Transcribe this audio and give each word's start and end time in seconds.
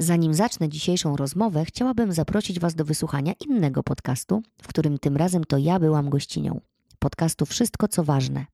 Zanim 0.00 0.34
zacznę 0.34 0.68
dzisiejszą 0.68 1.16
rozmowę, 1.16 1.64
chciałabym 1.64 2.12
zaprosić 2.12 2.60
Was 2.60 2.74
do 2.74 2.84
wysłuchania 2.84 3.32
innego 3.48 3.82
podcastu, 3.82 4.42
w 4.62 4.68
którym 4.68 4.98
tym 4.98 5.16
razem 5.16 5.44
to 5.44 5.58
ja 5.58 5.78
byłam 5.78 6.10
gościnią. 6.10 6.60
Podcastu 6.98 7.46
Wszystko 7.46 7.88
co 7.88 8.04
ważne. 8.04 8.46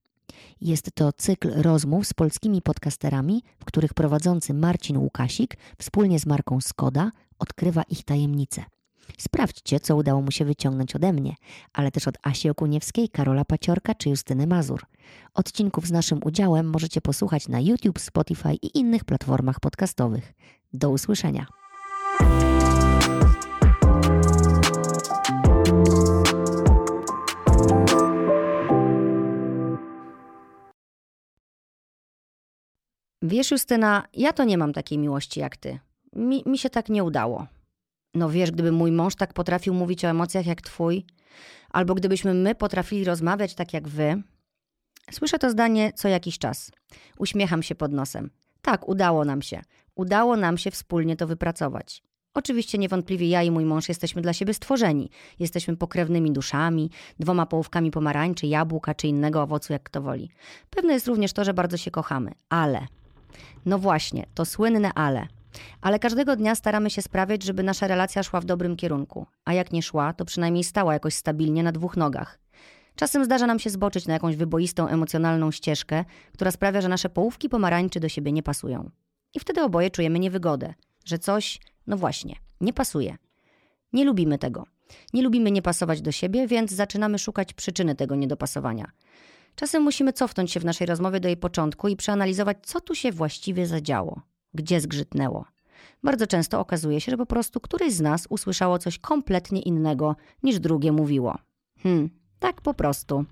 Jest 0.60 0.90
to 0.94 1.12
cykl 1.12 1.62
rozmów 1.62 2.06
z 2.06 2.14
polskimi 2.14 2.62
podcasterami, 2.62 3.42
w 3.58 3.64
których 3.64 3.94
prowadzący 3.94 4.54
Marcin 4.54 4.96
Łukasik 4.96 5.56
wspólnie 5.78 6.18
z 6.18 6.26
marką 6.26 6.60
Skoda 6.60 7.10
odkrywa 7.38 7.82
ich 7.82 8.04
tajemnice. 8.04 8.64
Sprawdźcie, 9.18 9.80
co 9.80 9.96
udało 9.96 10.22
mu 10.22 10.30
się 10.30 10.44
wyciągnąć 10.44 10.96
ode 10.96 11.12
mnie, 11.12 11.34
ale 11.72 11.90
też 11.90 12.08
od 12.08 12.18
Asi 12.22 12.50
Okuniewskiej, 12.50 13.08
Karola 13.08 13.44
Paciorka 13.44 13.94
czy 13.94 14.08
Justyny 14.08 14.46
Mazur. 14.46 14.86
Odcinków 15.34 15.86
z 15.86 15.92
naszym 15.92 16.20
udziałem 16.24 16.66
możecie 16.66 17.00
posłuchać 17.00 17.48
na 17.48 17.60
YouTube, 17.60 17.98
Spotify 17.98 18.54
i 18.54 18.78
innych 18.78 19.04
platformach 19.04 19.60
podcastowych. 19.60 20.32
Do 20.74 20.90
usłyszenia. 20.90 21.46
Wiesz, 33.22 33.50
Justyna, 33.50 34.04
ja 34.12 34.32
to 34.32 34.44
nie 34.44 34.58
mam 34.58 34.72
takiej 34.72 34.98
miłości 34.98 35.40
jak 35.40 35.56
ty. 35.56 35.78
Mi, 36.16 36.42
mi 36.46 36.58
się 36.58 36.70
tak 36.70 36.88
nie 36.88 37.04
udało. 37.04 37.46
No 38.14 38.30
wiesz, 38.30 38.50
gdyby 38.50 38.72
mój 38.72 38.92
mąż 38.92 39.14
tak 39.14 39.32
potrafił 39.32 39.74
mówić 39.74 40.04
o 40.04 40.08
emocjach 40.08 40.46
jak 40.46 40.62
twój, 40.62 41.06
albo 41.70 41.94
gdybyśmy 41.94 42.34
my 42.34 42.54
potrafili 42.54 43.04
rozmawiać 43.04 43.54
tak 43.54 43.72
jak 43.72 43.88
wy. 43.88 44.22
Słyszę 45.10 45.38
to 45.38 45.50
zdanie 45.50 45.92
co 45.92 46.08
jakiś 46.08 46.38
czas. 46.38 46.70
Uśmiecham 47.18 47.62
się 47.62 47.74
pod 47.74 47.92
nosem. 47.92 48.30
Tak, 48.62 48.88
udało 48.88 49.24
nam 49.24 49.42
się. 49.42 49.62
Udało 49.96 50.36
nam 50.36 50.58
się 50.58 50.70
wspólnie 50.70 51.16
to 51.16 51.26
wypracować. 51.26 52.02
Oczywiście 52.34 52.78
niewątpliwie 52.78 53.28
ja 53.28 53.42
i 53.42 53.50
mój 53.50 53.64
mąż 53.64 53.88
jesteśmy 53.88 54.22
dla 54.22 54.32
siebie 54.32 54.54
stworzeni. 54.54 55.10
Jesteśmy 55.38 55.76
pokrewnymi 55.76 56.32
duszami, 56.32 56.90
dwoma 57.18 57.46
połówkami 57.46 57.90
pomarańczy, 57.90 58.46
jabłka 58.46 58.94
czy 58.94 59.08
innego 59.08 59.42
owocu, 59.42 59.72
jak 59.72 59.82
kto 59.82 60.02
woli. 60.02 60.30
Pewne 60.70 60.92
jest 60.92 61.08
również 61.08 61.32
to, 61.32 61.44
że 61.44 61.54
bardzo 61.54 61.76
się 61.76 61.90
kochamy. 61.90 62.30
Ale, 62.48 62.86
no 63.66 63.78
właśnie, 63.78 64.26
to 64.34 64.44
słynne 64.44 64.92
ale. 64.92 65.26
Ale 65.80 65.98
każdego 65.98 66.36
dnia 66.36 66.54
staramy 66.54 66.90
się 66.90 67.02
sprawiać, 67.02 67.42
żeby 67.42 67.62
nasza 67.62 67.86
relacja 67.86 68.22
szła 68.22 68.40
w 68.40 68.44
dobrym 68.44 68.76
kierunku. 68.76 69.26
A 69.44 69.52
jak 69.52 69.72
nie 69.72 69.82
szła, 69.82 70.12
to 70.12 70.24
przynajmniej 70.24 70.64
stała 70.64 70.92
jakoś 70.92 71.14
stabilnie 71.14 71.62
na 71.62 71.72
dwóch 71.72 71.96
nogach. 71.96 72.38
Czasem 72.96 73.24
zdarza 73.24 73.46
nam 73.46 73.58
się 73.58 73.70
zboczyć 73.70 74.06
na 74.06 74.14
jakąś 74.14 74.36
wyboistą 74.36 74.88
emocjonalną 74.88 75.50
ścieżkę, 75.50 76.04
która 76.32 76.50
sprawia, 76.50 76.80
że 76.80 76.88
nasze 76.88 77.08
połówki 77.08 77.48
pomarańczy 77.48 78.00
do 78.00 78.08
siebie 78.08 78.32
nie 78.32 78.42
pasują. 78.42 78.90
I 79.34 79.40
wtedy 79.40 79.62
oboje 79.62 79.90
czujemy 79.90 80.18
niewygodę, 80.18 80.74
że 81.04 81.18
coś, 81.18 81.60
no 81.86 81.96
właśnie, 81.96 82.36
nie 82.60 82.72
pasuje. 82.72 83.16
Nie 83.92 84.04
lubimy 84.04 84.38
tego. 84.38 84.66
Nie 85.12 85.22
lubimy 85.22 85.50
nie 85.50 85.62
pasować 85.62 86.00
do 86.00 86.12
siebie, 86.12 86.46
więc 86.46 86.72
zaczynamy 86.72 87.18
szukać 87.18 87.52
przyczyny 87.52 87.94
tego 87.94 88.14
niedopasowania. 88.14 88.90
Czasem 89.54 89.82
musimy 89.82 90.12
cofnąć 90.12 90.52
się 90.52 90.60
w 90.60 90.64
naszej 90.64 90.86
rozmowie 90.86 91.20
do 91.20 91.28
jej 91.28 91.36
początku 91.36 91.88
i 91.88 91.96
przeanalizować, 91.96 92.56
co 92.62 92.80
tu 92.80 92.94
się 92.94 93.12
właściwie 93.12 93.66
zadziało, 93.66 94.22
gdzie 94.54 94.80
zgrzytnęło. 94.80 95.44
Bardzo 96.02 96.26
często 96.26 96.60
okazuje 96.60 97.00
się, 97.00 97.10
że 97.10 97.16
po 97.16 97.26
prostu 97.26 97.60
któryś 97.60 97.92
z 97.92 98.00
nas 98.00 98.26
usłyszało 98.30 98.78
coś 98.78 98.98
kompletnie 98.98 99.62
innego 99.62 100.16
niż 100.42 100.60
drugie 100.60 100.92
mówiło. 100.92 101.38
Hmm, 101.82 102.10
tak 102.44 102.60
po 102.60 102.74
prostu. 102.74 103.24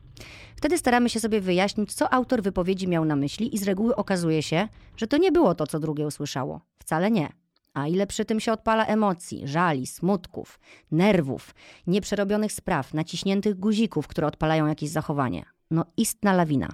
Wtedy 0.56 0.78
staramy 0.78 1.08
się 1.08 1.20
sobie 1.20 1.40
wyjaśnić, 1.40 1.94
co 1.94 2.12
autor 2.12 2.42
wypowiedzi 2.42 2.88
miał 2.88 3.04
na 3.04 3.16
myśli, 3.16 3.54
i 3.54 3.58
z 3.58 3.62
reguły 3.62 3.96
okazuje 3.96 4.42
się, 4.42 4.68
że 4.96 5.06
to 5.06 5.16
nie 5.16 5.32
było 5.32 5.54
to, 5.54 5.66
co 5.66 5.80
drugie 5.80 6.06
usłyszało. 6.06 6.60
Wcale 6.78 7.10
nie. 7.10 7.28
A 7.74 7.88
ile 7.88 8.06
przy 8.06 8.24
tym 8.24 8.40
się 8.40 8.52
odpala 8.52 8.86
emocji, 8.86 9.48
żali, 9.48 9.86
smutków, 9.86 10.60
nerwów, 10.90 11.54
nieprzerobionych 11.86 12.52
spraw, 12.52 12.94
naciśniętych 12.94 13.58
guzików, 13.58 14.06
które 14.06 14.26
odpalają 14.26 14.66
jakieś 14.66 14.90
zachowanie. 14.90 15.44
No 15.70 15.84
istna 15.96 16.32
lawina. 16.32 16.68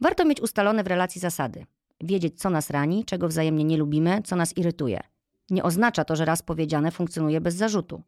Warto 0.00 0.24
mieć 0.24 0.40
ustalone 0.40 0.84
w 0.84 0.86
relacji 0.86 1.20
zasady. 1.20 1.66
Wiedzieć, 2.00 2.40
co 2.40 2.50
nas 2.50 2.70
rani, 2.70 3.04
czego 3.04 3.28
wzajemnie 3.28 3.64
nie 3.64 3.76
lubimy, 3.76 4.22
co 4.24 4.36
nas 4.36 4.56
irytuje. 4.56 5.00
Nie 5.50 5.62
oznacza 5.62 6.04
to, 6.04 6.16
że 6.16 6.24
raz 6.24 6.42
powiedziane 6.42 6.90
funkcjonuje 6.90 7.40
bez 7.40 7.54
zarzutu. 7.54 8.02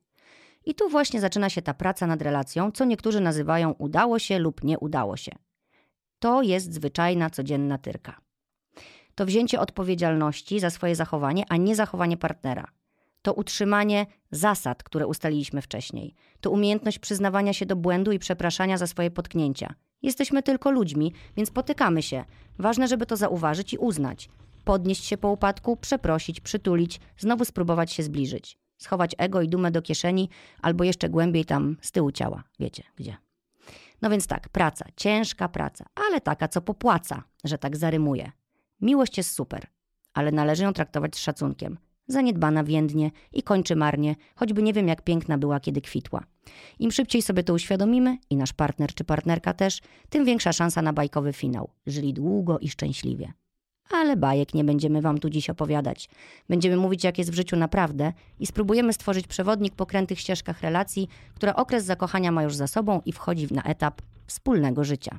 I 0.65 0.75
tu 0.75 0.89
właśnie 0.89 1.21
zaczyna 1.21 1.51
się 1.51 1.63
ta 1.63 1.75
praca 1.75 2.07
nad 2.07 2.23
relacją, 2.23 2.73
co 2.73 2.85
niektórzy 2.85 3.21
nazywają 3.21 3.73
udało 3.79 4.19
się 4.19 4.39
lub 4.39 4.65
nie 4.65 4.79
udało 4.79 5.17
się. 5.17 5.33
To 6.19 6.43
jest 6.43 6.75
zwyczajna, 6.75 7.31
codzienna 7.31 7.79
tyrka. 7.79 8.21
To 9.15 9.27
wzięcie 9.27 9.61
odpowiedzialności 9.61 10.61
za 10.61 10.71
swoje 10.71 10.97
zachowanie, 10.97 11.45
a 11.49 11.57
nie 11.57 11.77
zachowanie 11.77 12.17
partnera. 12.17 12.69
To 13.23 13.33
utrzymanie 13.33 14.07
zasad, 14.31 14.83
które 14.83 15.07
ustaliliśmy 15.07 15.63
wcześniej. 15.63 16.15
To 16.41 16.51
umiejętność 16.51 16.99
przyznawania 16.99 17.53
się 17.53 17.67
do 17.67 17.77
błędu 17.77 18.13
i 18.13 18.19
przepraszania 18.19 18.79
za 18.79 18.87
swoje 18.87 19.11
potknięcia. 19.11 19.75
Jesteśmy 20.03 20.43
tylko 20.43 20.71
ludźmi, 20.71 21.13
więc 21.37 21.51
potykamy 21.51 22.03
się. 22.03 22.25
Ważne, 22.59 22.89
żeby 22.89 23.07
to 23.07 23.17
zauważyć 23.17 23.73
i 23.73 23.79
uznać. 23.79 24.29
Podnieść 24.65 25.05
się 25.05 25.17
po 25.17 25.29
upadku, 25.29 25.77
przeprosić, 25.77 26.41
przytulić, 26.41 27.01
znowu 27.19 27.45
spróbować 27.45 27.93
się 27.93 28.03
zbliżyć 28.03 28.62
schować 28.83 29.15
ego 29.19 29.43
i 29.43 29.49
dumę 29.49 29.71
do 29.71 29.83
kieszeni, 29.83 30.29
albo 30.63 30.85
jeszcze 30.85 31.09
głębiej 31.09 31.45
tam 31.45 31.77
z 31.81 31.93
tyłu 31.93 32.13
ciała. 32.13 32.45
Wiecie 32.61 32.83
gdzie. 32.97 33.17
No 34.03 34.11
więc 34.11 34.27
tak, 34.27 34.49
praca, 34.49 34.85
ciężka 34.97 35.49
praca, 35.49 35.87
ale 36.09 36.21
taka, 36.21 36.49
co 36.49 36.61
popłaca, 36.61 37.23
że 37.45 37.59
tak 37.59 37.77
zarymuje. 37.77 38.33
Miłość 38.81 39.19
jest 39.19 39.35
super, 39.35 39.67
ale 40.15 40.33
należy 40.33 40.63
ją 40.63 40.73
traktować 40.73 41.17
z 41.17 41.19
szacunkiem. 41.19 41.79
Zaniedbana 42.07 42.65
więdnie 42.65 43.11
i 43.33 43.43
kończy 43.43 43.77
marnie, 43.77 44.17
choćby 44.35 44.63
nie 44.63 44.73
wiem, 44.73 44.89
jak 44.89 45.03
piękna 45.03 45.39
była, 45.39 45.61
kiedy 45.61 45.81
kwitła. 45.81 46.25
Im 46.79 46.93
szybciej 46.93 47.23
sobie 47.23 47.43
to 47.43 47.55
uświadomimy, 47.55 48.19
i 48.31 48.37
nasz 48.37 48.53
partner 48.53 48.95
czy 48.95 49.05
partnerka 49.05 49.55
też, 49.55 49.81
tym 50.09 50.25
większa 50.25 50.53
szansa 50.53 50.83
na 50.83 50.93
bajkowy 50.93 51.33
finał. 51.33 51.71
Żyli 51.87 52.15
długo 52.15 52.59
i 52.59 52.69
szczęśliwie 52.69 53.33
ale 53.91 54.17
bajek 54.17 54.55
nie 54.55 54.65
będziemy 54.65 55.01
Wam 55.01 55.19
tu 55.19 55.31
dziś 55.31 55.51
opowiadać. 55.51 56.09
Będziemy 56.49 56.77
mówić, 56.77 57.05
jak 57.05 57.19
jest 57.19 57.31
w 57.31 57.35
życiu 57.35 57.57
naprawdę 57.57 58.13
i 58.41 58.47
spróbujemy 58.47 58.93
stworzyć 58.93 59.27
przewodnik 59.27 59.75
po 59.75 59.87
krętych 59.87 60.21
ścieżkach 60.21 60.61
relacji, 60.61 61.09
która 61.35 61.57
okres 61.57 61.85
zakochania 61.85 62.33
ma 62.33 62.43
już 62.43 62.55
za 62.55 62.67
sobą 62.67 63.01
i 63.05 63.13
wchodzi 63.13 63.55
na 63.55 63.63
etap 63.63 64.03
wspólnego 64.27 64.85
życia. 64.85 65.19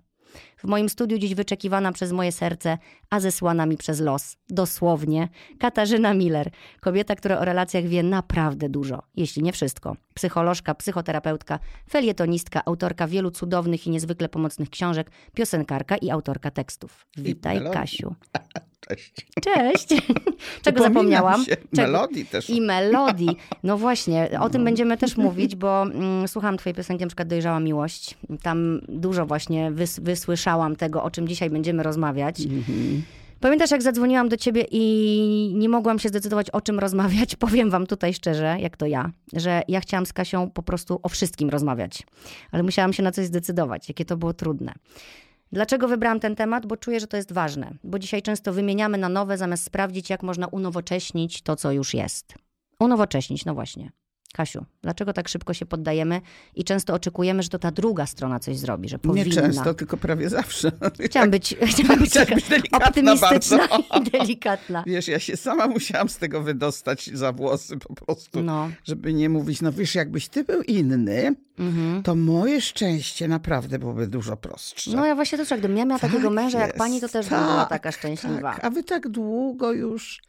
W 0.64 0.68
moim 0.68 0.90
studiu 0.90 1.18
dziś 1.18 1.36
wyczekiwana 1.36 1.92
przez 1.92 2.12
moje 2.12 2.32
serce, 2.32 2.78
a 3.10 3.20
zesłana 3.20 3.66
mi 3.66 3.78
przez 3.78 4.00
los, 4.00 4.38
dosłownie, 4.50 5.30
Katarzyna 5.60 6.14
Miller, 6.14 6.50
kobieta, 6.80 7.16
która 7.16 7.40
o 7.40 7.46
relacjach 7.46 7.84
wie 7.84 8.04
naprawdę 8.04 8.70
dużo, 8.70 9.04
jeśli 9.16 9.44
nie 9.44 9.52
wszystko. 9.52 9.96
Psycholożka, 10.14 10.76
psychoterapeutka, 10.76 11.60
felietonistka, 11.90 12.62
autorka 12.66 13.08
wielu 13.08 13.32
cudownych 13.32 13.88
i 13.88 13.90
niezwykle 13.90 14.30
pomocnych 14.30 14.70
książek, 14.70 15.12
piosenkarka 15.34 15.98
i 15.98 16.10
autorka 16.10 16.52
tekstów. 16.52 17.06
Witaj, 17.18 17.62
Kasiu. 17.74 18.16
Cześć. 18.88 19.14
Cześć. 19.44 19.88
Czego 20.66 20.84
zapomniałam? 20.84 21.46
Się. 21.46 21.56
Czego? 21.56 21.92
Melodii 21.92 22.26
też. 22.26 22.50
I 22.50 22.62
melodii. 22.62 23.38
No 23.64 23.78
właśnie, 23.78 24.30
o 24.40 24.50
tym 24.50 24.62
no. 24.62 24.66
będziemy 24.66 24.98
też 24.98 25.18
mówić, 25.28 25.56
bo 25.56 25.82
mm, 25.82 26.28
słucham 26.28 26.58
twojej 26.58 26.76
piosenki, 26.76 27.04
na 27.04 27.08
przykład 27.08 27.28
Dojrzała 27.28 27.60
Miłość. 27.60 28.18
Tam 28.42 28.82
dużo 28.88 29.26
właśnie 29.26 29.72
wys 29.72 30.00
wysłyszałam 30.00 30.53
tego, 30.76 31.04
o 31.04 31.12
czym 31.12 31.28
dzisiaj 31.28 31.50
będziemy 31.50 31.84
rozmawiać. 31.84 32.40
Mm 32.40 32.62
-hmm. 32.62 33.02
Pamiętasz, 33.40 33.72
jak 33.72 33.82
zadzwoniłam 33.82 34.30
do 34.30 34.38
ciebie 34.38 34.66
i 34.72 35.54
nie 35.56 35.70
mogłam 35.70 36.00
się 36.00 36.10
zdecydować, 36.10 36.50
o 36.50 36.62
czym 36.62 36.80
rozmawiać? 36.80 37.36
Powiem 37.46 37.70
wam 37.70 37.88
tutaj 37.88 38.14
szczerze, 38.14 38.58
jak 38.60 38.78
to 38.78 38.86
ja, 38.86 39.12
że 39.34 39.62
ja 39.68 39.80
chciałam 39.80 40.06
z 40.06 40.14
Kasią 40.14 40.50
po 40.50 40.64
prostu 40.64 41.00
o 41.04 41.10
wszystkim 41.10 41.50
rozmawiać, 41.50 42.04
ale 42.52 42.64
musiałam 42.64 42.94
się 42.94 43.04
na 43.04 43.12
coś 43.12 43.26
zdecydować, 43.26 43.88
jakie 43.90 44.06
to 44.06 44.18
było 44.18 44.34
trudne. 44.34 44.74
Dlaczego 45.52 45.88
wybrałam 45.88 46.20
ten 46.20 46.36
temat? 46.36 46.66
Bo 46.66 46.78
czuję, 46.78 47.00
że 47.00 47.08
to 47.08 47.18
jest 47.18 47.32
ważne, 47.32 47.74
bo 47.84 48.00
dzisiaj 48.00 48.22
często 48.22 48.54
wymieniamy 48.54 48.98
na 48.98 49.10
nowe, 49.10 49.38
zamiast 49.38 49.64
sprawdzić, 49.64 50.10
jak 50.10 50.24
można 50.24 50.48
unowocześnić 50.48 51.42
to, 51.42 51.56
co 51.56 51.72
już 51.72 51.94
jest. 51.94 52.34
Unowocześnić, 52.80 53.46
no 53.46 53.54
właśnie. 53.54 53.92
Kasiu, 54.34 54.66
dlaczego 54.82 55.14
tak 55.14 55.28
szybko 55.28 55.54
się 55.54 55.66
poddajemy 55.66 56.22
i 56.56 56.64
często 56.64 56.94
oczekujemy, 56.94 57.44
że 57.44 57.50
to 57.50 57.60
ta 57.60 57.72
druga 57.72 58.06
strona 58.06 58.40
coś 58.40 58.58
zrobi, 58.58 58.90
że 58.90 59.00
powinna. 59.00 59.26
Nie 59.26 59.32
często, 59.32 59.74
tylko 59.74 59.98
prawie 59.98 60.30
zawsze. 60.30 60.72
Chciałam 61.06 61.30
być, 61.30 61.56
chciałam 61.68 62.00
być, 62.00 62.10
chciałam 62.10 62.28
być 62.50 62.72
optymistyczna 62.72 63.58
bardzo. 63.58 63.98
i 64.00 64.10
delikatna. 64.12 64.84
Wiesz, 64.88 65.08
ja 65.08 65.20
się 65.20 65.38
sama 65.38 65.68
musiałam 65.68 66.10
z 66.10 66.18
tego 66.18 66.42
wydostać 66.42 67.10
za 67.14 67.32
włosy 67.32 67.78
po 67.78 67.94
prostu, 67.94 68.44
no. 68.44 68.70
żeby 68.84 69.14
nie 69.14 69.30
mówić, 69.30 69.62
no 69.62 69.72
wiesz, 69.72 69.96
jakbyś 69.96 70.28
ty 70.28 70.44
był 70.44 70.62
inny, 70.62 71.36
mhm. 71.60 72.04
to 72.04 72.16
moje 72.16 72.62
szczęście 72.62 73.28
naprawdę 73.28 73.80
byłoby 73.80 74.08
dużo 74.08 74.38
prostsze. 74.38 74.92
No 74.96 75.06
ja 75.06 75.16
właśnie 75.16 75.38
też, 75.38 75.50
gdybym 75.50 75.78
ja 75.78 75.86
miała 75.86 76.00
tak 76.00 76.12
takiego 76.12 76.30
męża 76.30 76.60
jest. 76.60 76.68
jak 76.68 76.78
pani, 76.78 77.02
to 77.02 77.10
też 77.10 77.28
tak, 77.28 77.44
była 77.44 77.66
taka 77.66 77.92
szczęśliwa. 77.92 78.54
Tak. 78.54 78.66
A 78.66 78.70
wy 78.70 78.84
tak 78.84 79.10
długo 79.10 79.72
już 79.72 80.22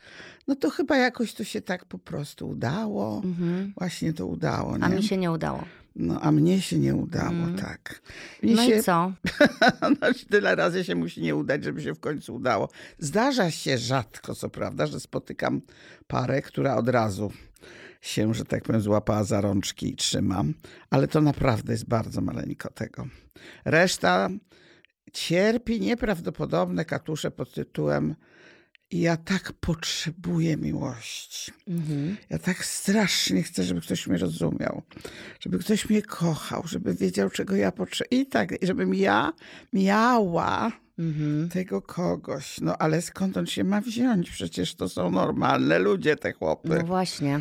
no 0.48 0.56
to 0.56 0.70
chyba 0.70 0.96
jakoś 0.96 1.34
to 1.34 1.44
się 1.44 1.60
tak 1.60 1.84
po 1.84 1.98
prostu 1.98 2.48
udało. 2.48 3.22
Mhm. 3.24 3.72
Właśnie 3.78 4.12
to 4.12 4.26
udało. 4.26 4.78
Nie? 4.78 4.84
A 4.84 4.88
mi 4.88 5.02
się 5.02 5.16
nie 5.16 5.30
udało. 5.30 5.64
No, 5.96 6.20
a 6.20 6.32
mnie 6.32 6.60
się 6.60 6.78
nie 6.78 6.94
udało, 6.94 7.30
mm. 7.30 7.56
tak. 7.56 8.02
Mnie 8.42 8.54
no 8.54 8.64
się... 8.64 8.78
i 8.78 8.82
co? 8.82 9.12
no, 10.00 10.06
tyle 10.30 10.54
razy 10.54 10.84
się 10.84 10.94
musi 10.94 11.22
nie 11.22 11.36
udać, 11.36 11.64
żeby 11.64 11.82
się 11.82 11.94
w 11.94 12.00
końcu 12.00 12.34
udało. 12.34 12.68
Zdarza 12.98 13.50
się 13.50 13.78
rzadko, 13.78 14.34
co 14.34 14.50
prawda, 14.50 14.86
że 14.86 15.00
spotykam 15.00 15.60
parę, 16.06 16.42
która 16.42 16.76
od 16.76 16.88
razu 16.88 17.32
się, 18.00 18.34
że 18.34 18.44
tak 18.44 18.62
powiem, 18.62 18.80
złapała 18.80 19.24
za 19.24 19.40
rączki 19.40 19.88
i 19.88 19.96
trzymam, 19.96 20.54
ale 20.90 21.08
to 21.08 21.20
naprawdę 21.20 21.72
jest 21.72 21.88
bardzo 21.88 22.20
maleńko 22.20 22.70
tego. 22.70 23.06
Reszta 23.64 24.28
cierpi 25.12 25.80
nieprawdopodobne 25.80 26.84
katusze 26.84 27.30
pod 27.30 27.54
tytułem 27.54 28.14
ja 29.00 29.16
tak 29.16 29.52
potrzebuję 29.52 30.56
miłości. 30.56 31.52
Mhm. 31.68 32.16
Ja 32.30 32.38
tak 32.38 32.64
strasznie 32.64 33.42
chcę, 33.42 33.62
żeby 33.62 33.80
ktoś 33.80 34.06
mnie 34.06 34.18
rozumiał, 34.18 34.82
żeby 35.40 35.58
ktoś 35.58 35.90
mnie 35.90 36.02
kochał, 36.02 36.62
żeby 36.66 36.94
wiedział, 36.94 37.30
czego 37.30 37.56
ja 37.56 37.72
potrzebuję. 37.72 38.22
I 38.22 38.26
tak, 38.26 38.54
żebym 38.62 38.94
ja 38.94 39.32
miała 39.72 40.72
mhm. 40.98 41.48
tego 41.48 41.82
kogoś. 41.82 42.60
No 42.60 42.76
ale 42.78 43.02
skąd 43.02 43.36
on 43.36 43.46
się 43.46 43.64
ma 43.64 43.80
wziąć? 43.80 44.30
Przecież 44.30 44.74
to 44.74 44.88
są 44.88 45.10
normalne 45.10 45.78
ludzie, 45.78 46.16
te 46.16 46.32
chłopy. 46.32 46.68
No 46.68 46.86
właśnie. 46.86 47.40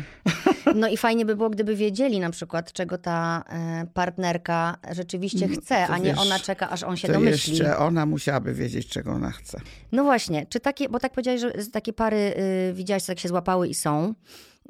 No 0.74 0.88
i 0.88 0.96
fajnie 0.96 1.24
by 1.26 1.36
było, 1.36 1.50
gdyby 1.50 1.76
wiedzieli 1.76 2.20
na 2.20 2.30
przykład, 2.30 2.72
czego 2.72 2.98
ta 2.98 3.44
e, 3.48 3.86
partnerka 3.94 4.76
rzeczywiście 4.92 5.48
no, 5.48 5.56
chce, 5.56 5.86
a 5.86 5.98
nie 5.98 6.04
wiesz, 6.04 6.18
ona 6.18 6.38
czeka, 6.38 6.70
aż 6.70 6.82
on 6.82 6.96
się 6.96 7.08
to 7.08 7.14
domyśli. 7.14 7.52
jeszcze 7.52 7.78
ona 7.78 8.06
musiałaby 8.06 8.54
wiedzieć, 8.54 8.88
czego 8.88 9.12
ona 9.12 9.30
chce. 9.30 9.60
No 9.92 10.04
właśnie. 10.04 10.46
Czy 10.46 10.60
takie, 10.60 10.88
bo 10.88 10.98
tak 10.98 11.12
powiedziałeś, 11.12 11.40
że 11.40 11.52
takie 11.72 11.92
pary 11.92 12.34
y, 12.70 12.72
widziałaś, 12.74 13.08
jak 13.08 13.18
się 13.18 13.28
złapały 13.28 13.68
i 13.68 13.74
są. 13.74 14.14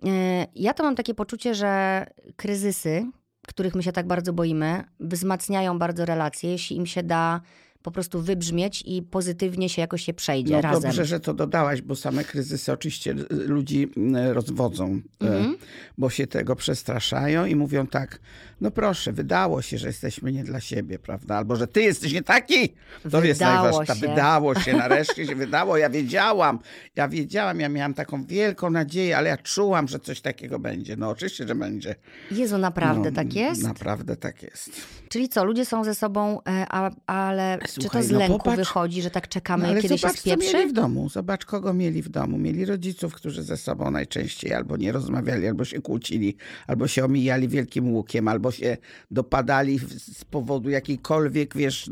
Y, 0.04 0.08
ja 0.54 0.75
to 0.75 0.82
mam 0.82 0.96
takie 0.96 1.14
poczucie, 1.14 1.54
że 1.54 2.06
kryzysy, 2.36 3.06
których 3.48 3.75
my 3.75 3.82
się 3.82 3.92
tak 3.92 4.06
bardzo 4.06 4.32
boimy, 4.32 4.84
wzmacniają 5.00 5.78
bardzo 5.78 6.04
relacje, 6.04 6.50
jeśli 6.50 6.76
im 6.76 6.86
się 6.86 7.02
da 7.02 7.40
po 7.84 7.90
prostu 7.90 8.22
wybrzmieć 8.22 8.82
i 8.86 9.02
pozytywnie 9.02 9.69
się 9.69 9.82
jakoś 9.82 10.04
się 10.04 10.14
przejdzie 10.14 10.54
no, 10.54 10.60
razem. 10.60 10.82
Dobrze, 10.82 11.04
że 11.04 11.20
to 11.20 11.34
dodałaś, 11.34 11.82
bo 11.82 11.96
same 11.96 12.25
kryzysy 12.25 12.72
oczywiście 12.72 13.14
ludzi 13.31 13.90
rozwodzą, 14.32 15.00
mm 15.20 15.42
-hmm. 15.42 15.54
bo 15.98 16.10
się 16.10 16.26
tego 16.26 16.56
przestraszają 16.56 17.44
i 17.46 17.56
mówią 17.56 17.86
tak, 17.86 18.19
no 18.60 18.70
proszę, 18.70 19.12
wydało 19.12 19.62
się, 19.62 19.78
że 19.78 19.86
jesteśmy 19.86 20.32
nie 20.32 20.44
dla 20.44 20.60
siebie, 20.60 20.98
prawda? 20.98 21.36
Albo, 21.36 21.56
że 21.56 21.66
ty 21.66 21.82
jesteś 21.82 22.12
nie 22.12 22.22
taki. 22.22 22.69
To 22.69 22.75
wydało 23.02 23.25
jest 23.25 23.40
najważniejsze. 23.40 23.94
Wydało 23.94 24.54
się, 24.54 24.76
nareszcie 24.86 25.26
się 25.26 25.34
wydało. 25.34 25.76
Ja 25.76 25.90
wiedziałam, 25.90 26.58
ja 26.96 27.08
wiedziałam, 27.08 27.60
ja 27.60 27.69
miałam 27.69 27.94
taką 27.94 28.25
wielką 28.25 28.70
nadzieję, 28.70 29.16
ale 29.16 29.31
ja 29.31 29.36
czułam, 29.36 29.88
że 29.88 29.98
coś 29.98 30.20
takiego 30.20 30.58
będzie. 30.58 30.96
No 30.96 31.08
oczywiście, 31.08 31.48
że 31.48 31.54
będzie. 31.54 31.94
Jezu, 32.31 32.58
naprawdę 32.58 33.10
no, 33.10 33.16
tak 33.16 33.34
jest? 33.34 33.62
Naprawdę 33.62 34.16
tak 34.16 34.42
jest. 34.42 34.70
Czyli 35.08 35.28
co, 35.28 35.44
ludzie 35.44 35.64
są 35.64 35.84
ze 35.84 35.94
sobą, 35.94 36.40
e, 36.48 36.66
a, 36.70 36.90
ale 37.06 37.58
Słuchaj, 37.81 38.03
czy 38.03 38.09
to 38.09 38.09
z 38.09 38.12
no 38.12 38.19
lęku 38.19 38.38
popatrz, 38.38 38.59
wychodzi, 38.59 39.03
że 39.03 39.11
tak 39.11 39.29
czekamy, 39.29 39.75
no, 39.75 39.82
kiedy 39.82 39.99
zobacz, 39.99 40.15
się 40.15 40.21
spieprzy? 40.21 40.50
Co 40.50 40.59
mieli 40.59 40.71
w 40.71 40.73
domu. 40.73 41.09
Zobacz, 41.09 41.44
kogo 41.44 41.75
mieli 41.75 42.03
w 42.03 42.09
domu. 42.09 42.38
Mieli 42.38 42.65
rodziców, 42.65 43.15
którzy 43.15 43.43
ze 43.43 43.56
sobą 43.56 43.91
najczęściej 43.91 44.55
albo 44.55 44.76
nie 44.76 44.93
rozmawiali, 44.93 45.47
albo 45.47 45.65
się 45.65 45.82
kłócili, 45.82 46.37
albo 46.67 46.88
się 46.88 47.05
omijali 47.05 47.49
wielkim 47.49 47.88
łukiem, 47.88 48.29
albo 48.29 48.50
się 48.50 48.76
dopadali 49.11 49.79
z 49.99 50.25
powodu 50.25 50.71
jakiejkolwiek, 50.71 51.56
wiesz, 51.56 51.91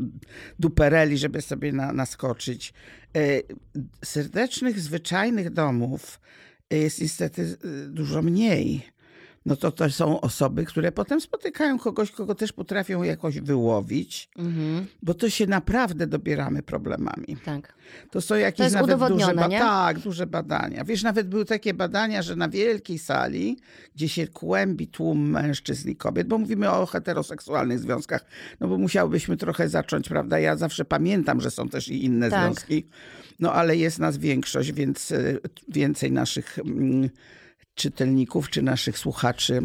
dupereli, 0.59 1.17
żeby 1.17 1.41
sobie 1.41 1.71
na, 1.71 1.93
naskoczyć. 1.93 2.73
E, 3.15 3.41
serdecznych, 4.05 4.79
zwyczajnych 4.79 5.49
domów 5.49 6.19
jest 6.69 7.01
niestety 7.01 7.41
e, 7.41 7.87
dużo 7.87 8.21
mniej 8.21 8.92
no 9.45 9.55
to 9.55 9.71
to 9.71 9.89
są 9.89 10.21
osoby, 10.21 10.65
które 10.65 10.91
potem 10.91 11.21
spotykają 11.21 11.79
kogoś, 11.79 12.11
kogo 12.11 12.35
też 12.35 12.53
potrafią 12.53 13.03
jakoś 13.03 13.39
wyłowić, 13.39 14.29
mhm. 14.37 14.85
bo 15.01 15.13
to 15.13 15.29
się 15.29 15.47
naprawdę 15.47 16.07
dobieramy 16.07 16.63
problemami. 16.63 17.37
Tak. 17.45 17.73
To 18.11 18.21
są 18.21 18.35
jakieś 18.35 18.73
to 18.73 18.73
nawet 18.73 19.09
duże, 19.09 19.33
ba- 19.33 19.49
tak, 19.49 19.99
duże 19.99 20.27
badania. 20.27 20.83
Wiesz, 20.83 21.03
nawet 21.03 21.27
były 21.27 21.45
takie 21.45 21.73
badania, 21.73 22.21
że 22.21 22.35
na 22.35 22.49
wielkiej 22.49 22.99
sali, 22.99 23.57
gdzie 23.95 24.09
się 24.09 24.27
kłębi 24.27 24.87
tłum 24.87 25.29
mężczyzn 25.29 25.89
i 25.89 25.95
kobiet, 25.95 26.27
bo 26.27 26.37
mówimy 26.37 26.71
o 26.71 26.85
heteroseksualnych 26.85 27.79
związkach, 27.79 28.25
no 28.59 28.67
bo 28.67 28.77
musiałbyśmy 28.77 29.37
trochę 29.37 29.69
zacząć, 29.69 30.09
prawda? 30.09 30.39
Ja 30.39 30.55
zawsze 30.55 30.85
pamiętam, 30.85 31.41
że 31.41 31.51
są 31.51 31.69
też 31.69 31.87
i 31.87 32.05
inne 32.05 32.29
tak. 32.29 32.43
związki, 32.43 32.87
no 33.39 33.53
ale 33.53 33.77
jest 33.77 33.99
nas 33.99 34.17
większość, 34.17 34.71
więc 34.71 35.11
e, 35.11 35.37
więcej 35.67 36.11
naszych 36.11 36.59
mm, 36.59 37.09
czytelników 37.75 38.49
czy 38.49 38.61
naszych 38.61 38.97
słuchaczy 38.97 39.61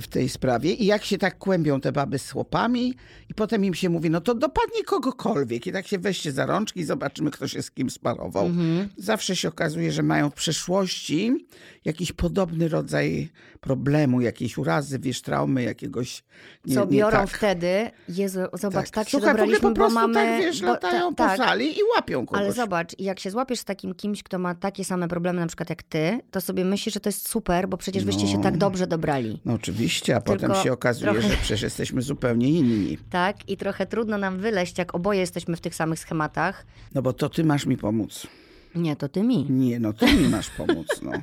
w 0.00 0.06
tej 0.06 0.28
sprawie. 0.28 0.74
I 0.74 0.86
jak 0.86 1.04
się 1.04 1.18
tak 1.18 1.38
kłębią 1.38 1.80
te 1.80 1.92
baby 1.92 2.18
z 2.18 2.30
chłopami 2.30 2.94
i 3.28 3.34
potem 3.34 3.64
im 3.64 3.74
się 3.74 3.88
mówi, 3.88 4.10
no 4.10 4.20
to 4.20 4.34
dopadnie 4.34 4.84
kogokolwiek 4.84 5.66
i 5.66 5.72
tak 5.72 5.86
się 5.86 5.98
weźcie 5.98 6.32
za 6.32 6.46
rączki 6.46 6.80
i 6.80 6.84
zobaczymy, 6.84 7.30
kto 7.30 7.48
się 7.48 7.62
z 7.62 7.70
kim 7.70 7.90
sparował. 7.90 8.46
Mhm. 8.46 8.88
Zawsze 8.96 9.36
się 9.36 9.48
okazuje, 9.48 9.92
że 9.92 10.02
mają 10.02 10.30
w 10.30 10.34
przeszłości 10.34 11.46
jakiś 11.84 12.12
podobny 12.12 12.68
rodzaj 12.68 13.30
problemu, 13.60 14.20
jakiejś 14.20 14.58
urazy, 14.58 14.98
wiesz, 14.98 15.22
traumy, 15.22 15.62
jakiegoś... 15.62 16.24
Nie, 16.66 16.74
Co 16.74 16.86
biorą 16.86 17.18
tak. 17.18 17.30
wtedy, 17.30 17.90
Jezu, 18.08 18.40
zobacz, 18.52 18.84
tak, 18.84 18.94
tak 18.94 19.08
się 19.08 19.10
Słuchaj, 19.10 19.34
dobraliśmy, 19.34 19.68
po 19.68 19.74
prostu 19.74 19.94
bo 19.94 20.00
mamy... 20.00 20.14
tak, 20.14 20.40
wiesz, 20.40 20.62
latają 20.62 21.10
bo, 21.10 21.16
ta, 21.16 21.24
po 21.24 21.28
tak. 21.28 21.36
sali 21.36 21.78
i 21.78 21.80
łapią 21.96 22.26
kogoś. 22.26 22.42
Ale 22.44 22.52
zobacz, 22.52 22.98
jak 22.98 23.20
się 23.20 23.30
złapiesz 23.30 23.58
z 23.60 23.64
takim 23.64 23.94
kimś, 23.94 24.22
kto 24.22 24.38
ma 24.38 24.54
takie 24.54 24.84
same 24.84 25.08
problemy 25.08 25.40
na 25.40 25.46
przykład 25.46 25.70
jak 25.70 25.82
ty, 25.82 26.20
to 26.30 26.40
sobie 26.40 26.64
myślisz, 26.64 26.94
że 26.94 27.00
to 27.00 27.08
jest 27.08 27.28
super, 27.28 27.68
bo 27.68 27.76
przecież 27.76 28.04
wyście 28.04 28.26
się 28.26 28.42
tak 28.42 28.54
no. 28.54 28.58
dobrze 28.58 28.86
dobrali. 28.86 29.40
No 29.44 29.52
oczywiście, 29.52 29.81
a 29.86 30.20
Tylko 30.20 30.22
potem 30.22 30.54
się 30.64 30.72
okazuje, 30.72 31.12
trochę... 31.12 31.28
że 31.28 31.36
przecież 31.36 31.62
jesteśmy 31.62 32.02
zupełnie 32.02 32.50
inni. 32.50 32.98
Tak, 33.10 33.48
i 33.48 33.56
trochę 33.56 33.86
trudno 33.86 34.18
nam 34.18 34.38
wyleść, 34.38 34.78
jak 34.78 34.94
oboje 34.94 35.20
jesteśmy 35.20 35.56
w 35.56 35.60
tych 35.60 35.74
samych 35.74 35.98
schematach. 35.98 36.66
No 36.94 37.02
bo 37.02 37.12
to 37.12 37.28
ty 37.28 37.44
masz 37.44 37.66
mi 37.66 37.76
pomóc. 37.76 38.26
Nie, 38.74 38.96
to 38.96 39.08
ty 39.08 39.22
mi. 39.22 39.46
Nie, 39.50 39.80
no 39.80 39.92
ty 39.92 40.12
mi 40.14 40.28
masz 40.28 40.50
pomóc, 40.50 40.86
no. 41.02 41.12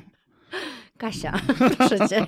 Kasia, 1.00 1.32
proszę 1.76 2.08
cię. 2.08 2.26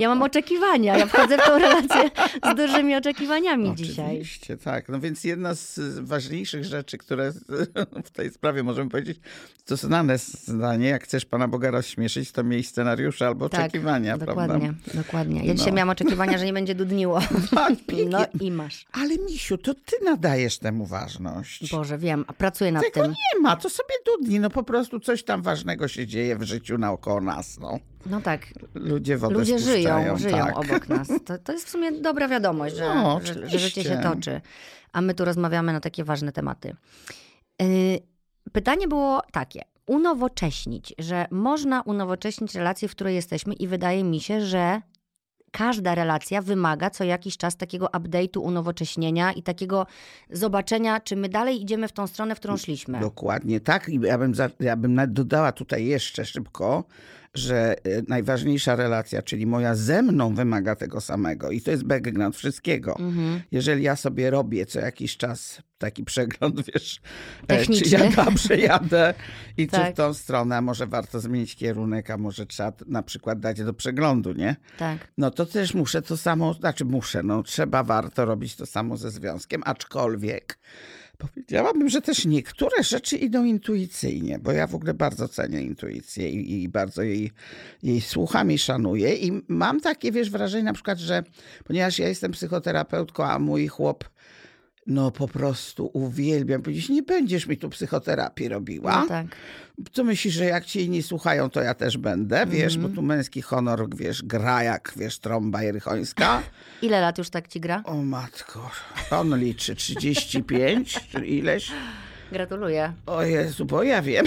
Ja 0.00 0.08
mam 0.08 0.22
oczekiwania. 0.22 0.98
Ja 0.98 1.06
wchodzę 1.06 1.38
w 1.38 1.44
tą 1.44 1.58
relację 1.58 2.10
z 2.52 2.54
dużymi 2.56 2.96
oczekiwaniami 2.96 3.68
Oczywiście, 3.68 3.92
dzisiaj. 3.92 4.06
Oczywiście, 4.06 4.56
tak. 4.56 4.88
No 4.88 5.00
więc 5.00 5.24
jedna 5.24 5.54
z 5.54 5.80
ważniejszych 5.98 6.64
rzeczy, 6.64 6.98
które 6.98 7.32
w 8.04 8.10
tej 8.10 8.30
sprawie 8.30 8.62
możemy 8.62 8.90
powiedzieć, 8.90 9.20
to 9.70 9.76
znane 9.76 10.18
zdanie, 10.18 10.88
jak 10.88 11.04
chcesz 11.04 11.24
Pana 11.24 11.48
Boga 11.48 11.70
rozśmieszyć, 11.70 12.32
to 12.32 12.44
miej 12.44 12.64
scenariusze 12.64 13.26
albo 13.26 13.48
tak, 13.48 13.60
oczekiwania, 13.60 14.18
dokładnie, 14.18 14.74
prawda? 14.84 15.02
Dokładnie. 15.02 15.44
Ja 15.44 15.54
dzisiaj 15.54 15.72
no. 15.72 15.76
miałam 15.76 15.90
oczekiwania, 15.90 16.38
że 16.38 16.44
nie 16.46 16.52
będzie 16.52 16.74
dudniło. 16.74 17.20
Tak, 17.50 17.74
no 18.10 18.26
i 18.40 18.50
masz. 18.50 18.86
Ale 18.92 19.16
Misiu, 19.18 19.58
to 19.58 19.74
ty 19.74 19.96
nadajesz 20.04 20.58
temu 20.58 20.86
ważność. 20.86 21.70
Boże, 21.70 21.98
wiem, 21.98 22.24
a 22.26 22.32
pracuję 22.32 22.72
nad 22.72 22.82
Tego 22.82 23.02
tym. 23.02 23.10
nie 23.10 23.40
ma, 23.42 23.56
to 23.56 23.70
sobie 23.70 23.94
dudni. 24.06 24.40
No 24.40 24.50
po 24.50 24.62
prostu 24.62 25.00
coś 25.00 25.22
tam 25.22 25.42
ważnego 25.42 25.88
się 25.88 26.06
dzieje 26.06 26.36
w 26.36 26.42
życiu 26.42 26.78
naokoło 26.78 27.20
nas, 27.20 27.58
no. 27.58 27.69
No 28.06 28.20
tak. 28.20 28.46
Ludzie 28.74 29.18
wodę 29.18 29.34
Ludzie 29.34 29.58
żyją, 29.58 30.16
żyją 30.16 30.36
tak. 30.36 30.58
obok 30.58 30.88
nas. 30.88 31.08
To, 31.24 31.38
to 31.38 31.52
jest 31.52 31.66
w 31.66 31.70
sumie 31.70 31.92
dobra 31.92 32.28
wiadomość, 32.28 32.76
że, 32.76 32.94
no, 32.94 33.20
że, 33.22 33.48
że 33.48 33.58
życie 33.58 33.84
się 33.84 33.96
toczy. 34.02 34.40
A 34.92 35.00
my 35.00 35.14
tu 35.14 35.24
rozmawiamy 35.24 35.72
na 35.72 35.80
takie 35.80 36.04
ważne 36.04 36.32
tematy. 36.32 36.76
Yy, 37.60 37.66
pytanie 38.52 38.88
było 38.88 39.22
takie. 39.32 39.62
Unowocześnić, 39.86 40.94
że 40.98 41.26
można 41.30 41.82
unowocześnić 41.82 42.54
relację, 42.54 42.88
w 42.88 42.90
której 42.90 43.14
jesteśmy 43.14 43.54
i 43.54 43.66
wydaje 43.66 44.04
mi 44.04 44.20
się, 44.20 44.40
że 44.40 44.80
każda 45.50 45.94
relacja 45.94 46.42
wymaga 46.42 46.90
co 46.90 47.04
jakiś 47.04 47.36
czas 47.36 47.56
takiego 47.56 47.86
update'u, 47.86 48.40
unowocześnienia 48.40 49.32
i 49.32 49.42
takiego 49.42 49.86
zobaczenia, 50.30 51.00
czy 51.00 51.16
my 51.16 51.28
dalej 51.28 51.62
idziemy 51.62 51.88
w 51.88 51.92
tą 51.92 52.06
stronę, 52.06 52.34
w 52.34 52.38
którą 52.38 52.56
szliśmy. 52.56 53.00
Dokładnie 53.00 53.60
tak. 53.60 53.88
I 53.88 54.00
ja 54.02 54.18
bym, 54.18 54.34
za, 54.34 54.50
ja 54.60 54.76
bym 54.76 55.00
dodała 55.08 55.52
tutaj 55.52 55.86
jeszcze 55.86 56.24
szybko, 56.24 56.84
że 57.34 57.76
e, 57.84 58.02
najważniejsza 58.08 58.76
relacja, 58.76 59.22
czyli 59.22 59.46
moja 59.46 59.74
ze 59.74 60.02
mną, 60.02 60.34
wymaga 60.34 60.76
tego 60.76 61.00
samego. 61.00 61.50
I 61.50 61.60
to 61.60 61.70
jest 61.70 61.84
background 61.84 62.36
wszystkiego. 62.36 62.96
Mhm. 62.98 63.40
Jeżeli 63.52 63.82
ja 63.82 63.96
sobie 63.96 64.30
robię 64.30 64.66
co 64.66 64.80
jakiś 64.80 65.16
czas 65.16 65.62
taki 65.78 66.04
przegląd, 66.04 66.60
wiesz, 66.74 67.00
Techniczny. 67.46 67.98
czy 67.98 68.04
ja 68.04 68.24
dobrze 68.24 68.56
jadę 68.56 69.14
i 69.56 69.68
tak. 69.68 69.86
czy 69.86 69.92
w 69.92 69.96
tą 69.96 70.14
stronę, 70.14 70.56
a 70.56 70.60
może 70.60 70.86
warto 70.86 71.20
zmienić 71.20 71.56
kierunek, 71.56 72.10
a 72.10 72.16
może 72.16 72.46
trzeba 72.46 72.72
na 72.86 73.02
przykład 73.02 73.40
dać 73.40 73.64
do 73.64 73.74
przeglądu, 73.74 74.32
nie? 74.32 74.56
Tak. 74.78 74.98
No 75.18 75.30
to 75.30 75.46
też 75.46 75.74
muszę 75.74 76.02
to 76.02 76.16
samo, 76.16 76.54
znaczy 76.54 76.84
muszę, 76.84 77.22
no 77.22 77.42
trzeba, 77.42 77.82
warto 77.82 78.24
robić 78.24 78.56
to 78.56 78.66
samo 78.66 78.96
ze 78.96 79.10
związkiem, 79.10 79.62
aczkolwiek 79.64 80.58
Powiedziałabym, 81.20 81.88
że 81.88 82.00
też 82.00 82.24
niektóre 82.24 82.82
rzeczy 82.82 83.16
idą 83.16 83.44
intuicyjnie, 83.44 84.38
bo 84.38 84.52
ja 84.52 84.66
w 84.66 84.74
ogóle 84.74 84.94
bardzo 84.94 85.28
cenię 85.28 85.62
intuicję 85.62 86.30
i, 86.30 86.62
i, 86.62 86.68
bardzo 86.68 87.02
jej, 87.02 87.30
jej 87.82 88.00
słucham 88.00 88.52
i 88.52 88.58
szanuję. 88.58 89.14
I 89.16 89.42
mam 89.48 89.80
takie, 89.80 90.12
wiesz, 90.12 90.30
wrażenie 90.30 90.64
na 90.64 90.72
przykład, 90.72 90.98
że 90.98 91.22
ponieważ 91.64 91.98
ja 91.98 92.08
jestem 92.08 92.32
psychoterapeutką, 92.32 93.24
a 93.24 93.38
mój 93.38 93.68
chłop 93.68 94.04
no 94.90 95.10
po 95.10 95.28
prostu 95.28 95.90
uwielbiam 95.92 96.62
powiedzieć, 96.62 96.88
nie 96.88 97.02
będziesz 97.02 97.46
mi 97.46 97.56
tu 97.56 97.68
psychoterapii 97.68 98.48
robiła. 98.48 99.00
No 99.00 99.06
tak. 99.06 99.26
Co 99.92 100.04
myślisz, 100.04 100.34
że 100.34 100.44
jak 100.44 100.64
cię 100.64 100.88
nie 100.88 101.02
słuchają, 101.02 101.50
to 101.50 101.62
ja 101.62 101.74
też 101.74 101.98
będę, 101.98 102.46
wiesz, 102.46 102.76
mm. 102.76 102.88
bo 102.88 102.96
tu 102.96 103.02
męski 103.02 103.42
honor, 103.42 103.86
wiesz, 103.96 104.22
gra 104.22 104.62
jak, 104.62 104.92
wiesz, 104.96 105.18
trąba 105.18 105.62
jerychońska. 105.62 106.42
Ile 106.82 107.00
lat 107.00 107.18
już 107.18 107.30
tak 107.30 107.48
ci 107.48 107.60
gra? 107.60 107.82
O 107.84 107.94
matko, 107.94 108.70
on 109.10 109.38
liczy 109.38 109.74
35 109.74 111.00
czy 111.12 111.26
ileś. 111.26 111.72
Gratuluję. 112.32 112.92
O 113.06 113.22
Jezu, 113.22 113.64
bo 113.64 113.82
ja 113.82 114.02
wiem. 114.02 114.26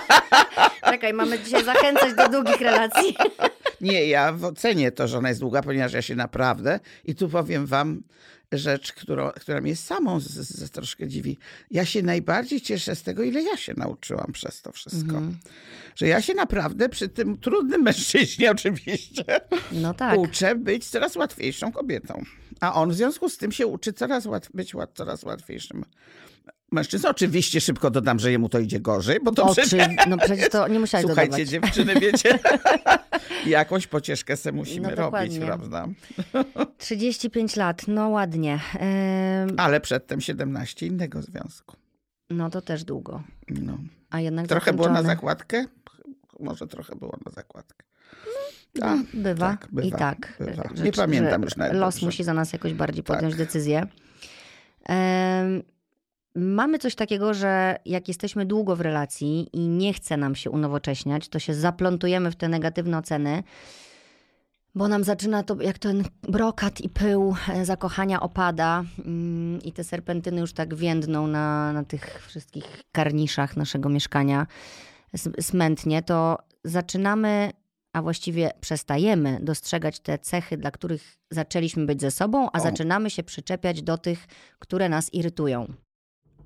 Czekaj, 0.90 1.12
mamy 1.12 1.38
dzisiaj 1.38 1.64
zachęcać 1.64 2.14
do 2.14 2.28
długich 2.28 2.60
relacji. 2.60 3.16
Nie, 3.80 4.06
ja 4.06 4.34
cenię 4.56 4.92
to, 4.92 5.08
że 5.08 5.18
ona 5.18 5.28
jest 5.28 5.40
długa, 5.40 5.62
ponieważ 5.62 5.92
ja 5.92 6.02
się 6.02 6.14
naprawdę, 6.14 6.80
i 7.04 7.14
tu 7.14 7.28
powiem 7.28 7.66
wam 7.66 8.02
rzecz, 8.52 8.92
którą, 8.92 9.30
która 9.30 9.60
mnie 9.60 9.76
samą 9.76 10.20
z, 10.20 10.26
z, 10.26 10.70
troszkę 10.70 11.08
dziwi. 11.08 11.38
Ja 11.70 11.84
się 11.84 12.02
najbardziej 12.02 12.60
cieszę 12.60 12.96
z 12.96 13.02
tego, 13.02 13.22
ile 13.22 13.42
ja 13.42 13.56
się 13.56 13.74
nauczyłam 13.76 14.32
przez 14.32 14.62
to 14.62 14.72
wszystko. 14.72 15.18
Mm 15.18 15.30
-hmm. 15.30 15.48
Że 15.96 16.08
ja 16.08 16.22
się 16.22 16.34
naprawdę 16.34 16.88
przy 16.88 17.08
tym 17.08 17.38
trudnym 17.38 17.82
mężczyźnie 17.88 18.50
oczywiście 18.50 19.24
no 19.72 19.94
tak. 19.94 20.18
uczę 20.18 20.54
być 20.54 20.88
coraz 20.88 21.16
łatwiejszą 21.16 21.72
kobietą. 21.72 22.22
A 22.60 22.74
on 22.74 22.90
w 22.90 22.94
związku 22.94 23.28
z 23.28 23.38
tym 23.38 23.52
się 23.52 23.66
uczy 23.66 23.92
coraz 23.92 24.26
łat 24.26 24.48
być 24.54 24.74
łat, 24.74 24.90
coraz 24.94 25.22
łatwiejszym 25.22 25.84
mężczyzn. 26.72 27.06
Oczywiście 27.06 27.60
szybko 27.60 27.90
dodam, 27.90 28.18
że 28.18 28.32
jemu 28.32 28.48
to 28.48 28.58
idzie 28.58 28.80
gorzej, 28.80 29.18
bo 29.22 29.32
to 29.32 29.44
Oczy, 29.44 29.62
przecież... 29.62 29.86
No 30.08 30.16
przecież 30.16 30.48
to 30.48 30.68
nie 30.68 30.80
musiałeś 30.80 31.06
Słuchajcie, 31.06 31.44
dodawać. 31.44 31.48
dziewczyny, 31.48 32.00
wiecie, 32.00 32.38
jakąś 33.46 33.86
pocieszkę 33.86 34.36
se 34.36 34.52
musimy 34.52 34.88
no, 34.88 34.94
robić, 34.94 35.38
prawda? 35.38 35.88
35 36.78 37.56
lat, 37.56 37.88
no 37.88 38.08
ładnie. 38.08 38.60
Ale 39.56 39.80
przedtem 39.80 40.20
17 40.20 40.86
innego 40.86 41.22
związku. 41.22 41.76
No 42.30 42.50
to 42.50 42.62
też 42.62 42.84
długo. 42.84 43.22
No. 43.48 43.78
A 44.10 44.20
jednak 44.20 44.46
Trochę 44.46 44.72
było 44.72 44.88
na 44.88 45.02
zakładkę? 45.02 45.64
Może 46.40 46.66
trochę 46.66 46.96
było 46.96 47.18
na 47.26 47.32
zakładkę. 47.32 47.84
A, 48.82 48.96
bywa. 49.14 49.50
Tak, 49.50 49.68
bywa. 49.72 49.88
I 49.88 49.92
tak. 49.92 50.36
Bywa. 50.40 50.62
Nie 50.84 50.92
pamiętam 50.92 51.42
już 51.42 51.56
nawet. 51.56 51.76
Los 51.76 51.94
dobrze. 51.94 52.06
musi 52.06 52.24
za 52.24 52.34
nas 52.34 52.52
jakoś 52.52 52.74
bardziej 52.74 53.04
podjąć 53.04 53.34
tak. 53.34 53.38
decyzję. 53.38 53.86
Mamy 56.40 56.78
coś 56.78 56.94
takiego, 56.94 57.34
że 57.34 57.76
jak 57.86 58.08
jesteśmy 58.08 58.46
długo 58.46 58.76
w 58.76 58.80
relacji 58.80 59.48
i 59.52 59.68
nie 59.68 59.92
chce 59.92 60.16
nam 60.16 60.34
się 60.34 60.50
unowocześniać, 60.50 61.28
to 61.28 61.38
się 61.38 61.54
zaplątujemy 61.54 62.30
w 62.30 62.36
te 62.36 62.48
negatywne 62.48 62.98
oceny, 62.98 63.42
bo 64.74 64.88
nam 64.88 65.04
zaczyna 65.04 65.42
to, 65.42 65.62
jak 65.62 65.78
ten 65.78 66.04
brokat 66.22 66.80
i 66.80 66.88
pył 66.88 67.36
e, 67.48 67.64
zakochania 67.64 68.20
opada 68.20 68.84
mm, 69.04 69.62
i 69.62 69.72
te 69.72 69.84
serpentyny 69.84 70.40
już 70.40 70.52
tak 70.52 70.74
więdną 70.74 71.26
na, 71.26 71.72
na 71.72 71.84
tych 71.84 72.26
wszystkich 72.26 72.82
karniszach 72.92 73.56
naszego 73.56 73.88
mieszkania 73.88 74.46
smętnie, 75.40 76.02
to 76.02 76.38
zaczynamy, 76.64 77.50
a 77.92 78.02
właściwie 78.02 78.50
przestajemy 78.60 79.38
dostrzegać 79.42 80.00
te 80.00 80.18
cechy, 80.18 80.56
dla 80.56 80.70
których 80.70 81.18
zaczęliśmy 81.30 81.86
być 81.86 82.00
ze 82.00 82.10
sobą, 82.10 82.48
a 82.52 82.58
o. 82.58 82.60
zaczynamy 82.60 83.10
się 83.10 83.22
przyczepiać 83.22 83.82
do 83.82 83.98
tych, 83.98 84.26
które 84.58 84.88
nas 84.88 85.14
irytują 85.14 85.74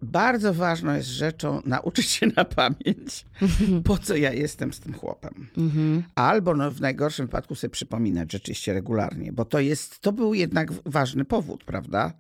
bardzo 0.03 0.55
ważną 0.55 0.95
jest 0.95 1.09
rzeczą 1.09 1.63
nauczyć 1.67 2.07
się 2.07 2.27
na 2.37 2.45
pamięć, 2.45 3.27
po 3.85 3.99
co 3.99 4.17
ja 4.17 4.33
jestem 4.33 4.73
z 4.73 4.81
tym 4.81 4.95
chłopem. 4.95 5.49
Mhm. 5.59 6.03
Albo 6.15 6.55
no, 6.55 6.71
w 6.71 6.81
najgorszym 6.81 7.27
wypadku 7.27 7.55
sobie 7.55 7.71
przypominać 7.71 8.33
rzeczywiście 8.33 8.73
regularnie, 8.73 9.33
bo 9.33 9.45
to 9.45 9.61
jest, 9.61 10.01
to 10.01 10.13
był 10.13 10.35
jednak 10.35 10.73
ważny 10.73 11.25
powód, 11.25 11.65
prawda? 11.65 12.13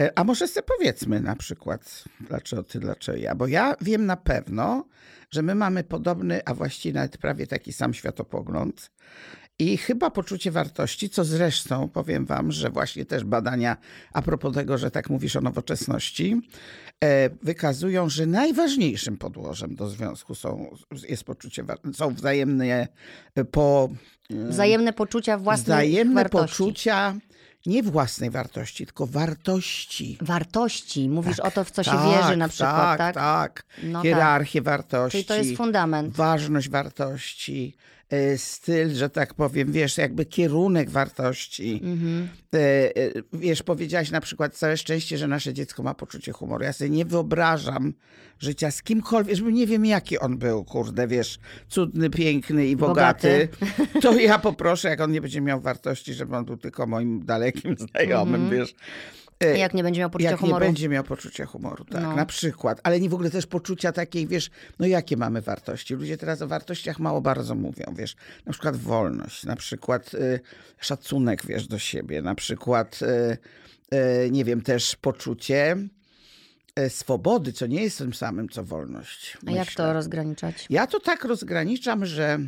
E, 0.00 0.18
a 0.18 0.24
może 0.24 0.48
sobie 0.48 0.66
powiedzmy 0.78 1.20
na 1.20 1.36
przykład, 1.36 2.04
dlaczego 2.20 2.62
ty, 2.62 2.80
dlaczego 2.80 3.18
ja? 3.18 3.34
Bo 3.34 3.46
ja 3.46 3.74
wiem 3.80 4.06
na 4.06 4.16
pewno, 4.16 4.84
że 5.30 5.42
my 5.42 5.54
mamy 5.54 5.84
podobny, 5.84 6.40
a 6.44 6.54
właściwie 6.54 6.94
nawet 6.94 7.18
prawie 7.18 7.46
taki 7.46 7.72
sam 7.72 7.94
światopogląd. 7.94 8.90
I 9.60 9.76
chyba 9.76 10.10
poczucie 10.10 10.50
wartości, 10.50 11.10
co 11.10 11.24
zresztą 11.24 11.88
powiem 11.88 12.26
wam, 12.26 12.52
że 12.52 12.70
właśnie 12.70 13.04
też 13.04 13.24
badania 13.24 13.76
a 14.12 14.22
propos 14.22 14.54
tego, 14.54 14.78
że 14.78 14.90
tak 14.90 15.10
mówisz 15.10 15.36
o 15.36 15.40
nowoczesności, 15.40 16.40
wykazują, 17.42 18.08
że 18.08 18.26
najważniejszym 18.26 19.16
podłożem 19.16 19.74
do 19.74 19.88
związku 19.88 20.34
są, 20.34 20.76
jest 21.08 21.24
poczucie, 21.24 21.64
są 21.94 22.14
wzajemne 22.14 22.88
e, 23.34 23.44
po... 23.44 23.88
E, 24.30 24.48
wzajemne 24.48 24.92
poczucia 24.92 25.38
własnych 25.38 25.66
wzajemne 25.66 26.14
wartości. 26.14 26.56
poczucia 26.56 27.14
nie 27.66 27.82
własnej 27.82 28.30
wartości, 28.30 28.86
tylko 28.86 29.06
wartości. 29.06 30.18
Wartości. 30.20 31.08
Mówisz 31.08 31.36
tak, 31.36 31.46
o 31.46 31.50
to, 31.50 31.64
w 31.64 31.70
co 31.70 31.84
tak, 31.84 31.94
się 31.94 32.10
wierzy 32.10 32.36
na 32.36 32.48
przykład, 32.48 32.98
tak? 32.98 33.14
Tak, 33.14 33.14
tak. 33.14 33.64
No 33.82 34.02
Hierarchię 34.02 34.60
tak. 34.60 34.64
wartości. 34.64 35.18
Czyli 35.18 35.24
to 35.24 35.34
jest 35.34 35.56
fundament. 35.56 36.16
Ważność 36.16 36.68
wartości 36.68 37.76
E, 37.97 37.97
styl, 38.36 38.94
że 38.94 39.10
tak 39.10 39.34
powiem, 39.34 39.72
wiesz, 39.72 39.98
jakby 39.98 40.24
kierunek 40.24 40.90
wartości. 40.90 41.80
Mhm. 41.84 42.28
E, 42.54 42.58
e, 42.58 43.12
wiesz, 43.32 43.62
powiedziałaś 43.62 44.10
na 44.10 44.20
przykład 44.20 44.54
całe 44.54 44.76
szczęście, 44.76 45.18
że 45.18 45.28
nasze 45.28 45.54
dziecko 45.54 45.82
ma 45.82 45.94
poczucie 45.94 46.32
humoru. 46.32 46.64
Ja 46.64 46.72
sobie 46.72 46.90
nie 46.90 47.04
wyobrażam 47.04 47.94
życia 48.38 48.70
z 48.70 48.82
kimkolwiek, 48.82 49.36
żeby 49.36 49.52
nie 49.52 49.66
wiem 49.66 49.86
jaki 49.86 50.18
on 50.18 50.38
był, 50.38 50.64
kurde, 50.64 51.08
wiesz, 51.08 51.38
cudny, 51.68 52.10
piękny 52.10 52.66
i 52.66 52.76
bogaty. 52.76 53.48
bogaty. 53.60 54.00
To 54.00 54.14
ja 54.14 54.38
poproszę, 54.38 54.88
jak 54.88 55.00
on 55.00 55.12
nie 55.12 55.20
będzie 55.20 55.40
miał 55.40 55.60
wartości, 55.60 56.14
żeby 56.14 56.36
on 56.36 56.44
był 56.44 56.56
tylko 56.56 56.86
moim 56.86 57.24
dalekim 57.24 57.76
znajomym, 57.92 58.42
mhm. 58.42 58.60
wiesz. 58.60 58.74
E, 59.40 59.58
jak 59.58 59.74
nie 59.74 59.82
będzie 59.82 60.00
miał 60.00 60.10
poczucia 60.10 60.30
jak 60.30 60.40
humoru. 60.40 60.54
Jak 60.54 60.62
nie 60.62 60.68
będzie 60.68 60.88
miał 60.88 61.04
poczucia 61.04 61.46
humoru, 61.46 61.84
tak, 61.84 62.02
no. 62.02 62.16
na 62.16 62.26
przykład. 62.26 62.80
Ale 62.82 63.00
nie 63.00 63.08
w 63.08 63.14
ogóle 63.14 63.30
też 63.30 63.46
poczucia 63.46 63.92
takiej, 63.92 64.26
wiesz, 64.26 64.50
no 64.78 64.86
jakie 64.86 65.16
mamy 65.16 65.40
wartości? 65.40 65.94
Ludzie 65.94 66.16
teraz 66.16 66.42
o 66.42 66.48
wartościach 66.48 66.98
mało 66.98 67.20
bardzo 67.20 67.54
mówią, 67.54 67.94
wiesz. 67.96 68.16
Na 68.46 68.52
przykład 68.52 68.76
wolność, 68.76 69.44
na 69.44 69.56
przykład 69.56 70.14
y, 70.14 70.40
szacunek, 70.80 71.46
wiesz, 71.46 71.66
do 71.66 71.78
siebie, 71.78 72.22
na 72.22 72.34
przykład, 72.34 73.00
y, 73.02 73.96
y, 74.24 74.30
nie 74.30 74.44
wiem, 74.44 74.62
też 74.62 74.96
poczucie 74.96 75.76
y, 76.78 76.90
swobody, 76.90 77.52
co 77.52 77.66
nie 77.66 77.82
jest 77.82 77.98
tym 77.98 78.14
samym, 78.14 78.48
co 78.48 78.64
wolność. 78.64 79.36
A 79.36 79.44
myślę. 79.44 79.58
jak 79.58 79.74
to 79.74 79.92
rozgraniczać? 79.92 80.66
Ja 80.70 80.86
to 80.86 81.00
tak 81.00 81.24
rozgraniczam, 81.24 82.06
że 82.06 82.38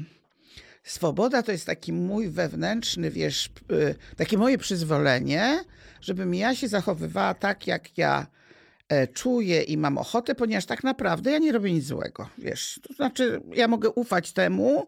swoboda 0.83 1.43
to 1.43 1.53
jest 1.53 1.67
taki 1.67 1.93
mój 1.93 2.29
wewnętrzny, 2.29 3.11
wiesz, 3.11 3.51
y, 3.73 3.95
takie 4.17 4.39
moje 4.39 4.59
przyzwolenie, 4.59 5.65
żebym 6.01 6.35
ja 6.35 6.55
się 6.55 6.69
zachowywała 6.69 7.35
tak, 7.35 7.67
jak 7.67 7.99
ja 7.99 8.27
e, 8.89 9.07
czuję 9.07 9.63
i 9.63 9.77
mam 9.77 9.99
ochotę, 9.99 10.35
ponieważ 10.35 10.67
tak 10.67 10.85
naprawdę 10.85 11.31
ja 11.31 11.39
nie 11.39 11.53
robię 11.53 11.73
nic 11.73 11.85
złego, 11.85 12.29
wiesz. 12.39 12.81
To 12.89 12.95
znaczy, 12.95 13.41
ja 13.55 13.69
mogę 13.69 13.91
ufać 13.91 14.33
temu, 14.33 14.87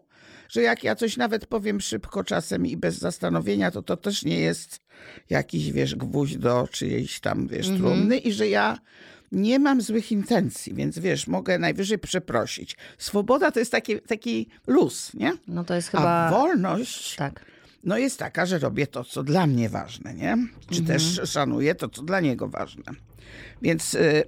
że 0.49 0.61
jak 0.61 0.83
ja 0.83 0.95
coś 0.95 1.17
nawet 1.17 1.45
powiem 1.45 1.81
szybko 1.81 2.23
czasem 2.23 2.65
i 2.65 2.77
bez 2.77 2.97
zastanowienia, 2.97 3.71
to 3.71 3.81
to 3.81 3.97
też 3.97 4.25
nie 4.25 4.39
jest 4.39 4.79
jakiś, 5.29 5.71
wiesz, 5.71 5.95
gwóźdź 5.95 6.37
do 6.37 6.67
czyjejś 6.71 7.19
tam, 7.19 7.47
wiesz, 7.47 7.67
mhm. 7.67 7.79
trumny 7.79 8.17
i 8.17 8.33
że 8.33 8.47
ja 8.47 8.77
nie 9.33 9.59
mam 9.59 9.81
złych 9.81 10.11
intencji, 10.11 10.73
więc 10.73 10.99
wiesz, 10.99 11.27
mogę 11.27 11.59
najwyżej 11.59 11.99
przeprosić. 11.99 12.77
Swoboda 12.97 13.51
to 13.51 13.59
jest 13.59 13.71
taki, 13.71 14.01
taki 14.01 14.47
luz, 14.67 15.13
nie? 15.13 15.33
No 15.47 15.63
to 15.63 15.75
jest 15.75 15.89
chyba... 15.89 16.27
A 16.27 16.31
wolność... 16.31 17.15
Tak 17.15 17.53
no 17.83 17.97
jest 17.97 18.19
taka, 18.19 18.45
że 18.45 18.59
robię 18.59 18.87
to, 18.87 19.03
co 19.03 19.23
dla 19.23 19.47
mnie 19.47 19.69
ważne, 19.69 20.13
nie? 20.13 20.37
Czy 20.69 20.79
mhm. 20.79 20.85
też 20.85 21.21
szanuję 21.31 21.75
to, 21.75 21.89
co 21.89 22.01
dla 22.01 22.19
niego 22.19 22.47
ważne. 22.47 22.83
Więc... 23.61 23.93
Y 23.93 24.23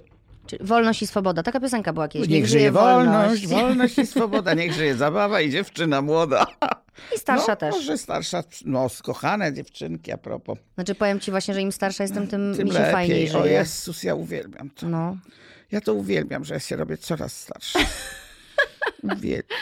Czyli 0.46 0.64
wolność 0.64 1.02
i 1.02 1.06
swoboda. 1.06 1.42
Taka 1.42 1.60
piosenka 1.60 1.92
była 1.92 2.08
kiedyś. 2.08 2.28
Niech, 2.28 2.40
niech 2.40 2.50
żyje 2.50 2.72
wolność, 2.72 3.46
wolność, 3.46 3.46
wolność 3.46 3.98
i 3.98 4.06
swoboda. 4.06 4.54
Niech 4.54 4.72
żyje 4.72 4.94
zabawa 4.94 5.40
i 5.40 5.50
dziewczyna 5.50 6.02
młoda. 6.02 6.46
I 7.16 7.18
starsza 7.18 7.52
no, 7.52 7.56
też. 7.56 7.74
Może 7.74 7.98
starsza, 7.98 8.42
no 8.64 8.88
skochane 8.88 9.52
dziewczynki 9.52 10.12
a 10.12 10.16
propos. 10.18 10.58
Znaczy 10.74 10.94
powiem 10.94 11.20
ci 11.20 11.30
właśnie, 11.30 11.54
że 11.54 11.60
im 11.60 11.72
starsza 11.72 12.04
jestem, 12.04 12.26
tym, 12.26 12.54
tym 12.56 12.64
mi 12.64 12.72
się 12.72 12.78
lepiej. 12.78 12.92
fajniej 12.92 13.28
żyje. 13.28 13.42
O 13.42 13.46
Jezus, 13.46 14.02
ja 14.02 14.14
uwielbiam 14.14 14.70
to. 14.70 14.88
No. 14.88 15.16
Ja 15.72 15.80
to 15.80 15.94
uwielbiam, 15.94 16.44
że 16.44 16.54
ja 16.54 16.60
się 16.60 16.76
robię 16.76 16.96
coraz 16.96 17.36
starsza. 17.36 17.78
uwielbiam. 19.02 19.58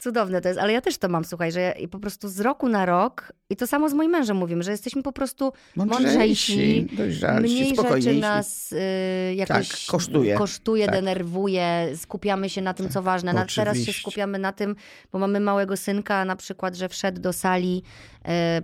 Cudowne 0.00 0.40
to 0.40 0.48
jest, 0.48 0.60
ale 0.60 0.72
ja 0.72 0.80
też 0.80 0.98
to 0.98 1.08
mam, 1.08 1.24
słuchaj, 1.24 1.52
że 1.52 1.74
ja 1.80 1.88
po 1.88 1.98
prostu 1.98 2.28
z 2.28 2.40
roku 2.40 2.68
na 2.68 2.86
rok, 2.86 3.32
i 3.50 3.56
to 3.56 3.66
samo 3.66 3.88
z 3.88 3.94
moim 3.94 4.10
mężem 4.10 4.36
mówimy, 4.36 4.62
że 4.62 4.70
jesteśmy 4.70 5.02
po 5.02 5.12
prostu 5.12 5.52
mądrzejsi, 5.76 6.86
dojrzalsi, 6.92 7.42
mniej 7.42 7.76
rzeczy 7.76 8.14
nas 8.14 8.72
y, 8.72 9.34
jakoś 9.34 9.68
tak, 9.68 9.78
kosztuje, 9.90 10.36
kosztuje 10.36 10.86
tak. 10.86 10.94
denerwuje, 10.94 11.88
skupiamy 11.96 12.48
się 12.48 12.62
na 12.62 12.74
tym, 12.74 12.88
co 12.88 13.02
ważne. 13.02 13.32
Na, 13.32 13.46
teraz 13.56 13.78
się 13.78 13.92
skupiamy 13.92 14.38
na 14.38 14.52
tym, 14.52 14.76
bo 15.12 15.18
mamy 15.18 15.40
małego 15.40 15.76
synka 15.76 16.24
na 16.24 16.36
przykład, 16.36 16.76
że 16.76 16.88
wszedł 16.88 17.20
do 17.20 17.32
sali 17.32 17.82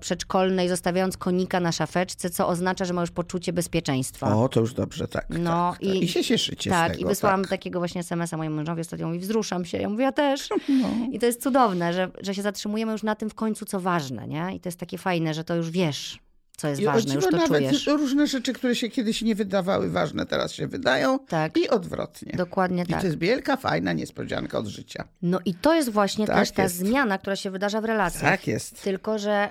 przedszkolnej, 0.00 0.68
zostawiając 0.68 1.16
konika 1.16 1.60
na 1.60 1.72
szafeczce, 1.72 2.30
co 2.30 2.48
oznacza, 2.48 2.84
że 2.84 2.92
ma 2.92 3.00
już 3.00 3.10
poczucie 3.10 3.52
bezpieczeństwa. 3.52 4.36
O, 4.36 4.48
to 4.48 4.60
już 4.60 4.74
dobrze, 4.74 5.08
tak. 5.08 5.26
No, 5.30 5.70
tak, 5.72 5.80
tak. 5.80 5.94
I, 5.94 6.04
I 6.04 6.08
się 6.08 6.24
cieszycie 6.24 6.70
Tak, 6.70 6.92
z 6.92 6.96
tego, 6.96 7.08
i 7.08 7.08
wysłałam 7.08 7.42
tak. 7.42 7.50
takiego 7.50 7.78
właśnie 7.78 8.00
SMS-a 8.00 8.36
mojemu 8.36 8.56
mężowi, 8.56 8.80
ostatnio 8.80 9.06
mówi, 9.06 9.18
wzruszam 9.18 9.64
się. 9.64 9.78
Ja 9.78 9.88
mówię, 9.88 10.04
ja 10.04 10.12
też. 10.12 10.48
No. 10.68 10.88
I 11.12 11.18
to 11.18 11.26
jest 11.26 11.42
cudowne, 11.42 11.92
że, 11.92 12.10
że 12.20 12.34
się 12.34 12.42
zatrzymujemy 12.42 12.92
już 12.92 13.02
na 13.02 13.14
tym 13.14 13.30
w 13.30 13.34
końcu, 13.34 13.64
co 13.64 13.80
ważne, 13.80 14.28
nie? 14.28 14.54
I 14.54 14.60
to 14.60 14.68
jest 14.68 14.78
takie 14.80 14.98
fajne, 14.98 15.34
że 15.34 15.44
to 15.44 15.54
już 15.54 15.70
wiesz. 15.70 16.18
Co 16.58 16.68
jest 16.68 16.80
I 16.80 16.84
ważne, 16.84 17.14
już 17.14 17.24
to 17.24 17.30
nawet 17.30 17.48
czujesz. 17.48 17.86
różne 17.86 18.26
rzeczy, 18.26 18.52
które 18.52 18.76
się 18.76 18.88
kiedyś 18.88 19.22
nie 19.22 19.34
wydawały 19.34 19.90
ważne, 19.90 20.26
teraz 20.26 20.52
się 20.52 20.66
wydają 20.66 21.18
tak. 21.18 21.56
i 21.56 21.68
odwrotnie. 21.68 22.32
Dokładnie 22.36 22.82
I 22.82 22.86
tak. 22.86 23.00
to 23.00 23.06
jest 23.06 23.18
wielka, 23.18 23.56
fajna 23.56 23.92
niespodzianka 23.92 24.58
od 24.58 24.66
życia. 24.66 25.08
No 25.22 25.38
i 25.44 25.54
to 25.54 25.74
jest 25.74 25.90
właśnie 25.90 26.26
tak 26.26 26.36
też 26.36 26.50
ta 26.50 26.62
jest. 26.62 26.76
zmiana, 26.76 27.18
która 27.18 27.36
się 27.36 27.50
wydarza 27.50 27.80
w 27.80 27.84
relacjach. 27.84 28.22
Tak 28.22 28.46
jest. 28.46 28.82
Tylko, 28.82 29.18
że 29.18 29.50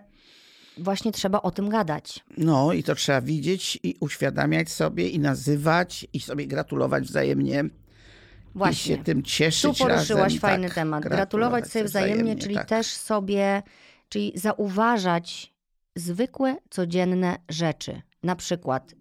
właśnie 0.78 1.12
trzeba 1.12 1.42
o 1.42 1.52
tym 1.52 1.70
gadać. 1.70 2.20
No 2.38 2.74
i 2.74 2.84
to 2.84 2.96
trzeba 2.96 3.22
widzieć 3.22 3.80
i 3.84 3.96
uświadamiać 4.00 4.70
sobie 4.70 5.10
i 5.10 5.20
nazywać 5.20 6.08
i 6.14 6.20
sobie 6.20 6.48
gratulować 6.48 7.04
wzajemnie. 7.04 7.64
Właśnie. 8.56 8.96
I 8.96 8.98
się 8.98 9.04
tym 9.04 9.24
cieszyć 9.24 9.62
Tu 9.62 9.74
poruszyłaś 9.86 10.24
razem. 10.24 10.40
fajny 10.40 10.68
tak, 10.68 10.76
temat. 10.76 11.04
Gratulować, 11.04 11.20
gratulować 11.20 11.72
sobie 11.72 11.86
wzajemnie, 11.86 12.16
wzajemnie 12.16 12.44
czyli 12.44 12.56
tak. 12.56 12.68
też 12.68 12.88
sobie, 12.88 13.64
czyli 14.10 14.34
zauważać 14.36 15.57
zwykłe, 16.00 16.58
codzienne 16.70 17.38
rzeczy. 17.50 18.02
Na 18.24 18.36
przykład 18.36 18.96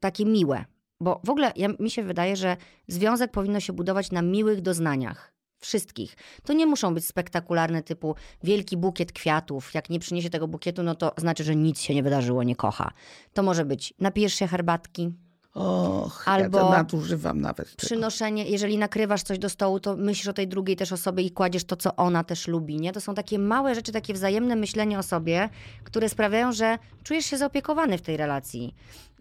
takie 0.00 0.24
miłe. 0.24 0.64
Bo 1.00 1.20
w 1.24 1.30
ogóle 1.30 1.52
ja, 1.56 1.68
mi 1.78 1.90
się 1.90 2.02
wydaje, 2.02 2.36
że 2.36 2.56
związek 2.88 3.30
powinno 3.30 3.60
się 3.60 3.72
budować 3.72 4.10
na 4.10 4.22
miłych 4.22 4.60
doznaniach. 4.60 5.34
Wszystkich. 5.58 6.16
To 6.42 6.52
nie 6.52 6.66
muszą 6.66 6.94
być 6.94 7.06
spektakularne 7.06 7.82
typu 7.82 8.14
wielki 8.42 8.76
bukiet 8.76 9.12
kwiatów. 9.12 9.74
Jak 9.74 9.90
nie 9.90 9.98
przyniesie 9.98 10.30
tego 10.30 10.48
bukietu, 10.48 10.82
no 10.82 10.94
to 10.94 11.12
znaczy, 11.16 11.44
że 11.44 11.56
nic 11.56 11.80
się 11.80 11.94
nie 11.94 12.02
wydarzyło, 12.02 12.42
nie 12.42 12.56
kocha. 12.56 12.90
To 13.32 13.42
może 13.42 13.64
być 13.64 13.94
napijesz 13.98 14.34
się 14.34 14.46
herbatki, 14.46 15.10
Och, 15.54 16.28
Albo 16.28 16.58
ja 16.58 16.64
to 16.64 16.70
nadużywam 16.70 17.40
nawet. 17.40 17.66
Tego. 17.68 17.86
Przynoszenie, 17.86 18.44
jeżeli 18.44 18.78
nakrywasz 18.78 19.22
coś 19.22 19.38
do 19.38 19.48
stołu, 19.48 19.80
to 19.80 19.96
myślisz 19.96 20.28
o 20.28 20.32
tej 20.32 20.48
drugiej 20.48 20.76
też 20.76 20.92
osobie 20.92 21.22
i 21.22 21.30
kładziesz 21.30 21.64
to, 21.64 21.76
co 21.76 21.96
ona 21.96 22.24
też 22.24 22.48
lubi. 22.48 22.80
Nie? 22.80 22.92
To 22.92 23.00
są 23.00 23.14
takie 23.14 23.38
małe 23.38 23.74
rzeczy, 23.74 23.92
takie 23.92 24.14
wzajemne 24.14 24.56
myślenie 24.56 24.98
o 24.98 25.02
sobie, 25.02 25.48
które 25.84 26.08
sprawiają, 26.08 26.52
że 26.52 26.78
czujesz 27.04 27.26
się 27.26 27.38
zaopiekowany 27.38 27.98
w 27.98 28.02
tej 28.02 28.16
relacji. 28.16 28.74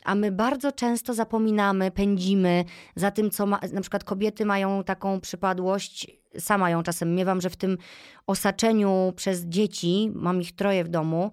A 0.04 0.16
my 0.16 0.32
bardzo 0.32 0.72
często 0.72 1.14
zapominamy, 1.14 1.92
pędzimy 1.92 2.66
za 2.96 3.12
tym, 3.12 3.32
co 3.32 3.46
ma, 3.46 3.60
na 3.74 3.82
przykład 3.82 4.04
kobiety 4.04 4.46
mają 4.46 4.84
taką 4.84 5.22
przypadłość, 5.22 6.12
sama 6.40 6.70
ją 6.70 6.84
czasem 6.84 7.16
miewam, 7.16 7.42
że 7.42 7.50
w 7.50 7.56
tym 7.56 7.78
osaczeniu 8.28 9.14
przez 9.16 9.46
dzieci, 9.46 10.12
mam 10.14 10.42
ich 10.42 10.56
troje 10.56 10.84
w 10.84 10.88
domu, 10.88 11.32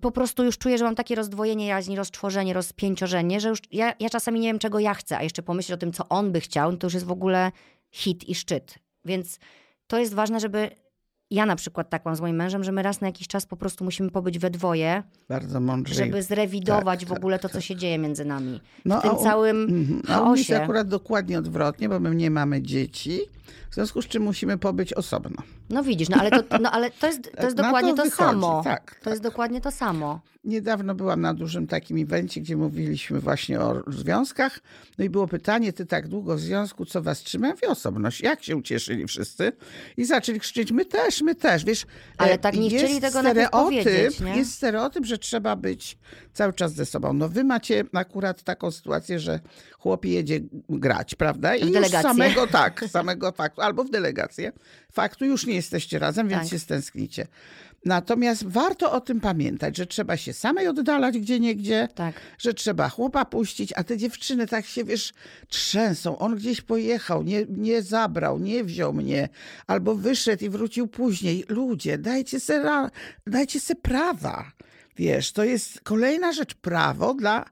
po 0.00 0.10
prostu 0.10 0.44
już 0.44 0.58
czuję, 0.58 0.78
że 0.78 0.84
mam 0.84 0.94
takie 0.94 1.14
rozdwojenie 1.14 1.66
jaźni, 1.66 1.96
rozczworzenie, 1.96 2.54
rozpięciorzenie, 2.54 3.40
że 3.40 3.48
już 3.48 3.58
ja, 3.72 3.94
ja 4.00 4.10
czasami 4.10 4.40
nie 4.40 4.48
wiem, 4.48 4.58
czego 4.58 4.78
ja 4.78 4.94
chcę, 4.94 5.18
a 5.18 5.22
jeszcze 5.22 5.42
pomyśleć 5.42 5.74
o 5.74 5.80
tym, 5.80 5.92
co 5.92 6.08
on 6.08 6.32
by 6.32 6.40
chciał, 6.40 6.72
no 6.72 6.78
to 6.78 6.86
już 6.86 6.94
jest 6.94 7.06
w 7.06 7.10
ogóle 7.10 7.52
hit 7.90 8.28
i 8.28 8.34
szczyt. 8.34 8.74
Więc 9.04 9.38
to 9.86 9.98
jest 9.98 10.14
ważne, 10.14 10.40
żeby 10.40 10.70
ja 11.30 11.46
na 11.46 11.56
przykład 11.56 11.90
tak 11.90 12.04
mam 12.04 12.16
z 12.16 12.20
moim 12.20 12.36
mężem, 12.36 12.64
że 12.64 12.72
my 12.72 12.82
raz 12.82 13.00
na 13.00 13.06
jakiś 13.06 13.28
czas 13.28 13.46
po 13.46 13.56
prostu 13.56 13.84
musimy 13.84 14.10
pobyć 14.10 14.38
we 14.38 14.50
dwoje. 14.50 15.02
Bardzo 15.28 15.60
mądrze. 15.60 15.94
Żeby 15.94 16.22
zrewidować 16.22 17.00
tak, 17.00 17.08
w 17.08 17.12
ogóle 17.12 17.36
tak, 17.36 17.42
to, 17.42 17.48
co 17.48 17.54
tak. 17.54 17.62
się 17.62 17.76
dzieje 17.76 17.98
między 17.98 18.24
nami. 18.24 18.60
No, 18.84 18.98
w 18.98 19.02
tym 19.02 19.16
całym 19.16 19.56
mm, 19.56 20.02
chaosie. 20.06 20.14
A 20.14 20.30
on 20.30 20.36
jest 20.36 20.50
akurat 20.50 20.88
dokładnie 20.88 21.38
odwrotnie, 21.38 21.88
bo 21.88 22.00
my 22.00 22.14
nie 22.14 22.30
mamy 22.30 22.62
dzieci. 22.62 23.20
W 23.70 23.74
związku 23.74 24.02
z 24.02 24.06
czym 24.06 24.22
musimy 24.22 24.58
pobyć 24.58 24.92
osobno. 24.92 25.42
No 25.70 25.82
widzisz, 25.82 26.08
no 26.08 26.16
ale 26.16 26.30
to, 26.30 26.58
no, 26.58 26.70
ale 26.70 26.90
to 26.90 27.06
jest, 27.06 27.32
to 27.36 27.44
jest 27.46 27.56
dokładnie 27.56 27.94
to, 27.94 28.02
to 28.02 28.10
samo. 28.10 28.60
Tak, 28.64 28.94
to 28.94 29.04
tak. 29.04 29.10
jest 29.10 29.22
dokładnie 29.22 29.60
to 29.60 29.70
samo. 29.70 30.20
Niedawno 30.44 30.94
byłam 30.94 31.20
na 31.20 31.34
dużym 31.34 31.66
takim 31.66 32.02
evencie, 32.02 32.40
gdzie 32.40 32.56
mówiliśmy 32.56 33.20
właśnie 33.20 33.60
o 33.60 33.82
związkach. 33.86 34.60
No 34.98 35.04
i 35.04 35.10
było 35.10 35.26
pytanie, 35.26 35.72
ty 35.72 35.86
tak 35.86 36.08
długo 36.08 36.36
w 36.36 36.40
związku, 36.40 36.84
co 36.84 37.02
was 37.02 37.22
trzyma? 37.22 37.52
Ja 37.62 37.68
osobność. 37.68 38.20
Jak 38.20 38.42
się 38.42 38.56
ucieszyli 38.56 39.06
wszyscy? 39.06 39.52
I 39.96 40.04
zaczęli 40.04 40.40
krzyczeć, 40.40 40.72
my 40.72 40.84
też, 40.84 41.22
my 41.22 41.34
też. 41.34 41.64
Wiesz, 41.64 41.86
ale 42.18 42.38
tak 42.38 42.56
nie 42.56 42.68
chcieli 42.68 43.00
tego 43.00 43.22
nawet 43.22 43.50
powiedzieć, 43.50 44.20
nie? 44.20 44.36
Jest 44.36 44.54
stereotyp, 44.54 45.04
że 45.04 45.18
trzeba 45.18 45.56
być 45.56 45.98
cały 46.32 46.52
czas 46.52 46.72
ze 46.72 46.86
sobą. 46.86 47.12
No 47.12 47.28
wy 47.28 47.44
macie 47.44 47.84
akurat 47.92 48.42
taką 48.42 48.70
sytuację, 48.70 49.20
że 49.20 49.40
chłop 49.78 50.04
jedzie 50.04 50.40
grać, 50.68 51.14
prawda? 51.14 51.56
I 51.56 51.72
już 51.72 51.88
samego, 52.02 52.46
tak, 52.46 52.84
samego 52.88 53.32
faktu, 53.58 53.66
albo 53.66 53.84
w 53.84 53.90
delegację. 53.90 54.52
Faktu 54.92 55.24
już 55.24 55.46
nie 55.46 55.54
jesteście 55.54 55.98
razem, 55.98 56.28
więc 56.28 56.42
tak. 56.42 56.50
się 56.50 56.58
stęsknicie. 56.58 57.26
Natomiast 57.84 58.46
warto 58.46 58.92
o 58.92 59.00
tym 59.00 59.20
pamiętać, 59.20 59.76
że 59.76 59.86
trzeba 59.86 60.16
się 60.16 60.32
samej 60.32 60.68
oddalać 60.68 61.18
gdzie 61.18 61.40
niegdzie, 61.40 61.88
tak. 61.94 62.14
że 62.38 62.54
trzeba 62.54 62.88
chłopa 62.88 63.24
puścić, 63.24 63.72
a 63.76 63.84
te 63.84 63.96
dziewczyny 63.96 64.46
tak 64.46 64.66
się, 64.66 64.84
wiesz, 64.84 65.12
trzęsą. 65.48 66.18
On 66.18 66.36
gdzieś 66.36 66.60
pojechał, 66.60 67.22
nie, 67.22 67.46
nie 67.48 67.82
zabrał, 67.82 68.38
nie 68.38 68.64
wziął 68.64 68.92
mnie, 68.92 69.28
albo 69.66 69.94
wyszedł 69.94 70.44
i 70.44 70.50
wrócił 70.50 70.86
później. 70.88 71.44
Ludzie, 71.48 71.98
dajcie 71.98 72.40
se, 72.40 72.88
dajcie 73.26 73.60
se 73.60 73.74
prawa. 73.74 74.52
Wiesz, 74.96 75.32
to 75.32 75.44
jest 75.44 75.80
kolejna 75.80 76.32
rzecz, 76.32 76.54
prawo 76.54 77.14
dla 77.14 77.44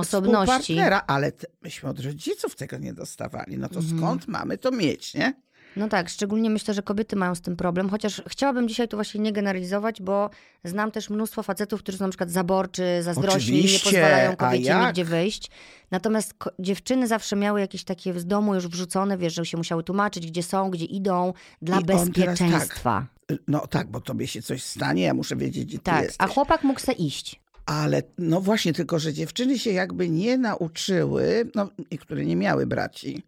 osobności. 0.00 0.52
partnera, 0.52 1.02
ale 1.06 1.32
myśmy 1.62 1.88
od 1.88 2.00
rodziców 2.00 2.56
tego 2.56 2.78
nie 2.78 2.94
dostawali. 2.94 3.58
No 3.58 3.68
to 3.68 3.80
mhm. 3.80 3.98
skąd 3.98 4.28
mamy 4.28 4.58
to 4.58 4.70
mieć, 4.70 5.14
nie? 5.14 5.34
No 5.76 5.88
tak, 5.88 6.08
szczególnie 6.08 6.50
myślę, 6.50 6.74
że 6.74 6.82
kobiety 6.82 7.16
mają 7.16 7.34
z 7.34 7.40
tym 7.40 7.56
problem, 7.56 7.88
chociaż 7.88 8.22
chciałabym 8.28 8.68
dzisiaj 8.68 8.88
tu 8.88 8.96
właśnie 8.96 9.20
nie 9.20 9.32
generalizować, 9.32 10.02
bo 10.02 10.30
znam 10.64 10.90
też 10.90 11.10
mnóstwo 11.10 11.42
facetów, 11.42 11.82
którzy 11.82 11.98
są 11.98 12.04
na 12.04 12.10
przykład 12.10 12.30
zaborczy, 12.30 12.82
zazdrośni, 13.02 13.64
nie 13.64 13.78
pozwalają 13.78 14.36
kobiecie 14.36 14.80
nigdzie 14.86 15.04
wyjść. 15.04 15.50
Natomiast 15.90 16.34
dziewczyny 16.58 17.06
zawsze 17.06 17.36
miały 17.36 17.60
jakieś 17.60 17.84
takie 17.84 18.20
z 18.20 18.26
domu 18.26 18.54
już 18.54 18.68
wrzucone, 18.68 19.18
wiesz, 19.18 19.34
że 19.34 19.46
się 19.46 19.56
musiały 19.56 19.84
tłumaczyć, 19.84 20.26
gdzie 20.26 20.42
są, 20.42 20.70
gdzie 20.70 20.84
idą, 20.84 21.32
dla 21.62 21.80
I 21.80 21.84
bezpieczeństwa. 21.84 23.06
Tak, 23.26 23.38
no 23.48 23.66
tak, 23.66 23.90
bo 23.90 24.00
tobie 24.00 24.26
się 24.26 24.42
coś 24.42 24.62
stanie, 24.62 25.02
ja 25.02 25.14
muszę 25.14 25.36
wiedzieć, 25.36 25.64
gdzie 25.64 25.78
tak, 25.78 25.96
ty 25.98 26.04
jesteś. 26.04 26.16
a 26.18 26.32
chłopak 26.32 26.62
mógł 26.62 26.80
se 26.80 26.92
iść. 26.92 27.40
Ale 27.68 28.02
no 28.18 28.40
właśnie, 28.40 28.72
tylko 28.72 28.98
że 28.98 29.12
dziewczyny 29.12 29.58
się 29.58 29.70
jakby 29.70 30.08
nie 30.08 30.38
nauczyły, 30.38 31.50
no, 31.54 31.68
i 31.90 31.98
które 31.98 32.24
nie 32.24 32.36
miały 32.36 32.66
braci, 32.66 33.22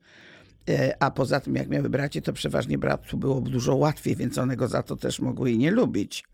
E, 0.68 1.03
a 1.03 1.11
poza 1.11 1.40
tym, 1.40 1.55
jak 1.55 1.68
miały 1.68 1.88
bracie, 1.88 2.22
to 2.22 2.33
przeważnie 2.33 2.79
bratu 2.79 3.16
było 3.16 3.40
dużo 3.40 3.76
łatwiej, 3.76 4.16
więc 4.16 4.38
one 4.38 4.57
go 4.57 4.68
za 4.68 4.83
to 4.83 4.96
też 4.96 5.20
mogły 5.20 5.50
i 5.50 5.59
nie 5.59 5.70
lubić. 5.70 6.24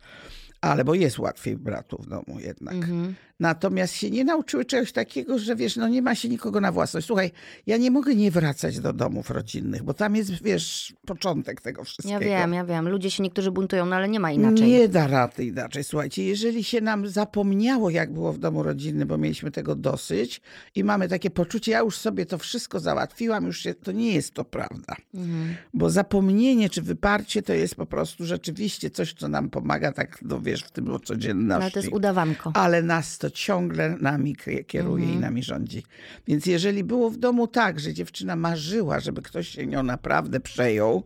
Ale 0.67 0.85
bo 0.85 0.95
jest 0.95 1.19
łatwiej 1.19 1.57
bratu 1.57 2.03
w 2.03 2.07
domu 2.07 2.41
jednak. 2.41 2.75
Mhm. 2.75 3.15
Natomiast 3.41 3.95
się 3.95 4.11
nie 4.11 4.25
nauczyły 4.25 4.65
czegoś 4.65 4.93
takiego, 4.93 5.39
że 5.39 5.57
wiesz, 5.57 5.77
no 5.77 5.89
nie 5.89 6.03
ma 6.03 6.15
się 6.15 6.29
nikogo 6.29 6.61
na 6.61 6.73
własność. 6.73 7.07
Słuchaj, 7.07 7.31
ja 7.67 7.77
nie 7.77 7.91
mogę 7.91 8.15
nie 8.15 8.31
wracać 8.31 8.81
do 8.81 8.93
domów 8.93 9.31
rodzinnych, 9.31 9.83
bo 9.83 9.95
tam 9.95 10.17
jest, 10.17 10.43
wiesz, 10.43 10.95
początek 11.07 11.61
tego 11.61 11.85
wszystkiego. 11.85 12.25
Ja 12.25 12.41
wiem, 12.41 12.53
ja 12.53 12.65
wiem. 12.65 12.89
Ludzie 12.89 13.11
się 13.11 13.23
niektórzy 13.23 13.51
buntują, 13.51 13.87
no 13.87 13.97
ale 13.97 14.09
nie 14.09 14.21
ma 14.21 14.33
inaczej. 14.33 14.69
Nie 14.69 14.89
da 14.89 15.07
rady 15.07 15.45
inaczej. 15.45 15.85
Słuchajcie, 15.85 16.25
jeżeli 16.25 16.65
się 16.65 16.81
nam 16.81 17.09
zapomniało, 17.09 17.91
jak 17.91 18.13
było 18.13 18.33
w 18.33 18.39
domu 18.39 18.63
rodzinnym, 18.63 19.09
bo 19.09 19.19
mieliśmy 19.19 19.51
tego 19.51 19.75
dosyć 19.75 20.41
i 20.75 20.85
mamy 20.85 21.09
takie 21.09 21.31
poczucie, 21.31 21.73
ja 21.73 21.81
już 21.81 21.97
sobie 21.97 22.27
to 22.27 22.39
wszystko 22.39 22.81
załatwiłam, 22.81 23.47
już 23.47 23.61
się, 23.61 23.75
to 23.75 23.93
nie 23.93 24.15
jest 24.15 24.35
to 24.35 24.45
prawda. 24.45 24.97
Mhm. 25.15 25.57
Bo 25.75 25.91
zapomnienie 25.91 26.71
czy 26.71 26.83
wyparcie 26.83 27.43
to 27.43 27.53
jest 27.53 27.75
po 27.75 27.87
prostu 27.87 28.25
rzeczywiście 28.25 28.91
coś, 28.91 29.15
co 29.15 29.29
nam 29.29 29.51
pomaga 29.51 29.93
tak, 29.93 30.19
no 30.23 30.41
wiesz, 30.41 30.56
w 30.63 30.71
tym 30.71 31.01
codzienności. 31.05 31.63
Ale 31.63 31.71
to 31.71 31.79
jest 31.79 31.93
udawanko. 31.93 32.53
Ale 32.55 32.83
nas 32.83 33.19
to 33.19 33.27
to 33.27 33.37
ciągle 33.37 33.97
nami 34.01 34.37
kieruje 34.67 35.05
mhm. 35.05 35.19
i 35.19 35.23
nami 35.23 35.43
rządzi. 35.43 35.83
Więc 36.29 36.47
jeżeli 36.47 36.85
było 36.85 37.11
w 37.11 37.17
domu 37.17 37.47
tak, 37.47 37.81
że 37.81 37.95
dziewczyna 37.95 38.37
marzyła, 38.37 39.01
żeby 39.01 39.23
ktoś 39.23 39.49
się 39.49 39.67
nią 39.67 39.83
naprawdę 39.83 40.41
przejął 40.41 41.03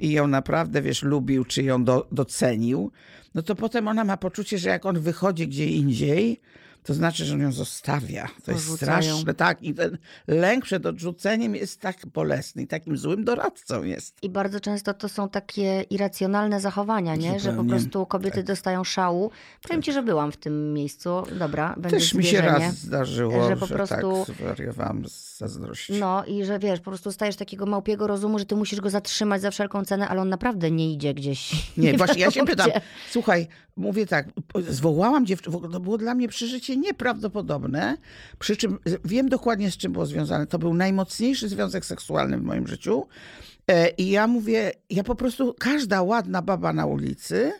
i 0.00 0.12
ją 0.12 0.26
naprawdę, 0.26 0.82
wiesz, 0.82 1.02
lubił, 1.02 1.44
czy 1.44 1.62
ją 1.62 1.84
do, 1.84 2.06
docenił, 2.12 2.92
no 3.34 3.42
to 3.42 3.54
potem 3.54 3.88
ona 3.88 4.04
ma 4.04 4.16
poczucie, 4.16 4.58
że 4.58 4.68
jak 4.68 4.86
on 4.86 5.00
wychodzi 5.00 5.48
gdzie 5.48 5.66
indziej, 5.66 6.40
to 6.82 6.94
znaczy, 6.94 7.24
że 7.24 7.34
on 7.34 7.40
ją 7.40 7.52
zostawia. 7.52 8.28
To 8.44 8.52
jest 8.52 8.76
straszne. 8.76 9.34
Tak, 9.34 9.62
i 9.62 9.74
ten 9.74 9.98
lęk 10.28 10.64
przed 10.64 10.86
odrzuceniem 10.86 11.54
jest 11.54 11.80
tak 11.80 12.06
bolesny 12.06 12.62
i 12.62 12.66
takim 12.66 12.96
złym 12.96 13.24
doradcą 13.24 13.82
jest. 13.82 14.16
I 14.22 14.30
bardzo 14.30 14.60
często 14.60 14.94
to 14.94 15.08
są 15.08 15.28
takie 15.28 15.84
irracjonalne 15.90 16.60
zachowania, 16.60 17.16
nie? 17.16 17.22
Zupełnie. 17.22 17.40
że 17.40 17.52
po 17.52 17.64
prostu 17.64 18.06
kobiety 18.06 18.36
tak. 18.36 18.46
dostają 18.46 18.84
szału. 18.84 19.30
Powiem 19.62 19.78
tak. 19.78 19.84
ci, 19.84 19.92
że 19.92 20.02
byłam 20.02 20.32
w 20.32 20.36
tym 20.36 20.72
miejscu. 20.74 21.22
Dobra, 21.38 21.74
będę 21.74 21.90
Też 21.90 22.14
mi 22.14 22.24
się 22.24 22.40
raz 22.40 22.74
zdarzyło, 22.74 23.48
że 23.48 23.56
po 23.56 23.66
że 23.66 23.74
prostu 23.74 24.24
tak 24.26 24.36
zwariowałam 24.36 25.08
z 25.08 25.38
zazdrości. 25.38 25.92
No 25.92 26.24
i 26.24 26.44
że 26.44 26.58
wiesz, 26.58 26.80
po 26.80 26.90
prostu 26.90 27.12
stajesz 27.12 27.36
takiego 27.36 27.66
małpiego 27.66 28.06
rozumu, 28.06 28.38
że 28.38 28.44
ty 28.44 28.56
musisz 28.56 28.80
go 28.80 28.90
zatrzymać 28.90 29.42
za 29.42 29.50
wszelką 29.50 29.84
cenę, 29.84 30.08
ale 30.08 30.20
on 30.20 30.28
naprawdę 30.28 30.70
nie 30.70 30.92
idzie 30.92 31.14
gdzieś. 31.14 31.72
Nie, 31.76 31.92
nie 31.92 31.98
właśnie 32.02 32.20
ja 32.20 32.30
się 32.30 32.44
pytam, 32.44 32.70
słuchaj, 33.10 33.48
mówię 33.76 34.06
tak, 34.06 34.28
zwołałam 34.68 35.26
dziewczynę, 35.26 35.58
to 35.72 35.80
było 35.80 35.98
dla 35.98 36.14
mnie 36.14 36.28
przeżycie 36.28 36.69
nieprawdopodobne, 36.76 37.96
przy 38.38 38.56
czym 38.56 38.78
wiem 39.04 39.28
dokładnie 39.28 39.70
z 39.70 39.76
czym 39.76 39.92
było 39.92 40.06
związane. 40.06 40.46
To 40.46 40.58
był 40.58 40.74
najmocniejszy 40.74 41.48
związek 41.48 41.84
seksualny 41.84 42.38
w 42.38 42.42
moim 42.42 42.66
życiu. 42.66 43.06
E, 43.68 43.88
I 43.88 44.10
ja 44.10 44.26
mówię, 44.26 44.72
ja 44.90 45.04
po 45.04 45.14
prostu, 45.14 45.54
każda 45.58 46.02
ładna 46.02 46.42
baba 46.42 46.72
na 46.72 46.86
ulicy, 46.86 47.52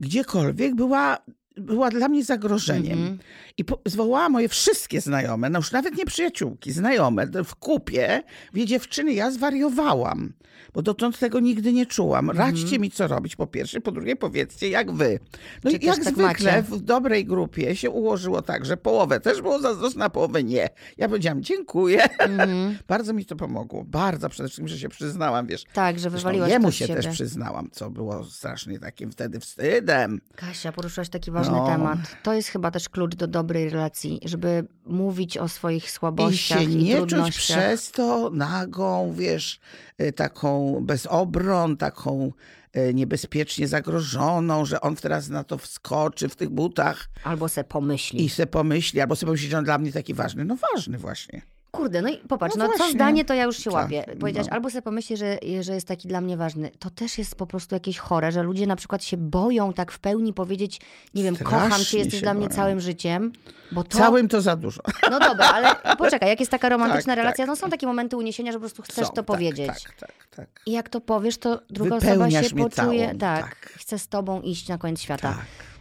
gdziekolwiek 0.00 0.74
była 0.74 1.18
była 1.60 1.90
dla 1.90 2.08
mnie 2.08 2.24
zagrożeniem. 2.24 2.98
Mm 2.98 3.16
-hmm. 3.16 3.20
I 3.58 3.64
po, 3.64 3.80
zwołała 3.86 4.28
moje 4.28 4.48
wszystkie 4.48 5.00
znajome, 5.00 5.50
no 5.50 5.58
już 5.58 5.72
nawet 5.72 5.96
nie 5.96 6.06
przyjaciółki, 6.06 6.72
znajome, 6.72 7.26
w 7.44 7.54
kupie, 7.54 8.22
wie 8.54 8.66
dziewczyny, 8.66 9.12
ja 9.12 9.30
zwariowałam, 9.30 10.32
bo 10.74 10.82
dotąd 10.82 11.18
tego 11.18 11.40
nigdy 11.40 11.72
nie 11.72 11.86
czułam. 11.86 12.30
Mhm. 12.30 12.48
Radźcie 12.48 12.78
mi, 12.78 12.90
co 12.90 13.08
robić, 13.08 13.36
po 13.36 13.46
pierwsze, 13.46 13.80
po 13.80 13.92
drugie, 13.92 14.16
powiedzcie, 14.16 14.68
jak 14.68 14.92
wy. 14.92 15.18
No 15.64 15.70
i 15.70 15.72
jak 15.72 15.82
tak 15.82 16.04
zwykle 16.04 16.52
macie? 16.52 16.62
w 16.62 16.80
dobrej 16.80 17.24
grupie 17.24 17.76
się 17.76 17.90
ułożyło 17.90 18.42
tak, 18.42 18.64
że 18.64 18.76
połowę 18.76 19.20
też 19.20 19.42
było 19.42 19.58
zazdrosna, 19.58 20.04
a 20.04 20.10
połowę 20.10 20.44
nie. 20.44 20.68
Ja 20.96 21.08
powiedziałam, 21.08 21.42
dziękuję. 21.42 22.02
Mhm. 22.18 22.78
bardzo 22.88 23.12
mi 23.12 23.24
to 23.24 23.36
pomogło. 23.36 23.84
Bardzo 23.84 24.28
przede 24.28 24.48
wszystkim, 24.48 24.68
że 24.68 24.78
się 24.78 24.88
przyznałam, 24.88 25.46
wiesz. 25.46 25.64
Tak, 25.72 25.98
że 25.98 26.10
wywaliłaś 26.10 26.50
Jemu 26.50 26.72
się 26.72 26.88
też 26.88 27.08
przyznałam, 27.08 27.68
co 27.72 27.90
było 27.90 28.24
strasznie 28.24 28.78
takim 28.78 29.10
wtedy 29.12 29.40
wstydem. 29.40 30.20
Kasia, 30.36 30.72
poruszyłaś 30.72 31.08
taki 31.08 31.30
ważny 31.30 31.56
no. 31.56 31.66
temat. 31.66 31.98
To 32.22 32.32
jest 32.32 32.48
chyba 32.48 32.70
też 32.70 32.88
klucz 32.88 33.14
do 33.14 33.26
dobrej 33.26 33.47
relacji, 33.54 34.20
żeby 34.24 34.66
mówić 34.86 35.38
o 35.38 35.48
swoich 35.48 35.90
słabościach 35.90 36.62
i, 36.62 36.64
się 36.64 36.70
i 36.70 36.84
nie 36.84 37.06
czuć 37.06 37.36
przez 37.36 37.90
to 37.90 38.30
nagą, 38.30 39.12
wiesz, 39.16 39.60
y, 40.02 40.12
taką 40.12 40.80
bez 40.82 41.06
obron, 41.06 41.76
taką 41.76 42.32
y, 42.76 42.94
niebezpiecznie 42.94 43.68
zagrożoną, 43.68 44.64
że 44.64 44.80
on 44.80 44.96
teraz 44.96 45.28
na 45.28 45.44
to 45.44 45.58
wskoczy 45.58 46.28
w 46.28 46.36
tych 46.36 46.50
butach. 46.50 47.08
Albo 47.24 47.48
se 47.48 47.64
pomyśli. 47.64 48.24
I 48.24 48.28
se 48.28 48.46
pomyśli, 48.46 49.00
albo 49.00 49.16
se 49.16 49.26
pomyśli, 49.26 49.48
że 49.48 49.58
on 49.58 49.64
dla 49.64 49.78
mnie 49.78 49.92
taki 49.92 50.14
ważny. 50.14 50.44
No 50.44 50.56
ważny 50.74 50.98
właśnie. 50.98 51.42
Kurde, 51.70 52.02
no 52.02 52.08
i 52.08 52.16
popatrz, 52.16 52.56
no, 52.56 52.66
no 52.66 52.72
co 52.78 52.90
zdanie 52.90 53.24
to 53.24 53.34
ja 53.34 53.44
już 53.44 53.56
się 53.56 53.70
tak, 53.70 53.72
łapię. 53.72 54.04
Powiedziałaś, 54.20 54.48
no. 54.50 54.54
albo 54.54 54.70
sobie 54.70 54.82
pomyśli, 54.82 55.16
że, 55.16 55.38
że 55.60 55.74
jest 55.74 55.88
taki 55.88 56.08
dla 56.08 56.20
mnie 56.20 56.36
ważny. 56.36 56.70
To 56.78 56.90
też 56.90 57.18
jest 57.18 57.34
po 57.34 57.46
prostu 57.46 57.74
jakieś 57.74 57.98
chore, 57.98 58.32
że 58.32 58.42
ludzie 58.42 58.66
na 58.66 58.76
przykład 58.76 59.04
się 59.04 59.16
boją 59.16 59.72
tak 59.72 59.92
w 59.92 59.98
pełni 59.98 60.32
powiedzieć, 60.32 60.80
nie 61.14 61.22
wiem, 61.22 61.36
Strasznie 61.36 61.58
kocham 61.58 61.84
cię, 61.84 61.98
jesteś 61.98 62.20
dla 62.20 62.34
mnie 62.34 62.48
całym 62.48 62.80
życiem. 62.80 63.32
Bo 63.72 63.84
to... 63.84 63.98
Całym 63.98 64.28
to 64.28 64.40
za 64.40 64.56
dużo. 64.56 64.82
No 65.10 65.20
dobra, 65.20 65.46
ale 65.46 65.96
poczekaj, 65.96 66.28
jak 66.28 66.40
jest 66.40 66.50
taka 66.50 66.68
romantyczna 66.68 67.12
tak, 67.12 67.16
relacja, 67.16 67.44
tak. 67.44 67.48
no 67.48 67.56
są 67.56 67.70
takie 67.70 67.86
momenty 67.86 68.16
uniesienia, 68.16 68.52
że 68.52 68.58
po 68.58 68.62
prostu 68.62 68.82
chcesz 68.82 69.06
są, 69.06 69.12
to 69.12 69.16
tak, 69.16 69.24
powiedzieć. 69.24 69.66
Tak, 69.66 69.94
tak, 69.94 70.26
tak. 70.36 70.48
I 70.66 70.72
jak 70.72 70.88
to 70.88 71.00
powiesz, 71.00 71.38
to 71.38 71.60
druga 71.70 71.98
Wypełniasz 71.98 72.44
osoba 72.46 72.62
się 72.62 72.68
poczuje, 72.68 73.06
całą, 73.06 73.18
tak, 73.18 73.44
tak, 73.44 73.72
chce 73.76 73.98
z 73.98 74.08
tobą 74.08 74.40
iść 74.40 74.68
na 74.68 74.78
koniec 74.78 75.00
świata. 75.00 75.38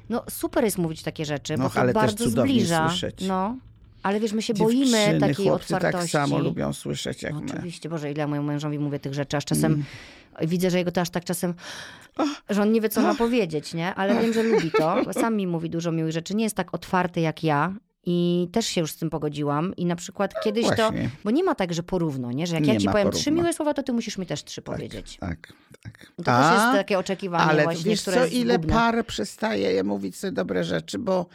No 0.09 0.23
super 0.29 0.63
jest 0.63 0.77
mówić 0.77 1.03
takie 1.03 1.25
rzeczy, 1.25 1.57
no, 1.57 1.63
bo 1.63 1.69
to 1.69 1.93
bardzo 1.93 2.29
zbliża. 2.29 2.89
Słyszeć. 2.89 3.27
No. 3.27 3.55
Ale 4.03 4.19
wiesz, 4.19 4.33
my 4.33 4.41
się 4.41 4.53
Dziewczyny, 4.53 4.85
boimy 4.85 5.19
takiej 5.19 5.45
tak 5.45 5.53
otwartości. 5.53 5.99
tak 5.99 6.09
samo 6.09 6.39
lubią 6.39 6.73
słyszeć 6.73 7.23
jak 7.23 7.33
no, 7.33 7.41
my. 7.41 7.53
Oczywiście, 7.53 7.89
Boże, 7.89 8.11
ile 8.11 8.27
mojemu 8.27 8.47
mężowi 8.47 8.79
mówię 8.79 8.99
tych 8.99 9.13
rzeczy, 9.13 9.37
aż 9.37 9.45
czasem 9.45 9.73
mm. 9.73 10.49
widzę, 10.49 10.69
że 10.69 10.77
jego 10.77 10.91
to 10.91 11.01
aż 11.01 11.09
tak 11.09 11.23
czasem, 11.23 11.53
że 12.49 12.61
on 12.61 12.71
nie 12.71 12.81
wie, 12.81 12.89
co 12.89 13.01
ma 13.01 13.15
powiedzieć, 13.15 13.73
nie? 13.73 13.95
Ale 13.95 14.21
wiem, 14.21 14.33
że 14.33 14.43
lubi 14.43 14.71
to. 14.71 14.95
Sam 15.21 15.35
mi 15.35 15.47
mówi 15.47 15.69
dużo 15.69 15.91
miłych 15.91 16.11
rzeczy. 16.11 16.35
Nie 16.35 16.43
jest 16.43 16.55
tak 16.55 16.73
otwarty 16.73 17.21
jak 17.21 17.43
ja. 17.43 17.73
I 18.09 18.49
też 18.51 18.65
się 18.65 18.81
już 18.81 18.91
z 18.91 18.97
tym 18.97 19.09
pogodziłam. 19.09 19.75
I 19.75 19.85
na 19.85 19.95
przykład 19.95 20.33
no 20.35 20.41
kiedyś 20.43 20.65
to. 20.77 20.91
Bo 21.23 21.31
nie 21.31 21.43
ma 21.43 21.55
tak, 21.55 21.73
że 21.73 21.83
porówno, 21.83 22.31
nie? 22.31 22.47
Że 22.47 22.55
jak 22.55 22.65
nie 22.65 22.73
ja 22.73 22.79
ci 22.79 22.87
powiem 22.87 23.03
porówno. 23.03 23.19
trzy 23.19 23.31
miłe 23.31 23.53
słowa, 23.53 23.73
to 23.73 23.83
ty 23.83 23.93
musisz 23.93 24.17
mi 24.17 24.25
też 24.25 24.43
trzy 24.43 24.61
tak, 24.61 24.75
powiedzieć. 24.75 25.17
Tak, 25.19 25.53
tak. 25.83 26.11
To 26.23 26.31
A, 26.31 26.49
też 26.49 26.61
jest 26.61 26.73
takie 26.73 26.99
oczekiwanie 26.99 27.43
ale 27.43 27.63
właśnie, 27.63 27.91
wiesz 27.91 28.01
które 28.01 28.17
co, 28.17 28.35
ile 28.35 28.59
par 28.59 29.05
przestaje 29.05 29.83
mówić 29.83 30.15
sobie 30.15 30.31
dobre 30.31 30.63
rzeczy, 30.63 30.99
bo 30.99 31.25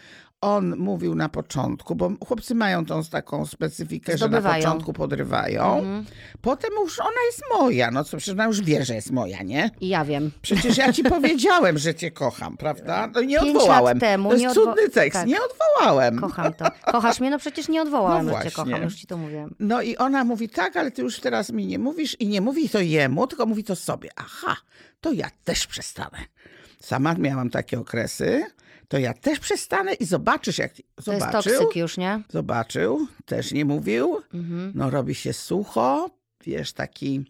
on 0.42 0.76
mówił 0.76 1.14
na 1.14 1.28
początku, 1.28 1.94
bo 1.94 2.10
chłopcy 2.26 2.54
mają 2.54 2.86
tą 2.86 3.04
taką 3.04 3.46
specyfikę, 3.46 4.16
Zdobywają. 4.16 4.42
że 4.42 4.48
na 4.58 4.64
początku 4.64 4.92
podrywają. 4.92 5.78
Mhm. 5.78 6.04
Potem 6.40 6.70
już 6.80 7.00
ona 7.00 7.10
jest 7.26 7.42
moja. 7.54 7.90
No 7.90 8.04
co, 8.04 8.16
przecież 8.16 8.32
ona 8.34 8.44
już 8.44 8.60
wie, 8.62 8.84
że 8.84 8.94
jest 8.94 9.10
moja, 9.10 9.42
nie? 9.42 9.70
I 9.80 9.88
ja 9.88 10.04
wiem. 10.04 10.30
Przecież 10.42 10.76
ja 10.76 10.92
ci 10.92 11.04
powiedziałem, 11.04 11.78
że 11.78 11.94
cię 11.94 12.10
kocham, 12.10 12.56
prawda? 12.56 13.10
No 13.14 13.22
nie 13.22 13.38
Pięć 13.40 13.56
odwołałem. 13.56 13.98
Lat 13.98 14.00
temu 14.00 14.28
to 14.28 14.34
jest 14.36 14.46
nie 14.46 14.54
cudny 14.54 14.88
tekst. 14.90 15.18
Tak. 15.20 15.28
Nie 15.28 15.36
odwołałem. 15.42 16.20
Kocham 16.20 16.52
to. 16.54 16.64
Kochasz 16.92 17.20
mnie? 17.20 17.30
No 17.30 17.38
przecież 17.38 17.68
nie 17.68 17.82
odwołałem, 17.82 18.26
no 18.26 18.38
że 18.38 18.44
cię 18.44 18.50
kocham. 18.50 18.82
Już 18.82 18.94
ci 18.94 19.06
to 19.06 19.16
mówiłem. 19.16 19.54
No 19.60 19.82
i 19.82 19.96
ona 19.96 20.24
mówi, 20.24 20.48
tak, 20.48 20.76
ale 20.76 20.90
ty 20.90 21.02
już 21.02 21.20
teraz 21.20 21.50
mi 21.50 21.66
nie 21.66 21.78
mówisz 21.78 22.20
i 22.20 22.26
nie 22.28 22.40
mówi 22.40 22.68
to 22.68 22.80
jemu, 22.80 23.26
tylko 23.26 23.46
mówi 23.46 23.64
to 23.64 23.76
sobie. 23.76 24.10
Aha, 24.16 24.56
to 25.00 25.12
ja 25.12 25.30
też 25.44 25.66
przestanę. 25.66 26.18
Sama 26.80 27.14
miałam 27.14 27.50
takie 27.50 27.80
okresy, 27.80 28.44
to 28.92 28.98
ja 28.98 29.14
też 29.14 29.40
przestanę 29.40 29.94
i 29.94 30.04
zobaczysz, 30.04 30.58
jak 30.58 30.72
zobaczył. 30.98 31.02
To 31.04 31.12
jest 31.12 31.58
toksyk 31.58 31.76
już, 31.76 31.96
nie? 31.96 32.22
Zobaczył, 32.28 33.06
też 33.24 33.52
nie 33.52 33.64
mówił. 33.64 34.20
Mhm. 34.34 34.72
No 34.74 34.90
robi 34.90 35.14
się 35.14 35.32
sucho, 35.32 36.10
wiesz, 36.44 36.72
taki... 36.72 37.24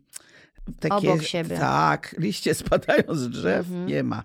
Takie, 0.80 0.94
Obok 0.94 1.22
siebie. 1.22 1.58
Tak, 1.58 2.14
liście 2.18 2.54
spadają 2.54 3.02
z 3.08 3.28
drzew, 3.28 3.66
mhm. 3.66 3.86
nie 3.86 4.02
ma. 4.02 4.24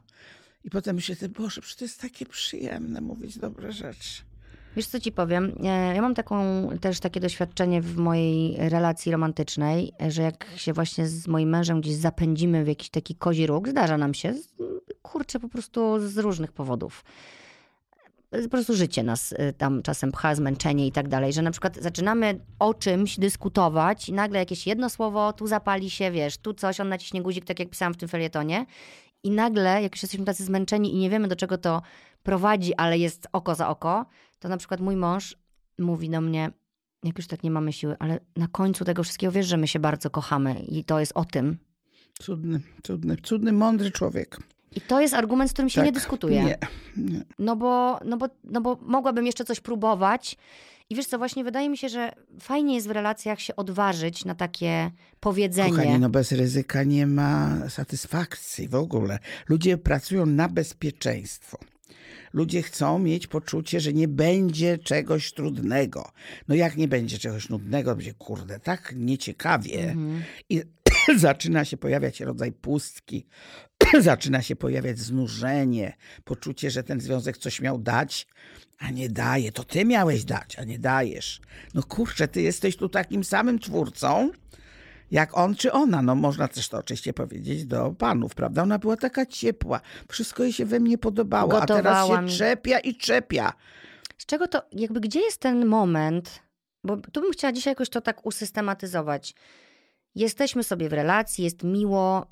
I 0.64 0.70
potem 0.70 0.96
myślę, 0.96 1.16
Boże, 1.30 1.62
przecież 1.62 1.76
to 1.76 1.86
jest 1.86 2.02
takie 2.02 2.26
przyjemne 2.26 3.02
mówić 3.02 3.38
dobre 3.38 3.72
rzeczy. 3.72 4.22
Wiesz, 4.78 4.88
co 4.88 5.00
ci 5.00 5.12
powiem? 5.12 5.56
E, 5.64 5.96
ja 5.96 6.02
mam 6.02 6.16
taką, 6.16 6.68
też 6.82 7.00
takie 7.00 7.20
doświadczenie 7.20 7.82
w 7.82 7.98
mojej 7.98 8.70
relacji 8.70 9.12
romantycznej, 9.12 9.92
że 10.08 10.22
jak 10.22 10.46
się 10.56 10.74
właśnie 10.74 11.08
z 11.08 11.28
moim 11.28 11.50
mężem 11.50 11.82
gdzieś 11.82 11.96
zapędzimy 11.96 12.64
w 12.64 12.68
jakiś 12.68 12.90
taki 12.90 13.16
kozi 13.16 13.48
róg, 13.48 13.68
zdarza 13.70 13.98
nam 13.98 14.14
się, 14.14 14.34
kurczę, 15.02 15.40
po 15.40 15.50
prostu 15.50 16.00
z 16.00 16.18
różnych 16.18 16.52
powodów. 16.52 17.04
Po 18.30 18.50
prostu 18.50 18.76
życie 18.76 19.04
nas 19.04 19.32
y, 19.32 19.54
tam 19.58 19.82
czasem 19.82 20.12
pcha, 20.12 20.36
zmęczenie 20.36 20.88
i 20.88 20.92
tak 20.92 21.08
dalej, 21.08 21.34
że 21.34 21.42
na 21.42 21.52
przykład 21.52 21.76
zaczynamy 21.76 22.40
o 22.60 22.74
czymś 22.74 23.20
dyskutować 23.20 24.10
i 24.10 24.14
nagle 24.14 24.40
jakieś 24.40 24.68
jedno 24.68 24.90
słowo, 24.90 25.34
tu 25.34 25.48
zapali 25.48 25.90
się, 25.90 26.12
wiesz, 26.12 26.38
tu 26.38 26.54
coś, 26.54 26.80
on 26.80 26.90
naciśnie 26.90 27.22
guzik, 27.22 27.46
tak 27.46 27.60
jak 27.60 27.70
pisałam 27.70 27.94
w 27.94 27.98
tym 27.98 28.10
felietonie 28.10 28.66
i 29.24 29.32
nagle, 29.32 29.82
jak 29.82 29.96
już 29.96 30.04
jesteśmy 30.04 30.26
tacy 30.26 30.46
zmęczeni 30.46 30.94
i 30.94 30.98
nie 30.98 31.10
wiemy, 31.10 31.28
do 31.28 31.36
czego 31.36 31.58
to 31.58 31.82
prowadzi, 32.24 32.76
ale 32.76 32.98
jest 32.98 33.28
oko 33.32 33.56
za 33.56 33.70
oko, 33.70 34.06
to 34.40 34.50
na 34.50 34.58
przykład 34.58 34.80
mój 34.80 34.96
mąż 34.96 35.38
mówi 35.80 36.10
do 36.10 36.22
mnie, 36.22 36.52
jak 37.04 37.18
już 37.18 37.28
tak 37.28 37.44
nie 37.44 37.52
mamy 37.52 37.74
siły, 37.74 37.96
ale 38.00 38.20
na 38.36 38.48
końcu 38.48 38.86
tego 38.86 39.04
wszystkiego 39.04 39.32
wiesz, 39.32 39.48
że 39.48 39.58
my 39.58 39.68
się 39.68 39.80
bardzo 39.80 40.10
kochamy 40.10 40.60
i 40.60 40.84
to 40.84 41.00
jest 41.00 41.12
o 41.16 41.26
tym. 41.26 41.58
Cudny, 42.20 42.62
cudny, 42.84 43.18
cudny, 43.24 43.54
mądry 43.54 43.92
człowiek. 43.92 44.40
I 44.76 44.82
to 44.82 45.02
jest 45.02 45.14
argument, 45.14 45.50
z 45.50 45.54
którym 45.54 45.70
się 45.70 45.76
tak, 45.76 45.86
nie 45.86 45.92
dyskutuje. 45.92 46.44
Nie, 46.44 46.58
nie. 46.98 47.24
No, 47.40 47.56
bo, 47.56 48.00
no, 48.06 48.18
bo, 48.18 48.30
no 48.44 48.62
bo 48.62 48.78
mogłabym 48.82 49.26
jeszcze 49.26 49.46
coś 49.46 49.60
próbować. 49.60 50.38
I 50.90 50.96
wiesz 50.96 51.06
co, 51.06 51.18
właśnie 51.18 51.44
wydaje 51.44 51.70
mi 51.70 51.78
się, 51.78 51.90
że 51.90 52.12
fajnie 52.40 52.76
jest 52.76 52.88
w 52.88 52.92
relacjach 52.92 53.42
się 53.42 53.56
odważyć 53.56 54.26
na 54.26 54.36
takie 54.36 54.92
powiedzenie. 55.20 55.70
Kochanie, 55.70 56.00
no 56.00 56.10
bez 56.10 56.32
ryzyka 56.32 56.84
nie 56.84 57.08
ma 57.08 57.58
satysfakcji 57.70 58.68
w 58.68 58.76
ogóle. 58.76 59.20
Ludzie 59.50 59.78
pracują 59.78 60.26
na 60.26 60.50
bezpieczeństwo. 60.50 61.58
Ludzie 62.34 62.62
chcą 62.62 63.00
mieć 63.00 63.28
poczucie, 63.28 63.80
że 63.80 63.94
nie 63.94 64.08
będzie 64.08 64.78
czegoś 64.78 65.34
trudnego. 65.34 66.12
No 66.48 66.56
jak 66.56 66.78
nie 66.78 66.88
będzie 66.88 67.18
czegoś 67.18 67.50
nudnego, 67.50 67.92
to 67.92 67.96
będzie 67.96 68.14
kurde, 68.14 68.60
tak 68.60 68.94
nieciekawie. 68.96 69.84
Mhm. 69.84 70.24
I 70.50 70.62
zaczyna 71.18 71.66
się 71.66 71.78
pojawiać 71.78 72.20
rodzaj 72.22 72.52
pustki, 72.52 73.28
zaczyna 74.00 74.42
się 74.42 74.56
pojawiać 74.56 75.00
znużenie, 75.00 75.94
poczucie, 76.24 76.72
że 76.72 76.84
ten 76.84 77.02
związek 77.02 77.38
coś 77.38 77.62
miał 77.62 77.78
dać, 77.78 78.28
a 78.80 78.92
nie 78.92 79.10
daje. 79.10 79.52
To 79.52 79.64
ty 79.64 79.86
miałeś 79.86 80.24
dać, 80.24 80.60
a 80.60 80.64
nie 80.64 80.80
dajesz. 80.80 81.42
No 81.74 81.84
kurczę, 81.84 82.28
ty 82.28 82.42
jesteś 82.42 82.78
tu 82.78 82.90
takim 82.90 83.24
samym 83.24 83.60
twórcą, 83.60 84.32
jak 85.12 85.38
on 85.38 85.56
czy 85.56 85.72
ona. 85.72 86.02
No 86.02 86.16
można 86.16 86.48
też 86.48 86.70
to 86.70 86.78
oczywiście 86.78 87.14
powiedzieć 87.14 87.66
do 87.66 87.96
panów, 87.98 88.36
prawda? 88.36 88.64
Ona 88.64 88.80
była 88.80 88.98
taka 88.98 89.26
ciepła, 89.26 89.82
wszystko 90.10 90.44
jej 90.44 90.54
się 90.54 90.66
we 90.66 90.80
mnie 90.80 90.98
podobało, 90.98 91.52
Gotowała 91.52 92.00
a 92.00 92.06
teraz 92.06 92.32
się 92.32 92.38
czepia 92.38 92.80
i 92.80 92.96
czepia. 92.96 93.54
Z 94.18 94.26
czego 94.26 94.48
to, 94.48 94.62
jakby 94.72 95.00
gdzie 95.00 95.20
jest 95.20 95.38
ten 95.38 95.66
moment, 95.66 96.40
bo 96.84 96.98
tu 96.98 97.22
bym 97.22 97.32
chciała 97.32 97.52
dzisiaj 97.52 97.72
jakoś 97.72 97.90
to 97.90 98.02
tak 98.02 98.26
usystematyzować. 98.26 99.34
Jesteśmy 100.16 100.64
sobie 100.64 100.90
w 100.90 100.94
relacji, 100.94 101.44
jest 101.44 101.64
miło. 101.64 102.26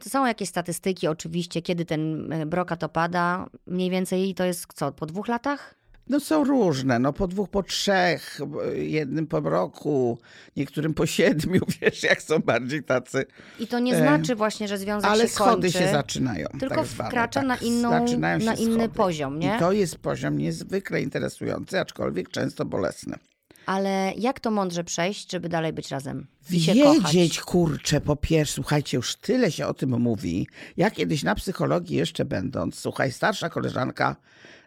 Są 0.00 0.26
jakieś 0.26 0.48
statystyki, 0.48 1.08
oczywiście, 1.08 1.62
kiedy 1.62 1.84
ten 1.84 2.32
e, 2.32 2.46
brokat 2.46 2.84
opada. 2.84 3.46
Mniej 3.66 3.90
więcej 3.90 4.34
to 4.34 4.44
jest 4.44 4.66
co, 4.74 4.92
po 4.92 5.06
dwóch 5.06 5.28
latach? 5.28 5.77
No 6.08 6.20
są 6.20 6.44
różne, 6.44 6.98
no 6.98 7.12
po 7.12 7.28
dwóch, 7.28 7.48
po 7.48 7.62
trzech, 7.62 8.40
jednym 8.74 9.26
po 9.26 9.40
roku, 9.40 10.18
niektórym 10.56 10.94
po 10.94 11.06
siedmiu, 11.06 11.60
wiesz, 11.80 12.02
jak 12.02 12.22
są 12.22 12.38
bardziej 12.38 12.84
tacy. 12.84 13.26
I 13.60 13.66
to 13.66 13.78
nie 13.78 13.96
znaczy 13.96 14.34
właśnie, 14.34 14.68
że 14.68 14.78
związek 14.78 15.10
Ale 15.10 15.28
się 15.28 15.34
kończy. 15.34 15.42
Ale 15.42 15.52
schody 15.52 15.72
się 15.72 15.92
zaczynają. 15.92 16.46
Tylko 16.60 16.74
tak 16.74 16.86
wkracza 16.86 17.40
tak. 17.40 17.48
na, 17.48 17.56
inną, 17.56 17.90
na 18.18 18.36
inny 18.54 18.54
schody. 18.54 18.88
poziom, 18.88 19.38
nie? 19.38 19.56
I 19.56 19.58
to 19.58 19.72
jest 19.72 19.98
poziom 19.98 20.38
niezwykle 20.38 21.02
interesujący, 21.02 21.80
aczkolwiek 21.80 22.30
często 22.30 22.64
bolesny. 22.64 23.18
Ale 23.66 24.12
jak 24.16 24.40
to 24.40 24.50
mądrze 24.50 24.84
przejść, 24.84 25.32
żeby 25.32 25.48
dalej 25.48 25.72
być 25.72 25.90
razem? 25.90 26.26
Wiedzieć, 26.50 27.40
kurczę, 27.40 28.00
po 28.00 28.16
pierwsze, 28.16 28.54
słuchajcie, 28.54 28.96
już 28.96 29.16
tyle 29.16 29.52
się 29.52 29.66
o 29.66 29.74
tym 29.74 30.00
mówi. 30.00 30.48
Ja 30.76 30.90
kiedyś 30.90 31.22
na 31.22 31.34
psychologii 31.34 31.96
jeszcze 31.96 32.24
będąc, 32.24 32.78
słuchaj, 32.78 33.12
starsza 33.12 33.48
koleżanka 33.48 34.16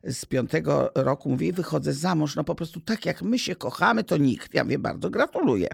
z 0.03 0.25
piątego 0.25 0.91
roku 0.95 1.29
mówi, 1.29 1.51
wychodzę 1.51 1.93
za 1.93 2.15
mąż, 2.15 2.35
no 2.35 2.43
po 2.43 2.55
prostu 2.55 2.79
tak 2.79 3.05
jak 3.05 3.21
my 3.21 3.39
się 3.39 3.55
kochamy, 3.55 4.03
to 4.03 4.17
nikt. 4.17 4.53
Ja 4.53 4.63
mówię, 4.63 4.79
bardzo 4.79 5.09
gratuluję. 5.09 5.67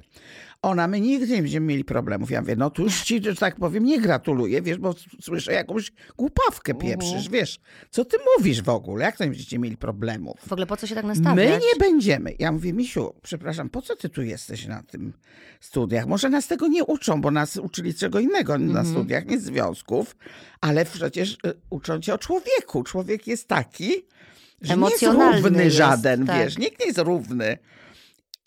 Ona, 0.62 0.88
my 0.88 1.02
nigdy 1.02 1.28
nie 1.36 1.42
będziemy 1.42 1.66
mieli 1.66 1.84
problemów. 1.84 2.32
Ja 2.32 2.42
mówię, 2.42 2.56
no 2.56 2.70
tu 2.70 2.84
już 2.84 3.02
ci, 3.02 3.24
że 3.24 3.36
tak 3.36 3.56
powiem, 3.56 3.86
nie 3.86 4.02
gratuluję, 4.02 4.62
wiesz, 4.62 4.78
bo 4.78 4.96
słyszę 5.22 5.54
jakąś 5.54 5.92
głupawkę 6.18 6.74
mhm. 6.74 6.92
pieprzysz, 6.92 7.30
wiesz. 7.30 7.60
Co 7.90 8.06
ty 8.06 8.18
mówisz 8.38 8.62
w 8.62 8.70
ogóle? 8.70 9.06
Jak 9.06 9.18
to 9.18 9.24
nie 9.24 9.30
będziecie 9.30 9.60
mieli 9.60 9.78
problemów? 9.78 10.36
W 10.48 10.52
ogóle 10.52 10.68
po 10.68 10.78
co 10.78 10.88
się 10.88 10.96
tak 10.96 11.06
nastawiać? 11.06 11.50
My 11.50 11.60
nie 11.60 11.80
będziemy. 11.80 12.34
Ja 12.40 12.52
mówię, 12.52 12.74
Misiu, 12.74 13.14
przepraszam, 13.24 13.70
po 13.70 13.82
co 13.82 13.96
ty 13.96 14.10
tu 14.10 14.22
jesteś 14.22 14.68
na 14.68 14.84
tym 14.84 15.14
studiach? 15.60 16.06
Może 16.06 16.30
nas 16.30 16.48
tego 16.48 16.68
nie 16.68 16.84
uczą, 16.84 17.22
bo 17.22 17.32
nas 17.32 17.58
uczyli 17.58 17.94
czego 17.94 18.20
innego 18.20 18.56
mhm. 18.56 18.74
na 18.74 18.92
studiach, 18.92 19.26
nie 19.26 19.40
związków, 19.40 20.16
ale 20.62 20.86
przecież 20.86 21.34
y, 21.34 21.38
uczą 21.70 22.00
cię 22.00 22.14
o 22.14 22.18
człowieku. 22.18 22.84
Człowiek 22.84 23.28
jest 23.28 23.48
taki, 23.48 23.92
że 24.62 24.78
nie 24.78 24.90
jest 24.90 25.04
równy 25.04 25.64
jest, 25.64 25.76
żaden, 25.76 26.26
tak. 26.26 26.38
wiesz, 26.38 26.58
nikt 26.58 26.80
nie 26.80 26.86
jest 26.86 27.00
równy. 27.00 27.58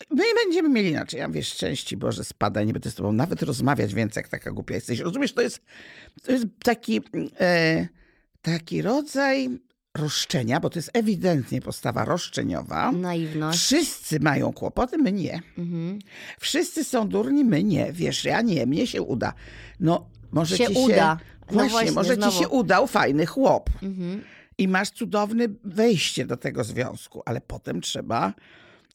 My 0.09 0.23
będziemy 0.43 0.69
mieli 0.69 0.89
inaczej. 0.89 1.19
Ja 1.19 1.29
wiesz, 1.29 1.47
szczęści 1.47 1.97
Boże 1.97 2.23
spada, 2.23 2.63
nie 2.63 2.73
będę 2.73 2.91
z 2.91 2.95
tobą 2.95 3.11
nawet 3.11 3.41
rozmawiać 3.41 3.93
więcej, 3.93 4.21
jak 4.21 4.27
taka 4.27 4.51
głupia 4.51 4.75
jesteś. 4.75 4.99
Rozumiesz, 4.99 5.33
to 5.33 5.41
jest, 5.41 5.61
to 6.23 6.31
jest 6.31 6.45
taki, 6.63 7.01
e, 7.39 7.87
taki 8.41 8.81
rodzaj 8.81 9.49
roszczenia, 9.97 10.59
bo 10.59 10.69
to 10.69 10.79
jest 10.79 10.89
ewidentnie 10.93 11.61
postawa 11.61 12.05
roszczeniowa. 12.05 12.91
Naiwność. 12.91 13.59
Wszyscy 13.59 14.19
mają 14.19 14.53
kłopoty, 14.53 14.97
my 14.97 15.11
nie. 15.11 15.41
Mhm. 15.57 15.99
Wszyscy 16.39 16.83
są 16.83 17.09
durni, 17.09 17.45
my 17.45 17.63
nie. 17.63 17.93
Wiesz, 17.93 18.25
ja 18.25 18.41
nie, 18.41 18.65
mnie 18.65 18.87
się 18.87 19.01
uda. 19.01 19.33
No, 19.79 20.05
może 20.31 20.57
się 20.57 20.67
ci 20.67 20.73
się... 20.73 20.79
uda. 20.79 21.17
No 21.51 21.55
właśnie, 21.55 21.69
właśnie, 21.69 21.91
może 21.91 22.15
znowu. 22.15 22.31
ci 22.31 22.39
się 22.39 22.49
udał 22.49 22.87
fajny 22.87 23.25
chłop. 23.25 23.69
Mhm. 23.83 24.23
I 24.57 24.67
masz 24.67 24.89
cudowne 24.89 25.45
wejście 25.63 26.25
do 26.25 26.37
tego 26.37 26.63
związku, 26.63 27.21
ale 27.25 27.41
potem 27.41 27.81
trzeba 27.81 28.33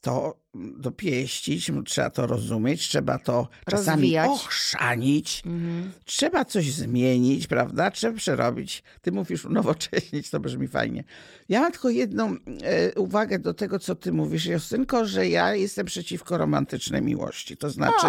to 0.00 0.37
dopieścić, 0.76 1.70
trzeba 1.87 2.11
to 2.11 2.26
rozumieć, 2.26 2.88
trzeba 2.88 3.18
to 3.18 3.48
czasami 3.70 4.02
Rozwijać. 4.02 4.30
ochrzanić, 4.30 5.42
mhm. 5.46 5.92
trzeba 6.04 6.44
coś 6.44 6.72
zmienić, 6.72 7.46
prawda? 7.46 7.90
Trzeba 7.90 8.16
przerobić. 8.18 8.82
Ty 9.00 9.12
mówisz 9.12 9.44
unowocześnić, 9.44 10.30
to 10.30 10.40
brzmi 10.40 10.68
fajnie. 10.68 11.04
Ja 11.48 11.61
mam 11.61 11.72
tylko 11.72 11.90
jedną 11.90 12.37
e, 12.62 12.94
uwagę 12.94 13.38
do 13.38 13.54
tego, 13.54 13.78
co 13.78 13.94
ty 13.94 14.12
mówisz, 14.12 14.46
Justynko, 14.46 15.06
że 15.06 15.28
ja 15.28 15.54
jestem 15.54 15.87
przeciwko 15.87 16.38
romantycznej 16.38 17.02
miłości. 17.02 17.56
To 17.56 17.70
znaczy, 17.70 18.06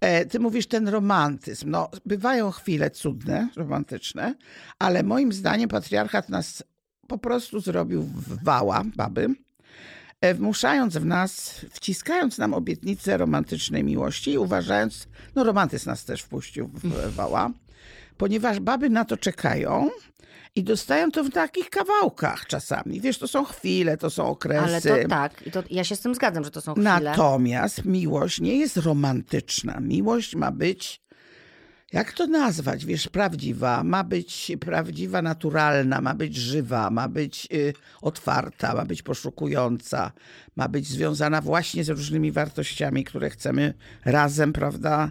e, 0.00 0.26
ty 0.26 0.40
mówisz 0.40 0.66
ten 0.66 0.88
romantyzm. 0.88 1.70
No, 1.70 1.90
bywają 2.06 2.50
chwile 2.50 2.90
cudne, 2.90 3.48
romantyczne, 3.56 4.34
ale 4.78 5.02
moim 5.02 5.32
zdaniem 5.32 5.68
patriarchat 5.68 6.28
nas 6.28 6.62
po 7.08 7.18
prostu 7.18 7.60
zrobił 7.60 8.02
w 8.02 8.44
wała, 8.44 8.84
baby, 8.96 9.34
wmuszając 10.34 10.96
w 10.96 11.04
nas, 11.04 11.60
wciskając 11.70 12.38
nam 12.38 12.54
obietnicę 12.54 13.16
romantycznej 13.16 13.84
miłości 13.84 14.32
i 14.32 14.38
uważając, 14.38 15.08
no 15.34 15.44
romantyzm 15.44 15.90
nas 15.90 16.04
też 16.04 16.22
wpuścił 16.22 16.70
w 16.74 17.14
wała, 17.14 17.50
ponieważ 18.18 18.60
baby 18.60 18.90
na 18.90 19.04
to 19.04 19.16
czekają 19.16 19.90
i 20.56 20.64
dostają 20.64 21.10
to 21.10 21.24
w 21.24 21.30
takich 21.30 21.70
kawałkach 21.70 22.46
czasami. 22.46 23.00
Wiesz, 23.00 23.18
to 23.18 23.28
są 23.28 23.44
chwile, 23.44 23.96
to 23.96 24.10
są 24.10 24.26
okresy. 24.26 24.64
Ale 24.64 25.02
to 25.02 25.08
tak, 25.08 25.46
i 25.46 25.50
to, 25.50 25.62
ja 25.70 25.84
się 25.84 25.96
z 25.96 26.00
tym 26.00 26.14
zgadzam, 26.14 26.44
że 26.44 26.50
to 26.50 26.60
są 26.60 26.72
chwile. 26.72 27.00
Natomiast 27.00 27.84
miłość 27.84 28.40
nie 28.40 28.56
jest 28.56 28.76
romantyczna. 28.76 29.80
Miłość 29.80 30.34
ma 30.34 30.52
być 30.52 31.00
jak 31.92 32.12
to 32.12 32.26
nazwać? 32.26 32.84
Wiesz, 32.84 33.08
prawdziwa, 33.08 33.84
ma 33.84 34.04
być 34.04 34.52
prawdziwa, 34.60 35.22
naturalna, 35.22 36.00
ma 36.00 36.14
być 36.14 36.36
żywa, 36.36 36.90
ma 36.90 37.08
być 37.08 37.48
y, 37.52 37.74
otwarta, 38.02 38.74
ma 38.74 38.84
być 38.84 39.02
poszukująca, 39.02 40.12
ma 40.56 40.68
być 40.68 40.86
związana 40.86 41.40
właśnie 41.40 41.84
z 41.84 41.88
różnymi 41.88 42.32
wartościami, 42.32 43.04
które 43.04 43.30
chcemy 43.30 43.74
razem, 44.04 44.52
prawda, 44.52 45.10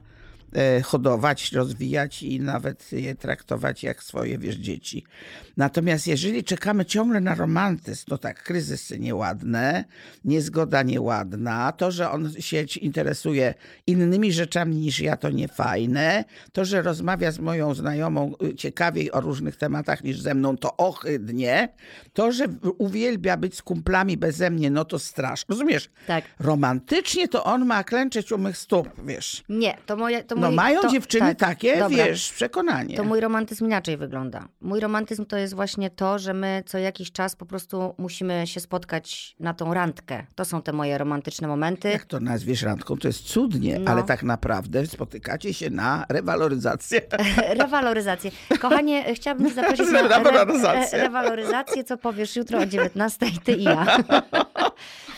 hodować, 0.83 1.51
rozwijać 1.51 2.23
i 2.23 2.39
nawet 2.39 2.91
je 2.91 3.15
traktować 3.15 3.83
jak 3.83 4.03
swoje, 4.03 4.37
wiesz, 4.37 4.55
dzieci. 4.55 5.03
Natomiast 5.57 6.07
jeżeli 6.07 6.43
czekamy 6.43 6.85
ciągle 6.85 7.21
na 7.21 7.35
romantyzm, 7.35 8.05
to 8.07 8.17
tak, 8.17 8.43
kryzysy 8.43 8.99
nieładne, 8.99 9.85
niezgoda 10.25 10.83
nieładna, 10.83 11.71
to, 11.71 11.91
że 11.91 12.11
on 12.11 12.31
się 12.39 12.65
interesuje 12.81 13.53
innymi 13.87 14.33
rzeczami 14.33 14.75
niż 14.75 14.99
ja, 14.99 15.17
to 15.17 15.29
niefajne, 15.29 16.25
to, 16.51 16.65
że 16.65 16.81
rozmawia 16.81 17.31
z 17.31 17.39
moją 17.39 17.73
znajomą 17.73 18.33
y, 18.43 18.55
ciekawiej 18.55 19.11
o 19.11 19.21
różnych 19.21 19.55
tematach 19.55 20.03
niż 20.03 20.21
ze 20.21 20.33
mną, 20.33 20.57
to 20.57 20.77
ohydnie, 20.77 21.69
to, 22.13 22.31
że 22.31 22.45
uwielbia 22.77 23.37
być 23.37 23.55
z 23.55 23.61
kumplami 23.61 24.17
beze 24.17 24.49
mnie, 24.49 24.71
no 24.71 24.85
to 24.85 24.99
strasz. 24.99 25.45
Rozumiesz? 25.49 25.89
Tak. 26.07 26.25
Romantycznie 26.39 27.27
to 27.27 27.43
on 27.43 27.65
ma 27.65 27.83
klęczeć 27.83 28.31
u 28.31 28.37
mych 28.37 28.57
stóp, 28.57 28.89
wiesz. 29.05 29.43
Nie, 29.49 29.77
to 29.85 29.95
moje, 29.95 30.23
to 30.23 30.35
no 30.49 30.55
mają 30.55 30.81
to, 30.81 30.89
dziewczyny 30.89 31.35
tak, 31.35 31.49
takie, 31.49 31.79
dobra. 31.79 32.05
wiesz, 32.05 32.31
przekonanie. 32.33 32.97
To 32.97 33.03
mój 33.03 33.19
romantyzm 33.19 33.65
inaczej 33.65 33.97
wygląda. 33.97 34.47
Mój 34.61 34.79
romantyzm 34.79 35.25
to 35.25 35.37
jest 35.37 35.53
właśnie 35.53 35.89
to, 35.89 36.19
że 36.19 36.33
my 36.33 36.63
co 36.65 36.77
jakiś 36.77 37.11
czas 37.11 37.35
po 37.35 37.45
prostu 37.45 37.95
musimy 37.97 38.47
się 38.47 38.59
spotkać 38.59 39.35
na 39.39 39.53
tą 39.53 39.73
randkę. 39.73 40.25
To 40.35 40.45
są 40.45 40.61
te 40.61 40.73
moje 40.73 40.97
romantyczne 40.97 41.47
momenty. 41.47 41.89
Jak 41.89 42.05
to 42.05 42.19
nazwiesz 42.19 42.61
randką, 42.61 42.97
to 42.97 43.07
jest 43.07 43.23
cudnie, 43.23 43.79
no. 43.79 43.91
ale 43.91 44.03
tak 44.03 44.23
naprawdę 44.23 44.87
spotykacie 44.87 45.53
się 45.53 45.69
na 45.69 46.05
rewaloryzację. 46.09 47.01
rewaloryzację. 47.61 48.31
Kochanie, 48.59 49.13
chciałabym 49.15 49.47
cię 49.47 49.53
zaprosić 49.53 49.87
na. 49.91 50.07
Re, 50.77 50.87
rewaloryzację, 50.91 51.83
co 51.83 51.97
powiesz 51.97 52.35
jutro 52.35 52.59
o 52.59 52.65
19 52.65 53.25
ty 53.43 53.51
i 53.51 53.63
ja. 53.63 53.85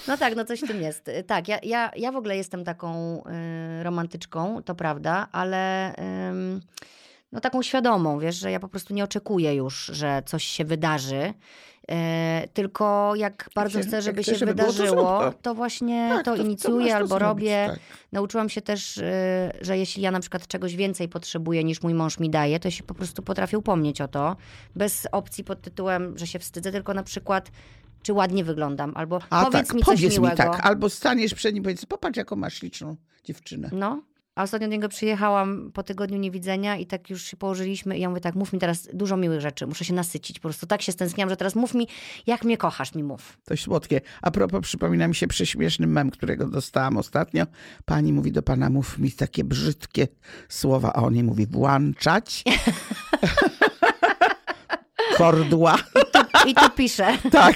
No 0.07 0.17
tak, 0.17 0.35
no 0.35 0.45
coś 0.45 0.61
w 0.61 0.67
tym 0.67 0.81
jest. 0.81 1.11
Tak, 1.27 1.47
ja, 1.47 1.59
ja, 1.63 1.91
ja 1.95 2.11
w 2.11 2.15
ogóle 2.15 2.37
jestem 2.37 2.63
taką 2.63 3.21
y, 3.79 3.83
romantyczką, 3.83 4.63
to 4.63 4.75
prawda, 4.75 5.27
ale 5.31 5.93
y, 5.93 5.95
no 7.31 7.39
taką 7.39 7.61
świadomą, 7.61 8.19
wiesz, 8.19 8.35
że 8.35 8.51
ja 8.51 8.59
po 8.59 8.67
prostu 8.67 8.93
nie 8.93 9.03
oczekuję 9.03 9.55
już, 9.55 9.85
że 9.85 10.23
coś 10.25 10.43
się 10.43 10.65
wydarzy. 10.65 11.33
E, 11.91 12.47
tylko 12.53 13.13
jak 13.15 13.49
bardzo 13.55 13.79
chcę, 13.79 14.01
żeby 14.01 14.23
się, 14.23 14.35
wydarzyło, 14.35 15.19
to, 15.19 15.33
to, 15.41 15.55
właśnie 15.55 16.09
tak, 16.09 16.25
to, 16.25 16.35
to 16.35 16.41
inicjuję 16.43 16.95
albo 16.95 17.19
robię. 17.19 17.67
Tak. 17.69 17.79
Nauczyłam 18.11 18.49
się 18.49 18.61
też, 18.61 18.97
e, 18.97 19.51
że 19.61 19.77
jeśli 19.77 20.03
ja 20.03 20.11
na 20.11 20.19
przykład 20.19 20.47
czegoś 20.47 20.75
więcej 20.75 21.09
potrzebuję 21.09 21.63
niż 21.63 21.81
mój 21.81 21.93
mąż 21.93 22.19
mi 22.19 22.29
daje, 22.29 22.59
to 22.59 22.71
się 22.71 22.83
po 22.83 22.93
prostu 22.93 23.21
potrafię 23.21 23.57
upomnieć 23.57 24.01
o 24.01 24.07
to. 24.07 24.35
Bez 24.75 25.07
opcji 25.11 25.43
pod 25.43 25.61
tytułem, 25.61 26.17
że 26.17 26.27
się 26.27 26.39
wstydzę, 26.39 26.71
tylko 26.71 26.93
na 26.93 27.03
przykład 27.03 27.51
czy 28.01 28.13
ładnie 28.13 28.43
wyglądam, 28.43 28.91
albo 28.95 29.19
A 29.29 29.45
powiedz 29.45 29.67
tak, 29.67 29.75
mi 29.75 29.83
coś 29.83 29.95
powiedz 29.95 30.13
miłego. 30.17 30.31
mi 30.31 30.37
tak, 30.37 30.65
albo 30.65 30.89
staniesz 30.89 31.33
przed 31.33 31.53
nim 31.53 31.63
i 31.63 31.63
powiedz, 31.63 31.85
popatrz 31.85 32.17
jaką 32.17 32.35
masz 32.35 32.53
śliczną 32.53 32.95
dziewczynę. 33.23 33.69
No, 33.73 34.01
a 34.35 34.43
ostatnio 34.43 34.67
do 34.67 34.71
niego 34.71 34.89
przyjechałam 34.89 35.71
po 35.73 35.83
tygodniu 35.83 36.17
niewidzenia 36.17 36.77
i 36.77 36.85
tak 36.85 37.09
już 37.09 37.23
się 37.23 37.37
położyliśmy 37.37 37.97
i 37.97 38.01
ja 38.01 38.09
mówię 38.09 38.21
tak, 38.21 38.35
mów 38.35 38.53
mi 38.53 38.59
teraz 38.59 38.89
dużo 38.93 39.17
miłych 39.17 39.41
rzeczy, 39.41 39.67
muszę 39.67 39.85
się 39.85 39.93
nasycić. 39.93 40.39
Po 40.39 40.47
prostu 40.47 40.67
tak 40.67 40.81
się 40.81 40.91
stęskniłam, 40.91 41.29
że 41.29 41.37
teraz 41.37 41.55
mów 41.55 41.73
mi, 41.73 41.87
jak 42.27 42.43
mnie 42.43 42.57
kochasz, 42.57 42.95
mi 42.95 43.03
mów. 43.03 43.37
To 43.45 43.57
słodkie. 43.57 44.01
A 44.21 44.31
propos, 44.31 44.61
przypomina 44.61 45.07
mi 45.07 45.15
się 45.15 45.27
prześmieszny 45.27 45.87
mem, 45.87 46.09
którego 46.09 46.47
dostałam 46.47 46.97
ostatnio. 46.97 47.45
Pani 47.85 48.13
mówi 48.13 48.31
do 48.31 48.43
pana, 48.43 48.69
mów 48.69 48.99
mi 48.99 49.11
takie 49.11 49.43
brzydkie 49.43 50.07
słowa, 50.49 50.93
a 50.93 51.03
on 51.03 51.15
jej 51.15 51.23
mówi 51.23 51.47
włączać. 51.47 52.43
Kordła. 55.19 55.75
I 55.75 56.11
tu, 56.11 56.49
i 56.49 56.55
tu 56.55 56.69
pisze. 56.75 57.17
Tak. 57.31 57.55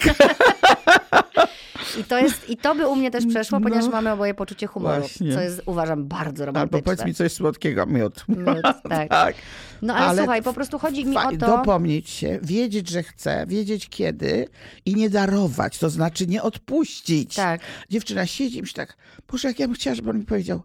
I 2.00 2.04
to, 2.04 2.20
jest, 2.20 2.50
I 2.50 2.58
to 2.58 2.76
by 2.76 2.88
u 2.88 2.96
mnie 2.96 3.12
też 3.12 3.26
przeszło, 3.26 3.60
no. 3.60 3.70
ponieważ 3.70 3.92
mamy 3.92 4.12
oboje 4.12 4.34
poczucie 4.34 4.68
humoru, 4.68 5.00
Właśnie. 5.00 5.34
co 5.34 5.42
jest 5.42 5.62
uważam 5.66 6.06
bardzo 6.08 6.46
romantyczne. 6.46 6.78
Albo 6.78 6.86
powiedz 6.86 7.06
mi 7.06 7.14
coś 7.14 7.32
słodkiego, 7.32 7.86
miód. 7.86 8.26
Miód, 8.28 8.62
tak. 8.90 9.10
tak. 9.10 9.36
No 9.82 9.96
ale, 9.96 10.06
ale, 10.06 10.18
słuchaj, 10.18 10.42
po 10.42 10.54
prostu 10.54 10.80
chodzi 10.80 11.06
mi 11.06 11.18
o 11.18 11.32
to... 11.32 11.38
Dopomnieć 11.38 12.10
się, 12.10 12.40
wiedzieć, 12.42 12.90
że 12.90 13.04
chcę, 13.04 13.46
wiedzieć 13.48 13.90
kiedy 13.90 14.48
i 14.86 14.96
nie 14.96 15.10
darować, 15.10 15.78
to 15.78 15.90
znaczy 15.90 16.28
nie 16.28 16.44
odpuścić. 16.44 17.36
Tak. 17.36 17.62
Dziewczyna 17.90 18.26
siedzi 18.26 18.60
i 18.60 18.74
tak, 18.74 18.98
Boże, 19.32 19.48
jak 19.48 19.60
ja 19.60 19.68
bym 19.68 19.76
chciała, 19.76 19.96
żeby 19.96 20.10
on 20.10 20.20
mi 20.20 20.26
powiedział, 20.26 20.62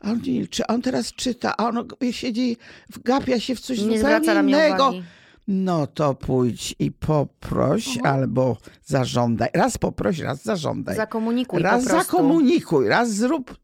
a 0.00 0.10
on 0.10 0.20
milczy, 0.26 0.66
on 0.66 0.82
teraz 0.82 1.12
czyta, 1.12 1.56
a 1.56 1.68
on 1.68 1.88
siedzi, 2.10 2.56
wgapia 2.90 3.40
się 3.40 3.54
w 3.54 3.60
coś 3.60 3.80
nie 3.80 3.98
zupełnie 3.98 4.32
innego. 4.32 4.88
Uwagi 4.88 5.02
no 5.48 5.86
to 5.86 6.14
pójdź 6.14 6.74
i 6.78 6.92
poproś 6.92 7.98
albo 8.04 8.56
zażądaj. 8.84 9.48
Raz 9.54 9.78
poproś, 9.78 10.18
raz 10.18 10.42
zażądaj. 10.42 10.96
Zakomunikuj 10.96 11.62
Raz 11.62 11.84
zakomunikuj, 11.84 12.88
raz 12.88 13.14
zrób, 13.14 13.56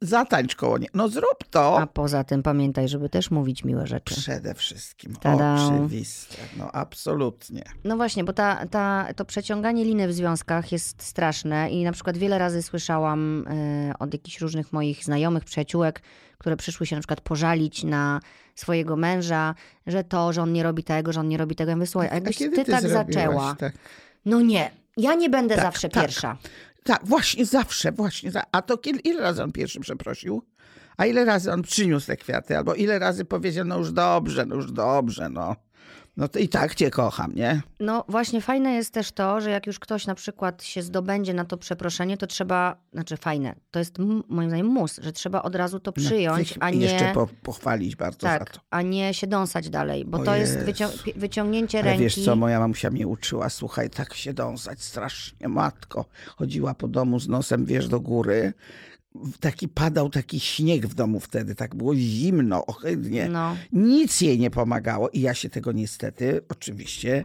zatańcz 0.00 0.56
koło 0.56 0.78
nie. 0.78 0.86
No 0.94 1.08
zrób 1.08 1.44
to. 1.50 1.80
A 1.80 1.86
poza 1.86 2.24
tym 2.24 2.42
pamiętaj, 2.42 2.88
żeby 2.88 3.08
też 3.08 3.30
mówić 3.30 3.64
miłe 3.64 3.86
rzeczy. 3.86 4.14
Przede 4.14 4.54
wszystkim. 4.54 5.16
Tada. 5.20 5.54
Oczywiste. 5.54 6.36
No 6.56 6.72
absolutnie. 6.72 7.62
No 7.84 7.96
właśnie, 7.96 8.24
bo 8.24 8.32
ta, 8.32 8.66
ta, 8.66 9.08
to 9.16 9.24
przeciąganie 9.24 9.84
liny 9.84 10.08
w 10.08 10.12
związkach 10.12 10.72
jest 10.72 11.02
straszne 11.02 11.70
i 11.70 11.84
na 11.84 11.92
przykład 11.92 12.16
wiele 12.16 12.38
razy 12.38 12.62
słyszałam 12.62 13.48
y, 13.48 13.92
od 13.98 14.12
jakichś 14.12 14.40
różnych 14.40 14.72
moich 14.72 15.04
znajomych, 15.04 15.44
przyjaciółek, 15.44 16.02
które 16.38 16.56
przyszły 16.56 16.86
się 16.86 16.96
na 16.96 17.02
przykład 17.02 17.20
pożalić 17.20 17.84
na 17.84 18.20
swojego 18.54 18.96
męża, 18.96 19.54
że 19.86 20.04
to, 20.04 20.32
że 20.32 20.42
on 20.42 20.52
nie 20.52 20.62
robi 20.62 20.84
tego, 20.84 21.12
że 21.12 21.20
on 21.20 21.28
nie 21.28 21.36
robi 21.36 21.54
tego. 21.54 21.70
Ja 21.70 21.76
mówię, 21.76 21.86
słuchaj, 21.86 22.10
a 22.10 22.14
jakbyś 22.14 22.36
ty, 22.36 22.50
ty, 22.50 22.64
tak 22.64 22.88
zaczęła. 22.88 23.54
Tak? 23.54 23.72
No 24.24 24.40
nie, 24.40 24.70
ja 24.96 25.14
nie 25.14 25.30
będę 25.30 25.54
tak, 25.54 25.64
zawsze 25.64 25.88
tak. 25.88 26.02
pierwsza. 26.02 26.36
Tak, 26.84 27.00
właśnie 27.04 27.46
zawsze, 27.46 27.92
właśnie. 27.92 28.30
A 28.52 28.62
to 28.62 28.78
ile 29.04 29.22
razy 29.22 29.42
on 29.42 29.52
pierwszy 29.52 29.80
przeprosił? 29.80 30.42
A 30.96 31.06
ile 31.06 31.24
razy 31.24 31.52
on 31.52 31.62
przyniósł 31.62 32.06
te 32.06 32.16
kwiaty, 32.16 32.56
albo 32.56 32.74
ile 32.74 32.98
razy 32.98 33.24
powiedział, 33.24 33.64
no 33.64 33.78
już 33.78 33.92
dobrze, 33.92 34.46
no 34.46 34.54
już 34.54 34.72
dobrze, 34.72 35.28
no. 35.28 35.56
No 36.18 36.28
to 36.28 36.38
i 36.38 36.48
tak 36.48 36.74
cię 36.74 36.90
kocham, 36.90 37.34
nie? 37.34 37.62
No 37.80 38.04
właśnie 38.08 38.40
fajne 38.40 38.72
jest 38.72 38.92
też 38.92 39.12
to, 39.12 39.40
że 39.40 39.50
jak 39.50 39.66
już 39.66 39.78
ktoś 39.78 40.06
na 40.06 40.14
przykład 40.14 40.62
się 40.62 40.82
zdobędzie 40.82 41.34
na 41.34 41.44
to 41.44 41.56
przeproszenie, 41.56 42.16
to 42.16 42.26
trzeba, 42.26 42.76
znaczy 42.92 43.16
fajne, 43.16 43.54
to 43.70 43.78
jest 43.78 43.98
moim 44.28 44.48
zdaniem 44.48 44.66
mus, 44.66 45.00
że 45.02 45.12
trzeba 45.12 45.42
od 45.42 45.54
razu 45.54 45.80
to 45.80 45.92
no, 45.96 46.02
przyjąć, 46.02 46.56
no, 46.56 46.62
a 46.66 46.70
nie... 46.70 46.78
Jeszcze 46.78 47.12
po, 47.14 47.28
pochwalić 47.42 47.96
bardzo 47.96 48.18
tak, 48.18 48.38
za 48.38 48.44
to. 48.44 48.60
a 48.70 48.82
nie 48.82 49.14
się 49.14 49.26
dąsać 49.26 49.70
dalej, 49.70 50.04
bo 50.04 50.18
o 50.18 50.24
to 50.24 50.36
jest 50.36 50.58
wycią 50.58 50.88
wyciągnięcie 51.16 51.78
Ale 51.78 51.88
ręki. 51.88 52.04
wiesz 52.04 52.24
co, 52.24 52.36
moja 52.36 52.60
mamusia 52.60 52.90
mnie 52.90 53.06
uczyła, 53.06 53.48
słuchaj, 53.48 53.90
tak 53.90 54.14
się 54.14 54.32
dąsać 54.32 54.82
strasznie, 54.82 55.48
matko. 55.48 56.04
Chodziła 56.36 56.74
po 56.74 56.88
domu 56.88 57.20
z 57.20 57.28
nosem, 57.28 57.64
wiesz, 57.64 57.88
do 57.88 58.00
góry, 58.00 58.52
taki 59.40 59.68
padał 59.68 60.10
taki 60.10 60.40
śnieg 60.40 60.86
w 60.86 60.94
domu 60.94 61.20
wtedy, 61.20 61.54
tak 61.54 61.74
było 61.74 61.94
zimno, 61.94 62.66
ohydnie. 62.66 63.28
No. 63.28 63.56
Nic 63.72 64.20
jej 64.20 64.38
nie 64.38 64.50
pomagało 64.50 65.08
i 65.10 65.20
ja 65.20 65.34
się 65.34 65.50
tego 65.50 65.72
niestety 65.72 66.40
oczywiście 66.48 67.24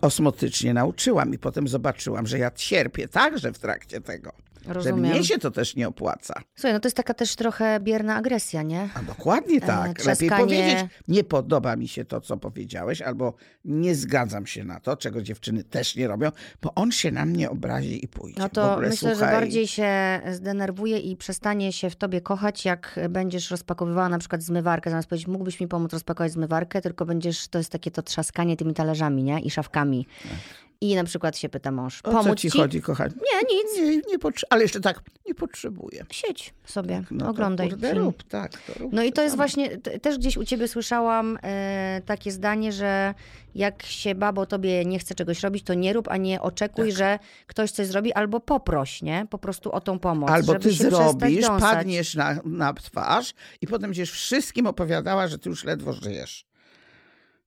osmotycznie 0.00 0.74
nauczyłam 0.74 1.34
i 1.34 1.38
potem 1.38 1.68
zobaczyłam, 1.68 2.26
że 2.26 2.38
ja 2.38 2.50
cierpię 2.50 3.08
także 3.08 3.52
w 3.52 3.58
trakcie 3.58 4.00
tego. 4.00 4.32
Rozumiem. 4.66 5.06
Że 5.06 5.12
mnie 5.12 5.24
się 5.24 5.38
to 5.38 5.50
też 5.50 5.76
nie 5.76 5.88
opłaca. 5.88 6.34
Słuchaj, 6.54 6.72
no 6.72 6.80
to 6.80 6.86
jest 6.88 6.96
taka 6.96 7.14
też 7.14 7.36
trochę 7.36 7.80
bierna 7.80 8.16
agresja, 8.16 8.62
nie? 8.62 8.88
A 8.94 9.02
dokładnie 9.02 9.56
e, 9.56 9.60
tak. 9.60 10.00
E, 10.00 10.04
Lepiej 10.04 10.30
powiedzieć, 10.30 10.78
nie 11.08 11.24
podoba 11.24 11.76
mi 11.76 11.88
się 11.88 12.04
to, 12.04 12.20
co 12.20 12.36
powiedziałeś, 12.36 13.02
albo 13.02 13.34
nie 13.64 13.94
zgadzam 13.94 14.46
się 14.46 14.64
na 14.64 14.80
to, 14.80 14.96
czego 14.96 15.22
dziewczyny 15.22 15.64
też 15.64 15.96
nie 15.96 16.08
robią, 16.08 16.30
bo 16.62 16.74
on 16.74 16.92
się 16.92 17.10
na 17.10 17.24
mnie 17.24 17.50
obrazi 17.50 18.04
i 18.04 18.08
pójdzie. 18.08 18.40
No 18.40 18.48
to 18.48 18.72
ogóle, 18.72 18.88
myślę, 18.88 19.10
słuchaj... 19.14 19.34
że 19.34 19.40
bardziej 19.40 19.66
się 19.66 20.20
zdenerwuje 20.32 20.98
i 20.98 21.16
przestanie 21.16 21.72
się 21.72 21.90
w 21.90 21.96
tobie 21.96 22.20
kochać, 22.20 22.64
jak 22.64 23.00
będziesz 23.08 23.50
rozpakowywała 23.50 24.08
na 24.08 24.18
przykład 24.18 24.42
zmywarkę, 24.42 24.90
zamiast 24.90 25.08
powiedzieć, 25.08 25.28
mógłbyś 25.28 25.60
mi 25.60 25.68
pomóc 25.68 25.92
rozpakować 25.92 26.32
zmywarkę, 26.32 26.80
tylko 26.80 27.06
będziesz, 27.06 27.48
to 27.48 27.58
jest 27.58 27.72
takie 27.72 27.90
to 27.90 28.02
trzaskanie 28.02 28.56
tymi 28.56 28.74
talerzami, 28.74 29.22
nie? 29.22 29.40
I 29.40 29.50
szafkami. 29.50 30.06
Tak. 30.22 30.67
I 30.80 30.94
na 30.94 31.04
przykład 31.04 31.38
się 31.38 31.48
pyta 31.48 31.70
mąż, 31.70 32.00
o 32.04 32.24
co 32.24 32.34
ci, 32.34 32.50
ci, 32.50 32.58
chodzi, 32.58 32.82
kochanie? 32.82 33.14
Nie, 33.16 33.56
nic. 33.56 33.76
Nie, 33.76 33.96
nie 33.96 34.32
ale 34.50 34.62
jeszcze 34.62 34.80
tak, 34.80 35.02
nie 35.26 35.34
potrzebuję. 35.34 36.06
Siedź 36.10 36.54
sobie, 36.64 36.96
tak, 37.00 37.10
no 37.10 37.28
oglądaj. 37.28 37.70
To, 37.70 37.94
rób, 37.94 38.22
tak. 38.22 38.52
To 38.52 38.78
rób 38.78 38.92
no 38.92 39.02
i 39.02 39.12
to 39.12 39.22
jest 39.22 39.36
właśnie, 39.36 39.78
też 39.78 40.18
gdzieś 40.18 40.36
u 40.36 40.44
ciebie 40.44 40.68
słyszałam 40.68 41.38
e, 41.42 42.02
takie 42.06 42.32
zdanie, 42.32 42.72
że 42.72 43.14
jak 43.54 43.82
się 43.82 44.14
babo 44.14 44.46
tobie 44.46 44.84
nie 44.84 44.98
chce 44.98 45.14
czegoś 45.14 45.42
robić, 45.42 45.64
to 45.64 45.74
nie 45.74 45.92
rób, 45.92 46.08
a 46.08 46.16
nie 46.16 46.40
oczekuj, 46.40 46.88
tak. 46.88 46.98
że 46.98 47.18
ktoś 47.46 47.70
coś 47.70 47.86
zrobi, 47.86 48.12
albo 48.12 48.40
poproś, 48.40 49.02
nie? 49.02 49.26
Po 49.30 49.38
prostu 49.38 49.72
o 49.72 49.80
tą 49.80 49.98
pomoc. 49.98 50.30
Albo 50.30 50.54
ty 50.54 50.72
zrobisz, 50.72 51.46
padniesz 51.60 52.14
na, 52.14 52.40
na 52.44 52.72
twarz 52.72 53.34
i 53.60 53.66
potem 53.66 53.90
będziesz 53.90 54.10
wszystkim 54.10 54.66
opowiadała, 54.66 55.28
że 55.28 55.38
ty 55.38 55.48
już 55.48 55.64
ledwo 55.64 55.92
żyjesz. 55.92 56.48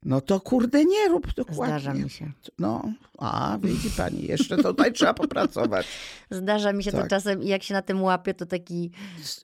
No 0.06 0.22
to 0.22 0.40
kurde 0.40 0.86
nie 0.86 1.08
rób 1.08 1.34
dokładnie. 1.34 1.66
Zdarza 1.66 1.94
mi 1.94 2.10
się. 2.10 2.32
No, 2.60 2.92
a 3.18 3.58
widzi 3.64 3.90
pani, 3.98 4.28
jeszcze 4.28 4.58
tutaj 4.58 4.94
trzeba 4.94 5.14
popracować. 5.14 5.88
Zdarza 6.32 6.74
mi 6.74 6.84
się 6.84 6.92
tak. 6.92 7.02
to 7.02 7.08
czasem 7.08 7.44
i 7.44 7.48
jak 7.48 7.64
się 7.64 7.74
na 7.74 7.82
tym 7.82 8.04
łapię, 8.04 8.34
to 8.34 8.46
taki... 8.46 8.92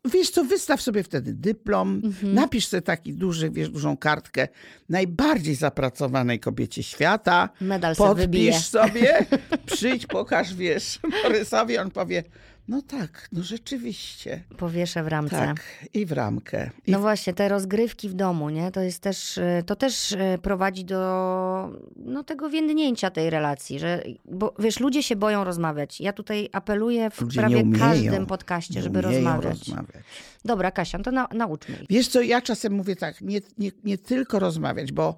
Wiesz 0.05 0.29
co, 0.29 0.43
wystaw 0.43 0.81
sobie 0.81 1.03
wtedy 1.03 1.33
dyplom, 1.33 2.01
mhm. 2.03 2.33
napisz 2.33 2.67
sobie 2.67 2.81
taki 2.81 3.13
duży, 3.13 3.49
wiesz, 3.49 3.69
dużą 3.69 3.97
kartkę 3.97 4.47
najbardziej 4.89 5.55
zapracowanej 5.55 6.39
kobiecie 6.39 6.83
świata. 6.83 7.49
Medal 7.61 7.95
sobie 7.95 8.07
Podpisz 8.07 8.25
wybije. 8.25 8.59
sobie, 8.59 9.25
przyjdź, 9.75 10.07
pokaż, 10.07 10.55
wiesz, 10.55 10.99
Borysowi, 11.23 11.77
on 11.77 11.91
powie 11.91 12.23
no 12.67 12.81
tak, 12.81 13.27
no 13.31 13.43
rzeczywiście. 13.43 14.43
Powieszę 14.57 15.03
w 15.03 15.07
ramce. 15.07 15.35
Tak, 15.35 15.63
i 15.93 16.05
w 16.05 16.11
ramkę. 16.11 16.69
I 16.87 16.91
no 16.91 16.99
właśnie, 16.99 17.33
te 17.33 17.49
rozgrywki 17.49 18.09
w 18.09 18.13
domu, 18.13 18.49
nie? 18.49 18.71
To 18.71 18.81
jest 18.81 19.01
też, 19.01 19.37
y, 19.37 19.63
to 19.65 19.75
też 19.75 20.11
y, 20.11 20.17
prowadzi 20.41 20.85
do 20.85 21.79
no, 21.95 22.23
tego 22.23 22.49
więdnięcia 22.49 23.09
tej 23.09 23.29
relacji, 23.29 23.79
że, 23.79 24.03
bo 24.25 24.53
wiesz, 24.59 24.79
ludzie 24.79 25.03
się 25.03 25.15
boją 25.15 25.43
rozmawiać. 25.43 26.01
Ja 26.01 26.13
tutaj 26.13 26.49
apeluję 26.51 27.09
w 27.09 27.21
ludzie 27.21 27.39
prawie 27.39 27.63
każdym 27.79 28.25
podcaście, 28.25 28.81
żeby 28.81 29.01
rozmawiać. 29.01 29.59
rozmawiać. 29.59 30.03
Dobra, 30.45 30.71
Kasia, 30.71 30.97
no 30.97 31.03
to 31.03 31.11
na, 31.11 31.27
nauczmy 31.33 31.75
ich. 31.75 31.87
Wiesz 31.89 32.07
co, 32.07 32.21
ja 32.21 32.41
czasem 32.41 32.73
mówię 32.73 32.95
tak, 32.95 33.21
nie, 33.21 33.41
nie, 33.57 33.71
nie 33.83 33.97
tylko 33.97 34.39
rozmawiać, 34.39 34.91
bo 34.91 35.17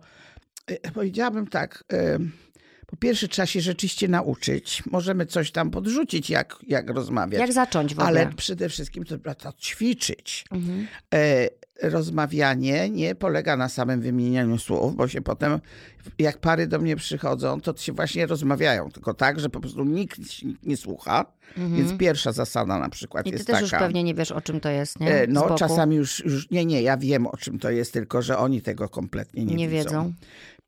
y, 0.72 0.80
powiedziałabym 0.94 1.48
tak... 1.48 1.84
Y, 1.94 2.20
po 2.90 2.98
pierwsze, 2.98 3.28
trzeba 3.28 3.46
się 3.46 3.62
rzeczywiście 3.62 4.08
nauczyć. 4.08 4.84
Możemy 4.86 5.26
coś 5.26 5.52
tam 5.52 5.72
podrzucić, 5.72 6.30
jak, 6.30 6.56
jak 6.68 6.90
rozmawiać. 6.90 7.40
Jak 7.40 7.54
zacząć 7.54 7.96
w 7.96 8.00
ogóle. 8.00 8.22
Ale 8.22 8.34
przede 8.34 8.70
wszystkim 8.70 9.04
to 9.04 9.18
trzeba 9.18 9.36
to 9.36 9.54
ćwiczyć. 9.54 10.46
Mhm. 10.52 10.88
E, 11.14 11.50
rozmawianie 11.82 12.90
nie 12.90 13.16
polega 13.16 13.58
na 13.58 13.70
samym 13.70 14.02
wymienianiu 14.02 14.58
słów, 14.58 14.96
bo 14.96 15.08
się 15.08 15.22
potem, 15.22 15.60
jak 16.20 16.38
pary 16.38 16.68
do 16.68 16.80
mnie 16.80 16.96
przychodzą, 16.96 17.62
to 17.62 17.78
się 17.78 17.94
właśnie 17.94 18.26
rozmawiają, 18.26 18.92
tylko 18.92 19.14
tak, 19.14 19.40
że 19.40 19.50
po 19.50 19.60
prostu 19.60 19.84
nikt 19.84 20.20
nie 20.64 20.78
słucha. 20.78 21.26
Mhm. 21.58 21.76
Więc 21.76 22.00
pierwsza 22.00 22.32
zasada 22.32 22.80
na 22.80 22.90
przykład 22.90 23.28
I 23.28 23.32
jest 23.32 23.48
ty 23.48 23.54
też 23.54 23.62
już 23.62 23.72
pewnie 23.72 24.04
nie 24.04 24.14
wiesz, 24.14 24.32
o 24.32 24.42
czym 24.42 24.60
to 24.60 24.70
jest, 24.70 25.00
nie? 25.00 25.14
E, 25.14 25.28
no, 25.28 25.56
czasami 25.56 25.96
już, 25.96 26.26
już, 26.26 26.52
nie, 26.52 26.66
nie, 26.66 26.82
ja 26.82 26.98
wiem, 26.98 27.28
o 27.28 27.38
czym 27.38 27.60
to 27.60 27.70
jest, 27.70 27.94
tylko 27.94 28.22
że 28.22 28.38
oni 28.38 28.62
tego 28.62 28.90
kompletnie 28.90 29.46
nie, 29.46 29.56
nie 29.56 29.70
widzą. 29.70 29.84
wiedzą. 29.84 30.14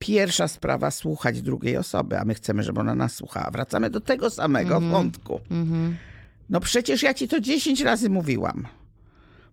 Pierwsza 0.02 0.48
sprawa, 0.48 0.92
słuchać 0.92 1.42
drugiej 1.42 1.78
osoby, 1.78 2.20
a 2.20 2.26
my 2.26 2.34
chcemy, 2.34 2.64
żeby 2.64 2.80
ona 2.80 2.96
nas 2.96 3.16
słuchała. 3.16 3.52
Wracamy 3.52 3.90
do 3.90 4.02
tego 4.02 4.30
samego 4.30 4.76
mhm. 4.76 4.92
wątku. 4.92 5.40
Mhm. 5.52 5.98
No 6.50 6.60
przecież 6.60 7.04
ja 7.04 7.14
ci 7.14 7.28
to 7.28 7.40
10 7.40 7.82
razy 7.82 8.10
mówiłam. 8.10 8.68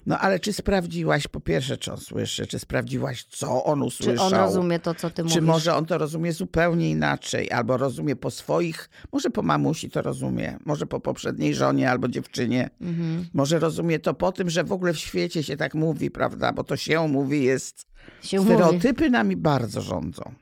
No 0.07 0.19
ale 0.19 0.41
czy 0.41 0.53
sprawdziłaś 0.53 1.29
po 1.29 1.41
pierwsze, 1.41 1.77
czy 1.77 1.93
on 1.93 1.99
słyszy, 1.99 2.47
czy 2.47 2.59
sprawdziłaś, 2.59 3.25
co 3.25 3.65
on 3.65 3.83
usłyszał? 3.83 4.31
Czy 4.31 4.37
on 4.37 4.43
rozumie 4.43 4.79
to, 4.79 4.95
co 4.95 5.11
ty 5.11 5.23
mówisz? 5.23 5.35
Czy 5.35 5.43
może 5.43 5.75
on 5.75 5.87
to 5.87 5.99
rozumie 5.99 6.33
zupełnie 6.33 6.91
inaczej, 6.91 7.51
albo 7.51 7.77
rozumie 7.77 8.17
po 8.17 8.31
swoich, 8.31 8.91
może 9.13 9.31
po 9.31 9.43
mamusi 9.43 9.91
to 9.91 10.03
rozumie, 10.03 10.59
może 10.65 10.87
po 10.87 11.01
poprzedniej 11.01 11.55
żonie 11.55 11.91
albo 11.91 12.09
dziewczynie. 12.09 12.71
Mhm. 12.81 13.27
Może 13.35 13.59
rozumie 13.59 13.99
to 13.99 14.15
po 14.15 14.33
tym, 14.33 14.51
że 14.51 14.65
w 14.65 14.73
ogóle 14.73 14.93
w 14.93 14.99
świecie 14.99 15.43
się 15.43 15.57
tak 15.57 15.75
mówi, 15.75 16.11
prawda? 16.11 16.53
Bo 16.53 16.65
to 16.65 16.77
się 16.77 17.09
mówi 17.09 17.45
jest... 17.45 17.87
Się 18.23 18.45
Stereotypy 18.45 19.03
mówi. 19.03 19.11
nami 19.11 19.37
bardzo 19.37 19.81
rządzą 19.81 20.35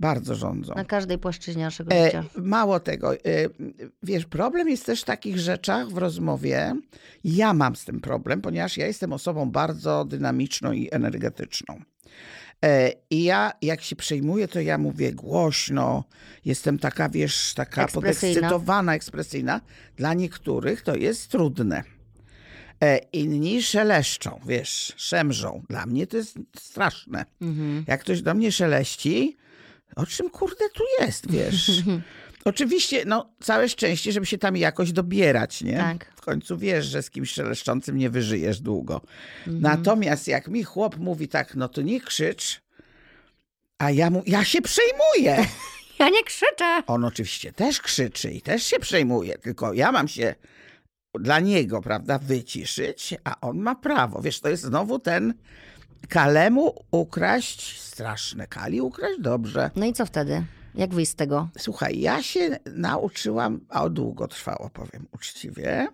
bardzo 0.00 0.34
rządzą. 0.34 0.74
Na 0.74 0.84
każdej 0.84 1.18
płaszczyźnie 1.18 1.64
naszego 1.64 1.92
e, 1.92 2.04
życia. 2.04 2.24
Mało 2.36 2.80
tego. 2.80 3.14
E, 3.14 3.18
wiesz, 4.02 4.24
problem 4.24 4.68
jest 4.68 4.86
też 4.86 5.02
w 5.02 5.04
takich 5.04 5.38
rzeczach 5.38 5.88
w 5.88 5.98
rozmowie. 5.98 6.74
Ja 7.24 7.54
mam 7.54 7.76
z 7.76 7.84
tym 7.84 8.00
problem, 8.00 8.40
ponieważ 8.40 8.76
ja 8.76 8.86
jestem 8.86 9.12
osobą 9.12 9.50
bardzo 9.50 10.04
dynamiczną 10.04 10.72
i 10.72 10.88
energetyczną. 10.90 11.80
E, 12.64 12.92
I 13.10 13.24
ja, 13.24 13.52
jak 13.62 13.82
się 13.82 13.96
przejmuję, 13.96 14.48
to 14.48 14.60
ja 14.60 14.78
mówię 14.78 15.12
głośno, 15.12 16.04
jestem 16.44 16.78
taka, 16.78 17.08
wiesz, 17.08 17.54
taka 17.54 17.84
ekspresyjna. 17.84 18.34
podekscytowana, 18.34 18.94
ekspresyjna. 18.94 19.60
Dla 19.96 20.14
niektórych 20.14 20.82
to 20.82 20.96
jest 20.96 21.30
trudne. 21.30 21.82
Inni 23.12 23.62
szeleszczą, 23.62 24.40
wiesz, 24.46 24.92
szemrzą. 24.96 25.62
Dla 25.68 25.86
mnie 25.86 26.06
to 26.06 26.16
jest 26.16 26.38
straszne. 26.58 27.24
Mhm. 27.40 27.84
Jak 27.86 28.00
ktoś 28.00 28.22
do 28.22 28.34
mnie 28.34 28.52
szeleści, 28.52 29.36
o 29.96 30.06
czym 30.06 30.30
kurde 30.30 30.68
tu 30.74 30.84
jest, 31.00 31.30
wiesz? 31.30 31.70
Oczywiście, 32.44 33.04
no, 33.06 33.30
całe 33.40 33.68
szczęście, 33.68 34.12
żeby 34.12 34.26
się 34.26 34.38
tam 34.38 34.56
jakoś 34.56 34.92
dobierać, 34.92 35.62
nie? 35.62 35.76
Tak. 35.76 36.12
W 36.16 36.20
końcu 36.20 36.58
wiesz, 36.58 36.86
że 36.86 37.02
z 37.02 37.10
kimś 37.10 37.30
szeleszczącym 37.30 37.98
nie 37.98 38.10
wyżyjesz 38.10 38.60
długo. 38.60 39.00
Mhm. 39.38 39.60
Natomiast 39.60 40.28
jak 40.28 40.48
mi 40.48 40.64
chłop 40.64 40.96
mówi 40.96 41.28
tak, 41.28 41.54
no 41.54 41.68
to 41.68 41.82
nie 41.82 42.00
krzycz, 42.00 42.60
a 43.78 43.90
ja 43.90 44.10
mu, 44.10 44.22
ja 44.26 44.44
się 44.44 44.62
przejmuję. 44.62 45.46
Ja 45.98 46.08
nie 46.08 46.24
krzyczę. 46.24 46.82
On 46.86 47.04
oczywiście 47.04 47.52
też 47.52 47.80
krzyczy 47.80 48.30
i 48.30 48.42
też 48.42 48.62
się 48.62 48.78
przejmuje, 48.78 49.38
tylko 49.38 49.72
ja 49.72 49.92
mam 49.92 50.08
się 50.08 50.34
dla 51.14 51.40
niego, 51.40 51.80
prawda, 51.80 52.18
wyciszyć, 52.18 53.14
a 53.24 53.40
on 53.40 53.58
ma 53.58 53.74
prawo. 53.74 54.22
Wiesz, 54.22 54.40
to 54.40 54.48
jest 54.48 54.62
znowu 54.62 54.98
ten 54.98 55.34
Kalemu 56.08 56.74
ukraść 56.90 57.80
straszne. 57.80 58.46
Kali 58.46 58.80
ukraść 58.80 59.20
dobrze. 59.20 59.70
No 59.76 59.86
i 59.86 59.92
co 59.92 60.06
wtedy? 60.06 60.44
Jak 60.74 60.94
wyjść 60.94 61.12
z 61.12 61.14
tego? 61.14 61.48
Słuchaj, 61.58 62.00
ja 62.00 62.22
się 62.22 62.58
nauczyłam, 62.66 63.60
a 63.68 63.88
długo 63.88 64.28
trwało, 64.28 64.70
powiem 64.70 65.06
uczciwie. 65.12 65.88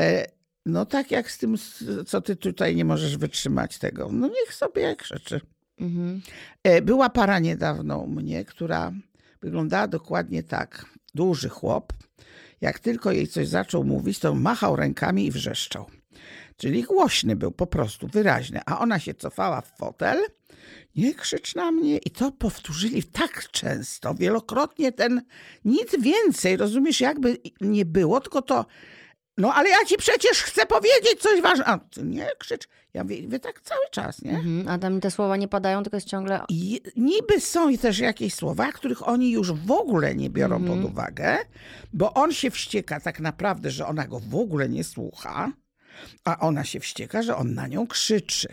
E, 0.00 0.26
no 0.66 0.86
tak 0.86 1.10
jak 1.10 1.30
z 1.30 1.38
tym, 1.38 1.56
co 2.06 2.20
ty 2.20 2.36
tutaj 2.36 2.76
nie 2.76 2.84
możesz 2.84 3.16
wytrzymać 3.16 3.78
tego. 3.78 4.08
No 4.12 4.28
niech 4.28 4.54
sobie 4.54 4.82
jak 4.82 5.04
rzeczy. 5.04 5.40
Mhm. 5.80 6.22
E, 6.62 6.82
była 6.82 7.10
para 7.10 7.38
niedawno 7.38 7.98
u 7.98 8.06
mnie, 8.06 8.44
która 8.44 8.92
wyglądała 9.40 9.88
dokładnie 9.88 10.42
tak. 10.42 10.84
Duży 11.14 11.48
chłop. 11.48 11.92
Jak 12.60 12.78
tylko 12.78 13.12
jej 13.12 13.28
coś 13.28 13.48
zaczął 13.48 13.84
mówić, 13.84 14.18
to 14.18 14.34
machał 14.34 14.76
rękami 14.76 15.26
i 15.26 15.30
wrzeszczał. 15.30 15.86
Czyli 16.58 16.82
głośny 16.82 17.36
był 17.36 17.50
po 17.50 17.66
prostu, 17.66 18.08
wyraźny. 18.08 18.60
A 18.66 18.78
ona 18.78 18.98
się 18.98 19.14
cofała 19.14 19.60
w 19.60 19.76
fotel, 19.78 20.18
nie 20.96 21.14
krzycz 21.14 21.54
na 21.54 21.70
mnie. 21.70 21.98
I 21.98 22.10
to 22.10 22.32
powtórzyli 22.32 23.04
tak 23.04 23.50
często, 23.50 24.14
wielokrotnie 24.14 24.92
ten, 24.92 25.22
nic 25.64 25.96
więcej, 26.00 26.56
rozumiesz, 26.56 27.00
jakby 27.00 27.38
nie 27.60 27.84
było, 27.84 28.20
tylko 28.20 28.42
to, 28.42 28.66
no 29.38 29.54
ale 29.54 29.68
ja 29.68 29.84
ci 29.86 29.96
przecież 29.96 30.42
chcę 30.42 30.66
powiedzieć 30.66 31.20
coś 31.20 31.40
ważnego. 31.40 31.70
A, 31.70 31.80
nie 32.02 32.28
krzycz, 32.38 32.68
Ja 32.94 33.02
mówię, 33.02 33.28
wy 33.28 33.40
tak 33.40 33.60
cały 33.60 33.84
czas, 33.90 34.22
nie? 34.22 34.30
Mhm, 34.30 34.68
a 34.68 34.78
tam 34.78 35.00
te 35.00 35.10
słowa 35.10 35.36
nie 35.36 35.48
padają, 35.48 35.82
tylko 35.82 35.96
jest 35.96 36.06
ciągle... 36.06 36.40
I 36.48 36.80
niby 36.96 37.40
są 37.40 37.76
też 37.76 37.98
jakieś 37.98 38.34
słowa, 38.34 38.72
których 38.72 39.08
oni 39.08 39.30
już 39.30 39.52
w 39.52 39.70
ogóle 39.70 40.14
nie 40.14 40.30
biorą 40.30 40.56
mhm. 40.56 40.82
pod 40.82 40.90
uwagę, 40.90 41.38
bo 41.92 42.14
on 42.14 42.32
się 42.32 42.50
wścieka 42.50 43.00
tak 43.00 43.20
naprawdę, 43.20 43.70
że 43.70 43.86
ona 43.86 44.06
go 44.06 44.20
w 44.20 44.34
ogóle 44.34 44.68
nie 44.68 44.84
słucha, 44.84 45.52
a 46.24 46.38
ona 46.38 46.64
się 46.64 46.80
wścieka, 46.80 47.22
że 47.22 47.36
on 47.36 47.54
na 47.54 47.66
nią 47.66 47.86
krzyczy. 47.86 48.48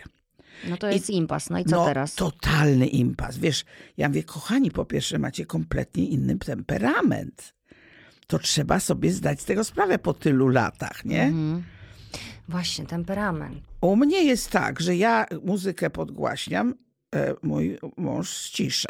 No 0.68 0.76
to 0.76 0.90
jest 0.90 1.10
I, 1.10 1.16
impas. 1.16 1.50
No 1.50 1.58
i 1.58 1.64
co 1.64 1.76
no, 1.76 1.84
teraz? 1.84 2.14
Totalny 2.14 2.86
impas. 2.86 3.38
Wiesz, 3.38 3.64
ja 3.96 4.08
mówię, 4.08 4.22
kochani, 4.22 4.70
po 4.70 4.84
pierwsze 4.84 5.18
macie 5.18 5.46
kompletnie 5.46 6.06
inny 6.06 6.38
temperament. 6.38 7.54
To 8.26 8.38
trzeba 8.38 8.80
sobie 8.80 9.12
zdać 9.12 9.40
z 9.40 9.44
tego 9.44 9.64
sprawę 9.64 9.98
po 9.98 10.14
tylu 10.14 10.48
latach, 10.48 11.04
nie? 11.04 11.22
Mhm. 11.22 11.62
Właśnie, 12.48 12.86
temperament. 12.86 13.58
U 13.80 13.96
mnie 13.96 14.24
jest 14.24 14.50
tak, 14.50 14.80
że 14.80 14.96
ja 14.96 15.26
muzykę 15.44 15.90
podgłaśniam, 15.90 16.74
mój 17.42 17.78
mąż 17.96 18.30
ścisza. 18.30 18.88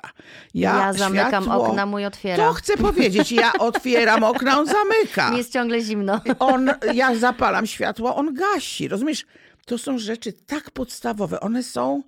Ja, 0.54 0.76
ja 0.76 0.92
zamykam 0.92 1.44
światło, 1.44 1.68
okna, 1.68 1.86
mój 1.86 2.04
otwiera. 2.06 2.36
To 2.36 2.52
chcę 2.52 2.76
powiedzieć, 2.76 3.32
ja 3.32 3.52
otwieram 3.58 4.24
okna, 4.24 4.58
on 4.58 4.66
zamyka. 4.66 5.30
Mi 5.30 5.38
jest 5.38 5.52
ciągle 5.52 5.80
zimno. 5.80 6.20
On, 6.38 6.70
ja 6.94 7.14
zapalam 7.14 7.66
światło, 7.66 8.16
on 8.16 8.34
gasi. 8.34 8.88
Rozumiesz? 8.88 9.26
To 9.66 9.78
są 9.78 9.98
rzeczy 9.98 10.32
tak 10.32 10.70
podstawowe. 10.70 11.40
One 11.40 11.62
są 11.62 12.02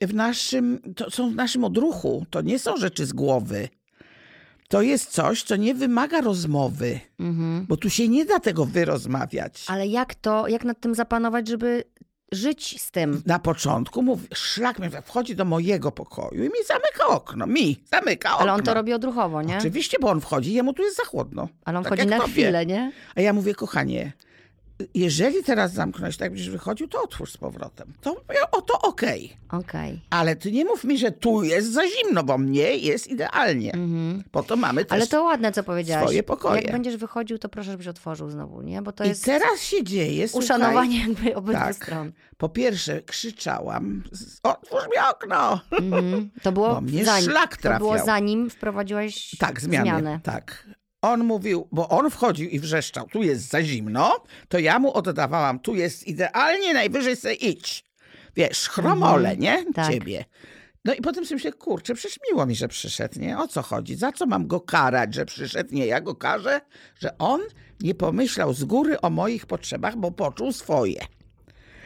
w 0.00 0.14
naszym, 0.14 0.80
to 0.96 1.10
są 1.10 1.30
w 1.30 1.34
naszym 1.34 1.64
odruchu. 1.64 2.26
To 2.30 2.40
nie 2.40 2.58
są 2.58 2.76
rzeczy 2.76 3.06
z 3.06 3.12
głowy. 3.12 3.68
To 4.68 4.82
jest 4.82 5.10
coś, 5.10 5.42
co 5.42 5.56
nie 5.56 5.74
wymaga 5.74 6.20
rozmowy, 6.20 7.00
mhm. 7.20 7.66
bo 7.66 7.76
tu 7.76 7.90
się 7.90 8.08
nie 8.08 8.24
da 8.24 8.40
tego 8.40 8.64
wyrozmawiać. 8.64 9.64
Ale 9.68 9.86
jak 9.86 10.14
to, 10.14 10.48
jak 10.48 10.64
nad 10.64 10.80
tym 10.80 10.94
zapanować, 10.94 11.48
żeby 11.48 11.84
żyć 12.32 12.82
z 12.82 12.90
tym? 12.90 13.22
Na 13.26 13.38
początku 13.38 14.02
mówi, 14.02 14.28
szlak 14.34 14.78
mnie 14.78 14.90
wchodzi 15.02 15.36
do 15.36 15.44
mojego 15.44 15.92
pokoju 15.92 16.44
i 16.44 16.46
mi 16.46 16.64
zamyka 16.66 17.06
okno. 17.06 17.46
Mi 17.46 17.82
zamyka 17.92 18.32
okno. 18.32 18.42
Ale 18.42 18.52
on 18.52 18.62
to 18.62 18.74
robi 18.74 18.92
odruchowo, 18.92 19.42
nie? 19.42 19.58
Oczywiście, 19.58 19.98
bo 20.00 20.08
on 20.10 20.20
wchodzi, 20.20 20.52
jemu 20.52 20.72
tu 20.72 20.82
jest 20.82 20.96
za 20.96 21.04
chłodno. 21.04 21.48
Ale 21.64 21.78
on 21.78 21.84
tak 21.84 21.92
wchodzi 21.92 22.08
na 22.08 22.18
chwilę, 22.18 22.66
nie? 22.66 22.92
A 23.14 23.20
ja 23.20 23.32
mówię, 23.32 23.54
kochanie, 23.54 24.12
jeżeli 24.94 25.44
teraz 25.44 25.72
zamknąć, 25.72 26.16
tak 26.16 26.30
będziesz 26.30 26.50
wychodził, 26.50 26.88
to 26.88 27.02
otwórz 27.02 27.32
z 27.32 27.36
powrotem. 27.36 27.92
To, 28.00 28.16
o, 28.52 28.62
to 28.62 28.80
okej. 28.80 29.36
Okay. 29.48 29.60
okay. 29.60 30.00
Ale 30.10 30.36
ty 30.36 30.52
nie 30.52 30.64
mów 30.64 30.84
mi, 30.84 30.98
że 30.98 31.12
tu 31.12 31.42
jest 31.42 31.72
za 31.72 31.82
zimno, 31.88 32.24
bo 32.24 32.38
mnie 32.38 32.76
jest 32.76 33.06
idealnie. 33.06 33.72
Mm-hmm. 33.72 34.22
Po 34.30 34.42
to 34.42 34.56
mamy 34.56 34.84
też 34.84 34.92
Ale 34.92 35.06
to 35.06 35.22
ładne, 35.22 35.52
co 35.52 35.62
powiedziałaś. 35.62 36.04
Swoje 36.04 36.22
pokoje. 36.22 36.62
Jak 36.62 36.72
będziesz 36.72 36.96
wychodził, 36.96 37.38
to 37.38 37.48
proszę, 37.48 37.70
żebyś 37.70 37.86
otworzył 37.86 38.30
znowu, 38.30 38.62
nie? 38.62 38.82
Bo 38.82 38.92
to 38.92 39.04
I 39.04 39.08
jest... 39.08 39.24
teraz 39.24 39.60
się 39.60 39.84
dzieje, 39.84 40.26
Uszanowanie 40.32 41.00
jakby 41.00 41.36
obydwu 41.36 41.62
tak. 41.62 41.74
stron. 41.74 42.12
Po 42.36 42.48
pierwsze, 42.48 43.02
krzyczałam, 43.02 44.02
otwórz 44.42 44.84
mi 44.84 45.10
okno! 45.10 45.60
Mm-hmm. 45.70 46.28
To 46.42 46.52
było 46.52 46.74
bo 46.74 46.80
mnie 46.80 47.04
zanim, 47.04 47.30
szlak 47.30 47.56
trafiał. 47.56 47.78
To 47.78 47.84
było 47.94 48.06
zanim 48.06 48.50
wprowadziłaś 48.50 49.36
tak, 49.38 49.60
zmianę. 49.60 49.84
zmianę. 49.84 50.20
Tak, 50.22 50.66
on 51.02 51.24
mówił, 51.24 51.68
bo 51.72 51.88
on 51.88 52.10
wchodził 52.10 52.48
i 52.48 52.60
wrzeszczał, 52.60 53.06
tu 53.06 53.22
jest 53.22 53.48
za 53.48 53.62
zimno, 53.62 54.24
to 54.48 54.58
ja 54.58 54.78
mu 54.78 54.92
oddawałam, 54.92 55.58
tu 55.58 55.74
jest 55.74 56.06
idealnie, 56.06 56.74
najwyżej 56.74 57.16
se 57.16 57.34
idź. 57.34 57.84
Wiesz, 58.36 58.68
chromole, 58.68 59.30
mhm, 59.30 59.40
nie? 59.40 59.72
Tak. 59.72 59.92
Ciebie. 59.92 60.24
No 60.84 60.94
i 60.94 61.00
potem 61.00 61.24
sobie 61.24 61.36
myślę, 61.36 61.52
kurczę, 61.52 61.94
przecież 61.94 62.18
miło 62.30 62.46
mi, 62.46 62.54
że 62.54 62.68
przyszedł, 62.68 63.20
nie? 63.20 63.38
O 63.38 63.48
co 63.48 63.62
chodzi? 63.62 63.94
Za 63.96 64.12
co 64.12 64.26
mam 64.26 64.46
go 64.46 64.60
karać, 64.60 65.14
że 65.14 65.26
przyszedł? 65.26 65.74
Nie, 65.74 65.86
ja 65.86 66.00
go 66.00 66.14
karzę, 66.14 66.60
że 66.98 67.18
on 67.18 67.40
nie 67.80 67.94
pomyślał 67.94 68.54
z 68.54 68.64
góry 68.64 69.00
o 69.00 69.10
moich 69.10 69.46
potrzebach, 69.46 69.96
bo 69.96 70.10
poczuł 70.10 70.52
swoje. 70.52 71.00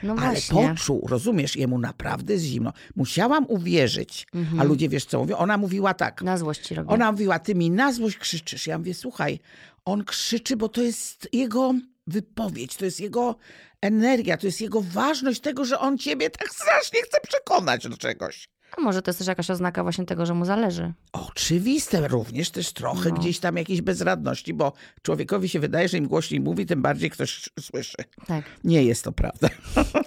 No 0.05 0.17
Ale 0.19 0.41
poczuł, 0.51 1.07
rozumiesz, 1.09 1.57
jemu 1.57 1.79
naprawdę 1.79 2.33
jest 2.33 2.45
zimno. 2.45 2.73
Musiałam 2.97 3.47
uwierzyć. 3.49 4.27
Mhm. 4.35 4.61
A 4.61 4.65
ludzie, 4.65 4.89
wiesz 4.89 5.05
co 5.05 5.19
mówią? 5.19 5.37
Ona 5.37 5.59
mówiła 5.59 5.95
tak. 5.95 6.23
Na 6.23 6.39
złość 6.39 6.61
ci 6.61 6.75
robię. 6.75 6.89
Ona 6.91 7.13
mówiła, 7.13 7.39
ty 7.39 7.55
mi 7.55 7.71
na 7.71 7.93
złość 7.93 8.17
krzyczysz. 8.17 8.67
Ja 8.67 8.79
mówię, 8.79 8.95
słuchaj, 8.95 9.39
on 9.85 10.05
krzyczy, 10.05 10.57
bo 10.57 10.69
to 10.69 10.83
jest 10.83 11.29
jego 11.33 11.75
wypowiedź, 12.07 12.77
to 12.77 12.85
jest 12.85 13.01
jego 13.01 13.37
energia, 13.81 14.37
to 14.37 14.47
jest 14.47 14.61
jego 14.61 14.81
ważność 14.81 15.41
tego, 15.41 15.65
że 15.65 15.79
on 15.79 15.99
ciebie 15.99 16.31
tak 16.31 16.49
strasznie 16.51 17.03
chce 17.03 17.19
przekonać 17.29 17.89
do 17.89 17.97
czegoś. 17.97 18.49
A 18.77 18.81
może 18.81 19.03
to 19.03 19.11
jest 19.11 19.19
też 19.19 19.29
jakaś 19.29 19.51
oznaka 19.51 19.83
właśnie 19.83 20.05
tego, 20.05 20.27
że 20.27 20.35
mu 20.35 20.45
zależy. 20.45 20.93
Oczywiste, 21.13 22.09
również 22.09 22.51
też 22.51 22.73
trochę 22.73 23.11
no. 23.11 23.17
gdzieś 23.17 23.41
tam 23.41 23.57
jakiejś 23.57 23.81
bezradności, 23.81 24.55
bo 24.55 24.73
człowiekowi 25.03 25.49
się 25.49 25.61
wydaje, 25.61 25.89
że 25.89 25.99
im 25.99 26.09
głośniej 26.09 26.41
mówi, 26.41 26.67
tym 26.67 26.83
bardziej 26.83 27.11
ktoś 27.11 27.49
słyszy. 27.61 27.97
Tak. 28.27 28.45
Nie 28.65 28.85
jest 28.85 29.05
to 29.05 29.13
prawda. 29.13 29.49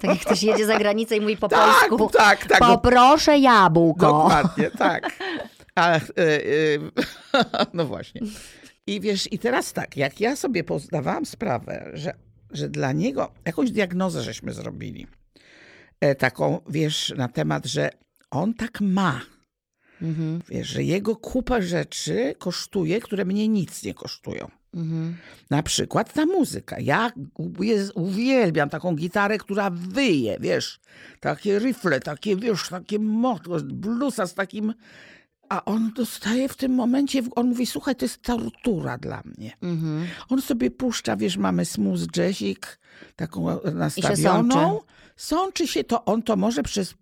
Tak 0.01 0.03
jak 0.03 0.20
ktoś 0.20 0.43
jedzie 0.43 0.65
za 0.65 0.78
granicę 0.78 1.18
i 1.18 1.22
mówi 1.22 1.38
po 1.38 1.47
tak, 1.47 1.89
polsku. 1.89 2.09
Tak, 2.18 2.45
tak. 2.45 2.59
Poproszę 2.59 3.39
jabłko. 3.39 4.05
Dokładnie, 4.05 4.72
tak. 4.72 5.09
A, 5.76 5.97
y, 5.97 6.01
y, 6.18 6.80
no 7.74 7.86
właśnie. 7.86 8.22
I 8.88 9.01
wiesz, 9.01 9.34
i 9.34 9.39
teraz 9.39 9.74
tak, 9.74 9.97
jak 9.97 10.20
ja 10.20 10.36
sobie 10.36 10.63
pozdawałam 10.63 11.26
sprawę, 11.26 11.91
że, 11.93 12.13
że 12.51 12.70
dla 12.70 12.91
niego 12.91 13.32
jakąś 13.45 13.72
diagnozę 13.72 14.24
żeśmy 14.24 14.53
zrobili, 14.53 15.07
e, 16.01 16.15
taką, 16.15 16.59
wiesz, 16.70 17.13
na 17.18 17.28
temat, 17.28 17.65
że 17.65 17.89
on 18.32 18.53
tak 18.53 18.82
ma. 18.82 19.21
Mhm. 20.01 20.41
Wiesz, 20.49 20.67
że 20.67 20.84
jego 20.84 21.15
kupa 21.15 21.61
rzeczy 21.61 22.36
kosztuje, 22.38 23.01
które 23.01 23.25
mnie 23.25 23.47
nic 23.47 23.84
nie 23.84 23.93
kosztują. 23.93 24.51
Mhm. 24.73 25.17
Na 25.49 25.63
przykład 25.63 26.13
ta 26.13 26.25
muzyka. 26.25 26.80
Ja 26.80 27.11
uwielbiam 27.95 28.69
taką 28.69 28.95
gitarę, 28.95 29.38
która 29.38 29.69
wyje, 29.69 30.38
wiesz, 30.39 30.80
takie 31.19 31.59
rifle, 31.59 31.99
takie, 31.99 32.36
wiesz, 32.36 32.69
takie 32.69 32.99
motło, 32.99 33.57
bluesa 33.59 34.28
z 34.28 34.34
takim... 34.34 34.73
A 35.49 35.65
on 35.65 35.93
dostaje 35.95 36.49
w 36.49 36.55
tym 36.55 36.71
momencie, 36.71 37.21
on 37.36 37.47
mówi, 37.47 37.65
słuchaj, 37.65 37.95
to 37.95 38.05
jest 38.05 38.21
tortura 38.21 38.97
dla 38.97 39.21
mnie. 39.25 39.57
Mhm. 39.61 40.07
On 40.30 40.41
sobie 40.41 40.71
puszcza, 40.71 41.17
wiesz, 41.17 41.38
mamy 41.38 41.65
smooth 41.65 41.99
jazzik, 42.17 42.80
taką 43.15 43.59
nastawioną. 43.73 44.51
sączy. 44.51 44.86
sączy 45.15 45.67
się 45.67 45.84
to, 45.84 46.05
on 46.05 46.23
to 46.23 46.36
może 46.36 46.63
przez 46.63 46.93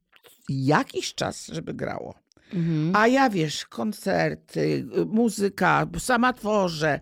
jakiś 0.49 1.15
czas, 1.15 1.47
żeby 1.47 1.73
grało. 1.73 2.15
Mhm. 2.53 2.95
A 2.95 3.07
ja 3.07 3.29
wiesz, 3.29 3.65
koncerty, 3.65 4.85
muzyka, 5.05 5.87
sama 5.99 6.33
tworzę. 6.33 6.99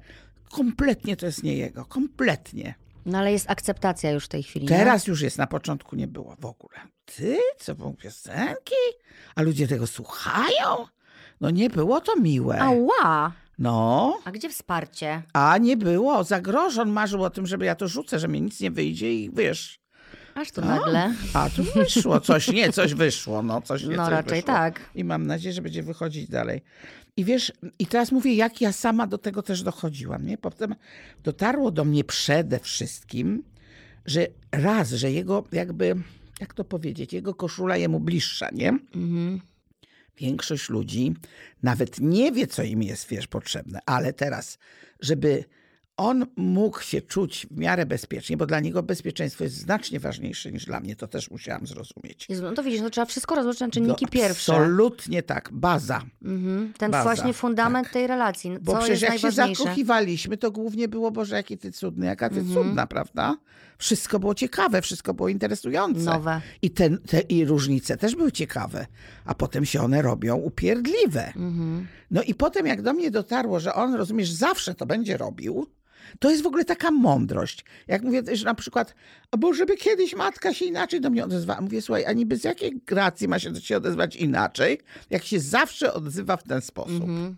Kompletnie 0.52 1.16
to 1.16 1.26
jest 1.26 1.44
nie 1.44 1.58
jego, 1.58 1.86
kompletnie. 1.86 2.76
No 3.06 3.18
ale 3.18 3.32
jest 3.32 3.50
akceptacja 3.50 4.12
już 4.12 4.26
w 4.26 4.28
tej 4.28 4.44
chwili. 4.44 4.68
Teraz 4.68 5.08
nie? 5.08 5.12
już 5.12 5.22
jest, 5.22 5.38
na 5.38 5.48
początku 5.48 5.96
nie 5.96 6.08
było 6.08 6.36
w 6.40 6.46
ogóle. 6.46 6.80
Ty, 7.06 7.38
co 7.58 7.76
są 7.76 7.96
piosenki? 7.96 8.76
A 9.36 9.42
ludzie 9.42 9.68
tego 9.68 9.88
słuchają? 9.88 10.88
No 11.42 11.50
nie 11.50 11.70
było 11.70 12.02
to 12.02 12.16
miłe. 12.16 12.60
Ała! 12.62 13.32
No. 13.60 14.20
A 14.26 14.32
gdzie 14.32 14.50
wsparcie? 14.50 15.22
A 15.34 15.58
nie 15.58 15.78
było. 15.78 16.24
Zagrożon 16.24 16.92
marzył 16.92 17.24
o 17.24 17.30
tym, 17.30 17.48
żeby 17.48 17.66
ja 17.66 17.76
to 17.76 17.88
rzucę, 17.88 18.20
że 18.20 18.28
mi 18.28 18.42
nic 18.42 18.60
nie 18.60 18.72
wyjdzie 18.72 19.14
i 19.14 19.32
wiesz, 19.34 19.80
Aż 20.36 20.52
tu 20.52 20.62
nagle. 20.62 21.14
A, 21.34 21.50
tu 21.50 21.64
wyszło 21.64 22.20
coś, 22.20 22.48
nie, 22.48 22.72
coś 22.72 22.94
wyszło, 22.94 23.44
no 23.44 23.62
coś 23.62 23.84
nie, 23.84 23.96
No 23.96 24.04
coś 24.04 24.12
raczej 24.12 24.42
wyszło. 24.42 24.48
tak. 24.54 24.80
I 24.96 25.04
mam 25.04 25.28
nadzieję, 25.28 25.54
że 25.54 25.62
będzie 25.62 25.84
wychodzić 25.84 26.30
dalej. 26.30 26.62
I 27.18 27.26
wiesz, 27.26 27.52
i 27.80 27.86
teraz 27.88 28.12
mówię, 28.12 28.36
jak 28.36 28.62
ja 28.62 28.72
sama 28.72 29.08
do 29.08 29.18
tego 29.18 29.42
też 29.44 29.64
dochodziłam, 29.64 30.26
nie? 30.26 30.38
Potem 30.38 30.76
dotarło 31.24 31.72
do 31.72 31.86
mnie 31.86 32.04
przede 32.04 32.60
wszystkim, 32.60 33.44
że 34.06 34.28
raz, 34.52 34.90
że 34.90 35.12
jego 35.12 35.44
jakby, 35.52 35.96
jak 36.40 36.54
to 36.54 36.64
powiedzieć, 36.64 37.14
jego 37.14 37.36
koszula 37.36 37.78
jemu 37.78 38.00
bliższa, 38.00 38.50
nie? 38.54 38.70
Mhm. 38.70 39.42
Większość 40.18 40.70
ludzi 40.70 41.14
nawet 41.64 42.00
nie 42.00 42.32
wie, 42.32 42.48
co 42.48 42.64
im 42.64 42.84
jest, 42.84 43.08
wiesz, 43.10 43.28
potrzebne, 43.28 43.80
ale 43.86 44.14
teraz, 44.14 44.58
żeby 45.00 45.46
on 45.98 46.26
mógł 46.36 46.82
się 46.82 47.02
czuć 47.02 47.48
w 47.52 47.58
miarę 47.58 47.86
bezpiecznie, 47.86 48.38
bo 48.38 48.46
dla 48.46 48.60
niego 48.60 48.84
bezpieczeństwo 48.84 49.44
jest 49.44 49.56
znacznie 49.56 50.00
ważniejsze 50.00 50.52
niż 50.52 50.66
dla 50.66 50.80
mnie. 50.80 50.96
To 50.96 51.08
też 51.08 51.32
musiałam 51.32 51.68
zrozumieć. 51.68 52.26
Jezu, 52.30 52.44
no 52.44 52.52
to 52.52 52.64
widzisz, 52.64 52.82
no 52.82 52.90
trzeba 52.90 53.06
wszystko 53.06 53.36
rozłożyć 53.36 53.62
na 53.62 53.70
czynniki 53.70 54.06
no, 54.06 54.12
pierwsze. 54.12 54.54
Absolutnie 54.54 55.24
tak. 55.24 55.50
Baza. 55.54 56.02
Mhm. 56.24 56.74
Ten 56.78 56.92
Baza. 56.92 57.04
właśnie 57.04 57.34
fundament 57.34 57.86
tak. 57.88 57.94
tej 57.94 58.08
relacji. 58.08 58.52
Co 58.54 58.60
bo 58.62 58.78
przecież 58.78 59.02
jak 59.02 59.18
się 59.18 59.32
zakochiwaliśmy, 59.32 60.38
to 60.38 60.52
głównie 60.52 60.88
było, 60.88 61.12
Boże, 61.12 61.36
jaki 61.36 61.58
ty 61.58 61.72
cudny, 61.72 62.06
jaka 62.06 62.30
ty 62.30 62.40
mhm. 62.40 62.56
cudna, 62.56 62.88
prawda? 62.88 63.38
Wszystko 63.78 64.20
było 64.20 64.36
ciekawe, 64.36 64.82
wszystko 64.82 65.14
było 65.14 65.30
interesujące. 65.30 66.02
Nowe. 66.02 66.42
I, 66.62 66.72
ten, 66.72 66.98
te, 66.98 67.20
I 67.20 67.46
różnice 67.46 67.98
też 67.98 68.16
były 68.16 68.32
ciekawe. 68.32 68.86
A 69.26 69.36
potem 69.36 69.66
się 69.66 69.82
one 69.82 70.02
robią 70.02 70.36
upierdliwe. 70.36 71.26
Mhm. 71.28 71.88
No 72.12 72.24
i 72.24 72.36
potem 72.36 72.66
jak 72.68 72.82
do 72.82 72.94
mnie 72.94 73.12
dotarło, 73.12 73.60
że 73.60 73.74
on, 73.74 73.94
rozumiesz, 73.94 74.32
zawsze 74.32 74.76
to 74.76 74.86
będzie 74.86 75.18
robił, 75.18 75.68
to 76.20 76.32
jest 76.32 76.44
w 76.44 76.48
ogóle 76.48 76.66
taka 76.66 76.92
mądrość. 76.92 77.66
Jak 77.88 78.02
mówię 78.02 78.22
że 78.34 78.46
na 78.46 78.56
przykład, 78.56 78.96
bo 79.38 79.54
żeby 79.54 79.78
kiedyś 79.78 80.16
matka 80.16 80.54
się 80.54 80.66
inaczej 80.66 81.02
do 81.02 81.10
mnie 81.10 81.24
odezwała. 81.24 81.62
Mówię, 81.62 81.82
słuchaj, 81.82 82.06
ani 82.06 82.26
bez 82.26 82.44
jakiej 82.44 82.82
gracji 82.86 83.28
ma 83.28 83.40
się 83.40 83.52
do 83.52 83.62
ciebie 83.62 83.78
odezwać 83.78 84.16
inaczej, 84.16 84.80
jak 85.10 85.24
się 85.24 85.40
zawsze 85.40 85.94
odzywa 85.94 86.38
w 86.38 86.44
ten 86.44 86.62
sposób. 86.62 87.04
Mm 87.04 87.32
-hmm. 87.32 87.36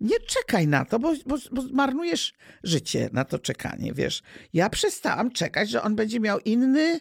Nie 0.00 0.20
czekaj 0.20 0.68
na 0.68 0.84
to, 0.84 0.98
bo, 0.98 1.12
bo, 1.26 1.36
bo 1.52 1.62
zmarnujesz 1.62 2.34
życie 2.64 3.10
na 3.12 3.24
to 3.24 3.38
czekanie, 3.38 3.92
wiesz. 3.92 4.22
Ja 4.52 4.70
przestałam 4.70 5.30
czekać, 5.30 5.70
że 5.70 5.82
on 5.82 5.96
będzie 5.96 6.20
miał 6.20 6.38
inny 6.38 7.00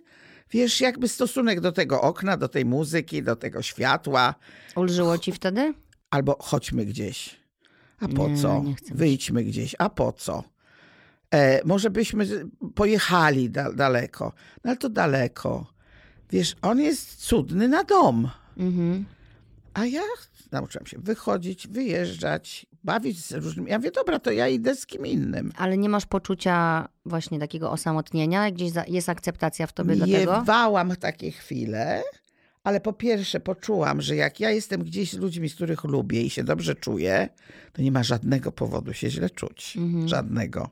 wiesz, 0.52 0.82
jakby 0.82 1.08
stosunek 1.08 1.60
do 1.60 1.72
tego 1.72 2.02
okna, 2.02 2.38
do 2.38 2.48
tej 2.48 2.66
muzyki, 2.66 3.24
do 3.24 3.36
tego 3.36 3.62
światła. 3.62 4.36
Ulżyło 4.76 5.18
ci 5.18 5.32
wtedy? 5.32 5.74
Albo 6.10 6.38
chodźmy 6.40 6.86
gdzieś. 6.86 7.40
A 8.00 8.08
po 8.08 8.28
nie, 8.28 8.38
co? 8.38 8.64
Nie 8.64 8.76
Wyjdźmy 8.92 9.44
gdzieś. 9.44 9.76
A 9.80 9.90
po 9.90 10.12
co? 10.12 10.44
E, 11.36 11.62
może 11.66 11.90
byśmy 11.90 12.26
pojechali 12.76 13.50
da 13.50 13.74
daleko. 13.74 14.34
No 14.64 14.70
ale 14.70 14.78
to 14.78 14.90
daleko. 14.90 15.66
Wiesz, 16.32 16.56
on 16.62 16.80
jest 16.80 17.16
cudny 17.16 17.68
na 17.68 17.84
dom. 17.84 18.30
Mhm. 18.58 19.06
A 19.74 19.86
ja 19.86 20.02
nauczyłam 20.52 20.86
się 20.86 20.98
wychodzić, 21.00 21.68
wyjeżdżać, 21.68 22.66
bawić 22.84 23.26
z 23.26 23.32
różnymi. 23.32 23.72
Ja 23.72 23.78
mówię, 23.78 23.92
dobra, 23.92 24.20
to 24.20 24.32
ja 24.32 24.48
idę 24.48 24.76
z 24.76 24.86
kim 24.86 25.06
innym. 25.06 25.52
Ale 25.58 25.78
nie 25.78 25.90
masz 25.90 26.06
poczucia 26.06 26.88
właśnie 27.06 27.40
takiego 27.40 27.72
osamotnienia? 27.72 28.52
Gdzieś 28.52 28.72
jest 28.88 29.10
akceptacja 29.10 29.68
w 29.68 29.74
tobie 29.74 29.96
do 29.96 30.06
tego? 30.06 30.40
Miewałam 30.40 30.96
takie 30.96 31.32
chwile, 31.32 32.04
ale 32.64 32.82
po 32.82 32.94
pierwsze 32.94 33.40
poczułam, 33.40 34.02
że 34.02 34.16
jak 34.16 34.40
ja 34.40 34.52
jestem 34.52 34.84
gdzieś 34.84 35.14
z 35.14 35.18
ludźmi, 35.18 35.50
z 35.50 35.56
których 35.56 35.84
lubię 35.84 36.22
i 36.22 36.30
się 36.30 36.44
dobrze 36.44 36.76
czuję, 36.76 37.30
to 37.74 37.82
nie 37.82 37.92
ma 37.92 38.04
żadnego 38.04 38.52
powodu 38.52 38.94
się 38.94 39.10
źle 39.10 39.30
czuć. 39.30 39.78
Mhm. 39.78 40.08
Żadnego. 40.08 40.70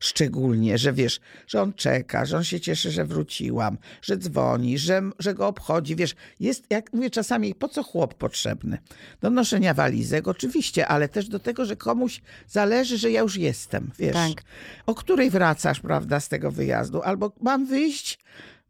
Szczególnie, 0.00 0.78
że 0.78 0.92
wiesz, 0.92 1.20
że 1.46 1.62
on 1.62 1.72
czeka, 1.72 2.24
że 2.24 2.36
on 2.36 2.44
się 2.44 2.60
cieszy, 2.60 2.90
że 2.90 3.04
wróciłam, 3.04 3.78
że 4.02 4.16
dzwoni, 4.16 4.78
że, 4.78 5.02
że 5.18 5.34
go 5.34 5.46
obchodzi. 5.46 5.96
Wiesz, 5.96 6.14
jest, 6.40 6.64
jak 6.70 6.92
mówię 6.92 7.10
czasami, 7.10 7.54
po 7.54 7.68
co 7.68 7.82
chłop 7.82 8.14
potrzebny? 8.14 8.78
Do 9.20 9.30
noszenia 9.30 9.74
walizek, 9.74 10.28
oczywiście, 10.28 10.88
ale 10.88 11.08
też 11.08 11.28
do 11.28 11.38
tego, 11.38 11.64
że 11.64 11.76
komuś 11.76 12.20
zależy, 12.48 12.98
że 12.98 13.10
ja 13.10 13.20
już 13.20 13.36
jestem, 13.36 13.90
wiesz. 13.98 14.12
Tak. 14.12 14.42
O 14.86 14.94
której 14.94 15.30
wracasz, 15.30 15.80
prawda, 15.80 16.20
z 16.20 16.28
tego 16.28 16.50
wyjazdu? 16.50 17.02
Albo 17.02 17.32
mam 17.40 17.66
wyjść, 17.66 18.18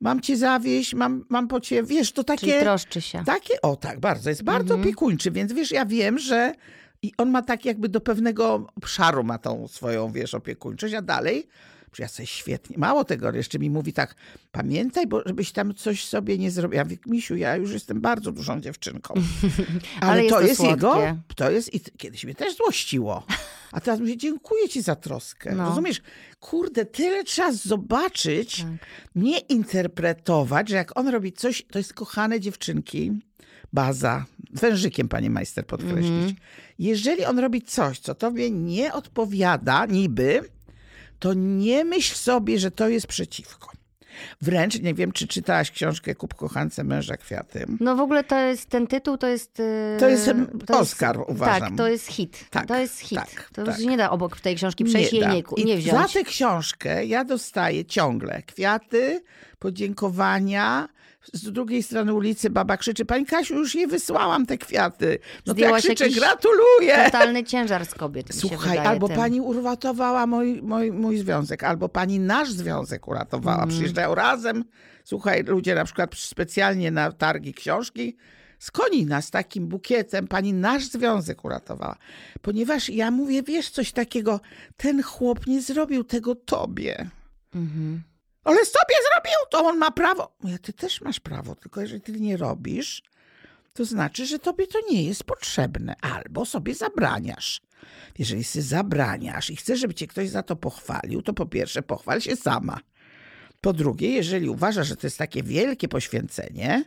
mam 0.01 0.21
cię 0.21 0.37
zawieść, 0.37 0.95
mam, 0.95 1.25
mam 1.29 1.49
po 1.49 1.61
ciebie, 1.61 1.83
wiesz, 1.83 2.13
to 2.13 2.25
takie... 2.25 2.47
Czyli 2.47 2.61
troszczy 2.61 3.01
się. 3.01 3.23
Takie, 3.27 3.63
o 3.63 3.77
tak, 3.77 4.01
bardzo, 4.01 4.31
jest 4.31 4.43
bardzo 4.43 4.75
mhm. 4.75 4.81
opiekuńczy, 4.81 5.31
więc 5.31 5.53
wiesz, 5.53 5.71
ja 5.71 5.87
wiem, 5.87 6.19
że 6.19 6.55
i 7.03 7.12
on 7.18 7.30
ma 7.30 7.42
tak 7.42 7.64
jakby 7.64 7.88
do 7.88 8.00
pewnego 8.00 8.66
obszaru 8.76 9.24
ma 9.24 9.38
tą 9.38 9.68
swoją, 9.68 10.12
wiesz, 10.12 10.34
opiekuńczość, 10.34 10.94
a 10.94 11.03
dalej 11.03 11.48
ja 11.98 12.09
sobie 12.09 12.26
świetnie. 12.26 12.78
Mało 12.78 13.05
tego, 13.05 13.32
jeszcze 13.32 13.59
mi 13.59 13.70
mówi 13.70 13.92
tak, 13.92 14.14
pamiętaj, 14.53 15.07
bo 15.07 15.22
żebyś 15.26 15.53
tam 15.53 15.74
coś 15.74 16.05
sobie 16.05 16.38
nie 16.38 16.50
zrobił. 16.50 16.76
Ja 16.76 16.84
mówię, 16.84 16.96
Misiu, 17.07 17.36
ja 17.36 17.57
już 17.57 17.72
jestem 17.72 18.00
bardzo 18.00 18.32
dużą 18.32 18.61
dziewczynką. 18.61 19.14
Ale, 20.00 20.12
Ale 20.12 20.28
to, 20.28 20.40
jest, 20.40 20.62
jego, 20.62 20.96
to 21.36 21.50
jest, 21.50 21.74
i 21.74 21.80
kiedyś 21.80 22.24
mnie 22.24 22.34
też 22.34 22.57
złościło. 22.57 23.26
A 23.72 23.80
teraz 23.80 24.00
mówię, 24.00 24.16
dziękuję 24.16 24.68
ci 24.68 24.82
za 24.82 24.96
troskę. 24.96 25.55
No. 25.55 25.68
Rozumiesz? 25.68 26.03
Kurde, 26.40 26.86
tyle 26.86 27.24
trzeba 27.24 27.53
zobaczyć, 27.53 28.57
tak. 28.57 28.66
nie 29.14 29.38
interpretować, 29.38 30.68
że 30.68 30.76
jak 30.76 30.98
on 30.98 31.09
robi 31.09 31.32
coś, 31.32 31.62
to 31.70 31.78
jest 31.78 31.94
kochane 31.94 32.40
dziewczynki, 32.40 33.12
baza, 33.73 34.25
wężykiem, 34.53 35.09
pani 35.09 35.31
majster, 35.31 35.66
podkreślić. 35.66 36.07
Mm. 36.07 36.35
Jeżeli 36.79 37.25
on 37.25 37.39
robi 37.39 37.62
coś, 37.62 37.99
co 37.99 38.14
tobie 38.14 38.51
nie 38.51 38.93
odpowiada, 38.93 39.87
niby, 39.87 40.41
to 41.18 41.35
nie 41.35 41.85
myśl 41.85 42.14
sobie, 42.14 42.59
że 42.59 42.70
to 42.70 42.89
jest 42.89 43.07
przeciwko. 43.07 43.73
Wręcz 44.41 44.81
nie 44.81 44.95
wiem, 44.95 45.12
czy 45.12 45.27
czytałaś 45.27 45.70
książkę 45.70 46.14
Kup 46.14 46.35
kochance 46.35 46.85
męża 46.85 47.16
kwiaty. 47.16 47.66
No 47.81 47.97
w 47.97 48.01
ogóle 48.01 48.25
to 48.25 48.39
jest 48.39 48.68
ten 48.68 48.87
tytuł, 48.87 49.16
to 49.16 49.27
jest. 49.27 49.59
Yy, 49.59 49.97
to 50.01 50.09
jest 50.09 50.31
to 50.66 50.79
Oscar, 50.79 51.16
jest, 51.16 51.31
uważam. 51.31 51.61
Tak, 51.61 51.77
to 51.77 51.89
jest 51.89 52.07
hit. 52.07 52.45
Tak, 52.51 52.66
to 52.66 52.77
jest 52.77 52.99
hit. 52.99 53.18
Tak, 53.18 53.51
to 53.53 53.64
tak. 53.64 53.79
już 53.79 53.87
nie 53.87 53.97
da 53.97 54.11
obok 54.11 54.41
tej 54.41 54.57
książki 54.57 54.85
przejść 54.85 55.12
nie 55.12 55.18
jej 55.18 55.45
nie, 55.57 55.64
nie 55.64 55.77
wziąć. 55.77 56.12
Za 56.12 56.18
tę 56.18 56.25
książkę 56.25 57.07
ja 57.07 57.25
dostaję 57.25 57.85
ciągle 57.85 58.43
kwiaty, 58.43 59.23
podziękowania, 59.63 60.89
z 61.33 61.53
drugiej 61.53 61.83
strony 61.83 62.15
ulicy 62.15 62.51
baba 62.51 62.77
krzyczy, 62.77 63.05
pani 63.05 63.27
Kasiu, 63.27 63.55
już 63.55 63.75
jej 63.75 63.87
wysłałam 63.87 64.47
te 64.47 64.59
kwiaty. 64.59 65.19
No 65.47 65.55
to 65.55 65.61
ja 65.61 65.79
krzyczę, 65.79 66.11
gratuluję. 66.11 67.05
Totalny 67.05 67.45
ciężar 67.45 67.87
z 67.87 67.95
kobiet. 67.95 68.35
Słuchaj, 68.35 68.79
albo 68.79 69.09
tym. 69.09 69.17
pani 69.17 69.41
uratowała 69.41 70.27
mój, 70.27 70.63
mój, 70.63 70.93
mój 70.93 71.19
związek, 71.19 71.65
albo 71.65 71.89
pani 71.89 72.19
nasz 72.19 72.51
związek 72.51 73.09
uratowała. 73.09 73.63
Mm. 73.63 73.69
Przyjeżdżają 73.69 74.15
razem. 74.15 74.65
Słuchaj, 75.05 75.43
ludzie 75.43 75.75
na 75.75 75.85
przykład 75.85 76.15
specjalnie 76.15 76.91
na 76.91 77.13
targi 77.13 77.55
książki 77.55 78.17
z 78.59 78.71
Konina 78.71 79.23
z 79.23 79.31
takim 79.31 79.67
bukietem 79.67 80.29
pani 80.29 80.53
nasz 80.53 80.85
związek 80.85 81.45
uratowała. 81.45 81.97
Ponieważ 82.43 82.89
ja 82.89 83.11
mówię, 83.11 83.43
wiesz, 83.43 83.71
coś 83.71 83.93
takiego, 83.93 84.41
ten 84.77 85.03
chłop 85.03 85.47
nie 85.47 85.63
zrobił 85.63 86.05
tego 86.05 86.35
tobie. 86.35 87.11
Mhm. 87.55 88.03
Ale 88.45 88.64
sobie 88.64 88.97
zrobił, 89.12 89.38
to 89.51 89.64
on 89.64 89.78
ma 89.78 89.90
prawo. 89.90 90.32
Ja, 90.45 90.59
ty 90.59 90.72
też 90.72 91.01
masz 91.01 91.20
prawo, 91.20 91.55
tylko 91.55 91.80
jeżeli 91.80 92.01
ty 92.01 92.12
nie 92.12 92.36
robisz, 92.36 93.03
to 93.72 93.84
znaczy, 93.84 94.26
że 94.26 94.38
tobie 94.38 94.66
to 94.66 94.78
nie 94.90 95.05
jest 95.05 95.24
potrzebne. 95.24 95.95
Albo 96.01 96.45
sobie 96.45 96.74
zabraniasz. 96.74 97.61
Jeżeli 98.18 98.45
sobie 98.45 98.62
zabraniasz 98.62 99.51
i 99.51 99.57
chcesz, 99.57 99.80
żeby 99.80 99.95
cię 99.95 100.07
ktoś 100.07 100.28
za 100.28 100.43
to 100.43 100.57
pochwalił, 100.57 101.22
to 101.22 101.32
po 101.32 101.47
pierwsze 101.47 101.82
pochwal 101.82 102.20
się 102.20 102.36
sama. 102.36 102.80
Po 103.61 103.72
drugie, 103.72 104.11
jeżeli 104.11 104.49
uważasz, 104.49 104.88
że 104.88 104.97
to 104.97 105.07
jest 105.07 105.18
takie 105.18 105.43
wielkie 105.43 105.88
poświęcenie, 105.88 106.84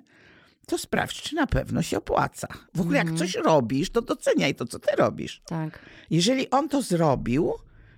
to 0.68 0.78
sprawdź, 0.78 1.22
czy 1.22 1.36
na 1.36 1.47
pewno 1.47 1.82
się 1.82 1.97
opłaca. 1.97 2.47
W 2.74 2.82
ogóle 2.82 2.97
jak 2.97 3.08
mhm. 3.08 3.18
coś 3.18 3.36
robisz, 3.36 3.89
to 3.89 4.01
doceniaj 4.01 4.56
to, 4.56 4.66
co 4.66 4.80
ty 4.80 4.95
robisz. 4.95 5.41
Tak. 5.45 5.80
Jeżeli 6.10 6.49
on 6.49 6.70
to 6.70 6.82
zrobił, 6.82 7.53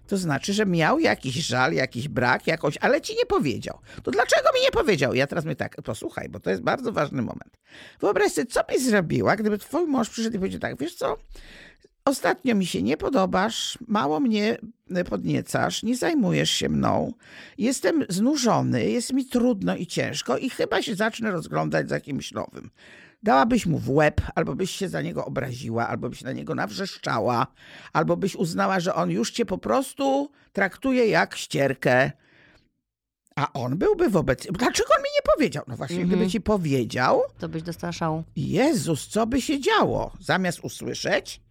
to 0.07 0.17
znaczy, 0.17 0.53
że 0.53 0.65
miał 0.65 0.99
jakiś 0.99 1.35
żal, 1.35 1.73
jakiś 1.73 2.07
brak, 2.07 2.47
jakoś, 2.47 2.77
ale 2.77 3.01
ci 3.01 3.15
nie 3.15 3.25
powiedział. 3.25 3.79
To 4.03 4.11
dlaczego 4.11 4.49
mi 4.55 4.61
nie 4.61 4.71
powiedział? 4.71 5.13
Ja 5.13 5.27
teraz 5.27 5.45
mówię 5.45 5.55
tak, 5.55 5.81
posłuchaj, 5.81 6.29
bo 6.29 6.39
to 6.39 6.49
jest 6.49 6.61
bardzo 6.61 6.91
ważny 6.91 7.21
moment. 7.21 7.57
Wyobraź 7.99 8.31
sobie, 8.31 8.47
co 8.47 8.63
byś 8.63 8.81
zrobiła, 8.81 9.35
gdyby 9.35 9.57
twój 9.57 9.87
mąż 9.87 10.09
przyszedł 10.09 10.35
i 10.35 10.39
powiedział 10.39 10.59
tak, 10.59 10.77
wiesz 10.77 10.95
co, 10.95 11.17
ostatnio 12.05 12.55
mi 12.55 12.65
się 12.65 12.81
nie 12.81 12.97
podobasz, 12.97 13.77
mało 13.87 14.19
mnie 14.19 14.57
podniecasz, 15.09 15.83
nie 15.83 15.97
zajmujesz 15.97 16.51
się 16.51 16.69
mną, 16.69 17.13
jestem 17.57 18.05
znużony, 18.09 18.89
jest 18.89 19.13
mi 19.13 19.25
trudno 19.25 19.75
i 19.75 19.87
ciężko 19.87 20.37
i 20.37 20.49
chyba 20.49 20.81
się 20.81 20.95
zacznę 20.95 21.31
rozglądać 21.31 21.89
za 21.89 21.99
kimś 21.99 22.31
nowym 22.31 22.69
dałabyś 23.23 23.65
mu 23.65 23.79
w 23.79 23.89
łeb, 23.89 24.21
albo 24.35 24.55
byś 24.55 24.71
się 24.71 24.89
za 24.89 25.01
niego 25.01 25.25
obraziła, 25.25 25.87
albo 25.87 26.09
byś 26.09 26.21
na 26.21 26.31
niego 26.31 26.55
nawrzeszczała, 26.55 27.47
albo 27.93 28.17
byś 28.17 28.35
uznała, 28.35 28.79
że 28.79 28.95
on 28.95 29.11
już 29.11 29.31
cię 29.31 29.45
po 29.45 29.57
prostu 29.57 30.31
traktuje 30.53 31.07
jak 31.07 31.35
ścierkę. 31.35 32.11
A 33.35 33.53
on 33.53 33.77
byłby 33.77 34.09
wobec. 34.09 34.47
Dlaczego 34.51 34.89
on 34.97 35.03
mi 35.03 35.09
nie 35.15 35.33
powiedział? 35.35 35.63
No 35.67 35.75
właśnie, 35.75 35.95
mm 35.95 36.07
-hmm. 36.07 36.11
gdyby 36.11 36.31
ci 36.31 36.41
powiedział. 36.41 37.21
To 37.39 37.49
byś 37.49 37.63
dostaszał. 37.63 38.23
Jezus, 38.35 39.07
co 39.07 39.27
by 39.27 39.41
się 39.41 39.59
działo? 39.59 40.11
Zamiast 40.19 40.59
usłyszeć, 40.59 41.41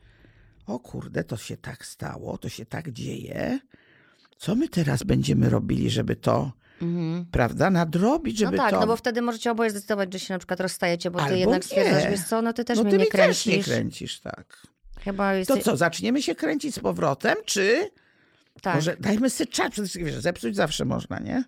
o 0.66 0.78
kurde, 0.78 1.24
to 1.24 1.36
się 1.36 1.56
tak 1.56 1.86
stało, 1.86 2.38
to 2.38 2.48
się 2.48 2.66
tak 2.66 2.90
dzieje. 2.90 3.58
Co 4.36 4.54
my 4.54 4.68
teraz 4.68 5.02
będziemy 5.02 5.50
robili, 5.50 5.90
żeby 5.90 6.16
to 6.16 6.52
Mhm. 6.82 7.26
Prawda? 7.30 7.70
Nadrobić, 7.70 8.38
żeby 8.38 8.56
no 8.56 8.62
tak, 8.62 8.70
to... 8.70 8.80
no 8.80 8.86
bo 8.86 8.96
wtedy 8.96 9.22
możecie 9.22 9.50
oboje 9.50 9.70
zdecydować, 9.70 10.12
że 10.12 10.18
się 10.18 10.34
na 10.34 10.38
przykład 10.38 10.60
rozstajecie, 10.60 11.10
bo 11.10 11.18
Albo 11.18 11.30
ty 11.30 11.38
jednak 11.38 11.62
nie. 11.62 11.66
stwierdzasz, 11.66 12.10
wiesz 12.10 12.24
co, 12.28 12.42
no 12.42 12.52
ty 12.52 12.64
też 12.64 12.78
no, 12.78 12.84
mnie 12.84 12.98
nie 12.98 13.06
kręcisz. 13.06 13.44
Też 13.44 13.46
nie 13.46 13.62
kręcisz, 13.62 14.20
tak. 14.20 14.66
Chyba 15.00 15.34
jest... 15.34 15.48
To 15.48 15.56
co, 15.56 15.76
zaczniemy 15.76 16.22
się 16.22 16.34
kręcić 16.34 16.74
z 16.74 16.78
powrotem, 16.78 17.36
czy... 17.44 17.90
Tak. 18.62 18.74
Może 18.74 18.96
dajmy 19.00 19.30
sobie 19.30 19.50
czas, 19.50 19.70
przede 19.70 19.88
wszystkim, 19.88 20.06
wiesz, 20.06 20.20
zepsuć 20.20 20.56
zawsze 20.56 20.84
można, 20.84 21.18
nie? 21.18 21.44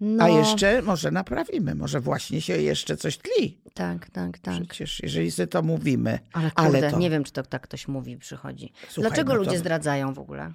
No. 0.00 0.24
A 0.24 0.28
jeszcze 0.28 0.82
może 0.82 1.10
naprawimy, 1.10 1.74
może 1.74 2.00
właśnie 2.00 2.40
się 2.40 2.56
jeszcze 2.56 2.96
coś 2.96 3.18
tli. 3.18 3.58
Tak, 3.74 4.10
tak, 4.10 4.38
tak. 4.38 4.54
Przecież 4.68 5.02
jeżeli 5.02 5.30
sobie 5.30 5.46
to 5.46 5.62
mówimy. 5.62 6.18
Ale, 6.32 6.50
kurde, 6.50 6.78
ale 6.78 6.90
to... 6.90 6.98
nie 6.98 7.10
wiem, 7.10 7.24
czy 7.24 7.32
to 7.32 7.42
tak 7.42 7.62
ktoś 7.62 7.88
mówi, 7.88 8.16
przychodzi. 8.16 8.72
Słuchaj, 8.88 9.10
Dlaczego 9.10 9.32
no 9.32 9.38
ludzie 9.38 9.50
to... 9.50 9.58
zdradzają 9.58 10.14
w 10.14 10.18
ogóle? 10.18 10.52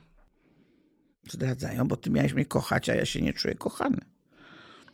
Zdradzają, 1.32 1.88
bo 1.88 1.98
ty 1.98 2.10
miałeś 2.10 2.34
mnie 2.34 2.46
kochać, 2.46 2.90
a 2.90 2.96
ja 2.96 3.06
się 3.06 3.22
nie 3.22 3.34
czuję 3.34 3.56
kochany. 3.56 3.98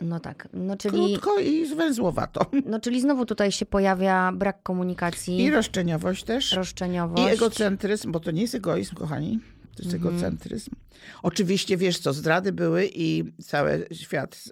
No 0.01 0.19
tak. 0.19 0.47
No, 0.53 0.77
czyli, 0.77 0.97
Krótko 0.97 1.39
i 1.39 1.65
zwęzłowato. 1.65 2.45
No 2.65 2.79
czyli 2.79 3.01
znowu 3.01 3.25
tutaj 3.25 3.51
się 3.51 3.65
pojawia 3.65 4.31
brak 4.31 4.63
komunikacji. 4.63 5.43
I 5.43 5.51
roszczeniowość 5.51 6.23
też. 6.23 6.51
Roszczeniowość. 6.51 7.23
I 7.23 7.33
egocentryzm, 7.33 8.11
bo 8.11 8.19
to 8.19 8.31
nie 8.31 8.41
jest 8.41 8.55
egoizm, 8.55 8.95
kochani. 8.95 9.39
To 9.75 9.83
jest 9.83 9.95
mhm. 9.95 10.15
egocentryzm. 10.15 10.71
Oczywiście, 11.23 11.77
wiesz 11.77 11.99
co, 11.99 12.13
zdrady 12.13 12.51
były 12.51 12.89
i 12.93 13.23
cały 13.43 13.87
świat... 13.91 14.43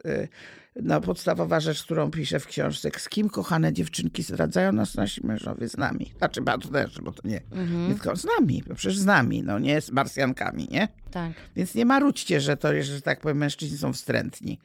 No, 0.75 1.01
podstawowa 1.01 1.59
rzecz, 1.59 1.83
którą 1.83 2.11
piszę 2.11 2.39
w 2.39 2.47
książce, 2.47 2.89
z 2.97 3.09
kim 3.09 3.29
kochane 3.29 3.73
dziewczynki 3.73 4.23
zdradzają 4.23 4.71
nas 4.71 4.95
nasi 4.95 5.25
mężowie 5.25 5.69
z 5.69 5.77
nami. 5.77 6.13
Znaczy, 6.17 6.41
bardzo 6.41 6.69
też, 6.69 7.01
bo 7.01 7.11
to 7.11 7.27
nie, 7.27 7.41
mhm. 7.51 7.87
nie 7.87 7.93
tylko 7.93 8.15
z 8.15 8.25
nami, 8.39 8.63
przecież 8.75 8.97
z 8.97 9.05
nami, 9.05 9.43
no 9.43 9.59
nie 9.59 9.81
z 9.81 9.91
Marsjankami, 9.91 10.67
nie? 10.71 10.87
Tak. 11.11 11.31
Więc 11.55 11.75
nie 11.75 11.85
marudźcie, 11.85 12.41
że 12.41 12.57
to, 12.57 12.81
że 12.81 13.01
tak 13.01 13.19
powiem, 13.19 13.37
mężczyźni 13.37 13.77
są 13.77 13.93
wstrętni. 13.93 14.59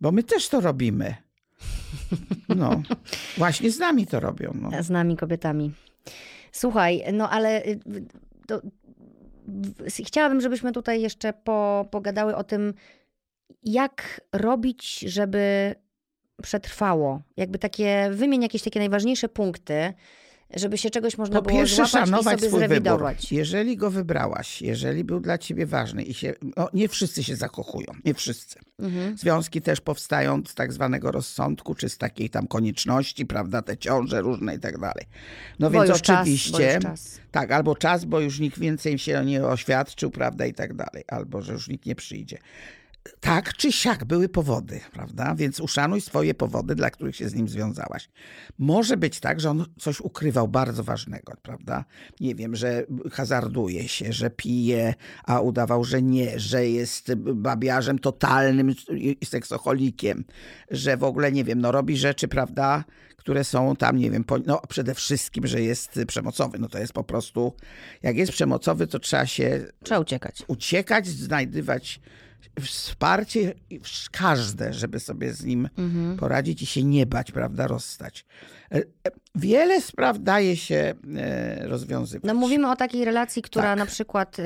Bo 0.00 0.12
my 0.12 0.22
też 0.22 0.48
to 0.48 0.60
robimy. 0.60 1.14
No, 2.48 2.82
właśnie 3.38 3.70
z 3.70 3.78
nami 3.78 4.06
to 4.06 4.20
robią. 4.20 4.52
No. 4.60 4.82
Z 4.82 4.90
nami 4.90 5.16
kobietami. 5.16 5.72
Słuchaj, 6.52 7.04
no 7.12 7.30
ale 7.30 7.64
y, 7.66 7.80
to, 8.46 8.62
chciałabym, 10.04 10.40
żebyśmy 10.40 10.72
tutaj 10.72 11.02
jeszcze 11.02 11.32
po, 11.32 11.88
pogadały 11.90 12.36
o 12.36 12.44
tym, 12.44 12.74
jak 13.62 14.20
robić, 14.32 14.98
żeby 14.98 15.74
przetrwało? 16.42 17.22
Jakby 17.36 17.58
takie, 17.58 18.10
wymień 18.12 18.42
jakieś 18.42 18.62
takie 18.62 18.80
najważniejsze 18.80 19.28
punkty, 19.28 19.94
żeby 20.56 20.78
się 20.78 20.90
czegoś 20.90 21.18
można 21.18 21.42
po 21.42 21.48
było 21.48 21.58
pierwsze, 21.58 21.86
szanować 21.86 22.36
i 22.36 22.40
sobie 22.40 22.48
swój 22.48 22.60
zrewidować. 22.60 23.16
Wybór. 23.16 23.38
Jeżeli 23.38 23.76
go 23.76 23.90
wybrałaś, 23.90 24.62
jeżeli 24.62 25.04
był 25.04 25.20
dla 25.20 25.38
ciebie 25.38 25.66
ważny 25.66 26.02
i 26.02 26.14
się, 26.14 26.34
no, 26.56 26.68
nie 26.74 26.88
wszyscy 26.88 27.24
się 27.24 27.36
zakochują, 27.36 27.86
nie 28.04 28.14
wszyscy. 28.14 28.58
Mhm. 28.78 29.18
Związki 29.18 29.62
też 29.62 29.80
powstają 29.80 30.42
z 30.46 30.54
tak 30.54 30.72
zwanego 30.72 31.12
rozsądku, 31.12 31.74
czy 31.74 31.88
z 31.88 31.98
takiej 31.98 32.30
tam 32.30 32.46
konieczności, 32.46 33.26
prawda, 33.26 33.62
te 33.62 33.76
ciąże 33.76 34.20
różne 34.20 34.54
i 34.54 34.58
tak 34.58 34.78
dalej. 34.78 35.04
No 35.58 35.70
bo 35.70 35.84
więc 35.84 35.96
oczywiście, 35.96 36.78
czas, 36.82 37.20
tak, 37.30 37.52
albo 37.52 37.76
czas, 37.76 38.04
bo 38.04 38.20
już 38.20 38.40
nikt 38.40 38.58
więcej 38.58 38.98
się 38.98 39.24
nie 39.24 39.46
oświadczył, 39.46 40.10
prawda, 40.10 40.46
i 40.46 40.54
tak 40.54 40.74
dalej, 40.74 41.04
albo 41.08 41.42
że 41.42 41.52
już 41.52 41.68
nikt 41.68 41.86
nie 41.86 41.94
przyjdzie 41.94 42.38
tak 43.20 43.56
czy 43.56 43.72
siak 43.72 44.04
były 44.04 44.28
powody, 44.28 44.80
prawda? 44.92 45.34
Więc 45.34 45.60
uszanuj 45.60 46.00
swoje 46.00 46.34
powody, 46.34 46.74
dla 46.74 46.90
których 46.90 47.16
się 47.16 47.28
z 47.28 47.34
nim 47.34 47.48
związałaś. 47.48 48.08
Może 48.58 48.96
być 48.96 49.20
tak, 49.20 49.40
że 49.40 49.50
on 49.50 49.66
coś 49.78 50.00
ukrywał 50.00 50.48
bardzo 50.48 50.84
ważnego, 50.84 51.32
prawda? 51.42 51.84
Nie 52.20 52.34
wiem, 52.34 52.56
że 52.56 52.86
hazarduje 53.12 53.88
się, 53.88 54.12
że 54.12 54.30
pije, 54.30 54.94
a 55.24 55.40
udawał, 55.40 55.84
że 55.84 56.02
nie, 56.02 56.40
że 56.40 56.68
jest 56.68 57.14
babiarzem 57.14 57.98
totalnym 57.98 58.74
i 58.90 59.26
seksocholikiem, 59.26 60.24
że 60.70 60.96
w 60.96 61.04
ogóle, 61.04 61.32
nie 61.32 61.44
wiem, 61.44 61.60
no 61.60 61.72
robi 61.72 61.96
rzeczy, 61.96 62.28
prawda? 62.28 62.84
które 63.16 63.44
są 63.44 63.76
tam, 63.76 63.96
nie 63.96 64.10
wiem, 64.10 64.24
no 64.46 64.60
przede 64.68 64.94
wszystkim, 64.94 65.46
że 65.46 65.62
jest 65.62 66.00
przemocowy. 66.06 66.58
No 66.58 66.68
to 66.68 66.78
jest 66.78 66.92
po 66.92 67.04
prostu, 67.04 67.52
jak 68.02 68.16
jest 68.16 68.32
przemocowy, 68.32 68.86
to 68.86 68.98
trzeba 68.98 69.26
się... 69.26 69.66
Trzeba 69.82 70.00
uciekać. 70.00 70.42
Uciekać, 70.46 71.06
znajdywać 71.06 72.00
wsparcie 72.60 73.54
każde, 74.10 74.72
żeby 74.72 75.00
sobie 75.00 75.32
z 75.32 75.44
nim 75.44 75.68
mhm. 75.78 76.16
poradzić 76.16 76.62
i 76.62 76.66
się 76.66 76.84
nie 76.84 77.06
bać, 77.06 77.32
prawda, 77.32 77.66
rozstać. 77.66 78.24
E, 78.72 78.76
e, 78.78 78.82
wiele 79.34 79.80
spraw 79.80 80.18
daje 80.20 80.56
się 80.56 80.94
e, 81.16 81.68
rozwiązywać. 81.68 82.24
No 82.24 82.34
mówimy 82.34 82.70
o 82.70 82.76
takiej 82.76 83.04
relacji, 83.04 83.42
która 83.42 83.64
tak. 83.64 83.78
na 83.78 83.86
przykład 83.86 84.36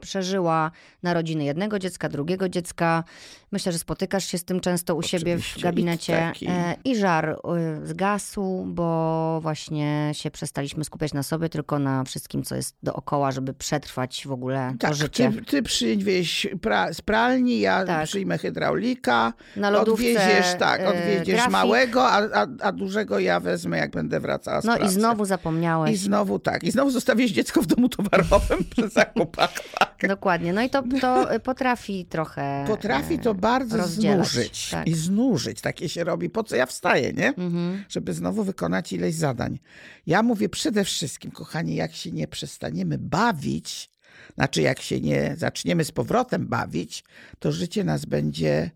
przeżyła 0.00 0.70
narodziny 1.02 1.44
jednego 1.44 1.78
dziecka, 1.78 2.08
drugiego 2.08 2.48
dziecka. 2.48 3.04
Myślę, 3.52 3.72
że 3.72 3.78
spotykasz 3.78 4.24
się 4.24 4.38
z 4.38 4.44
tym 4.44 4.60
często 4.60 4.94
u 4.94 4.98
Oczywiście. 4.98 5.18
siebie 5.18 5.38
w 5.38 5.62
gabinecie. 5.62 6.32
I, 6.40 6.48
I 6.90 6.96
żar 6.96 7.38
zgasł, 7.84 8.64
bo 8.66 9.38
właśnie 9.42 10.10
się 10.12 10.30
przestaliśmy 10.30 10.84
skupiać 10.84 11.12
na 11.12 11.22
sobie, 11.22 11.48
tylko 11.48 11.78
na 11.78 12.04
wszystkim, 12.04 12.42
co 12.42 12.54
jest 12.54 12.76
dookoła, 12.82 13.32
żeby 13.32 13.54
przetrwać 13.54 14.26
w 14.26 14.32
ogóle 14.32 14.74
tak, 14.78 14.90
to 14.90 14.96
życie. 14.96 15.32
Ty, 15.32 15.44
ty 15.44 15.62
przyjdziesz 15.62 16.48
pra, 16.60 16.92
z 16.92 17.00
pralni, 17.00 17.60
ja 17.60 17.84
tak. 17.84 18.04
przyjmę 18.06 18.38
hydraulika. 18.38 19.32
Na 19.56 19.70
lodówce 19.70 19.92
odwieziesz, 19.92 20.54
tak, 20.58 20.80
odwieziesz 20.86 21.48
małego, 21.48 22.08
a, 22.08 22.22
a, 22.34 22.46
a 22.60 22.72
dużego 22.72 23.18
ja 23.18 23.40
wezmę, 23.40 23.57
jak 23.76 23.90
będę 23.90 24.20
wracała 24.20 24.60
z 24.60 24.64
No 24.64 24.76
pracy. 24.76 24.92
i 24.92 24.94
znowu 24.94 25.24
zapomniałeś. 25.24 25.92
I 25.92 25.96
znowu 25.96 26.38
tak. 26.38 26.64
I 26.64 26.70
znowu 26.70 26.90
zostawiłeś 26.90 27.32
dziecko 27.32 27.62
w 27.62 27.66
domu 27.66 27.88
towarowym 27.88 28.64
przy 28.70 28.88
zakupach. 28.88 29.52
Tak. 29.78 29.88
Dokładnie. 30.08 30.52
No 30.52 30.62
i 30.62 30.70
to, 30.70 30.82
to 31.00 31.28
potrafi 31.44 32.04
trochę 32.04 32.64
Potrafi 32.66 33.18
to 33.18 33.34
bardzo 33.34 33.76
rozdzielać. 33.76 34.28
znużyć. 34.28 34.70
Tak. 34.70 34.86
I 34.88 34.94
znużyć. 34.94 35.60
Takie 35.60 35.88
się 35.88 36.04
robi. 36.04 36.30
Po 36.30 36.44
co 36.44 36.56
ja 36.56 36.66
wstaję, 36.66 37.12
nie? 37.12 37.28
Mhm. 37.28 37.84
Żeby 37.88 38.12
znowu 38.12 38.44
wykonać 38.44 38.92
ileś 38.92 39.14
zadań. 39.14 39.58
Ja 40.06 40.22
mówię 40.22 40.48
przede 40.48 40.84
wszystkim, 40.84 41.30
kochani, 41.30 41.74
jak 41.74 41.92
się 41.94 42.10
nie 42.12 42.28
przestaniemy 42.28 42.98
bawić, 42.98 43.90
znaczy 44.34 44.62
jak 44.62 44.80
się 44.80 45.00
nie 45.00 45.34
zaczniemy 45.38 45.84
z 45.84 45.92
powrotem 45.92 46.46
bawić, 46.46 47.04
to 47.38 47.52
życie 47.52 47.84
nas 47.84 48.04
będzie 48.04 48.70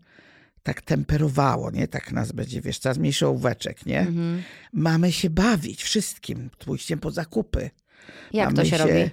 tak 0.63 0.81
temperowało, 0.81 1.71
nie? 1.71 1.87
Tak 1.87 2.11
nas 2.11 2.31
będzie, 2.31 2.61
wiesz, 2.61 2.79
coraz 2.79 2.97
mniejszy 2.97 3.27
ołóweczek, 3.27 3.85
nie? 3.85 3.99
Mhm. 3.99 4.43
Mamy 4.73 5.11
się 5.11 5.29
bawić 5.29 5.83
wszystkim, 5.83 6.49
pójściem 6.59 6.99
po 6.99 7.11
zakupy. 7.11 7.69
Jak 8.33 8.45
Mamy 8.45 8.55
to 8.55 8.65
się, 8.65 8.69
się 8.69 8.77
robi? 8.77 9.09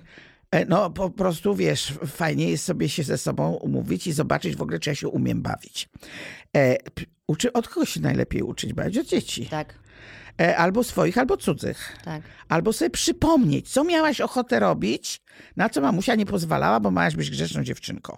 E, 0.51 0.65
no 0.65 0.91
po 0.91 1.11
prostu, 1.11 1.55
wiesz, 1.55 1.93
fajnie 2.07 2.51
jest 2.51 2.65
sobie 2.65 2.89
się 2.89 3.03
ze 3.03 3.19
sobą 3.19 3.53
umówić 3.53 4.07
i 4.07 4.13
zobaczyć 4.13 4.57
w 4.57 4.63
ogóle, 4.63 4.79
czy 4.79 4.91
ja 4.91 4.95
się 4.95 5.09
umiem 5.09 5.43
bawić. 5.43 5.89
E, 6.57 6.77
uczy, 7.27 7.53
od 7.53 7.69
kogo 7.69 7.87
się 7.87 8.01
najlepiej 8.01 8.43
uczyć 8.43 8.73
bawić? 8.73 8.99
Od 8.99 9.07
dzieci. 9.07 9.47
Tak. 9.47 9.75
E, 10.41 10.57
albo 10.57 10.85
swoich, 10.85 11.19
albo 11.19 11.37
cudzych. 11.37 11.97
Tak. 12.05 12.23
Albo 12.49 12.73
sobie 12.73 12.91
przypomnieć, 12.91 13.69
co 13.69 13.85
miałaś 13.85 14.21
ochotę 14.21 14.61
robić, 14.61 15.23
na 15.57 15.69
co 15.69 15.81
mamusia 15.81 16.15
nie 16.15 16.27
pozwalała, 16.27 16.81
bo 16.81 16.91
miałaś 16.91 17.17
być 17.17 17.31
grzeczną 17.31 17.65
dziewczynką. 17.65 18.17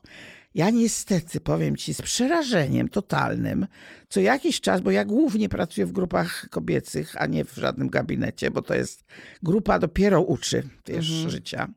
Ja 0.55 0.71
niestety, 0.71 1.41
powiem 1.41 1.77
ci, 1.77 1.95
z 1.95 2.03
przerażeniem 2.03 2.89
totalnym, 2.89 3.67
co 4.09 4.21
jakiś 4.21 4.61
czas, 4.61 4.81
bo 4.81 4.91
ja 4.91 5.05
głównie 5.05 5.49
pracuję 5.49 5.87
w 5.87 5.93
grupach 5.93 6.49
kobiecych, 6.51 7.15
a 7.23 7.27
nie 7.27 7.45
w 7.45 7.55
żadnym 7.55 7.89
gabinecie, 7.89 8.51
bo 8.51 8.63
to 8.63 8.75
jest 8.75 9.05
grupa 9.43 9.79
dopiero 9.79 10.23
uczy, 10.23 10.69
wiesz, 10.87 11.11
mhm. 11.11 11.31
życia. 11.31 11.69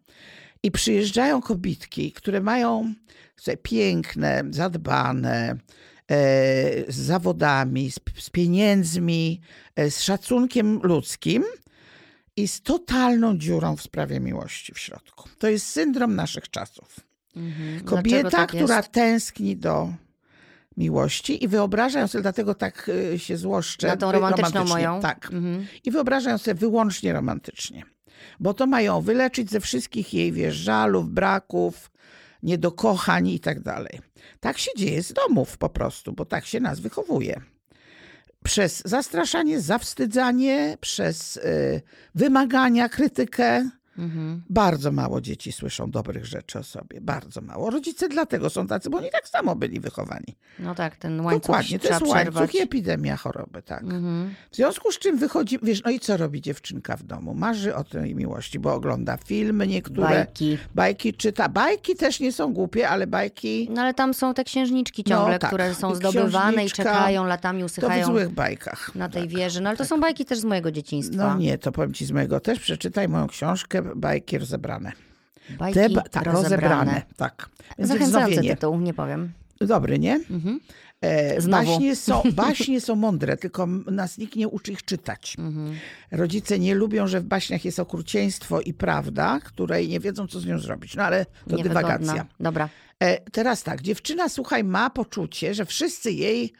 I 0.63 0.71
przyjeżdżają 0.71 1.41
kobitki, 1.41 2.11
które 2.11 2.41
mają 2.41 2.93
sobie, 3.37 3.57
piękne, 3.57 4.43
zadbane, 4.49 5.57
e, 6.11 6.91
z 6.91 6.95
zawodami, 6.95 7.91
z, 7.91 7.99
z 8.19 8.29
pieniędzmi, 8.29 9.41
e, 9.75 9.91
z 9.91 10.01
szacunkiem 10.01 10.79
ludzkim 10.83 11.43
i 12.37 12.47
z 12.47 12.61
totalną 12.61 13.37
dziurą 13.37 13.75
w 13.75 13.81
sprawie 13.81 14.19
miłości 14.19 14.73
w 14.73 14.79
środku. 14.79 15.29
To 15.39 15.47
jest 15.47 15.65
syndrom 15.65 16.15
naszych 16.15 16.49
czasów. 16.49 17.04
Mhm. 17.35 17.83
Kobieta, 17.83 18.29
tak 18.29 18.49
która 18.49 18.83
tęskni 18.83 19.57
do 19.57 19.93
miłości 20.77 21.43
i 21.43 21.47
wyobrażają 21.47 22.07
sobie, 22.07 22.21
dlatego 22.21 22.55
tak 22.55 22.89
y, 23.13 23.19
się 23.19 23.37
złoszczę. 23.37 23.87
Na 23.87 23.97
tą 23.97 24.11
romantyczną 24.11 24.65
moją. 24.65 25.01
Tak. 25.01 25.25
Mhm. 25.25 25.67
I 25.83 25.91
wyobrażają 25.91 26.37
sobie 26.37 26.55
wyłącznie 26.55 27.13
romantycznie. 27.13 27.83
Bo 28.39 28.53
to 28.53 28.67
mają 28.67 29.01
wyleczyć 29.01 29.51
ze 29.51 29.59
wszystkich 29.59 30.13
jej, 30.13 30.31
wiesz, 30.31 30.55
żalów, 30.55 31.09
braków, 31.09 31.91
niedokochań 32.43 33.27
i 33.27 33.39
tak 33.39 33.59
dalej. 33.59 33.99
Tak 34.39 34.57
się 34.57 34.71
dzieje 34.77 35.03
z 35.03 35.13
domów 35.13 35.57
po 35.57 35.69
prostu, 35.69 36.13
bo 36.13 36.25
tak 36.25 36.45
się 36.45 36.59
nas 36.59 36.79
wychowuje. 36.79 37.41
Przez 38.43 38.81
zastraszanie, 38.85 39.61
zawstydzanie, 39.61 40.77
przez 40.81 41.37
y, 41.37 41.81
wymagania, 42.15 42.89
krytykę, 42.89 43.69
Mhm. 43.97 44.41
Bardzo 44.49 44.91
mało 44.91 45.21
dzieci 45.21 45.51
słyszą 45.51 45.91
dobrych 45.91 46.25
rzeczy 46.25 46.59
o 46.59 46.63
sobie. 46.63 47.01
Bardzo 47.01 47.41
mało. 47.41 47.69
Rodzice 47.69 48.09
dlatego 48.09 48.49
są 48.49 48.67
tacy, 48.67 48.89
bo 48.89 48.97
oni 48.97 49.11
tak 49.11 49.27
samo 49.27 49.55
byli 49.55 49.79
wychowani. 49.79 50.35
No 50.59 50.75
tak, 50.75 50.95
ten 50.95 51.21
łańcuch 51.21 51.41
Dokładnie, 51.41 51.79
to 51.79 51.87
jest 51.87 52.03
przerwać. 52.03 52.35
łańcuch 52.35 52.55
i 52.55 52.61
epidemia 52.61 53.17
choroby, 53.17 53.61
tak. 53.61 53.83
Mhm. 53.83 54.35
W 54.51 54.55
związku 54.55 54.91
z 54.91 54.99
czym 54.99 55.17
wychodzi, 55.17 55.59
wiesz, 55.63 55.83
no 55.83 55.91
i 55.91 55.99
co 55.99 56.17
robi 56.17 56.41
dziewczynka 56.41 56.97
w 56.97 57.03
domu? 57.03 57.33
Marzy 57.33 57.75
o 57.75 57.83
tej 57.83 58.15
miłości, 58.15 58.59
bo 58.59 58.73
ogląda 58.73 59.17
filmy 59.17 59.67
niektóre. 59.67 60.09
Bajki. 60.09 60.57
Bajki 60.75 61.13
czyta. 61.13 61.49
Bajki 61.49 61.95
też 61.95 62.19
nie 62.19 62.31
są 62.31 62.53
głupie, 62.53 62.89
ale 62.89 63.07
bajki... 63.07 63.67
No 63.71 63.81
ale 63.81 63.93
tam 63.93 64.13
są 64.13 64.33
te 64.33 64.43
księżniczki 64.43 65.03
no 65.07 65.15
ciągle, 65.15 65.33
no, 65.33 65.39
tak. 65.39 65.49
które 65.49 65.75
są 65.75 65.95
zdobywane 65.95 66.65
i 66.65 66.69
czekają, 66.69 67.25
latami 67.25 67.63
usychają. 67.63 68.05
To 68.05 68.11
w 68.11 68.13
złych 68.13 68.29
bajkach. 68.29 68.95
Na 68.95 69.09
tej 69.09 69.21
tak, 69.21 69.31
wieży. 69.31 69.61
No 69.61 69.69
ale 69.69 69.77
to 69.77 69.83
tak. 69.83 69.89
są 69.89 69.99
bajki 69.99 70.25
też 70.25 70.39
z 70.39 70.45
mojego 70.45 70.71
dzieciństwa. 70.71 71.33
No 71.33 71.39
nie, 71.39 71.57
to 71.57 71.71
powiem 71.71 71.93
ci 71.93 72.05
z 72.05 72.11
mojego 72.11 72.39
też. 72.39 72.59
Przeczytaj 72.59 73.07
moją 73.07 73.27
książkę 73.27 73.84
bajki 73.95 74.37
rozebrane. 74.37 74.91
Bajki 75.59 75.79
Te, 75.79 75.89
tak, 75.89 76.25
rozebrane. 76.25 76.43
rozebrane. 76.43 77.01
Tak. 77.17 77.49
Więc 77.77 77.91
Zachęcający 77.91 78.41
tytuł, 78.41 78.79
nie 78.79 78.93
powiem. 78.93 79.31
Dobry, 79.61 79.99
nie? 79.99 80.13
Mhm. 80.15 80.59
E, 81.01 81.41
baśnie, 81.41 81.95
są, 81.95 82.23
baśnie 82.35 82.81
są 82.81 82.95
mądre, 82.95 83.37
tylko 83.37 83.67
nas 83.67 84.17
nikt 84.17 84.35
nie 84.35 84.47
uczy 84.47 84.71
ich 84.71 84.85
czytać. 84.85 85.35
Mhm. 85.39 85.75
Rodzice 86.11 86.59
nie 86.59 86.75
lubią, 86.75 87.07
że 87.07 87.21
w 87.21 87.23
baśniach 87.23 87.65
jest 87.65 87.79
okrucieństwo 87.79 88.61
i 88.61 88.73
prawda, 88.73 89.39
której 89.43 89.87
nie 89.87 89.99
wiedzą, 89.99 90.27
co 90.27 90.39
z 90.39 90.45
nią 90.45 90.59
zrobić. 90.59 90.95
No 90.95 91.03
ale 91.03 91.25
to 91.49 91.57
dywagacja. 91.57 92.25
Dobra. 92.39 92.69
E, 92.99 93.31
teraz 93.31 93.63
tak, 93.63 93.81
dziewczyna, 93.81 94.29
słuchaj, 94.29 94.63
ma 94.63 94.89
poczucie, 94.89 95.53
że 95.53 95.65
wszyscy 95.65 96.11
jej 96.11 96.53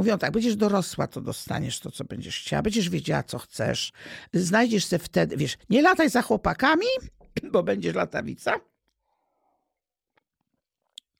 mówią 0.00 0.18
tak, 0.18 0.32
będziesz 0.32 0.56
dorosła, 0.56 1.06
to 1.06 1.20
dostaniesz 1.20 1.80
to, 1.80 1.90
co 1.90 2.04
będziesz 2.04 2.38
chciała, 2.38 2.62
będziesz 2.62 2.90
wiedziała, 2.90 3.22
co 3.22 3.38
chcesz, 3.38 3.92
znajdziesz 4.32 4.90
się 4.90 4.98
wtedy, 4.98 5.36
wiesz, 5.36 5.58
nie 5.70 5.82
lataj 5.82 6.10
za 6.10 6.22
chłopakami, 6.22 6.86
bo 7.52 7.62
będziesz 7.62 7.94
latawica, 7.94 8.60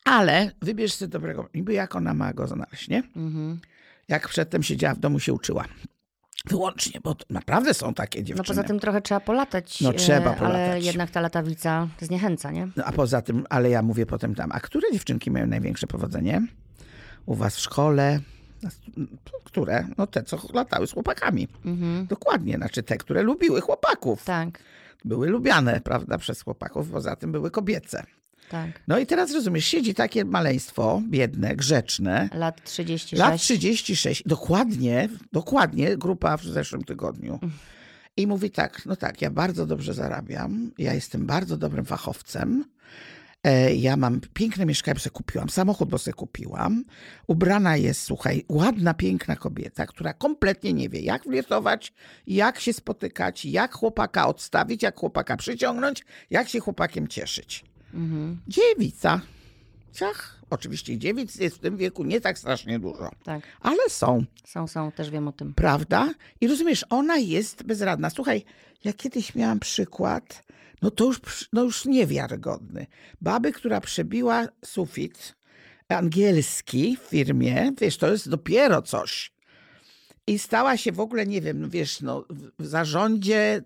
ale 0.04 0.50
wybierz 0.62 0.92
sobie 0.92 1.08
dobrego, 1.08 1.48
niby 1.54 1.72
jak 1.72 1.96
ona 1.96 2.14
ma 2.14 2.32
go 2.32 2.46
znaleźć, 2.46 2.88
nie? 2.88 3.02
Mhm. 3.16 3.60
Jak 4.08 4.28
przedtem 4.28 4.62
siedziała 4.62 4.94
w 4.94 4.98
domu, 4.98 5.20
się 5.20 5.32
uczyła. 5.32 5.64
Wyłącznie, 6.46 7.00
bo 7.04 7.16
naprawdę 7.30 7.74
są 7.74 7.94
takie 7.94 8.18
dziewczyny. 8.24 8.48
No 8.48 8.54
poza 8.54 8.64
tym 8.64 8.80
trochę 8.80 9.00
trzeba 9.02 9.20
polatać. 9.20 9.80
No 9.80 9.92
trzeba 9.92 10.32
polatać. 10.32 10.68
Ale 10.68 10.80
jednak 10.80 11.10
ta 11.10 11.20
latawica 11.20 11.88
zniechęca, 12.00 12.50
nie? 12.50 12.68
No 12.76 12.84
a 12.84 12.92
poza 12.92 13.22
tym, 13.22 13.46
ale 13.50 13.70
ja 13.70 13.82
mówię 13.82 14.06
potem 14.06 14.34
tam, 14.34 14.52
a 14.52 14.60
które 14.60 14.92
dziewczynki 14.92 15.30
mają 15.30 15.46
największe 15.46 15.86
powodzenie? 15.86 16.46
U 17.26 17.34
was 17.34 17.56
w 17.56 17.60
szkole? 17.60 18.20
Które? 19.44 19.86
No 19.98 20.06
te, 20.06 20.22
co 20.22 20.38
latały 20.54 20.86
z 20.86 20.92
chłopakami. 20.92 21.48
Mhm. 21.64 22.06
Dokładnie, 22.06 22.56
znaczy 22.56 22.82
te, 22.82 22.96
które 22.96 23.22
lubiły 23.22 23.60
chłopaków. 23.60 24.24
Tak. 24.24 24.62
Były 25.04 25.28
lubiane, 25.28 25.80
prawda, 25.80 26.18
przez 26.18 26.42
chłopaków, 26.42 26.90
poza 26.90 27.16
tym 27.16 27.32
były 27.32 27.50
kobiece. 27.50 28.04
Tak. 28.50 28.82
No 28.88 28.98
i 28.98 29.06
teraz 29.06 29.32
rozumiesz, 29.32 29.64
siedzi 29.64 29.94
takie 29.94 30.24
maleństwo, 30.24 31.02
biedne, 31.08 31.56
grzeczne. 31.56 32.28
Lat 32.34 32.64
36. 32.64 33.20
Lat 33.20 33.40
36. 33.40 34.22
Dokładnie, 34.26 35.08
dokładnie, 35.32 35.96
grupa 35.96 36.36
w 36.36 36.44
zeszłym 36.44 36.84
tygodniu. 36.84 37.38
Mm. 37.42 37.54
I 38.16 38.26
mówi 38.26 38.50
tak, 38.50 38.86
no 38.86 38.96
tak, 38.96 39.22
ja 39.22 39.30
bardzo 39.30 39.66
dobrze 39.66 39.94
zarabiam, 39.94 40.70
ja 40.78 40.94
jestem 40.94 41.26
bardzo 41.26 41.56
dobrym 41.56 41.84
fachowcem, 41.84 42.64
ja 43.76 43.96
mam 43.96 44.20
piękne 44.34 44.66
mieszkanie, 44.66 44.94
bo 44.94 45.00
sobie 45.00 45.12
kupiłam, 45.12 45.48
samochód, 45.48 45.88
bo 45.88 45.98
sobie 45.98 46.14
kupiłam. 46.14 46.84
Ubrana 47.26 47.76
jest, 47.76 48.02
słuchaj, 48.02 48.44
ładna, 48.48 48.94
piękna 48.94 49.36
kobieta, 49.36 49.86
która 49.86 50.12
kompletnie 50.12 50.72
nie 50.72 50.88
wie, 50.88 51.00
jak 51.00 51.22
flirtować, 51.22 51.92
jak 52.26 52.60
się 52.60 52.72
spotykać, 52.72 53.44
jak 53.44 53.74
chłopaka 53.74 54.28
odstawić, 54.28 54.82
jak 54.82 54.98
chłopaka 54.98 55.36
przyciągnąć, 55.36 56.04
jak 56.30 56.48
się 56.48 56.60
chłopakiem 56.60 57.08
cieszyć. 57.08 57.64
Mhm. 57.94 58.40
Dziewica. 58.48 59.20
Ciach. 59.92 60.40
Oczywiście 60.50 60.98
dziewic 60.98 61.36
jest 61.36 61.56
w 61.56 61.58
tym 61.58 61.76
wieku 61.76 62.04
nie 62.04 62.20
tak 62.20 62.38
strasznie 62.38 62.78
dużo. 62.78 63.10
Tak. 63.24 63.42
Ale 63.60 63.88
są. 63.88 64.24
Są, 64.44 64.66
są, 64.66 64.92
też 64.92 65.10
wiem 65.10 65.28
o 65.28 65.32
tym. 65.32 65.54
Prawda? 65.54 66.14
I 66.40 66.48
rozumiesz, 66.48 66.84
ona 66.90 67.16
jest 67.16 67.62
bezradna. 67.62 68.10
Słuchaj, 68.10 68.44
ja 68.84 68.92
kiedyś 68.92 69.34
miałam 69.34 69.60
przykład, 69.60 70.42
no 70.82 70.90
to 70.90 71.04
już, 71.04 71.20
no 71.52 71.62
już 71.62 71.84
niewiarygodny. 71.84 72.86
Baby, 73.20 73.52
która 73.52 73.80
przebiła 73.80 74.48
sufit 74.64 75.36
angielski 75.88 76.96
w 76.96 77.00
firmie, 77.00 77.72
wiesz, 77.80 77.96
to 77.96 78.12
jest 78.12 78.28
dopiero 78.28 78.82
coś. 78.82 79.32
I 80.26 80.38
stała 80.38 80.76
się 80.76 80.92
w 80.92 81.00
ogóle, 81.00 81.26
nie 81.26 81.40
wiem, 81.40 81.70
wiesz, 81.70 82.00
no, 82.00 82.24
w 82.58 82.66
zarządzie 82.66 83.62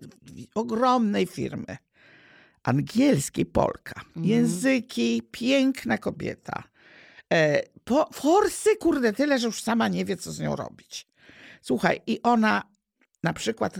ogromnej 0.55 1.25
firmy 1.25 1.77
angielskiej 2.63 3.45
Polka. 3.45 4.01
Mhm. 4.07 4.25
Języki, 4.25 5.21
piękna 5.31 5.97
kobieta. 5.97 6.63
E, 7.33 7.61
po, 7.83 8.09
forsy, 8.13 8.75
kurde, 8.75 9.13
tyle, 9.13 9.39
że 9.39 9.47
już 9.47 9.63
sama 9.63 9.87
nie 9.87 10.05
wie, 10.05 10.17
co 10.17 10.31
z 10.31 10.39
nią 10.39 10.55
robić. 10.55 11.07
Słuchaj, 11.61 12.01
i 12.07 12.21
ona 12.23 12.63
na 13.25 13.33
przykład 13.33 13.79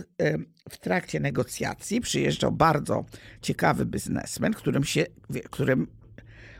w 0.70 0.78
trakcie 0.78 1.20
negocjacji 1.20 2.00
przyjeżdżał 2.00 2.52
bardzo 2.52 3.04
ciekawy 3.42 3.86
biznesmen, 3.86 4.52
którym 4.52 4.84
się, 4.84 5.06
którym 5.50 5.86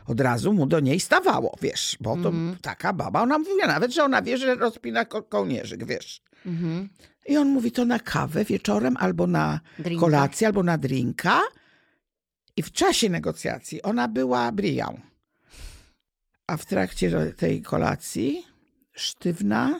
od 0.05 0.21
razu 0.21 0.53
mu 0.53 0.65
do 0.65 0.79
niej 0.79 0.99
stawało, 0.99 1.57
wiesz, 1.61 1.97
bo 2.01 2.17
to 2.17 2.29
mm. 2.29 2.57
taka 2.61 2.93
baba, 2.93 3.21
ona 3.21 3.37
mówiła 3.37 3.67
nawet, 3.67 3.93
że 3.93 4.03
ona 4.03 4.21
wie, 4.21 4.37
że 4.37 4.55
rozpina 4.55 5.05
ko 5.05 5.23
kołnierzyk, 5.23 5.85
wiesz. 5.85 6.21
Mm. 6.45 6.89
I 7.25 7.37
on 7.37 7.49
mówi 7.49 7.71
to 7.71 7.85
na 7.85 7.99
kawę 7.99 8.45
wieczorem, 8.45 8.97
albo 8.97 9.27
na 9.27 9.59
drinka. 9.79 10.05
kolację, 10.05 10.47
albo 10.47 10.63
na 10.63 10.77
drinka. 10.77 11.41
I 12.57 12.63
w 12.63 12.71
czasie 12.71 13.09
negocjacji 13.09 13.81
ona 13.81 14.07
była 14.07 14.51
brią. 14.51 14.99
A 16.47 16.57
w 16.57 16.65
trakcie 16.65 17.33
tej 17.37 17.61
kolacji 17.61 18.45
sztywna, 18.93 19.79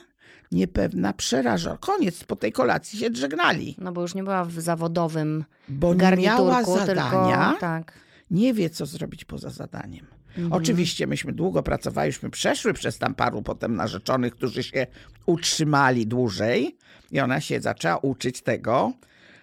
niepewna, 0.52 1.12
przerażona. 1.12 1.76
Koniec, 1.76 2.24
po 2.24 2.36
tej 2.36 2.52
kolacji 2.52 2.98
się 2.98 3.08
żegnali. 3.12 3.76
No 3.78 3.92
bo 3.92 4.02
już 4.02 4.14
nie 4.14 4.22
była 4.22 4.44
w 4.44 4.52
zawodowym 4.52 5.44
Bo 5.68 5.94
nie 5.94 6.16
miała 6.16 6.64
zadania, 6.64 7.48
tylko, 7.50 7.60
tak. 7.60 7.92
nie 8.30 8.54
wie, 8.54 8.70
co 8.70 8.86
zrobić 8.86 9.24
poza 9.24 9.50
zadaniem. 9.50 10.06
Mhm. 10.28 10.52
Oczywiście 10.52 11.06
myśmy 11.06 11.32
długo 11.32 11.62
pracowaliśmy, 11.62 12.30
przeszły 12.30 12.72
przez 12.74 12.98
tam 12.98 13.14
paru 13.14 13.42
potem 13.42 13.76
narzeczonych, 13.76 14.34
którzy 14.34 14.62
się 14.62 14.86
utrzymali 15.26 16.06
dłużej 16.06 16.76
i 17.10 17.20
ona 17.20 17.40
się 17.40 17.60
zaczęła 17.60 17.96
uczyć 17.98 18.42
tego, 18.42 18.92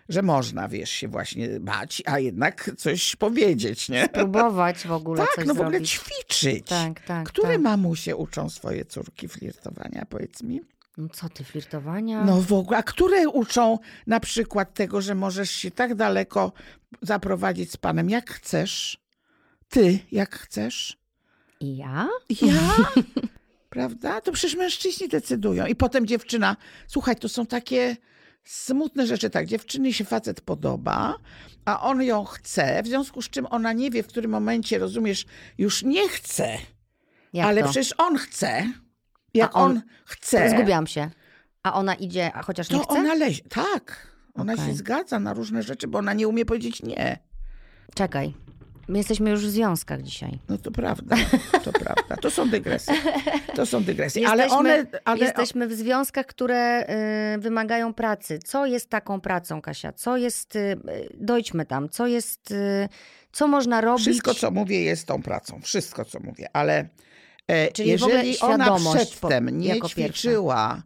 że 0.10 0.22
można, 0.22 0.68
wiesz, 0.68 0.90
się 0.90 1.08
właśnie 1.08 1.60
bać, 1.60 2.04
a 2.06 2.20
jednak 2.20 2.72
coś 2.78 3.16
powiedzieć, 3.16 3.90
nie? 3.90 4.06
Spróbować 4.06 4.88
w 4.88 4.92
ogóle 4.92 5.22
Tak, 5.22 5.36
coś 5.36 5.46
no 5.46 5.54
w 5.54 5.60
ogóle 5.60 5.72
zrobić. 5.72 5.92
ćwiczyć. 5.92 6.68
Tak, 6.68 7.00
tak. 7.00 7.28
Które 7.28 7.54
tak. 7.54 7.62
mamusie 7.62 8.16
uczą 8.16 8.50
swoje 8.50 8.86
córki 8.86 9.28
flirtowania, 9.28 10.06
powiedz 10.10 10.44
mi? 10.44 10.62
No 10.98 11.10
co 11.10 11.30
ty, 11.30 11.44
flirtowania? 11.44 12.24
No 12.24 12.42
w 12.42 12.54
ogóle, 12.54 12.78
a 12.78 12.84
które 12.84 13.30
uczą 13.30 13.80
na 14.08 14.20
przykład 14.20 14.74
tego, 14.74 15.02
że 15.02 15.16
możesz 15.16 15.52
się 15.52 15.72
tak 15.72 15.96
daleko 15.96 16.52
zaprowadzić 17.02 17.72
z 17.72 17.78
panem, 17.78 18.10
jak 18.10 18.32
chcesz? 18.32 18.98
Ty, 19.70 20.00
jak 20.12 20.36
chcesz? 20.36 20.98
I 21.60 21.78
ja? 21.78 22.08
Ja? 22.42 22.78
Prawda? 23.70 24.22
To 24.22 24.32
przecież 24.32 24.56
mężczyźni 24.56 25.08
decydują. 25.08 25.66
I 25.66 25.76
potem 25.76 26.08
dziewczyna, 26.08 26.58
słuchaj, 26.88 27.16
to 27.16 27.30
są 27.30 27.46
takie 27.46 27.98
smutne 28.44 29.08
rzeczy. 29.08 29.30
Tak, 29.30 29.46
dziewczyny 29.46 29.94
się 29.94 30.06
facet 30.06 30.42
podoba, 30.42 31.16
a 31.66 31.82
on 31.82 32.04
ją 32.04 32.26
chce, 32.26 32.84
w 32.84 32.88
związku 32.88 33.22
z 33.22 33.30
czym 33.30 33.48
ona 33.50 33.74
nie 33.74 33.92
wie, 33.92 34.04
w 34.04 34.08
którym 34.08 34.32
momencie, 34.32 34.78
rozumiesz, 34.78 35.26
już 35.58 35.84
nie 35.84 36.10
chce. 36.10 36.58
Jak 37.34 37.48
ale 37.48 37.62
to? 37.62 37.70
przecież 37.70 37.94
on 37.98 38.18
chce. 38.18 38.72
Jak 39.36 39.56
on, 39.56 39.72
on, 39.72 39.82
chce. 40.06 40.50
Zgubiłam 40.50 40.88
się. 40.88 41.10
A 41.64 41.74
ona 41.74 41.96
idzie, 41.96 42.34
a 42.34 42.42
chociaż 42.44 42.70
nie 42.70 42.78
to 42.78 42.84
chce? 42.84 42.94
ona 42.94 43.14
lezie. 43.14 43.44
Tak. 43.50 44.08
Ona 44.34 44.54
okay. 44.54 44.66
się 44.66 44.74
zgadza 44.74 45.20
na 45.20 45.34
różne 45.34 45.64
rzeczy, 45.64 45.88
bo 45.88 46.00
ona 46.00 46.14
nie 46.14 46.28
umie 46.28 46.46
powiedzieć 46.46 46.84
nie. 46.84 47.20
Czekaj. 47.96 48.34
My 48.88 48.98
jesteśmy 48.98 49.30
już 49.30 49.46
w 49.46 49.50
związkach 49.50 50.02
dzisiaj. 50.02 50.40
No 50.50 50.58
to 50.58 50.72
prawda, 50.72 51.16
to 51.64 51.72
prawda. 51.72 52.18
To 52.22 52.32
są 52.32 52.50
dygresje. 52.50 52.94
To 53.56 53.66
są 53.66 53.84
dygresje. 53.84 54.22
Jesteśmy, 54.22 54.46
ale 54.46 54.60
one. 54.60 54.86
Ale... 55.06 55.20
Jesteśmy 55.20 55.68
w 55.68 55.74
związkach, 55.74 56.26
które 56.26 56.88
y, 57.36 57.40
wymagają 57.40 57.94
pracy. 57.94 58.40
Co 58.40 58.66
jest 58.66 58.90
taką 58.90 59.22
pracą, 59.22 59.62
Kasia? 59.62 59.94
Co 59.94 60.18
jest. 60.18 60.56
Y, 60.56 60.78
dojdźmy 61.14 61.66
tam. 61.66 61.90
Co 61.90 62.08
jest. 62.08 62.52
Y, 62.52 62.90
co 63.32 63.48
można 63.48 63.82
robić? 63.82 64.06
Wszystko, 64.06 64.34
co 64.34 64.52
mówię, 64.52 64.84
jest 64.84 65.08
tą 65.08 65.22
pracą. 65.22 65.62
Wszystko, 65.62 66.06
co 66.06 66.20
mówię. 66.20 66.48
Ale 66.54 66.90
Czyli 67.74 67.90
jeżeli 67.90 68.40
ona 68.40 68.78
przedtem 68.96 69.60
nie 69.60 69.82
ćwiczyła 69.82 70.76
pierwsza. 70.76 70.84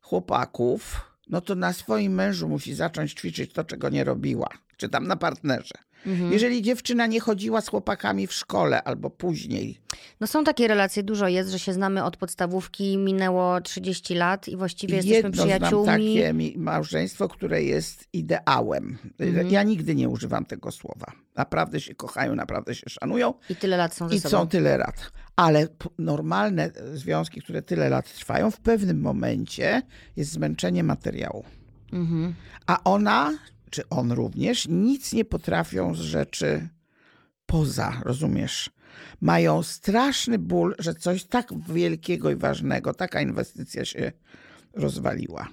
chłopaków, 0.00 1.00
no 1.28 1.40
to 1.40 1.54
na 1.54 1.72
swoim 1.72 2.14
mężu 2.14 2.48
musi 2.48 2.74
zacząć 2.74 3.12
ćwiczyć 3.12 3.52
to, 3.52 3.64
czego 3.64 3.88
nie 3.88 4.04
robiła. 4.04 4.48
Czy 4.76 4.88
tam 4.88 5.06
na 5.06 5.16
partnerze. 5.16 5.74
Mhm. 6.06 6.32
Jeżeli 6.32 6.62
dziewczyna 6.62 7.06
nie 7.06 7.20
chodziła 7.20 7.60
z 7.60 7.68
chłopakami 7.68 8.26
w 8.26 8.32
szkole 8.32 8.82
albo 8.82 9.10
później. 9.10 9.80
No 10.20 10.26
są 10.26 10.44
takie 10.44 10.68
relacje, 10.68 11.02
dużo 11.02 11.28
jest, 11.28 11.50
że 11.50 11.58
się 11.58 11.72
znamy 11.72 12.04
od 12.04 12.16
podstawówki, 12.16 12.96
minęło 12.96 13.60
30 13.60 14.14
lat 14.14 14.48
i 14.48 14.56
właściwie 14.56 14.96
jesteśmy 14.96 15.16
Jedno 15.16 15.30
przyjaciółmi. 15.30 15.84
Znam 15.84 16.00
takie 16.00 16.58
małżeństwo, 16.58 17.28
które 17.28 17.62
jest 17.62 18.08
ideałem. 18.12 18.98
Mhm. 19.18 19.50
Ja 19.50 19.62
nigdy 19.62 19.94
nie 19.94 20.08
używam 20.08 20.44
tego 20.44 20.70
słowa. 20.70 21.12
Naprawdę 21.36 21.80
się 21.80 21.94
kochają, 21.94 22.34
naprawdę 22.34 22.74
się 22.74 22.90
szanują. 22.90 23.34
I 23.50 23.56
tyle 23.56 23.76
lat 23.76 23.94
są 23.94 24.08
ze 24.08 24.14
I 24.14 24.20
sobą. 24.20 24.30
są 24.30 24.48
tyle 24.48 24.78
lat. 24.78 25.12
Ale 25.38 25.68
normalne 25.98 26.70
związki, 26.94 27.42
które 27.42 27.62
tyle 27.62 27.88
lat 27.88 28.14
trwają, 28.14 28.50
w 28.50 28.60
pewnym 28.60 29.00
momencie 29.00 29.82
jest 30.16 30.32
zmęczenie 30.32 30.84
materiału. 30.84 31.44
Mhm. 31.92 32.34
A 32.66 32.84
ona 32.84 33.38
czy 33.70 33.88
on 33.88 34.12
również, 34.12 34.68
nic 34.68 35.12
nie 35.12 35.24
potrafią 35.24 35.94
z 35.94 36.00
rzeczy 36.00 36.68
poza, 37.46 38.00
rozumiesz? 38.04 38.70
Mają 39.20 39.62
straszny 39.62 40.38
ból, 40.38 40.74
że 40.78 40.94
coś 40.94 41.24
tak 41.24 41.48
wielkiego 41.72 42.30
i 42.30 42.36
ważnego, 42.36 42.94
taka 42.94 43.20
inwestycja 43.20 43.84
się 43.84 44.12
rozwaliła. 44.74 45.48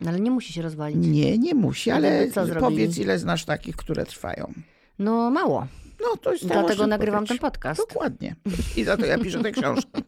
No 0.00 0.10
ale 0.10 0.20
nie 0.20 0.30
musi 0.30 0.52
się 0.52 0.62
rozwalić. 0.62 1.06
Nie, 1.06 1.38
nie 1.38 1.54
musi, 1.54 1.90
ale 1.90 2.28
powiedz, 2.60 2.98
ile 2.98 3.18
znasz 3.18 3.44
takich, 3.44 3.76
które 3.76 4.06
trwają. 4.06 4.52
No 4.98 5.30
mało. 5.30 5.66
No, 6.00 6.16
to 6.16 6.32
jest 6.32 6.46
Dlatego 6.46 6.86
nagrywam 6.86 7.26
ten 7.26 7.38
podcast. 7.38 7.80
Dokładnie. 7.88 8.36
I 8.76 8.84
za 8.84 8.96
to 8.96 9.06
ja 9.06 9.18
piszę 9.18 9.42
tę 9.42 9.52
książkę. 9.52 10.00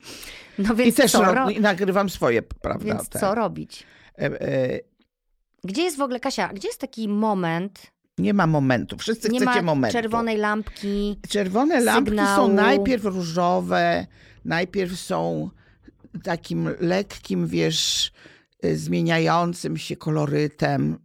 No 0.59 0.75
więc 0.75 0.95
I 0.95 0.97
też 0.97 1.13
co 1.13 1.35
ro... 1.35 1.47
nagrywam 1.61 2.11
swoje, 2.11 2.43
prawda? 2.43 2.85
Więc 2.85 3.09
co 3.09 3.35
robić? 3.35 3.87
E, 4.19 4.41
e, 4.41 4.81
gdzie 5.65 5.83
jest 5.83 5.97
w 5.97 6.01
ogóle, 6.01 6.21
Kasia, 6.21 6.49
gdzie 6.49 6.69
jest 6.69 6.81
taki 6.81 7.09
moment, 7.09 7.93
nie 8.21 8.35
ma 8.35 8.47
momentu. 8.47 8.97
Wszyscy 8.99 9.29
nie 9.29 9.41
chcecie 9.41 9.63
ma 9.63 9.63
momentu. 9.63 9.93
czerwonej 9.93 10.37
lampki. 10.37 11.21
Czerwone 11.29 11.81
lampki 11.81 12.11
sygnału. 12.11 12.49
są 12.49 12.55
najpierw 12.55 13.05
różowe, 13.05 14.07
najpierw 14.45 15.01
są 15.01 15.51
takim 16.23 16.69
lekkim, 16.81 17.47
wiesz, 17.47 18.13
y, 18.65 18.77
zmieniającym 18.77 19.77
się 19.77 19.97
kolorytem. 19.97 20.99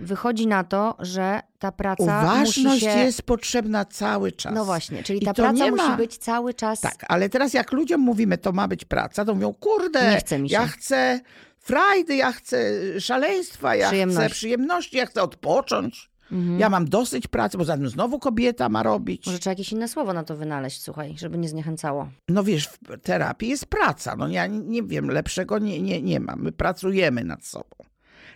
Wychodzi 0.00 0.46
na 0.46 0.64
to, 0.64 0.96
że 0.98 1.40
ta 1.58 1.72
praca. 1.72 2.02
Uważność 2.02 2.64
musi 2.64 2.80
się... 2.80 2.88
jest 2.88 3.22
potrzebna 3.22 3.84
cały 3.84 4.32
czas. 4.32 4.54
No 4.54 4.64
właśnie, 4.64 5.02
czyli 5.02 5.20
ta 5.20 5.34
praca 5.34 5.70
musi 5.70 5.96
być 5.96 6.18
cały 6.18 6.54
czas. 6.54 6.80
Tak, 6.80 7.04
ale 7.08 7.28
teraz 7.28 7.54
jak 7.54 7.72
ludziom 7.72 8.00
mówimy, 8.00 8.38
to 8.38 8.52
ma 8.52 8.68
być 8.68 8.84
praca, 8.84 9.24
to 9.24 9.34
mówią, 9.34 9.54
kurde, 9.54 10.10
nie 10.10 10.16
chce 10.16 10.38
mi 10.38 10.48
się. 10.48 10.54
ja 10.54 10.66
chcę 10.66 11.20
frajdy, 11.58 12.16
ja 12.16 12.32
chcę 12.32 12.72
szaleństwa, 13.00 13.74
ja 13.74 13.86
Przyjemność. 13.86 14.26
chcę 14.26 14.30
przyjemności, 14.30 14.96
ja 14.96 15.06
chcę 15.06 15.22
odpocząć. 15.22 16.10
Mhm. 16.32 16.60
Ja 16.60 16.70
mam 16.70 16.88
dosyć 16.88 17.26
pracy, 17.26 17.58
bo 17.58 17.64
zatem 17.64 17.88
znowu 17.88 18.18
kobieta 18.18 18.68
ma 18.68 18.82
robić. 18.82 19.26
Może 19.26 19.38
trzeba 19.38 19.52
jakieś 19.52 19.72
inne 19.72 19.88
słowo 19.88 20.12
na 20.12 20.24
to 20.24 20.36
wynaleźć, 20.36 20.82
słuchaj, 20.82 21.14
żeby 21.18 21.38
nie 21.38 21.48
zniechęcało. 21.48 22.08
No 22.28 22.44
wiesz, 22.44 22.66
w 22.68 23.00
terapii 23.02 23.48
jest 23.48 23.66
praca. 23.66 24.16
No 24.16 24.28
ja 24.28 24.46
nie 24.46 24.82
wiem, 24.82 25.10
lepszego 25.10 25.58
nie, 25.58 25.82
nie, 25.82 26.02
nie 26.02 26.20
mam. 26.20 26.42
My 26.42 26.52
pracujemy 26.52 27.24
nad 27.24 27.44
sobą. 27.44 27.89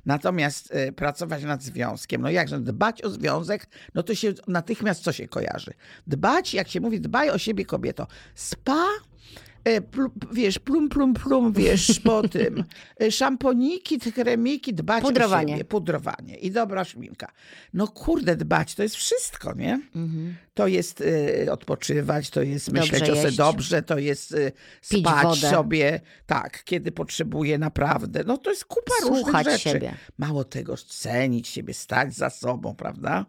Natomiast 0.07 0.75
y, 0.75 0.93
pracować 0.93 1.43
nad 1.43 1.63
związkiem, 1.63 2.23
no 2.23 2.31
jakże 2.31 2.61
dbać 2.61 3.03
o 3.03 3.11
związek, 3.11 3.67
no 3.95 4.03
to 4.03 4.15
się 4.15 4.33
natychmiast 4.49 5.03
co 5.03 5.13
się 5.13 5.29
kojarzy? 5.29 5.75
Dbać, 6.07 6.55
jak 6.55 6.69
się 6.69 6.81
mówi, 6.81 7.01
dbaj 7.01 7.31
o 7.31 7.39
siebie 7.39 7.65
kobieto. 7.65 8.07
Spa 8.35 8.87
E, 9.69 9.81
wiesz, 10.33 10.59
plum, 10.59 10.89
plum, 10.89 11.15
plum, 11.15 11.53
wiesz, 11.53 12.01
po 12.01 12.29
tym. 12.29 12.65
E, 13.01 13.11
szamponiki, 13.11 13.99
kremiki, 14.01 14.75
dbać 14.75 15.03
pudrowanie. 15.03 15.55
o 15.55 15.57
siebie. 15.57 15.65
Pudrowanie. 15.65 16.37
I 16.37 16.51
dobra 16.51 16.85
szminka. 16.85 17.33
No 17.75 17.89
kurde, 17.89 18.37
dbać 18.37 18.75
to 18.75 18.83
jest 18.83 18.97
wszystko, 18.97 19.55
nie? 19.55 19.73
Mhm. 19.95 20.37
To 20.55 20.67
jest 20.67 21.01
y, 21.01 21.53
odpoczywać, 21.53 22.31
to 22.31 22.43
jest 22.43 22.67
dobrze 22.67 22.81
myśleć 22.93 23.11
o 23.11 23.17
sobie 23.17 23.33
dobrze, 23.33 23.83
to 23.83 23.99
jest 23.99 24.33
y, 24.33 24.53
spać 24.83 25.39
sobie, 25.39 26.01
tak, 26.27 26.65
kiedy 26.65 26.93
potrzebuję 26.93 27.59
naprawdę. 27.59 28.25
No 28.27 28.39
to 28.39 28.51
jest 28.51 28.65
kupa 28.65 28.93
Słuchać 29.01 29.25
różnych 29.25 29.45
rzeczy. 29.45 29.71
Siebie. 29.71 29.95
Mało 30.19 30.45
tego, 30.45 30.77
cenić 30.77 31.49
siebie, 31.49 31.75
stać 31.75 32.15
za 32.15 32.31
sobą, 32.31 32.75
prawda? 32.75 33.27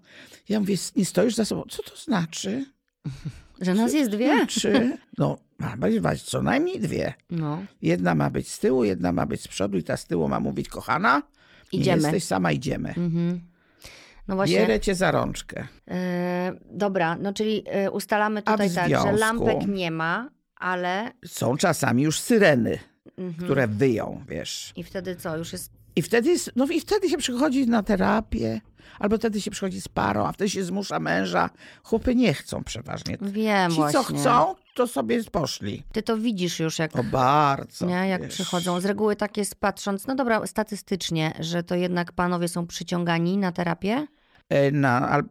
Ja 0.50 0.60
mówię, 0.60 0.76
nie 0.96 1.06
stoisz 1.06 1.36
za 1.36 1.46
sobą. 1.46 1.64
Co 1.70 1.84
to 1.84 1.98
znaczy? 1.98 2.66
Że 3.62 3.74
nas 3.74 3.94
jest 3.94 4.12
dwie? 4.12 4.46
Trzy. 4.46 4.98
No, 5.18 5.38
ma 5.60 5.78
być 5.78 6.24
co 6.24 6.42
najmniej 6.42 6.80
dwie. 6.80 7.14
No. 7.30 7.64
Jedna 7.82 8.16
ma 8.16 8.30
być 8.30 8.52
z 8.52 8.60
tyłu, 8.60 8.84
jedna 8.84 9.12
ma 9.12 9.26
być 9.26 9.42
z 9.42 9.48
przodu 9.48 9.78
i 9.78 9.84
ta 9.84 9.98
z 9.98 10.06
tyłu 10.06 10.28
ma 10.28 10.40
mówić, 10.40 10.70
kochana, 10.70 11.22
idziemy. 11.72 12.02
jesteś 12.02 12.24
sama, 12.24 12.52
idziemy. 12.52 12.90
Mhm. 12.90 13.42
No 14.28 14.36
właśnie. 14.36 14.58
Bierę 14.58 14.80
cię 14.80 14.96
za 14.96 15.12
rączkę. 15.12 15.68
E, 15.88 16.54
dobra, 16.72 17.16
no 17.16 17.34
czyli 17.34 17.64
e, 17.66 17.92
ustalamy 17.92 18.42
tutaj 18.42 18.74
tak, 18.74 18.90
że 18.90 19.12
lampek 19.12 19.68
nie 19.68 19.92
ma, 19.92 20.30
ale... 20.56 21.12
Są 21.26 21.58
czasami 21.58 22.04
już 22.04 22.20
syreny, 22.20 22.80
mhm. 23.18 23.44
które 23.44 23.68
wyją, 23.68 24.24
wiesz. 24.28 24.74
I 24.76 24.84
wtedy 24.84 25.16
co, 25.16 25.38
już 25.38 25.54
jest... 25.54 25.72
I 25.96 26.02
wtedy, 26.02 26.36
no 26.56 26.66
i 26.66 26.82
wtedy 26.82 27.10
się 27.10 27.18
przychodzi 27.18 27.68
na 27.68 27.84
terapię. 27.84 28.62
Albo 29.00 29.18
wtedy 29.18 29.42
się 29.42 29.52
przychodzi 29.52 29.82
z 29.82 29.88
parą, 29.88 30.28
a 30.28 30.32
wtedy 30.32 30.50
się 30.50 30.64
zmusza 30.64 31.00
męża. 31.00 31.50
Chłopy 31.84 32.16
nie 32.16 32.34
chcą 32.34 32.64
przeważnie. 32.64 33.18
Wiem 33.22 33.72
Ci, 33.72 33.78
właśnie. 33.78 34.00
co 34.00 34.04
chcą, 34.04 34.56
to 34.76 34.88
sobie 34.88 35.24
poszli. 35.24 35.84
Ty 35.92 36.04
to 36.04 36.18
widzisz 36.18 36.60
już, 36.60 36.80
jak, 36.80 36.96
o, 37.00 37.04
bardzo, 37.04 37.86
nie, 37.86 38.08
jak 38.08 38.28
przychodzą. 38.28 38.80
Z 38.80 38.86
reguły 38.86 39.16
tak 39.16 39.38
jest 39.38 39.56
patrząc, 39.56 40.08
no 40.08 40.16
dobra, 40.16 40.48
statystycznie, 40.48 41.34
że 41.40 41.64
to 41.64 41.76
jednak 41.76 42.12
panowie 42.12 42.48
są 42.48 42.68
przyciągani 42.68 43.38
na 43.38 43.52
terapię? 43.52 44.08
E, 44.50 44.72
na, 44.72 45.24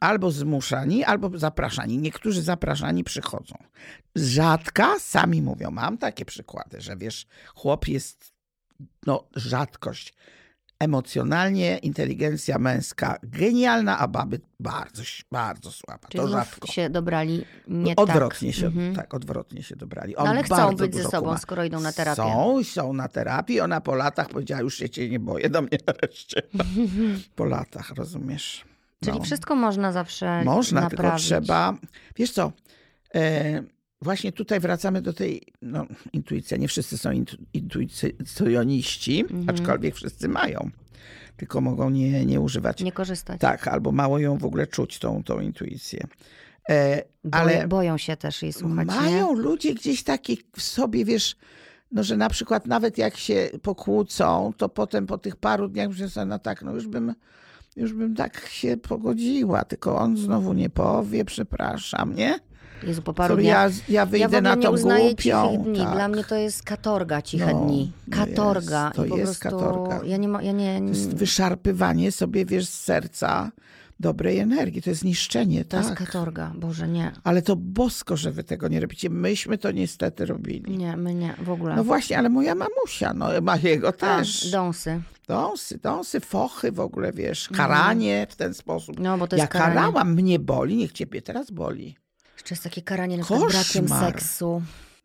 albo 0.00 0.30
zmuszani, 0.30 1.04
albo 1.04 1.38
zapraszani. 1.38 1.98
Niektórzy 1.98 2.42
zapraszani 2.42 3.04
przychodzą. 3.04 3.54
Rzadka, 4.14 4.98
sami 4.98 5.42
mówią, 5.42 5.70
mam 5.70 5.98
takie 5.98 6.24
przykłady, 6.24 6.80
że 6.80 6.96
wiesz, 6.96 7.26
chłop 7.54 7.88
jest 7.88 8.35
no, 9.06 9.24
rzadkość 9.36 10.14
emocjonalnie 10.78 11.78
inteligencja 11.78 12.58
męska 12.58 13.18
genialna, 13.22 13.98
a 13.98 14.08
baby 14.08 14.40
bardzo, 14.60 15.02
bardzo 15.32 15.70
słaba. 15.72 16.08
Czyli 16.08 16.24
to 16.24 16.28
rzadko. 16.28 16.66
się 16.66 16.90
dobrali 16.90 17.44
nie 17.68 17.96
odwrotnie 17.96 18.48
tak. 18.52 18.60
Się, 18.60 18.66
mhm. 18.66 18.94
Tak, 18.94 19.14
odwrotnie 19.14 19.62
się 19.62 19.76
dobrali. 19.76 20.16
On 20.16 20.24
no 20.24 20.30
ale 20.30 20.42
chcą 20.42 20.76
być 20.76 20.94
ze 20.94 21.02
sobą, 21.02 21.26
kuma. 21.26 21.38
skoro 21.38 21.64
idą 21.64 21.80
na 21.80 21.92
terapię. 21.92 22.16
Są, 22.16 22.64
są 22.64 22.92
na 22.92 23.08
terapii. 23.08 23.60
Ona 23.60 23.80
po 23.80 23.94
latach 23.94 24.28
powiedziała, 24.28 24.60
już 24.60 24.78
się 24.78 24.90
cię 24.90 25.08
nie 25.08 25.20
boję, 25.20 25.50
do 25.50 25.62
mnie 25.62 25.78
nareszcie. 25.86 26.42
po 27.36 27.44
latach, 27.44 27.90
rozumiesz? 27.90 28.64
Czyli 29.04 29.18
no. 29.18 29.24
wszystko 29.24 29.56
można 29.56 29.92
zawsze 29.92 30.44
Można, 30.44 30.80
naprawić. 30.80 31.28
tylko 31.28 31.40
trzeba... 31.40 31.74
Wiesz 32.16 32.32
co... 32.32 32.52
E, 33.14 33.62
właśnie 34.02 34.32
tutaj 34.32 34.60
wracamy 34.60 35.02
do 35.02 35.12
tej 35.12 35.42
no, 35.62 35.86
intuicji. 36.12 36.58
Nie 36.58 36.68
wszyscy 36.68 36.98
są 36.98 37.10
intu, 37.10 37.36
intuicjoniści, 37.54 39.20
mhm. 39.20 39.50
aczkolwiek 39.50 39.94
wszyscy 39.94 40.28
mają. 40.28 40.70
Tylko 41.36 41.60
mogą 41.60 41.90
nie, 41.90 42.26
nie 42.26 42.40
używać. 42.40 42.80
Nie 42.80 42.92
korzystać. 42.92 43.40
Tak, 43.40 43.68
albo 43.68 43.92
mało 43.92 44.18
ją 44.18 44.38
w 44.38 44.44
ogóle 44.44 44.66
czuć, 44.66 44.98
tą, 44.98 45.24
tą 45.24 45.40
intuicję. 45.40 46.06
E, 46.68 47.02
ale 47.30 47.68
boją 47.68 47.98
się 47.98 48.16
też 48.16 48.42
jej 48.42 48.52
słuchać. 48.52 48.86
Mają 48.86 49.36
nie? 49.36 49.42
ludzie 49.42 49.74
gdzieś 49.74 50.02
taki 50.02 50.38
w 50.56 50.62
sobie, 50.62 51.04
wiesz, 51.04 51.36
no, 51.92 52.02
że 52.02 52.16
na 52.16 52.28
przykład 52.28 52.66
nawet 52.66 52.98
jak 52.98 53.16
się 53.16 53.50
pokłócą, 53.62 54.52
to 54.56 54.68
potem 54.68 55.06
po 55.06 55.18
tych 55.18 55.36
paru 55.36 55.68
dniach 55.68 55.88
myślę 55.88 56.08
sobie, 56.08 56.26
no 56.26 56.38
tak, 56.38 56.62
no 56.62 56.72
już 56.72 56.86
bym, 56.86 57.14
już 57.76 57.92
bym 57.92 58.14
tak 58.14 58.46
się 58.48 58.76
pogodziła, 58.76 59.64
tylko 59.64 59.98
on 59.98 60.16
znowu 60.16 60.52
nie 60.52 60.70
powie, 60.70 61.24
przepraszam, 61.24 62.14
nie? 62.14 62.38
Jezu, 62.82 63.02
po 63.02 63.14
paru 63.14 63.36
dniach. 63.36 63.72
Ja, 63.72 63.82
ja 63.88 64.06
wyjdę 64.06 64.36
ja 64.36 64.40
na 64.40 64.56
tą 64.56 64.76
głupią. 64.76 65.62
dni. 65.64 65.78
Tak. 65.78 65.92
Dla 65.94 66.08
mnie 66.08 66.24
to 66.24 66.34
jest 66.34 66.62
katorga 66.62 67.22
ciche 67.22 67.52
no, 67.52 67.66
dni. 67.66 67.92
Katorga. 68.10 68.84
Jest, 68.84 68.96
to 68.96 69.04
I 69.04 69.08
po 69.08 69.16
jest 69.16 69.40
prostu 69.40 69.58
katorga. 69.58 70.00
Ja 70.04 70.16
nie, 70.16 70.28
ja 70.42 70.52
nie... 70.52 70.78
To 70.78 70.88
jest 70.88 71.14
wyszarpywanie 71.14 72.12
sobie, 72.12 72.46
wiesz, 72.46 72.66
z 72.66 72.84
serca 72.84 73.52
dobrej 74.00 74.38
energii. 74.38 74.82
To 74.82 74.90
jest 74.90 75.04
niszczenie, 75.04 75.64
to 75.64 75.70
tak. 75.70 75.82
To 75.82 75.88
jest 75.88 75.98
katorga, 75.98 76.52
Boże, 76.54 76.88
nie. 76.88 77.12
Ale 77.24 77.42
to 77.42 77.56
bosko, 77.56 78.16
że 78.16 78.32
wy 78.32 78.44
tego 78.44 78.68
nie 78.68 78.80
robicie. 78.80 79.10
Myśmy 79.10 79.58
to 79.58 79.70
niestety 79.70 80.26
robili. 80.26 80.78
Nie, 80.78 80.96
my 80.96 81.14
nie, 81.14 81.34
w 81.38 81.50
ogóle. 81.50 81.76
No 81.76 81.84
właśnie, 81.84 82.18
ale 82.18 82.28
moja 82.28 82.54
mamusia, 82.54 83.14
no 83.14 83.28
ma 83.42 83.56
jego 83.56 83.92
też. 83.92 84.46
A, 84.46 84.50
dąsy. 84.50 85.00
Dąsy, 85.28 85.78
dąsy, 85.78 86.20
fochy 86.20 86.72
w 86.72 86.80
ogóle, 86.80 87.12
wiesz, 87.12 87.48
karanie 87.48 88.16
mm. 88.16 88.26
w 88.30 88.36
ten 88.36 88.54
sposób. 88.54 89.00
No, 89.00 89.18
bo 89.18 89.28
to 89.28 89.36
jest 89.36 89.44
ja 89.44 89.48
karanie. 89.48 89.74
karałam, 89.74 90.14
mnie 90.14 90.38
boli, 90.38 90.76
niech 90.76 90.92
ciebie 90.92 91.22
teraz 91.22 91.50
boli. 91.50 91.96
Jeszcze 92.46 92.54
jest 92.54 92.64
takie 92.64 92.82
karanie 92.82 93.16
na 93.16 93.24
przykład 93.24 93.52
brakiem 93.52 93.88
seksu. 93.88 94.62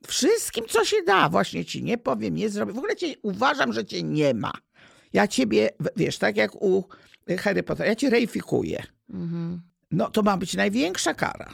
Wszystkim, 0.08 0.66
co 0.70 0.86
się 0.86 0.96
da. 1.08 1.30
Właśnie 1.30 1.66
ci 1.66 1.84
nie 1.84 1.98
powiem, 1.98 2.36
nie 2.36 2.50
zrobię. 2.50 2.74
W 2.74 2.78
ogóle 2.78 2.96
cię, 2.96 3.14
uważam, 3.22 3.74
że 3.74 3.86
cię 3.86 4.04
nie 4.04 4.34
ma. 4.34 4.52
Ja 5.14 5.28
ciebie, 5.28 5.70
wiesz, 5.96 6.18
tak 6.18 6.38
jak 6.38 6.56
u 6.56 6.88
Harry 7.40 7.64
Pottera, 7.64 7.90
ja 7.90 7.96
cię 7.96 8.10
rejfikuję. 8.10 8.84
Mhm. 9.10 9.62
No 9.92 10.10
to 10.10 10.22
ma 10.24 10.38
być 10.38 10.54
największa 10.54 11.14
kara. 11.14 11.50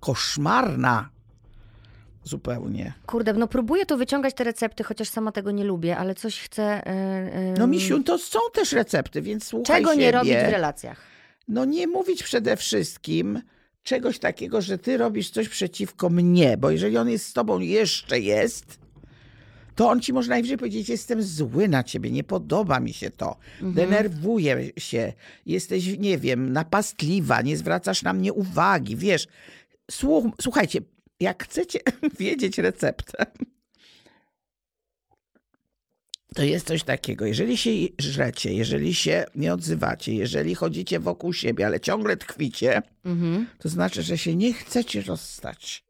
Koszmarna. 0.00 1.10
Zupełnie. 2.24 2.92
Kurde, 3.06 3.32
no 3.32 3.48
próbuję 3.48 3.86
tu 3.86 3.96
wyciągać 3.96 4.34
te 4.34 4.44
recepty, 4.44 4.84
chociaż 4.84 5.08
sama 5.08 5.32
tego 5.32 5.50
nie 5.50 5.64
lubię, 5.64 5.96
ale 5.96 6.14
coś 6.14 6.40
chcę... 6.40 6.82
Yy, 7.46 7.54
No 7.58 7.66
misiu, 7.66 8.02
to 8.02 8.18
są 8.18 8.38
też 8.52 8.72
recepty, 8.72 9.22
więc 9.22 9.44
słuchaj 9.44 9.76
Czego 9.76 9.90
siebie. 9.90 10.04
nie 10.04 10.12
robić 10.12 10.32
w 10.32 10.50
relacjach? 10.50 11.00
No 11.48 11.64
nie 11.64 11.86
mówić 11.86 12.22
przede 12.22 12.56
wszystkim 12.56 13.42
czegoś 13.82 14.18
takiego, 14.18 14.60
że 14.60 14.78
ty 14.78 14.96
robisz 14.96 15.30
coś 15.30 15.48
przeciwko 15.48 16.10
mnie, 16.10 16.56
bo 16.56 16.70
jeżeli 16.70 16.96
on 16.96 17.08
jest 17.08 17.26
z 17.26 17.32
tobą, 17.32 17.60
jeszcze 17.60 18.20
jest, 18.20 18.78
to 19.74 19.90
on 19.90 20.00
ci 20.00 20.12
może 20.12 20.28
najwyżej 20.28 20.58
powiedzieć, 20.58 20.88
jestem 20.88 21.22
zły 21.22 21.68
na 21.68 21.82
ciebie, 21.84 22.10
nie 22.10 22.24
podoba 22.24 22.80
mi 22.80 22.92
się 22.92 23.10
to, 23.10 23.36
mhm. 23.52 23.74
denerwuję 23.74 24.70
się, 24.78 25.12
jesteś, 25.46 25.98
nie 25.98 26.18
wiem, 26.18 26.52
napastliwa, 26.52 27.42
nie 27.42 27.56
zwracasz 27.56 28.02
na 28.02 28.12
mnie 28.12 28.32
uwagi, 28.32 28.96
wiesz. 28.96 29.26
Słuch, 29.90 30.24
słuchajcie, 30.40 30.80
jak 31.20 31.44
chcecie 31.44 31.78
wiedzieć 32.20 32.58
receptę, 32.58 33.26
to 36.34 36.42
jest 36.42 36.66
coś 36.66 36.82
takiego. 36.82 37.26
Jeżeli 37.26 37.56
się 37.56 37.70
żrecie, 37.98 38.54
jeżeli 38.54 38.94
się 38.94 39.24
nie 39.34 39.54
odzywacie, 39.54 40.14
jeżeli 40.14 40.54
chodzicie 40.54 41.00
wokół 41.00 41.32
siebie, 41.32 41.66
ale 41.66 41.80
ciągle 41.80 42.16
tkwicie, 42.16 42.82
mhm. 43.04 43.46
to 43.58 43.68
znaczy, 43.68 44.02
że 44.02 44.18
się 44.18 44.36
nie 44.36 44.52
chcecie 44.52 45.02
rozstać. 45.02 45.84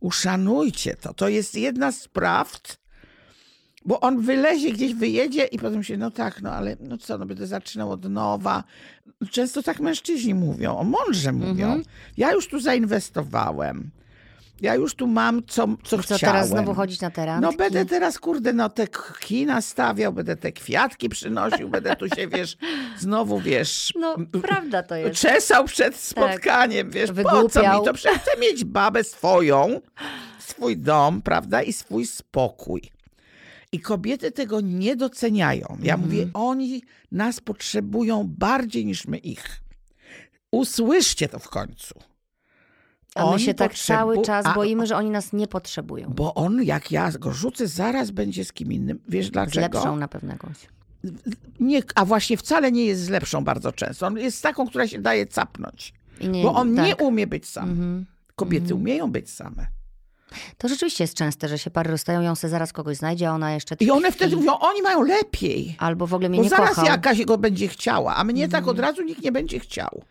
Uszanujcie 0.00 0.96
to. 0.96 1.14
To 1.14 1.28
jest 1.28 1.54
jedna 1.54 1.92
z 1.92 2.08
prawd, 2.08 2.78
bo 3.84 4.00
on 4.00 4.20
wylezie, 4.22 4.72
gdzieś 4.72 4.94
wyjedzie 4.94 5.44
i 5.44 5.58
potem 5.58 5.84
się, 5.84 5.96
no 5.96 6.10
tak, 6.10 6.42
no 6.42 6.52
ale 6.52 6.76
no 6.80 6.98
co, 6.98 7.18
no 7.18 7.26
będę 7.26 7.46
zaczynał 7.46 7.90
od 7.90 8.04
nowa. 8.04 8.64
Często 9.30 9.62
tak 9.62 9.80
mężczyźni 9.80 10.34
mówią, 10.34 10.76
o 10.76 10.84
mądrze 10.84 11.32
mówią. 11.32 11.66
Mhm. 11.66 11.84
Ja 12.16 12.32
już 12.32 12.48
tu 12.48 12.60
zainwestowałem. 12.60 13.90
Ja 14.60 14.74
już 14.74 14.94
tu 14.94 15.06
mam, 15.06 15.42
co, 15.46 15.66
co, 15.84 15.96
co 15.96 16.02
chciałem. 16.02 16.20
teraz 16.20 16.48
znowu 16.48 16.74
chodzić 16.74 17.00
na 17.00 17.10
teren? 17.10 17.40
No 17.40 17.52
będę 17.52 17.86
teraz, 17.86 18.18
kurde, 18.18 18.52
no 18.52 18.68
te 18.68 18.86
kina 19.20 19.60
stawiał, 19.60 20.12
będę 20.12 20.36
te 20.36 20.52
kwiatki 20.52 21.08
przynosił, 21.08 21.68
będę 21.68 21.96
tu 21.96 22.08
się, 22.08 22.28
wiesz, 22.28 22.56
znowu, 22.98 23.40
wiesz... 23.40 23.92
No, 24.00 24.16
prawda 24.42 24.82
to 24.82 24.96
jest. 24.96 25.20
Czesał 25.20 25.64
przed 25.64 25.94
tak. 25.94 26.02
spotkaniem, 26.02 26.86
tak. 26.86 26.94
wiesz, 26.94 27.12
Wygłupiał. 27.12 27.42
po 27.42 27.48
co 27.48 27.60
mi 27.60 27.84
to? 27.84 27.94
Przecież 27.94 28.18
chcę 28.18 28.40
mieć 28.40 28.64
babę 28.64 29.04
swoją, 29.04 29.80
swój 30.38 30.76
dom, 30.76 31.22
prawda, 31.22 31.62
i 31.62 31.72
swój 31.72 32.06
spokój. 32.06 32.90
I 33.72 33.80
kobiety 33.80 34.30
tego 34.30 34.60
nie 34.60 34.96
doceniają. 34.96 35.66
Ja 35.82 35.94
mhm. 35.94 36.00
mówię, 36.00 36.28
oni 36.34 36.82
nas 37.12 37.40
potrzebują 37.40 38.24
bardziej 38.38 38.86
niż 38.86 39.06
my 39.06 39.18
ich. 39.18 39.60
Usłyszcie 40.50 41.28
to 41.28 41.38
w 41.38 41.48
końcu. 41.48 42.13
A 43.14 43.32
my 43.32 43.40
się 43.40 43.54
tak 43.54 43.70
potrzebu... 43.70 43.98
cały 43.98 44.22
czas 44.22 44.54
boimy, 44.54 44.86
że 44.86 44.96
oni 44.96 45.10
nas 45.10 45.32
nie 45.32 45.48
potrzebują. 45.48 46.12
Bo 46.16 46.34
on, 46.34 46.62
jak 46.62 46.92
ja 46.92 47.12
go 47.12 47.32
rzucę, 47.32 47.66
zaraz 47.66 48.10
będzie 48.10 48.44
z 48.44 48.52
kim 48.52 48.72
innym. 48.72 49.00
Wiesz 49.08 49.30
dlaczego? 49.30 49.78
Z 49.78 49.84
lepszą 49.84 49.96
na 49.96 50.08
pewno 50.08 50.32
jakąś. 50.32 50.56
Nie, 51.60 51.82
a 51.94 52.04
właśnie 52.04 52.36
wcale 52.36 52.72
nie 52.72 52.84
jest 52.84 53.02
z 53.02 53.08
lepszą 53.08 53.44
bardzo 53.44 53.72
często. 53.72 54.06
On 54.06 54.18
jest 54.18 54.42
taką, 54.42 54.66
która 54.66 54.88
się 54.88 54.98
daje 54.98 55.26
capnąć. 55.26 55.92
Nie, 56.20 56.42
bo 56.42 56.54
on 56.54 56.76
tak. 56.76 56.86
nie 56.86 56.96
umie 56.96 57.26
być 57.26 57.48
sam. 57.48 57.70
Mhm. 57.70 58.06
Kobiety 58.36 58.64
mhm. 58.64 58.80
umieją 58.80 59.12
być 59.12 59.30
same. 59.30 59.66
To 60.58 60.68
rzeczywiście 60.68 61.04
jest 61.04 61.14
częste, 61.14 61.48
że 61.48 61.58
się 61.58 61.70
pary 61.70 61.90
rozstają, 61.90 62.20
ją 62.20 62.34
se 62.34 62.48
zaraz 62.48 62.72
kogoś 62.72 62.96
znajdzie, 62.96 63.28
a 63.28 63.32
ona 63.32 63.54
jeszcze 63.54 63.76
I 63.80 63.90
one 63.90 64.12
wtedy 64.12 64.36
mówią, 64.36 64.52
oni 64.58 64.82
mają 64.82 65.02
lepiej. 65.02 65.76
Albo 65.78 66.06
w 66.06 66.14
ogóle 66.14 66.28
mnie 66.28 66.38
Bo 66.38 66.44
nie 66.44 66.50
zaraz 66.50 66.68
kochał. 66.68 66.86
jakaś 66.86 67.24
go 67.24 67.38
będzie 67.38 67.68
chciała, 67.68 68.16
a 68.16 68.24
mnie 68.24 68.48
tak 68.48 68.68
od 68.68 68.78
razu 68.78 69.02
nikt 69.02 69.22
nie 69.22 69.32
będzie 69.32 69.60
chciał. 69.60 70.02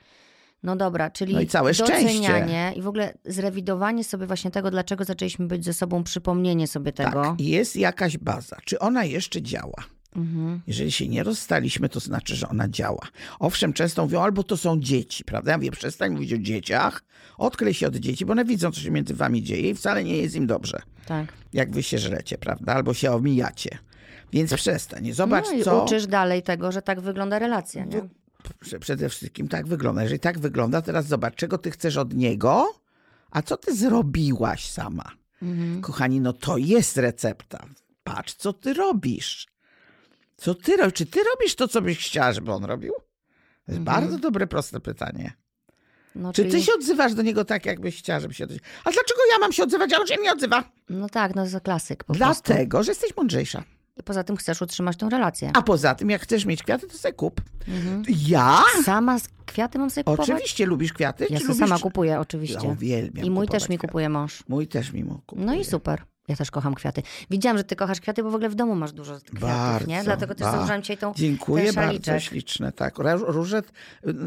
No 0.64 0.76
dobra, 0.76 1.10
czyli 1.10 1.34
No 1.34 1.42
i 1.42 1.48
całe 1.48 1.74
docenianie 1.74 2.74
i 2.76 2.82
w 2.82 2.88
ogóle 2.88 3.14
zrewidowanie 3.26 4.04
sobie 4.04 4.28
właśnie 4.28 4.52
tego, 4.52 4.72
dlaczego 4.72 5.04
zaczęliśmy 5.04 5.48
być 5.48 5.66
ze 5.66 5.74
sobą, 5.74 6.04
przypomnienie 6.04 6.68
sobie 6.68 6.92
tego. 6.92 7.22
Tak, 7.22 7.42
jest 7.42 7.76
jakaś 7.76 8.18
baza. 8.18 8.58
Czy 8.66 8.80
ona 8.80 9.04
jeszcze 9.04 9.42
działa? 9.42 9.84
Mhm. 10.16 10.62
Jeżeli 10.68 10.92
się 10.92 11.08
nie 11.08 11.24
rozstaliśmy, 11.24 11.90
to 11.90 12.00
znaczy, 12.00 12.36
że 12.36 12.50
ona 12.50 12.68
działa. 12.70 13.08
Owszem, 13.40 13.74
często 13.74 14.04
mówią, 14.04 14.22
albo 14.22 14.44
to 14.44 14.58
są 14.58 14.80
dzieci, 14.80 15.24
prawda? 15.24 15.52
Ja 15.52 15.58
mówię, 15.58 15.72
przestań 15.72 16.12
mówić 16.12 16.34
o 16.34 16.38
dzieciach, 16.38 17.04
odklej 17.38 17.74
się 17.74 17.88
od 17.88 17.96
dzieci, 17.96 18.26
bo 18.26 18.32
one 18.32 18.46
widzą, 18.46 18.72
co 18.72 18.80
się 18.80 18.92
między 18.92 19.14
wami 19.14 19.44
dzieje 19.44 19.70
i 19.70 19.76
wcale 19.76 20.04
nie 20.04 20.18
jest 20.18 20.36
im 20.36 20.48
dobrze. 20.48 20.82
Tak. 21.06 21.34
Jak 21.54 21.72
wy 21.72 21.84
się 21.84 21.98
żrecie, 21.98 22.38
prawda? 22.38 22.74
Albo 22.74 22.94
się 22.94 23.12
omijacie. 23.12 23.78
Więc 24.34 24.54
przestań. 24.54 25.14
Zobacz, 25.14 25.46
no 25.46 25.52
i 25.52 25.64
co... 25.64 25.84
uczysz 25.84 26.08
dalej 26.08 26.44
tego, 26.44 26.72
że 26.72 26.82
tak 26.82 27.02
wygląda 27.02 27.40
relacja, 27.40 27.86
nie? 27.86 28.02
Prze- 28.60 28.80
Przede 28.80 29.10
wszystkim 29.10 29.48
tak 29.48 29.68
wygląda. 29.68 30.04
Jeżeli 30.04 30.20
tak 30.20 30.40
wygląda, 30.40 30.82
teraz 30.82 31.08
zobacz, 31.08 31.36
czego 31.36 31.58
ty 31.58 31.72
chcesz 31.72 31.98
od 31.98 32.14
niego, 32.14 32.74
a 33.32 33.42
co 33.42 33.58
ty 33.58 33.76
zrobiłaś 33.76 34.70
sama. 34.72 35.12
Mhm. 35.42 35.82
Kochani, 35.82 36.20
no 36.22 36.34
to 36.34 36.58
jest 36.58 36.98
recepta. 36.98 37.66
Patrz, 38.04 38.34
co 38.34 38.54
ty 38.54 38.74
robisz. 38.74 39.48
Co 40.38 40.56
ty 40.56 40.78
robisz? 40.78 40.94
Czy 40.94 41.06
ty 41.06 41.20
robisz 41.24 41.56
to, 41.56 41.68
co 41.68 41.82
byś 41.82 42.06
chciała, 42.08 42.34
żeby 42.34 42.52
on 42.52 42.64
robił? 42.66 42.94
To 43.66 43.72
jest 43.72 43.84
bardzo 43.84 44.18
dobre, 44.18 44.48
proste 44.48 44.80
pytanie. 44.80 45.34
No, 46.16 46.34
Czy 46.34 46.42
czyli- 46.42 46.52
ty 46.52 46.64
się 46.64 46.74
odzywasz 46.74 47.14
do 47.14 47.22
niego 47.22 47.46
tak, 47.46 47.66
jakbyś 47.66 47.98
chciała, 48.00 48.20
żeby 48.20 48.34
się 48.34 48.44
odzywał? 48.44 48.66
A 48.84 48.92
dlaczego 48.92 49.20
ja 49.32 49.40
mam 49.40 49.52
się 49.54 49.64
odzywać, 49.64 49.94
a 49.94 50.00
on 50.00 50.08
się 50.08 50.16
nie 50.22 50.32
odzywa? 50.34 50.64
No 50.90 51.10
tak, 51.10 51.36
no 51.36 51.46
to 51.50 51.62
klasyk 51.62 52.04
po 52.04 52.14
prostu. 52.14 52.44
Dlatego, 52.46 52.84
że 52.84 52.92
jesteś 52.92 53.18
mądrzejsza. 53.18 53.64
Poza 54.06 54.24
tym 54.24 54.38
chcesz 54.38 54.62
utrzymać 54.62 54.98
tą 54.98 55.10
relację. 55.10 55.52
A 55.54 55.62
poza 55.62 55.96
tym, 55.96 56.10
jak 56.10 56.22
chcesz 56.22 56.46
mieć 56.46 56.64
kwiaty, 56.64 56.88
to 56.88 56.98
sobie 56.98 57.14
kup. 57.14 57.42
Mhm. 57.68 58.04
Ja? 58.28 58.64
Sama 58.84 59.20
z 59.20 59.28
kwiaty 59.46 59.80
mam 59.80 59.90
sobie 59.90 60.04
kupować? 60.04 60.30
Oczywiście 60.30 60.66
lubisz 60.66 60.94
kwiaty? 60.94 61.24
Ja 61.30 61.38
sobie 61.40 61.48
lubisz... 61.48 61.60
sama 61.60 61.80
kupuję, 61.80 62.20
oczywiście. 62.20 62.68
Ja 62.68 62.72
uwielbiam 62.74 63.26
I 63.26 63.30
mój 63.30 63.48
też 63.48 63.64
mi 63.64 63.68
kwiaty. 63.78 63.88
kupuje 63.88 64.10
mąż. 64.10 64.44
Mój 64.48 64.68
też 64.68 64.94
mi 64.94 65.04
mu 65.04 65.22
kupuje. 65.26 65.46
No 65.46 65.54
i 65.54 65.66
super. 65.66 66.04
Ja 66.28 66.36
też 66.36 66.52
kocham 66.52 66.76
kwiaty. 66.76 67.04
Widziałam, 67.30 67.58
że 67.58 67.64
ty 67.64 67.76
kochasz 67.76 68.02
kwiaty, 68.02 68.24
bo 68.24 68.32
w 68.32 68.36
ogóle 68.36 68.50
w 68.50 68.56
domu 68.56 68.76
masz 68.76 68.92
dużo 68.92 69.14
kwiatów, 69.20 69.40
Bardzo, 69.40 69.88
nie? 69.88 70.04
Dlatego 70.04 70.36
też 70.36 70.48
założyłam 70.52 70.82
dzisiaj 70.82 70.98
tą 70.98 71.14
Dziękuję 71.16 71.66
ten 71.66 71.76
bardzo, 71.76 72.20
śliczne, 72.20 72.72
tak. 72.72 72.96
Ró- 72.96 73.24
Róże 73.28 73.64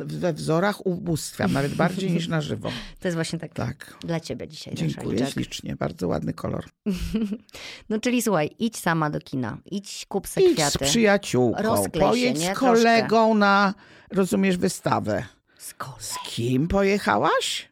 we 0.07 0.33
wzorach 0.33 0.87
ubóstwia, 0.87 1.49
nawet 1.49 1.75
bardziej 1.75 2.11
niż 2.11 2.29
na 2.29 2.41
żywo. 2.41 2.71
To 3.01 3.09
jest 3.09 3.15
właśnie 3.17 3.39
tak, 3.39 3.53
Tak. 3.53 3.97
dla 4.01 4.21
ciebie 4.21 4.49
dzisiaj 4.49 4.75
Dziękuję 4.75 5.27
ślicznie, 5.27 5.77
bardzo 5.77 6.09
ładny 6.09 6.33
kolor. 6.33 6.65
No 7.89 8.01
czyli 8.01 8.23
słuchaj, 8.23 8.51
idź 8.59 8.79
sama 8.79 9.11
do 9.11 9.21
kina, 9.21 9.59
idź 9.67 10.07
kup 10.09 10.27
se 10.29 10.41
Idź 10.43 10.51
z 10.51 10.55
kwiaty. 10.55 10.79
przyjaciółką, 10.85 11.63
Rozklej 11.63 12.03
się, 12.03 12.09
pojedź 12.09 12.41
nie? 12.41 12.55
z 12.55 12.59
kolegą 12.59 13.35
na, 13.35 13.75
rozumiesz, 14.13 14.57
wystawę. 14.57 15.27
Z. 15.59 15.75
Z 15.99 16.15
kim 16.27 16.69
pojechałaś? 16.69 17.69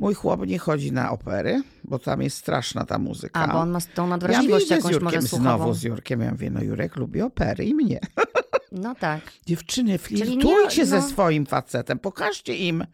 Mój 0.00 0.14
chłop 0.14 0.46
nie 0.46 0.58
chodzi 0.58 0.92
na 0.92 1.10
opery, 1.10 1.62
bo 1.84 1.98
tam 1.98 2.22
jest 2.22 2.36
straszna 2.36 2.84
ta 2.84 2.98
muzyka. 2.98 3.40
A, 3.40 3.52
bo 3.52 3.58
on 3.58 3.70
ma 3.70 3.80
tą 3.80 4.02
ja 4.02 4.08
nadwrażliwość 4.08 4.66
z 4.66 4.70
jakąś 4.70 4.84
może 4.84 5.00
Jurkiem, 5.00 5.22
słuchową. 5.22 5.56
znowu 5.56 5.74
z 5.74 5.82
Jurkiem. 5.82 6.20
Ja 6.20 6.30
mówię, 6.30 6.50
no 6.50 6.62
Jurek 6.62 6.96
lubi 6.96 7.22
opery 7.22 7.64
i 7.64 7.74
mnie. 7.74 8.00
No 8.72 8.94
tak. 8.94 9.20
Dziewczyny, 9.46 9.92
nie- 9.92 9.98
flirtujcie 9.98 10.86
ze 10.86 10.96
no- 10.96 11.08
swoim 11.08 11.46
facetem. 11.46 11.98
Pokażcie 11.98 12.56
im, 12.56 12.84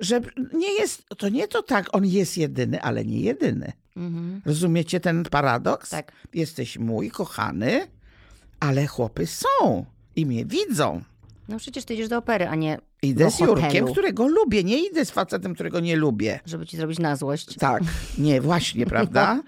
że 0.00 0.20
nie 0.52 0.72
jest, 0.72 1.02
to 1.18 1.28
nie 1.28 1.48
to 1.48 1.62
tak, 1.62 1.88
on 1.92 2.06
jest 2.06 2.38
jedyny, 2.38 2.82
ale 2.82 3.04
nie 3.04 3.20
jedyny. 3.20 3.72
Mhm. 3.96 4.42
Rozumiecie 4.44 5.00
ten 5.00 5.24
paradoks? 5.24 5.90
Tak. 5.90 6.12
Jesteś 6.34 6.78
mój 6.78 7.10
kochany, 7.10 7.86
ale 8.60 8.86
chłopy 8.86 9.26
są 9.26 9.84
i 10.16 10.26
mnie 10.26 10.44
widzą. 10.44 11.02
No 11.48 11.58
przecież 11.58 11.84
ty 11.84 11.94
idziesz 11.94 12.08
do 12.08 12.18
opery, 12.18 12.48
a 12.48 12.54
nie 12.54 12.78
Idę 13.02 13.24
do 13.24 13.30
z 13.30 13.40
Jurkiem, 13.40 13.86
którego 13.86 14.28
lubię, 14.28 14.64
nie 14.64 14.86
idę 14.86 15.04
z 15.04 15.10
facetem, 15.10 15.54
którego 15.54 15.80
nie 15.80 15.96
lubię. 15.96 16.40
żeby 16.46 16.66
ci 16.66 16.76
zrobić 16.76 16.98
na 16.98 17.16
złość. 17.16 17.54
Tak, 17.58 17.82
nie, 18.18 18.40
właśnie, 18.50 18.86
prawda? 18.86 19.42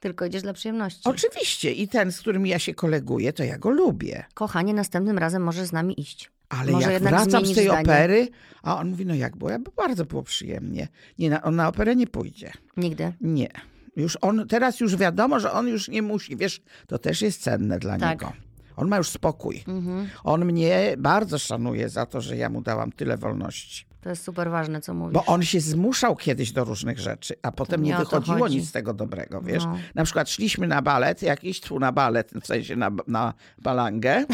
Tylko 0.00 0.26
idziesz 0.26 0.42
dla 0.42 0.52
przyjemności. 0.52 1.00
Oczywiście 1.04 1.72
i 1.72 1.88
ten, 1.88 2.12
z 2.12 2.20
którym 2.20 2.46
ja 2.46 2.58
się 2.58 2.74
koleguję, 2.74 3.32
to 3.32 3.44
ja 3.44 3.58
go 3.58 3.70
lubię. 3.70 4.24
Kochanie, 4.34 4.74
następnym 4.74 5.18
razem 5.18 5.42
możesz 5.42 5.66
z 5.68 5.72
nami 5.72 6.00
iść. 6.00 6.30
Ale 6.48 6.72
Może 6.72 6.92
jak 6.92 7.02
wracam 7.02 7.46
z 7.46 7.54
tej 7.54 7.64
zdanie. 7.64 7.80
opery, 7.80 8.28
a 8.62 8.76
on 8.78 8.88
mówi, 8.90 9.06
no 9.06 9.14
jak 9.14 9.36
było? 9.36 9.50
Ja, 9.50 9.58
bardzo 9.76 10.04
było 10.04 10.22
przyjemnie. 10.22 10.88
Nie, 11.18 11.30
na, 11.30 11.42
on 11.42 11.56
na 11.56 11.68
operę 11.68 11.96
nie 11.96 12.06
pójdzie. 12.06 12.52
Nigdy. 12.76 13.12
Nie. 13.20 13.48
Już 13.96 14.18
on, 14.20 14.48
teraz 14.48 14.80
już 14.80 14.96
wiadomo, 14.96 15.40
że 15.40 15.52
on 15.52 15.68
już 15.68 15.88
nie 15.88 16.02
musi. 16.02 16.36
Wiesz, 16.36 16.60
to 16.86 16.98
też 16.98 17.22
jest 17.22 17.42
cenne 17.42 17.78
dla 17.78 17.98
Tak. 17.98 18.10
niego. 18.10 18.32
On 18.76 18.88
ma 18.88 18.96
już 18.96 19.08
spokój. 19.08 19.64
Mhm. 19.68 20.08
On 20.24 20.44
mnie 20.44 20.94
bardzo 20.98 21.38
szanuje 21.38 21.88
za 21.88 22.06
to, 22.06 22.20
że 22.20 22.36
ja 22.36 22.48
mu 22.48 22.62
dałam 22.62 22.92
tyle 22.92 23.16
wolności. 23.16 23.90
To 24.00 24.08
jest 24.08 24.24
super 24.24 24.50
ważne, 24.50 24.80
co 24.80 24.94
mówisz. 24.94 25.14
Bo 25.14 25.24
on 25.24 25.42
się 25.42 25.60
zmuszał 25.60 26.16
kiedyś 26.16 26.52
do 26.52 26.64
różnych 26.64 26.98
rzeczy, 26.98 27.34
a 27.42 27.52
potem 27.52 27.82
nie 27.82 27.90
nie 27.90 27.96
wychodziło 27.98 28.38
chodzi. 28.38 28.56
nic 28.56 28.68
z 28.68 28.72
tego 28.72 28.94
dobrego, 28.94 29.40
wiesz. 29.40 29.64
No. 29.64 29.78
Na 29.94 30.04
przykład 30.04 30.30
szliśmy 30.30 30.66
na 30.66 30.82
balet, 30.82 31.22
jakiś 31.22 31.60
tu 31.60 31.78
na 31.78 31.92
balet, 31.92 32.32
w 32.42 32.46
sensie 32.46 32.76
na, 32.76 32.90
na 33.06 33.34
balangę 33.58 34.24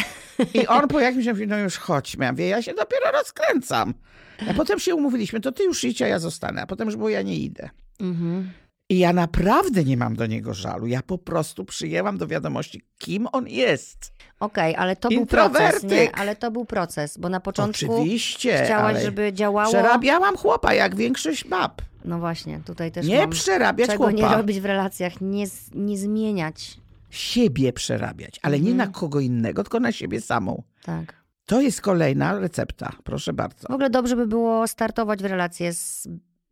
i 0.55 0.66
on 0.66 0.89
po 0.89 1.01
jakimś 1.01 1.26
mówi, 1.26 1.47
no 1.47 1.59
już 1.59 1.78
chodźmy. 1.78 2.24
Ja 2.24 2.32
mówię, 2.32 2.49
ja 2.49 2.62
się 2.62 2.74
dopiero 2.74 3.12
rozkręcam. 3.12 3.95
A 4.51 4.55
potem 4.55 4.78
się 4.78 4.95
umówiliśmy, 4.95 5.41
to 5.41 5.53
ty 5.53 5.64
już 5.64 5.84
idź, 5.84 6.03
a 6.03 6.07
ja 6.07 6.18
zostanę. 6.18 6.62
A 6.62 6.66
potem 6.66 6.89
już 6.89 6.97
było, 6.97 7.09
ja 7.09 7.22
nie 7.22 7.37
idę. 7.37 7.70
Mhm. 8.01 8.51
I 8.89 8.99
ja 8.99 9.12
naprawdę 9.12 9.84
nie 9.84 9.97
mam 9.97 10.16
do 10.16 10.26
niego 10.26 10.55
żalu. 10.55 10.87
Ja 10.87 11.03
po 11.03 11.18
prostu 11.18 11.64
przyjęłam 11.64 12.18
do 12.18 12.26
wiadomości, 12.26 12.82
kim 12.99 13.26
on 13.32 13.49
jest. 13.49 14.12
Okej, 14.41 14.76
ale 14.76 14.97
to 14.97 15.09
był 15.09 15.26
proces, 15.26 15.82
nie? 15.82 16.12
Ale 16.16 16.37
to 16.37 16.51
był 16.51 16.64
proces, 16.64 17.18
bo 17.18 17.28
na 17.28 17.41
początku 17.41 17.95
Oczywiście, 17.97 18.62
chciałaś, 18.64 19.03
żeby 19.03 19.32
działało... 19.32 19.68
przerabiałam 19.68 20.37
chłopa, 20.37 20.74
jak 20.74 20.97
większość 20.97 21.45
bab. 21.45 21.82
No 22.05 22.18
właśnie, 22.18 22.61
tutaj 22.66 22.93
też 22.93 23.07
Nie 23.07 23.18
mam... 23.20 23.30
przerabiać 23.30 23.91
Czego 23.91 24.11
nie 24.11 24.22
chłopa. 24.22 24.37
robić 24.37 24.61
w 24.61 24.64
relacjach, 24.64 25.20
nie, 25.20 25.45
nie 25.74 25.99
zmieniać. 25.99 26.80
Siebie 27.11 27.72
przerabiać, 27.72 28.41
ale 28.43 28.61
nie 28.61 28.70
Mhm. 28.70 28.89
na 28.89 28.95
kogo 28.99 29.20
innego, 29.20 29.62
tylko 29.62 29.80
na 29.80 29.93
siebie 29.93 30.20
samą. 30.20 30.62
Tak. 30.84 31.14
To 31.47 31.61
jest 31.61 31.80
kolejna 31.80 32.39
recepta, 32.39 32.93
proszę 33.05 33.32
bardzo. 33.32 33.68
W 33.68 33.70
ogóle 33.70 33.91
dobrze 33.91 34.16
by 34.16 34.26
było 34.26 34.68
startować 34.68 35.22
w 35.22 35.26
relacje 35.26 35.74
z, 35.74 36.09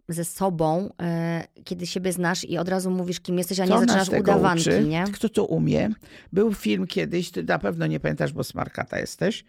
ze 0.09 0.25
sobą, 0.25 0.91
e, 1.03 1.45
kiedy 1.65 1.87
siebie 1.87 2.13
znasz 2.13 2.45
i 2.45 2.59
od 2.59 2.69
razu 2.69 2.91
mówisz, 2.91 3.21
kim 3.21 3.39
jesteś, 3.39 3.61
a 3.61 3.65
nie 3.65 3.71
nas 3.71 3.81
zaczynasz 3.81 4.09
udawanki, 4.21 4.63
uczy? 4.63 4.85
nie? 4.85 5.05
Kto 5.13 5.29
to 5.29 5.45
umie? 5.45 5.91
Był 6.33 6.55
film 6.55 6.87
kiedyś, 6.87 7.31
ty 7.31 7.43
na 7.43 7.59
pewno 7.59 7.87
nie 7.87 8.01
pamiętasz, 8.01 8.33
bo 8.33 8.45
smarkata 8.45 8.99
jesteś. 8.99 9.45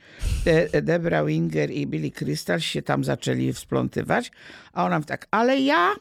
De- 0.46 0.82
Debra 0.82 1.26
Winger 1.26 1.72
i 1.72 1.88
Billy 1.88 2.12
Crystal 2.12 2.60
się 2.60 2.82
tam 2.82 3.04
zaczęli 3.04 3.54
wsplątywać, 3.54 4.32
a 4.74 4.86
ona 4.86 5.02
tak, 5.02 5.28
ale 5.32 5.60
ja 5.60 5.94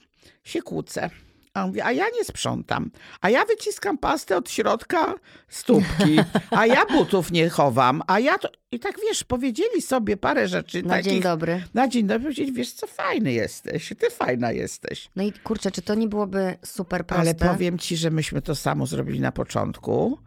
się 0.45 0.63
kłócę. 0.63 1.11
A 1.55 1.63
on 1.63 1.69
mówi, 1.69 1.81
a 1.81 1.93
ja 1.93 2.05
nie 2.19 2.25
sprzątam, 2.25 2.91
a 3.21 3.31
ja 3.31 3.45
wyciskam 3.45 3.99
pastę 3.99 4.37
od 4.37 4.51
środka 4.51 5.15
stópki, 5.49 6.19
a 6.51 6.67
ja 6.67 6.87
butów 6.87 7.33
nie 7.33 7.49
chowam, 7.49 8.03
a 8.07 8.21
ja 8.21 8.39
to... 8.39 8.49
I 8.73 8.81
tak 8.81 8.95
wiesz, 9.09 9.25
powiedzieli 9.25 9.83
sobie 9.83 10.17
parę 10.17 10.49
rzeczy 10.49 10.83
Na 10.83 10.89
takich... 10.89 11.13
dzień 11.13 11.23
dobry. 11.23 11.63
Na 11.75 11.89
dzień 11.89 12.07
dobry 12.07 12.23
powiedzieli, 12.23 12.53
wiesz 12.53 12.73
co, 12.73 12.87
fajny 12.87 13.33
jesteś, 13.33 13.93
ty 13.99 14.11
fajna 14.11 14.53
jesteś. 14.53 15.11
No 15.17 15.23
i 15.23 15.33
kurczę, 15.33 15.71
czy 15.71 15.83
to 15.83 15.95
nie 15.95 16.09
byłoby 16.09 16.57
super 16.65 17.07
proste? 17.07 17.21
Ale 17.21 17.35
powiem 17.35 17.79
ci, 17.79 17.97
że 17.97 18.11
myśmy 18.11 18.43
to 18.43 18.55
samo 18.55 18.87
zrobili 18.87 19.21
na 19.21 19.33
początku. 19.33 20.19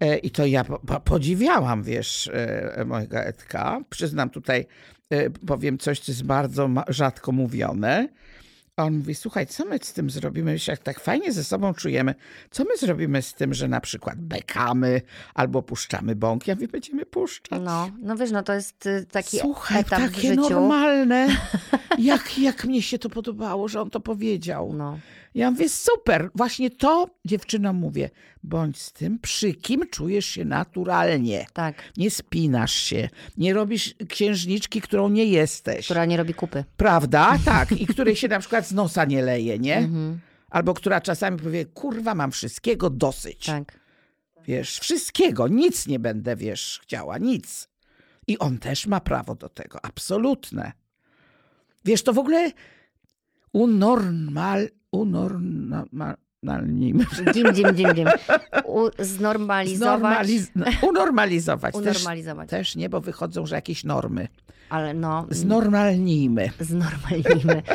E, 0.00 0.16
I 0.16 0.30
to 0.30 0.46
ja 0.46 0.64
po, 0.64 0.78
po, 0.78 1.00
podziwiałam, 1.00 1.82
wiesz, 1.82 2.30
e, 2.32 2.84
mojego 2.86 3.18
Edka. 3.18 3.80
Przyznam 3.90 4.30
tutaj, 4.30 4.66
e, 5.10 5.30
powiem 5.30 5.78
coś, 5.78 6.00
co 6.00 6.12
jest 6.12 6.24
bardzo 6.24 6.68
rzadko 6.88 7.32
mówione. 7.32 8.08
A 8.76 8.84
on 8.84 8.96
mówi, 8.96 9.14
słuchaj, 9.14 9.46
co 9.46 9.64
my 9.64 9.78
z 9.82 9.92
tym 9.92 10.10
zrobimy? 10.10 10.52
My 10.52 10.58
się 10.58 10.72
jak 10.72 10.82
tak 10.82 11.00
fajnie 11.00 11.32
ze 11.32 11.44
sobą 11.44 11.74
czujemy. 11.74 12.14
Co 12.50 12.64
my 12.64 12.76
zrobimy 12.76 13.22
z 13.22 13.34
tym, 13.34 13.54
że 13.54 13.68
na 13.68 13.80
przykład 13.80 14.20
bekamy 14.20 15.00
albo 15.34 15.62
puszczamy 15.62 16.16
bąk? 16.16 16.46
Ja 16.46 16.54
mówię, 16.54 16.68
będziemy 16.68 17.06
puszczać. 17.06 17.60
No, 17.64 17.90
no 18.02 18.16
wiesz, 18.16 18.30
no 18.30 18.42
to 18.42 18.52
jest 18.52 18.86
y, 18.86 19.06
taki 19.10 19.38
Słuchaj, 19.38 19.80
etap 19.80 20.00
w 20.00 20.14
takie 20.14 20.28
życiu. 20.28 20.40
normalne. 20.40 21.28
Jak, 21.98 22.38
jak 22.38 22.64
mnie 22.64 22.82
się 22.82 22.98
to 22.98 23.10
podobało, 23.10 23.68
że 23.68 23.80
on 23.80 23.90
to 23.90 24.00
powiedział. 24.00 24.72
No. 24.72 24.98
Ja 25.34 25.50
mówię, 25.50 25.68
super, 25.68 26.30
właśnie 26.34 26.70
to 26.70 27.10
dziewczynom 27.24 27.76
mówię. 27.76 28.10
Bądź 28.42 28.78
z 28.80 28.92
tym, 28.92 29.18
przy 29.18 29.54
kim 29.54 29.82
czujesz 29.90 30.26
się 30.26 30.44
naturalnie. 30.44 31.46
Tak, 31.52 31.82
Nie 31.96 32.10
spinasz 32.10 32.72
się, 32.74 33.08
nie 33.36 33.54
robisz 33.54 33.94
księżniczki, 34.08 34.80
którą 34.80 35.08
nie 35.08 35.24
jesteś. 35.24 35.84
która 35.84 36.04
nie 36.04 36.16
robi 36.16 36.34
kupy. 36.34 36.64
Prawda? 36.76 37.38
Tak. 37.44 37.72
I 37.72 37.86
której 37.86 38.16
się 38.16 38.28
na 38.28 38.38
przykład 38.40 38.66
z 38.66 38.72
nosa 38.72 39.04
nie 39.04 39.22
leje, 39.22 39.58
nie? 39.58 39.76
Mhm, 39.76 40.20
Albo 40.50 40.74
która 40.74 41.00
czasami 41.00 41.38
powie, 41.38 41.64
kurwa, 41.64 42.14
mam 42.14 42.30
wszystkiego 42.30 42.90
dosyć. 42.90 43.46
tak. 43.46 43.80
Wiesz, 44.46 44.78
wszystkiego, 44.78 45.48
nic 45.48 45.86
nie 45.86 45.98
będę, 45.98 46.36
wiesz, 46.36 46.80
chciała, 46.82 47.18
nic. 47.18 47.68
I 48.26 48.38
on 48.38 48.58
też 48.58 48.86
ma 48.86 49.00
prawo 49.00 49.34
do 49.34 49.48
tego, 49.48 49.84
absolutne. 49.84 50.72
Wiesz, 51.84 52.02
to 52.02 52.12
w 52.12 52.18
ogóle 52.18 52.50
unormal, 53.52 54.68
unormal, 55.00 56.16
Znormalnijmy. 56.44 57.04
Dzim, 57.34 57.54
dzim, 57.54 57.74
dzim, 57.76 57.94
dzim. 57.94 58.08
U, 58.64 58.88
znormalizować. 58.98 60.26
Znormaliz- 60.28 60.86
unormalizować. 60.88 61.74
Unormalizować. 61.74 62.48
Też, 62.50 62.58
też 62.68 62.76
nie, 62.76 62.88
bo 62.88 63.00
wychodzą, 63.00 63.46
że 63.46 63.54
jakieś 63.54 63.84
normy. 63.84 64.28
Ale 64.70 64.94
no. 64.94 65.26
Znormalnijmy. 65.30 66.50
Znormalnijmy. 66.60 67.62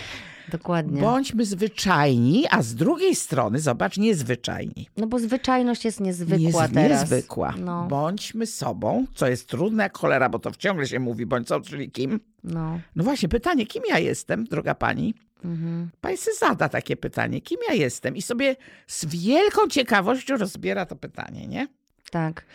Dokładnie. 0.52 1.02
Bądźmy 1.02 1.46
zwyczajni, 1.46 2.46
a 2.50 2.62
z 2.62 2.76
drugiej 2.76 3.16
strony, 3.16 3.60
zobacz, 3.60 3.98
niezwyczajni. 3.98 4.90
No 4.98 5.08
bo 5.08 5.20
zwyczajność 5.20 5.86
jest 5.86 6.00
niezwykła 6.00 6.64
Niez, 6.64 6.74
teraz. 6.74 7.02
Niezwykła. 7.02 7.54
No. 7.60 7.88
Bądźmy 7.90 8.46
sobą, 8.46 9.06
co 9.16 9.28
jest 9.28 9.48
trudne 9.48 9.84
jak 9.84 9.98
cholera, 9.98 10.30
bo 10.30 10.40
to 10.40 10.52
ciągle 10.52 10.88
się 10.88 11.00
mówi, 11.00 11.26
bądź 11.26 11.48
co, 11.48 11.62
czyli 11.62 11.92
kim? 11.92 12.20
No. 12.44 12.80
No 12.96 13.04
właśnie, 13.04 13.30
pytanie, 13.30 13.66
kim 13.66 13.84
ja 13.90 14.00
jestem, 14.00 14.44
droga 14.44 14.76
pani? 14.76 15.14
Mhm. 15.44 15.90
Sobie 16.04 16.36
zada 16.40 16.70
takie 16.70 16.98
pytanie, 16.98 17.42
kim 17.42 17.58
ja 17.70 17.76
jestem? 17.76 18.16
I 18.16 18.22
sobie 18.22 18.56
z 18.88 19.06
wielką 19.06 19.68
ciekawością 19.68 20.38
rozbiera 20.38 20.86
to 20.86 20.96
pytanie, 20.96 21.48
nie? 21.48 21.68
Tak. 22.12 22.46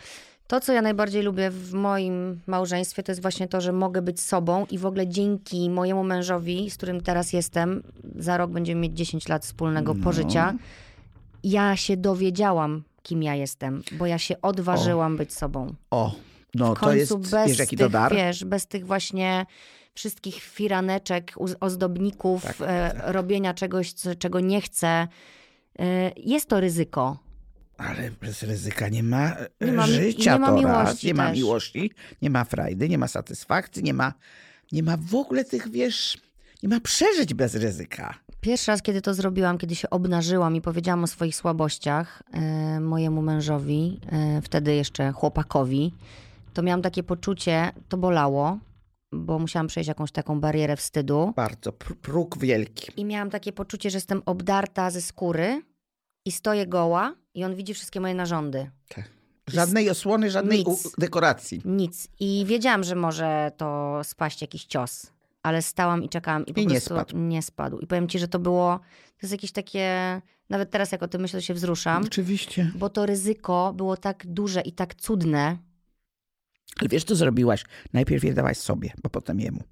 To, 0.47 0.59
co 0.59 0.73
ja 0.73 0.81
najbardziej 0.81 1.23
lubię 1.23 1.49
w 1.51 1.73
moim 1.73 2.39
małżeństwie, 2.47 3.03
to 3.03 3.11
jest 3.11 3.21
właśnie 3.21 3.47
to, 3.47 3.61
że 3.61 3.71
mogę 3.71 4.01
być 4.01 4.21
sobą 4.21 4.65
i 4.71 4.77
w 4.77 4.85
ogóle 4.85 5.07
dzięki 5.07 5.69
mojemu 5.69 6.03
mężowi, 6.03 6.69
z 6.69 6.77
którym 6.77 7.01
teraz 7.01 7.33
jestem, 7.33 7.83
za 8.15 8.37
rok 8.37 8.51
będziemy 8.51 8.81
mieć 8.81 8.97
10 8.97 9.27
lat 9.27 9.45
wspólnego 9.45 9.93
No. 9.93 10.03
pożycia, 10.03 10.53
ja 11.43 11.75
się 11.75 11.97
dowiedziałam, 11.97 12.83
kim 13.03 13.23
ja 13.23 13.35
jestem, 13.35 13.83
bo 13.91 14.05
ja 14.05 14.17
się 14.17 14.41
odważyłam 14.41 15.17
być 15.17 15.33
sobą. 15.33 15.73
O, 15.91 16.15
no 16.55 16.75
W 16.75 16.79
to 16.79 16.93
jest, 16.93 17.17
bez 17.17 17.47
wiesz 17.47 17.59
jaki 17.59 17.77
tych, 17.77 17.85
to 17.85 17.89
dar? 17.89 18.15
wiesz, 18.15 18.43
bez 18.45 18.67
tych 18.67 18.85
właśnie 18.85 19.45
wszystkich 19.95 20.35
firaneczek, 20.35 21.33
ozdobników, 21.59 22.43
Tak, 22.43 22.55
e, 22.61 23.11
robienia 23.11 23.53
czegoś, 23.53 23.93
czego 24.19 24.39
nie 24.39 24.61
chcę. 24.61 25.07
E, 25.79 26.11
jest 26.17 26.49
to 26.49 26.59
ryzyko. 26.59 27.19
Ale 27.77 28.11
bez 28.11 28.43
ryzyka 28.43 28.89
nie 28.89 29.03
ma, 29.03 29.35
e, 29.35 29.65
Nie 29.65 29.71
ma 29.71 29.87
życia 29.87 30.33
nie 30.33 30.39
ma 30.39 30.47
to 30.47 30.55
miłości 30.55 30.85
raz, 30.85 31.03
nie 31.03 31.13
ma 31.13 31.31
miłości, 31.31 31.91
nie 32.21 32.29
ma 32.29 32.43
frajdy, 32.43 32.89
nie 32.89 32.97
ma 32.97 33.07
satysfakcji, 33.07 33.83
nie 33.83 33.93
ma, 33.93 34.13
nie 34.71 34.83
ma 34.83 34.97
w 34.97 35.15
ogóle 35.15 35.45
tych, 35.45 35.71
wiesz, 35.71 36.17
nie 36.63 36.69
ma 36.69 36.79
przeżyć 36.79 37.33
bez 37.33 37.55
ryzyka. 37.55 38.13
Pierwszy 38.41 38.71
raz, 38.71 38.81
kiedy 38.81 39.01
to 39.01 39.13
zrobiłam, 39.13 39.57
kiedy 39.57 39.75
się 39.75 39.89
obnażyłam 39.89 40.55
i 40.55 40.61
powiedziałam 40.61 41.03
o 41.03 41.07
swoich 41.07 41.35
słabościach 41.35 42.23
e, 42.33 42.79
mojemu 42.79 43.21
mężowi, 43.21 43.99
e, 44.11 44.41
wtedy 44.41 44.75
jeszcze 44.75 45.11
chłopakowi, 45.11 45.93
to 46.53 46.61
miałam 46.63 46.81
takie 46.81 47.03
poczucie, 47.03 47.71
to 47.89 47.97
bolało, 47.97 48.59
bo 49.15 49.39
musiałam 49.39 49.67
przejść 49.67 49.87
jakąś 49.87 50.11
taką 50.11 50.39
barierę 50.39 50.75
wstydu. 50.77 51.33
Bardzo, 51.35 51.71
pr- 51.71 51.95
próg 51.95 52.37
wielki. 52.37 52.91
I 52.97 53.05
miałam 53.05 53.29
takie 53.29 53.53
poczucie, 53.53 53.89
że 53.89 53.97
jestem 53.97 54.21
obdarta 54.25 54.89
ze 54.91 55.01
skóry 55.01 55.61
i 56.25 56.31
stoję 56.31 56.67
goła 56.67 57.15
i 57.33 57.43
on 57.43 57.55
widzi 57.55 57.73
wszystkie 57.73 57.99
moje 57.99 58.13
narządy. 58.13 58.69
Tak. 58.89 59.09
Żadnej 59.47 59.89
osłony, 59.89 60.31
żadnej 60.31 60.63
Nic. 60.65 60.91
dekoracji. 60.97 61.61
Nic. 61.65 62.07
I 62.19 62.43
wiedziałam, 62.47 62.83
że 62.83 62.95
może 62.95 63.51
to 63.57 63.99
spaść 64.03 64.41
jakiś 64.41 64.65
cios. 64.65 65.11
Ale 65.43 65.61
stałam 65.61 66.03
i 66.03 66.09
czekałam 66.09 66.45
i 66.45 66.53
po 66.53 66.59
I 66.59 66.63
nie 66.67 66.69
prostu 66.69 66.93
spadł. 66.95 67.17
nie 67.17 67.41
spadł. 67.41 67.79
I 67.79 67.87
powiem 67.87 68.07
ci, 68.07 68.19
że 68.19 68.27
to 68.27 68.39
było, 68.39 68.79
to 68.79 69.19
jest 69.21 69.31
jakieś 69.31 69.51
takie, 69.51 70.21
nawet 70.49 70.71
teraz 70.71 70.91
jak 70.91 71.03
o 71.03 71.07
tym 71.07 71.21
myślę, 71.21 71.39
to 71.39 71.45
się 71.45 71.53
wzruszam, 71.53 72.03
Oczywiście. 72.03 72.71
bo 72.75 72.89
to 72.89 73.05
ryzyko 73.05 73.73
było 73.77 73.97
tak 73.97 74.23
duże 74.27 74.61
i 74.61 74.71
tak 74.71 74.95
cudne. 74.95 75.57
Ale 76.79 76.89
wiesz, 76.89 77.03
co 77.03 77.15
zrobiłaś? 77.15 77.63
Najpierw 77.93 78.23
je 78.23 78.33
dałaś 78.33 78.57
sobie, 78.57 78.93
bo 79.03 79.09
potem 79.09 79.39
jemu. 79.39 79.63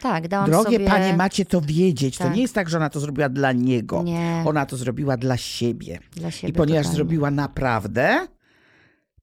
Tak, 0.00 0.28
dałam 0.28 0.50
Drogie 0.50 0.76
sobie... 0.76 0.86
panie, 0.90 1.16
macie 1.16 1.44
to 1.44 1.60
wiedzieć. 1.60 2.18
To 2.18 2.24
Tak. 2.24 2.34
nie 2.36 2.42
jest 2.42 2.54
tak, 2.54 2.68
że 2.70 2.76
ona 2.76 2.90
to 2.90 3.00
zrobiła 3.00 3.28
dla 3.28 3.52
niego. 3.52 4.02
Nie, 4.02 4.42
Ona 4.46 4.66
to 4.66 4.76
zrobiła 4.76 5.16
dla 5.16 5.36
siebie. 5.36 5.98
dla 6.12 6.30
siebie 6.30 6.50
I 6.50 6.52
ponieważ 6.52 6.82
totalnie. 6.82 6.96
zrobiła 6.96 7.30
naprawdę, 7.30 8.26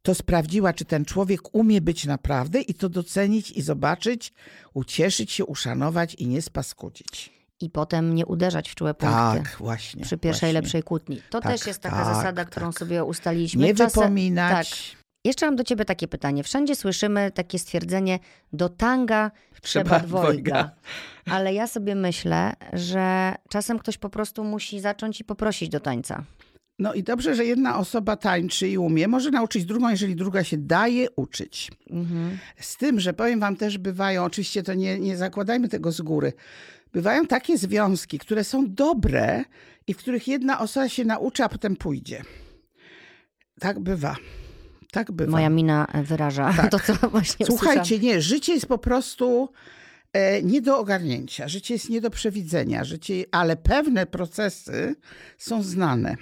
to 0.02 0.16
sprawdziła, 0.16 0.74
czy 0.74 0.86
ten 0.86 1.06
człowiek 1.06 1.56
umie 1.56 1.82
być 1.82 2.06
naprawdę 2.06 2.62
i 2.62 2.74
to 2.74 2.90
docenić 2.90 3.52
i 3.52 3.62
zobaczyć, 3.62 4.34
ucieszyć 4.74 5.32
się, 5.32 5.46
uszanować 5.46 6.16
i 6.16 6.28
nie 6.28 6.42
spaskudzić. 6.42 7.34
I 7.62 7.70
potem 7.70 8.16
nie 8.16 8.26
uderzać 8.26 8.70
w 8.70 8.76
czułe 8.76 8.94
punkty. 8.94 9.16
Tak, 9.18 9.56
właśnie. 9.60 10.04
Przy 10.04 10.18
pierwszej 10.18 10.48
właśnie. 10.48 10.62
lepszej 10.62 10.84
kłótni. 10.84 11.22
To 11.30 11.40
Tak, 11.42 11.52
też 11.52 11.68
jest 11.68 11.80
taka 11.82 11.96
tak, 11.96 12.06
zasada, 12.16 12.42
tak. 12.42 12.50
którą 12.52 12.72
sobie 12.72 13.04
ustaliliśmy. 13.04 13.64
Nie 13.66 13.74
Czasem- 13.76 14.02
wypominać. 14.02 14.98
Jeszcze 15.26 15.46
mam 15.46 15.56
do 15.56 15.64
ciebie 15.64 15.86
takie 15.86 16.08
pytanie. 16.08 16.44
Wszędzie 16.44 16.76
słyszymy 16.76 17.32
takie 17.32 17.60
stwierdzenie, 17.60 18.20
do 18.54 18.70
tanga 18.70 19.32
trzeba, 19.62 19.84
Trzeba 19.90 20.00
dwojga. 20.00 20.32
dwojga. 20.34 20.72
Ale 21.26 21.54
ja 21.54 21.68
sobie 21.68 21.96
myślę, 21.96 22.54
że 22.74 23.36
czasem 23.50 23.80
ktoś 23.80 23.98
po 23.98 24.10
prostu 24.10 24.44
musi 24.44 24.80
zacząć 24.80 25.22
i 25.22 25.24
poprosić 25.24 25.70
do 25.70 25.80
tańca. 25.80 26.24
No 26.80 26.94
i 26.94 27.04
dobrze, 27.04 27.36
że 27.36 27.46
jedna 27.46 27.78
osoba 27.78 28.16
tańczy 28.16 28.70
i 28.70 28.78
umie. 28.78 29.08
Może 29.08 29.32
nauczyć 29.32 29.66
drugą, 29.66 29.90
jeżeli 29.90 30.16
druga 30.16 30.44
się 30.44 30.58
daje 30.58 31.08
uczyć. 31.16 31.72
Mhm. 31.90 32.38
Z 32.60 32.78
tym, 32.78 33.00
że 33.00 33.14
powiem 33.14 33.40
wam 33.40 33.56
też 33.56 33.78
bywają, 33.78 34.24
oczywiście 34.24 34.64
to 34.64 34.74
nie, 34.74 35.00
nie 35.00 35.18
zakładajmy 35.18 35.70
tego 35.70 35.92
z 35.92 36.02
góry, 36.02 36.34
bywają 36.94 37.26
takie 37.28 37.58
związki, 37.58 38.20
które 38.20 38.44
są 38.44 38.74
dobre 38.74 39.44
i 39.88 39.94
w 39.94 39.98
których 39.98 40.28
jedna 40.28 40.60
osoba 40.60 40.90
się 40.90 41.06
nauczy, 41.06 41.44
a 41.44 41.50
potem 41.50 41.76
pójdzie. 41.76 42.22
Tak 43.60 43.80
bywa. 43.80 44.16
Tak 44.94 45.12
bywa. 45.12 45.32
Moja 45.32 45.50
mina 45.50 45.88
wyraża 46.04 46.54
Tak. 46.58 46.72
to, 46.72 46.80
co 46.80 47.10
właśnie 47.10 47.46
Słuchajcie, 47.46 48.00
nie, 48.00 48.22
życie 48.22 48.54
jest 48.54 48.66
po 48.66 48.78
prostu 48.78 49.50
e, 50.14 50.44
nie 50.44 50.62
do 50.62 50.80
ogarnięcia, 50.80 51.48
życie 51.48 51.74
jest 51.74 51.90
nie 51.90 52.02
do 52.02 52.10
przewidzenia, 52.10 52.84
życie, 52.84 53.24
ale 53.32 53.56
pewne 53.56 54.06
procesy 54.06 54.96
są 55.38 55.64
znane. 55.64 56.16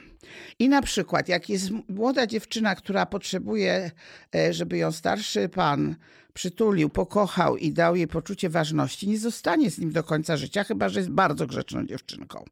I 0.59 0.69
na 0.69 0.81
przykład, 0.81 1.29
jak 1.29 1.49
jest 1.49 1.69
młoda 1.89 2.27
dziewczyna, 2.27 2.75
która 2.75 3.05
potrzebuje, 3.05 3.91
e, 4.35 4.53
żeby 4.53 4.77
ją 4.77 4.91
starszy 4.91 5.49
pan 5.49 5.95
przytulił, 6.33 6.89
pokochał 6.89 7.57
i 7.57 7.71
dał 7.71 7.95
jej 7.95 8.07
poczucie 8.07 8.49
ważności, 8.49 9.09
nie 9.09 9.19
zostanie 9.19 9.71
z 9.71 9.79
nim 9.79 9.91
do 9.91 10.03
końca 10.03 10.37
życia, 10.37 10.63
chyba 10.63 10.89
że 10.89 10.99
jest 10.99 11.11
bardzo 11.11 11.47
grzeczną 11.47 11.85
dziewczynką. 11.85 12.45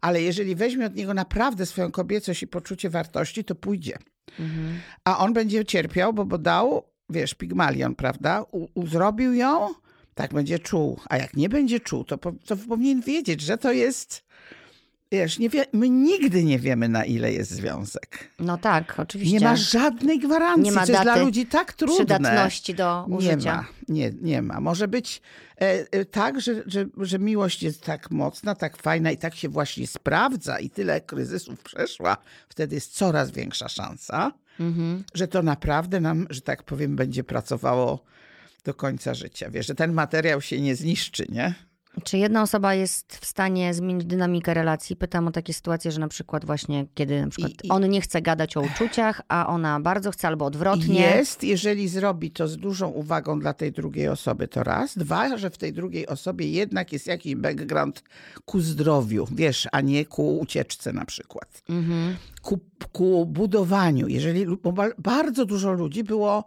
Ale 0.00 0.22
jeżeli 0.22 0.54
weźmie 0.54 0.86
od 0.86 0.94
niego 0.94 1.14
naprawdę 1.14 1.66
swoją 1.66 1.90
kobiecość 1.90 2.42
i 2.42 2.46
poczucie 2.46 2.90
wartości, 2.90 3.44
to 3.44 3.54
pójdzie. 3.54 3.98
A 5.04 5.18
on 5.18 5.32
będzie 5.32 5.64
cierpiał, 5.64 6.12
bo, 6.12 6.24
bo 6.24 6.38
dał, 6.38 6.82
wiesz, 7.10 7.34
pigmalion, 7.34 7.94
prawda? 7.94 8.44
U, 8.50 8.68
uzrobił 8.74 9.34
ją, 9.34 9.68
tak 10.14 10.34
będzie 10.34 10.58
czuł. 10.58 11.00
A 11.08 11.16
jak 11.16 11.34
nie 11.34 11.48
będzie 11.48 11.80
czuł, 11.80 12.04
to, 12.04 12.18
po, 12.18 12.32
to 12.46 12.56
powinien 12.56 13.00
wiedzieć, 13.00 13.40
że 13.40 13.58
to 13.58 13.72
jest. 13.72 14.24
Wiesz, 15.12 15.38
nie 15.38 15.48
wie, 15.48 15.64
my 15.72 15.90
nigdy 15.90 16.44
nie 16.44 16.58
wiemy, 16.58 16.88
na 16.88 17.04
ile 17.04 17.32
jest 17.32 17.50
związek. 17.50 18.28
No 18.38 18.58
tak, 18.58 18.94
oczywiście. 19.00 19.38
Nie 19.38 19.44
ma 19.44 19.56
żadnej 19.56 20.18
gwarancji. 20.18 20.62
Nie 20.62 20.72
ma 20.72 20.86
to 20.86 20.92
jest 20.92 21.02
dla 21.04 21.16
ludzi 21.16 21.46
tak 21.46 21.72
trudne. 21.72 21.96
przydatności 21.96 22.74
do 22.74 23.06
Nie 23.08 23.16
użycia. 23.16 23.56
ma, 23.56 23.64
nie, 23.88 24.12
nie 24.22 24.42
ma. 24.42 24.60
Może 24.60 24.88
być 24.88 25.22
e, 25.60 25.86
e, 25.92 26.04
tak, 26.04 26.40
że, 26.40 26.62
że, 26.66 26.86
że 26.96 27.18
miłość 27.18 27.62
jest 27.62 27.82
tak 27.84 28.10
mocna, 28.10 28.54
tak 28.54 28.76
fajna 28.76 29.10
i 29.10 29.16
tak 29.18 29.34
się 29.34 29.48
właśnie 29.48 29.86
sprawdza 29.86 30.58
i 30.58 30.70
tyle 30.70 31.00
kryzysów 31.00 31.60
przeszła, 31.62 32.16
wtedy 32.48 32.74
jest 32.74 32.94
coraz 32.94 33.30
większa 33.30 33.68
szansa, 33.68 34.32
Mhm. 34.60 35.04
że 35.14 35.28
to 35.28 35.42
naprawdę 35.42 36.00
nam, 36.00 36.26
że 36.30 36.40
tak 36.40 36.62
powiem, 36.62 36.96
będzie 36.96 37.24
pracowało 37.24 38.04
do 38.64 38.74
końca 38.74 39.14
życia. 39.14 39.50
Wiesz, 39.50 39.66
że 39.66 39.74
ten 39.74 39.92
materiał 39.92 40.40
się 40.40 40.60
nie 40.60 40.76
zniszczy, 40.76 41.26
nie? 41.28 41.54
Czy 42.04 42.18
jedna 42.18 42.42
osoba 42.42 42.74
jest 42.74 43.16
w 43.16 43.26
stanie 43.26 43.74
zmienić 43.74 44.04
dynamikę 44.04 44.54
relacji? 44.54 44.96
Pytam 44.96 45.28
o 45.28 45.30
takie 45.30 45.54
sytuacje, 45.54 45.92
że 45.92 46.00
na 46.00 46.08
przykład 46.08 46.44
właśnie 46.44 46.86
kiedy 46.94 47.20
na 47.22 47.28
przykład 47.28 47.52
I- 47.52 47.66
i- 47.66 47.70
on 47.70 47.88
nie 47.90 48.00
chce 48.00 48.22
gadać 48.22 48.56
o 48.56 48.60
uczuciach, 48.60 49.20
a 49.28 49.46
ona 49.46 49.80
bardzo 49.80 50.10
chce 50.10 50.28
albo 50.28 50.44
odwrotnie. 50.44 51.00
Jest, 51.00 51.44
jeżeli 51.44 51.88
zrobi 51.88 52.30
to 52.30 52.48
z 52.48 52.56
dużą 52.56 52.88
uwagą 52.88 53.40
dla 53.40 53.52
tej 53.54 53.72
drugiej 53.72 54.08
osoby, 54.08 54.48
to 54.48 54.62
raz. 54.64 54.98
Dwa, 54.98 55.36
że 55.38 55.50
w 55.50 55.58
tej 55.58 55.72
drugiej 55.72 56.06
osobie 56.06 56.48
jednak 56.50 56.92
jest 56.92 57.06
jakiś 57.06 57.34
background 57.34 58.02
ku 58.44 58.60
zdrowiu, 58.60 59.26
wiesz, 59.32 59.68
a 59.72 59.80
nie 59.80 60.04
ku 60.04 60.38
ucieczce 60.38 60.92
na 60.92 61.04
przykład. 61.04 61.62
Mhm. 61.68 62.16
Ku, 62.42 62.60
ku 62.92 63.26
budowaniu. 63.26 64.08
Jeżeli 64.08 64.46
bardzo 64.98 65.44
dużo 65.46 65.72
ludzi 65.72 66.04
było 66.04 66.44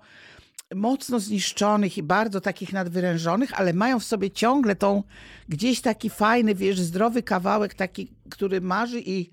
mocno 0.75 1.19
zniszczonych 1.19 1.97
i 1.97 2.03
bardzo 2.03 2.41
takich 2.41 2.73
nadwyrężonych, 2.73 3.59
ale 3.59 3.73
mają 3.73 3.99
w 3.99 4.03
sobie 4.03 4.31
ciągle 4.31 4.75
tą 4.75 5.03
gdzieś 5.49 5.81
taki 5.81 6.09
fajny, 6.09 6.55
wiesz, 6.55 6.79
zdrowy 6.79 7.23
kawałek, 7.23 7.73
taki, 7.73 8.11
który 8.29 8.61
marzy 8.61 9.01
i 9.01 9.29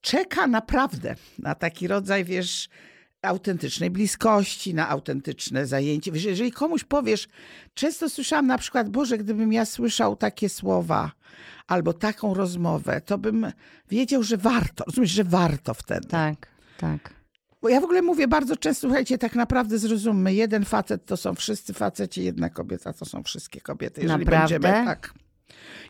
czeka 0.00 0.46
naprawdę 0.46 1.14
na 1.38 1.54
taki 1.54 1.88
rodzaj, 1.88 2.24
wiesz, 2.24 2.68
autentycznej 3.22 3.90
bliskości, 3.90 4.74
na 4.74 4.88
autentyczne 4.88 5.66
zajęcie. 5.66 6.12
Wiesz, 6.12 6.24
jeżeli 6.24 6.52
komuś 6.52 6.84
powiesz, 6.84 7.28
często 7.74 8.10
słyszałam 8.10 8.46
na 8.46 8.58
przykład, 8.58 8.88
Boże, 8.88 9.18
gdybym 9.18 9.52
ja 9.52 9.64
słyszał 9.64 10.16
takie 10.16 10.48
słowa 10.48 11.12
albo 11.66 11.92
taką 11.92 12.34
rozmowę, 12.34 13.00
to 13.00 13.18
bym 13.18 13.52
wiedział, 13.90 14.22
że 14.22 14.36
warto, 14.36 14.84
rozumiesz, 14.84 15.10
że 15.10 15.24
warto 15.24 15.74
wtedy. 15.74 16.08
Tak, 16.08 16.48
tak. 16.78 17.17
Bo 17.62 17.68
ja 17.68 17.80
w 17.80 17.84
ogóle 17.84 18.02
mówię 18.02 18.28
bardzo 18.28 18.56
często, 18.56 18.80
słuchajcie, 18.80 19.18
tak 19.18 19.34
naprawdę 19.34 19.78
zrozummy, 19.78 20.34
jeden 20.34 20.64
facet 20.64 21.06
to 21.06 21.16
są 21.16 21.34
wszyscy 21.34 21.74
faceci, 21.74 22.24
jedna 22.24 22.50
kobieta 22.50 22.92
to 22.92 23.04
są 23.04 23.22
wszystkie 23.22 23.60
kobiety. 23.60 24.00
Jeżeli 24.00 24.24
Naprawdę? 24.24 24.58
będziemy 24.60 24.84
tak. 24.84 25.14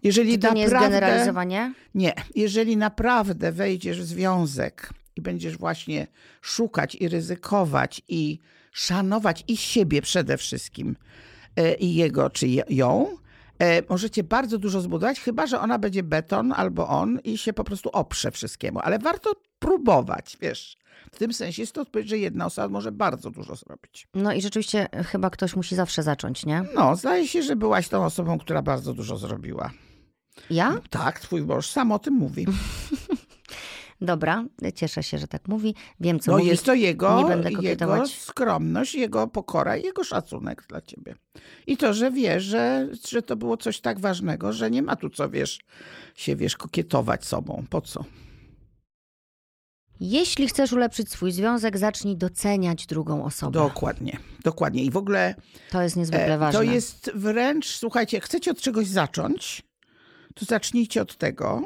Jeżeli 0.02 0.32
Czy 0.32 0.38
to 0.38 0.48
naprawdę, 0.48 0.56
nie 0.56 0.62
jest 0.62 0.90
generalizowanie? 0.90 1.74
Nie. 1.94 2.12
Jeżeli 2.34 2.76
naprawdę 2.76 3.52
wejdziesz 3.52 4.00
w 4.00 4.04
związek 4.04 4.90
i 5.16 5.20
będziesz 5.20 5.56
właśnie 5.56 6.06
szukać 6.40 6.94
i 6.94 7.08
ryzykować 7.08 8.02
i 8.08 8.38
szanować 8.72 9.44
i 9.48 9.56
siebie 9.56 10.02
przede 10.02 10.36
wszystkim, 10.36 10.96
e, 11.56 11.74
i 11.74 11.94
jego 11.94 12.30
czy 12.30 12.46
ją, 12.68 13.16
e, 13.58 13.82
możecie 13.88 14.24
bardzo 14.24 14.58
dużo 14.58 14.80
zbudować, 14.80 15.20
chyba 15.20 15.46
że 15.46 15.60
ona 15.60 15.78
będzie 15.78 16.02
beton 16.02 16.52
albo 16.52 16.88
on 16.88 17.18
i 17.24 17.38
się 17.38 17.52
po 17.52 17.64
prostu 17.64 17.90
oprze 17.92 18.30
wszystkiemu. 18.30 18.80
Ale 18.82 18.98
warto 18.98 19.32
próbować, 19.58 20.36
wiesz. 20.40 20.78
W 21.12 21.18
tym 21.18 21.32
sensie 21.32 21.62
jest 21.62 21.72
to 21.72 21.80
odpowiedź, 21.80 22.08
że 22.08 22.18
jedna 22.18 22.46
osoba 22.46 22.68
może 22.68 22.92
bardzo 22.92 23.30
dużo 23.30 23.56
zrobić. 23.56 24.08
No 24.14 24.32
i 24.32 24.42
rzeczywiście 24.42 24.88
chyba 25.06 25.30
ktoś 25.30 25.56
musi 25.56 25.74
zawsze 25.74 26.02
zacząć, 26.02 26.46
nie? 26.46 26.64
No, 26.74 26.96
zdaje 26.96 27.28
się, 27.28 27.42
że 27.42 27.56
byłaś 27.56 27.88
tą 27.88 28.04
osobą, 28.04 28.38
która 28.38 28.62
bardzo 28.62 28.94
dużo 28.94 29.16
zrobiła. 29.16 29.70
Ja? 30.50 30.80
Tak, 30.90 31.20
twój 31.20 31.42
mąż 31.42 31.70
sam 31.70 31.92
o 31.92 31.98
tym 31.98 32.14
mówi. 32.14 32.46
Dobra, 34.00 34.44
cieszę 34.74 35.02
się, 35.02 35.18
że 35.18 35.28
tak 35.28 35.48
mówi. 35.48 35.74
Wiem, 36.00 36.20
co 36.20 36.32
no 36.32 36.38
mówi. 36.38 36.50
jest 36.50 36.64
to 36.64 36.74
jego, 36.74 37.30
jego 37.60 38.06
skromność, 38.06 38.94
jego 38.94 39.26
pokora 39.26 39.76
i 39.76 39.82
jego 39.82 40.04
szacunek 40.04 40.64
dla 40.68 40.80
ciebie. 40.80 41.14
I 41.66 41.76
to, 41.76 41.94
że 41.94 42.10
wie, 42.10 42.40
że, 42.40 42.88
że 43.08 43.22
to 43.22 43.36
było 43.36 43.56
coś 43.56 43.80
tak 43.80 44.00
ważnego, 44.00 44.52
że 44.52 44.70
nie 44.70 44.82
ma 44.82 44.96
tu 44.96 45.10
co, 45.10 45.30
wiesz, 45.30 45.60
się, 46.14 46.36
wiesz, 46.36 46.56
kokietować 46.56 47.26
sobą. 47.26 47.64
Po 47.70 47.80
co? 47.80 48.04
Jeśli 50.00 50.48
chcesz 50.48 50.72
ulepszyć 50.72 51.10
swój 51.10 51.32
związek, 51.32 51.78
zacznij 51.78 52.16
doceniać 52.16 52.86
drugą 52.86 53.24
osobę. 53.24 53.52
Dokładnie, 53.52 54.18
dokładnie. 54.44 54.84
I 54.84 54.90
w 54.90 54.96
ogóle. 54.96 55.34
To 55.70 55.82
jest 55.82 55.96
niezwykle 55.96 56.34
e, 56.34 56.38
ważne. 56.38 56.60
To 56.60 56.62
jest 56.72 57.10
wręcz, 57.14 57.66
słuchajcie, 57.66 58.16
jak 58.16 58.24
chcecie 58.24 58.50
od 58.50 58.60
czegoś 58.60 58.86
zacząć, 58.86 59.62
to 60.34 60.44
zacznijcie 60.44 61.02
od 61.02 61.16
tego, 61.16 61.62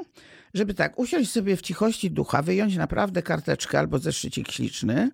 żeby 0.54 0.74
tak 0.74 0.98
usiąść 0.98 1.30
sobie 1.30 1.56
w 1.56 1.62
cichości 1.62 2.10
ducha, 2.10 2.42
wyjąć 2.42 2.76
naprawdę 2.76 3.22
karteczkę 3.22 3.78
albo 3.78 3.98
zeszycik 3.98 4.52
śliczny 4.52 5.10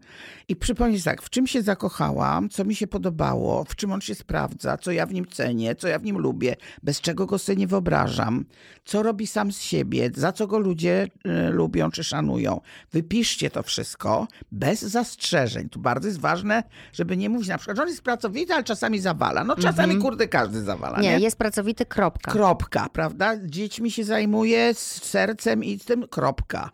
i 0.49 0.57
przypomnieć 0.57 1.05
tak, 1.05 1.23
w 1.23 1.31
czym 1.31 1.47
się 1.47 1.63
zakochałam, 1.63 2.49
co 2.49 2.65
mi 2.65 2.75
się 2.75 2.87
podobało, 2.87 3.65
w 3.65 3.77
czym 3.77 3.93
on 3.93 4.01
się 4.01 4.15
sprawdza, 4.15 4.77
co 4.77 4.93
ja 4.93 5.07
w 5.07 5.13
nim 5.13 5.27
cenię, 5.27 5.75
co 5.75 5.89
ja 5.89 5.99
w 5.99 6.05
nim 6.05 6.19
lubię, 6.19 6.57
bez 6.83 7.01
czego 7.01 7.27
go 7.27 7.39
sobie 7.39 7.57
nie 7.57 7.67
wyobrażam, 7.67 8.45
co 8.85 9.03
robi 9.03 9.27
sam 9.27 9.53
z 9.53 9.61
siebie, 9.61 10.11
za 10.15 10.33
co 10.33 10.47
go 10.47 10.59
ludzie 10.59 11.09
y, 11.49 11.51
lubią 11.51 11.91
czy 11.91 12.05
szanują. 12.05 12.61
Wypiszcie 12.93 13.51
to 13.51 13.63
wszystko 13.63 14.29
bez 14.53 14.83
zastrzeżeń. 14.83 15.69
Tu 15.69 15.81
bardzo 15.81 16.09
jest 16.09 16.21
ważne, 16.21 16.63
żeby 16.93 17.17
nie 17.17 17.29
mówić 17.29 17.49
na 17.49 17.59
przykład, 17.59 17.77
że 17.77 17.83
on 17.83 17.89
jest 17.89 18.03
pracowity, 18.03 18.55
ale 18.55 18.65
czasami 18.65 18.99
zawala. 19.01 19.45
No 19.45 19.57
czasami, 19.57 19.95
mhm. 19.95 20.03
kurde, 20.03 20.29
każdy 20.29 20.63
zawala. 20.63 21.01
Nie, 21.01 21.11
nie, 21.11 21.25
jest 21.25 21.39
pracowity, 21.39 21.87
kropka. 21.87 22.33
Kropka, 22.33 22.89
prawda? 22.93 23.37
Dziećmi 23.47 23.91
się 23.91 24.05
zajmuje, 24.05 24.75
ser 24.75 25.28
sercem 25.29 25.65
i 25.65 25.79
tym 25.79 26.09
kropka. 26.09 26.71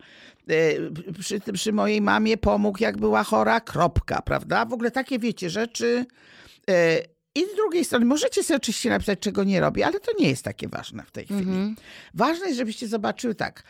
E, 0.49 1.11
przy, 1.19 1.39
przy 1.53 1.73
mojej 1.73 2.01
mamie 2.01 2.37
pomógł, 2.37 2.77
jak 2.81 2.97
była 2.97 3.23
chora, 3.23 3.61
kropka, 3.61 4.21
prawda? 4.21 4.65
W 4.65 4.73
ogóle 4.73 4.91
takie, 4.91 5.19
wiecie, 5.19 5.49
rzeczy. 5.49 6.05
E, 6.69 6.99
I 7.35 7.45
z 7.53 7.55
drugiej 7.55 7.85
strony, 7.85 8.05
możecie 8.05 8.43
sobie 8.43 8.57
oczywiście 8.57 8.89
napisać, 8.89 9.19
czego 9.19 9.43
nie 9.43 9.59
robi, 9.59 9.83
ale 9.83 9.99
to 9.99 10.11
nie 10.19 10.29
jest 10.29 10.43
takie 10.43 10.67
ważne 10.67 11.03
w 11.03 11.11
tej 11.11 11.25
chwili. 11.25 11.41
Mhm. 11.41 11.75
Ważne 12.13 12.45
jest, 12.45 12.57
żebyście 12.57 12.87
zobaczyły 12.87 13.35
tak, 13.35 13.63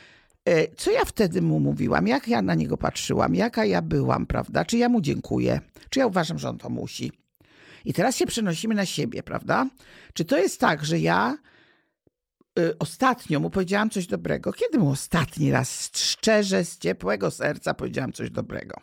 e, 0.46 0.76
co 0.76 0.92
ja 0.92 1.06
wtedy 1.06 1.42
mu 1.42 1.60
mówiłam, 1.60 2.08
jak 2.08 2.28
ja 2.28 2.42
na 2.42 2.56
niego 2.56 2.78
patrzyłam, 2.78 3.36
jaka 3.36 3.66
ja 3.66 3.82
byłam, 3.82 4.26
prawda? 4.26 4.66
Czy 4.66 4.78
ja 4.78 4.90
mu 4.90 5.02
dziękuję, 5.02 5.60
czy 5.90 6.00
ja 6.00 6.08
uważam, 6.08 6.40
że 6.40 6.50
on 6.50 6.58
to 6.58 6.70
musi. 6.70 7.12
I 7.86 7.94
teraz 7.94 8.16
się 8.16 8.26
przenosimy 8.26 8.76
na 8.76 8.86
siebie, 8.86 9.24
prawda? 9.24 9.70
Czy 10.14 10.26
to 10.26 10.38
jest 10.38 10.60
tak, 10.60 10.86
że 10.86 11.00
ja 11.00 11.38
ostatnio 12.80 13.40
mu 13.40 13.50
powiedziałam 13.50 13.90
coś 13.90 14.08
dobrego. 14.08 14.54
Kiedy 14.54 14.78
mu 14.78 14.90
ostatni 14.90 15.52
raz 15.52 15.90
szczerze, 15.94 16.66
z 16.66 16.78
ciepłego 16.78 17.32
serca 17.32 17.74
powiedziałam 17.74 18.12
coś 18.12 18.30
dobrego? 18.32 18.76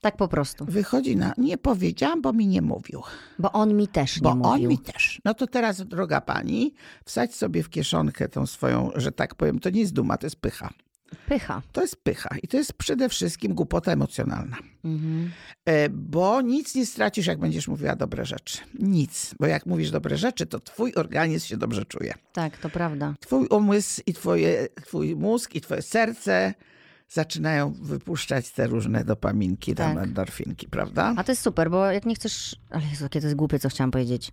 Tak 0.00 0.16
po 0.16 0.28
prostu. 0.28 0.64
Wychodzi 0.64 1.16
na, 1.16 1.34
nie 1.38 1.58
powiedziałam, 1.58 2.22
bo 2.22 2.32
mi 2.32 2.46
nie 2.46 2.62
mówił. 2.62 3.02
Bo 3.38 3.52
on 3.52 3.76
mi 3.76 3.88
też 3.88 4.16
nie 4.16 4.22
bo 4.22 4.34
mówił. 4.34 4.42
Bo 4.42 4.50
on 4.50 4.68
mi 4.68 4.78
też. 4.78 5.20
No 5.24 5.34
to 5.34 5.46
teraz, 5.46 5.86
droga 5.86 6.20
pani, 6.20 6.74
wsadź 7.04 7.34
sobie 7.34 7.62
w 7.62 7.70
kieszonkę 7.70 8.28
tą 8.28 8.46
swoją, 8.46 8.90
że 8.94 9.12
tak 9.12 9.34
powiem, 9.34 9.58
to 9.58 9.70
nie 9.70 9.80
jest 9.80 9.92
duma, 9.92 10.16
to 10.16 10.26
jest 10.26 10.36
pycha. 10.36 10.70
Pycha. 11.28 11.62
To 11.72 11.80
jest 11.80 11.96
pycha 11.96 12.36
i 12.42 12.48
to 12.48 12.56
jest 12.56 12.72
przede 12.72 13.08
wszystkim 13.08 13.54
głupota 13.54 13.92
emocjonalna. 13.92 14.56
Mhm. 14.84 15.30
E, 15.64 15.88
bo 15.88 16.40
nic 16.40 16.74
nie 16.74 16.86
stracisz, 16.86 17.26
jak 17.26 17.38
będziesz 17.38 17.68
mówiła 17.68 17.96
dobre 17.96 18.24
rzeczy. 18.24 18.58
Nic. 18.78 19.34
Bo 19.40 19.46
jak 19.46 19.66
mówisz 19.66 19.90
dobre 19.90 20.16
rzeczy, 20.16 20.46
to 20.46 20.60
twój 20.60 20.94
organizm 20.94 21.46
się 21.46 21.56
dobrze 21.56 21.84
czuje. 21.84 22.14
Tak, 22.32 22.56
to 22.56 22.70
prawda. 22.70 23.14
Twój 23.20 23.46
umysł 23.46 24.02
i 24.06 24.12
twoje, 24.14 24.68
twój 24.84 25.16
mózg 25.16 25.54
i 25.54 25.60
twoje 25.60 25.82
serce 25.82 26.54
zaczynają 27.12 27.72
wypuszczać 27.72 28.50
te 28.50 28.66
różne 28.66 29.04
dopaminki, 29.04 29.74
tak. 29.74 29.86
tam 29.86 30.04
endorfinki, 30.04 30.68
prawda? 30.68 31.14
A 31.16 31.24
to 31.24 31.32
jest 31.32 31.42
super, 31.42 31.70
bo 31.70 31.86
jak 31.86 32.06
nie 32.06 32.14
chcesz... 32.14 32.56
Ale 32.70 32.84
Jezu, 32.90 33.04
jakie 33.04 33.20
to 33.20 33.26
jest 33.26 33.36
głupie, 33.36 33.58
co 33.58 33.68
chciałam 33.68 33.90
powiedzieć. 33.90 34.32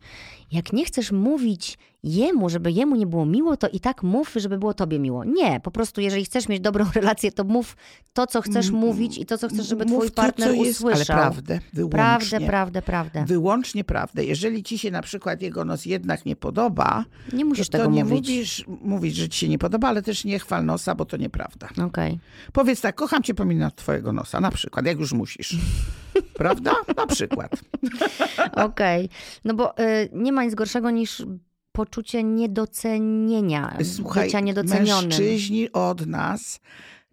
Jak 0.52 0.74
nie 0.74 0.86
chcesz 0.86 1.12
mówić 1.12 1.78
jemu, 2.04 2.50
żeby 2.50 2.72
jemu 2.72 2.96
nie 2.96 3.08
było 3.08 3.26
miło, 3.26 3.58
to 3.58 3.68
i 3.70 3.80
tak 3.80 4.04
mów, 4.04 4.34
żeby 4.36 4.58
było 4.58 4.74
tobie 4.74 5.00
miło. 5.00 5.24
Nie, 5.24 5.60
po 5.60 5.72
prostu 5.72 6.02
jeżeli 6.02 6.26
chcesz 6.26 6.50
mieć 6.50 6.60
dobrą 6.60 6.86
relację, 6.96 7.32
to 7.32 7.44
mów 7.44 7.78
to, 8.14 8.28
co 8.28 8.42
chcesz 8.42 8.70
mówić 8.70 9.18
i 9.18 9.26
to, 9.26 9.38
co 9.38 9.50
chcesz, 9.50 9.68
żeby 9.68 9.86
mów 9.86 10.00
twój 10.00 10.12
partner 10.12 10.50
to, 10.50 10.56
usłyszał. 10.56 11.00
Jest, 11.00 11.10
ale 11.12 11.20
prawdę, 11.20 11.60
wyłącznie. 11.74 12.40
Prawdę, 12.40 12.48
prawdę, 12.48 12.82
prawdę. 12.82 13.26
Wyłącznie 13.26 13.84
prawdę. 13.84 14.26
Jeżeli 14.26 14.64
ci 14.64 14.78
się 14.78 14.92
na 14.92 15.02
przykład 15.02 15.42
jego 15.42 15.66
nos 15.66 15.86
jednak 15.86 16.26
nie 16.26 16.36
podoba, 16.36 17.06
nie 17.34 17.46
musisz 17.46 17.70
to, 17.70 17.78
tego 17.78 17.90
nie 17.90 18.04
mówić. 18.04 18.28
mówisz 18.28 18.66
mówić, 18.68 19.16
że 19.16 19.30
ci 19.30 19.40
się 19.40 19.50
nie 19.50 19.58
podoba, 19.58 19.88
ale 19.88 20.02
też 20.02 20.26
nie 20.26 20.40
chwal 20.40 20.66
nosa, 20.66 20.96
bo 20.96 21.06
to 21.06 21.18
nieprawda. 21.18 21.70
Okay. 21.88 22.20
Powiedz 22.54 22.82
tak, 22.82 22.96
kocham 22.96 23.24
cię 23.24 23.34
pomimo 23.34 23.72
twojego 23.72 24.14
nosa, 24.14 24.40
na 24.40 24.52
przykład, 24.52 24.86
jak 24.86 25.00
już 25.00 25.14
musisz. 25.14 25.56
Prawda? 26.34 26.76
Na 26.98 27.08
przykład. 27.08 27.52
Okej. 28.52 29.06
Okay. 29.06 29.10
No 29.46 29.54
bo 29.54 29.80
y, 29.80 30.10
nie 30.14 30.32
ma 30.32 30.44
nic 30.44 30.56
gorszego 30.56 30.90
niż 30.90 31.24
poczucie 31.72 32.24
niedocenienia, 32.24 33.78
Słuchaj, 33.96 34.26
bycia 34.26 34.40
niedocenionym. 34.40 35.10
mężczyźni 35.10 35.72
od 35.72 36.06
nas 36.06 36.60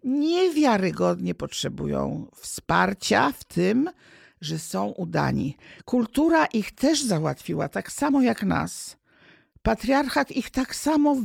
niewiarygodnie 0.03 1.35
potrzebują 1.35 2.27
wsparcia 2.35 3.31
w 3.31 3.43
tym, 3.43 3.89
że 4.41 4.59
są 4.59 4.87
udani. 4.87 5.57
Kultura 5.85 6.45
ich 6.45 6.71
też 6.71 7.03
załatwiła, 7.03 7.69
tak 7.69 7.91
samo 7.91 8.21
jak 8.21 8.43
nas. 8.43 8.97
Patriarchat 9.61 10.31
ich 10.31 10.49
tak 10.49 10.75
samo, 10.75 11.15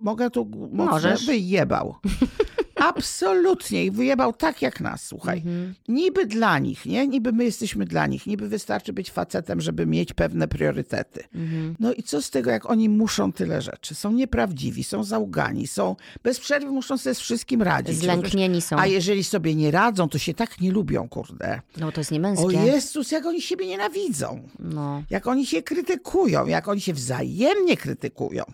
mogę 0.00 0.30
tu 0.30 0.50
mocno, 0.72 1.16
wyjebał. 1.26 1.94
Absolutnie. 2.76 3.84
I 3.84 3.90
wyjebał 3.90 4.32
tak 4.32 4.62
jak 4.62 4.80
nas, 4.80 5.06
słuchaj. 5.06 5.38
Mhm. 5.38 5.74
Niby 5.88 6.26
dla 6.26 6.58
nich, 6.58 6.86
nie? 6.86 7.06
Niby 7.06 7.32
my 7.32 7.44
jesteśmy 7.44 7.84
dla 7.84 8.06
nich. 8.06 8.26
Niby 8.26 8.48
wystarczy 8.48 8.92
być 8.92 9.10
facetem, 9.10 9.60
żeby 9.60 9.86
mieć 9.86 10.12
pewne 10.12 10.48
priorytety. 10.48 11.24
Mhm. 11.34 11.76
No 11.80 11.92
i 11.92 12.02
co 12.02 12.22
z 12.22 12.30
tego, 12.30 12.50
jak 12.50 12.70
oni 12.70 12.88
muszą 12.88 13.32
tyle 13.32 13.62
rzeczy? 13.62 13.94
Są 13.94 14.12
nieprawdziwi, 14.12 14.84
są 14.84 15.04
załgani, 15.04 15.66
są 15.66 15.96
bez 16.22 16.40
przerwy 16.40 16.70
muszą 16.70 16.98
sobie 16.98 17.14
z 17.14 17.20
wszystkim 17.20 17.62
radzić. 17.62 17.96
Zlęknieni 17.96 18.60
są. 18.60 18.76
A 18.78 18.86
jeżeli 18.86 19.24
sobie 19.24 19.54
nie 19.54 19.70
radzą, 19.70 20.08
to 20.08 20.18
się 20.18 20.34
tak 20.34 20.60
nie 20.60 20.72
lubią, 20.72 21.08
kurde. 21.08 21.60
No 21.76 21.92
to 21.92 22.00
jest 22.00 22.10
niemęskie. 22.10 22.46
O 22.46 22.50
Jezus, 22.50 23.10
jak 23.10 23.26
oni 23.26 23.42
siebie 23.42 23.66
nienawidzą. 23.66 24.48
No. 24.58 25.02
Jak 25.10 25.26
oni 25.26 25.46
się 25.46 25.62
krytykują, 25.62 26.46
jak 26.46 26.68
oni 26.68 26.80
się 26.80 26.92
wzajemnie 26.92 27.76
krytykują. 27.76 28.44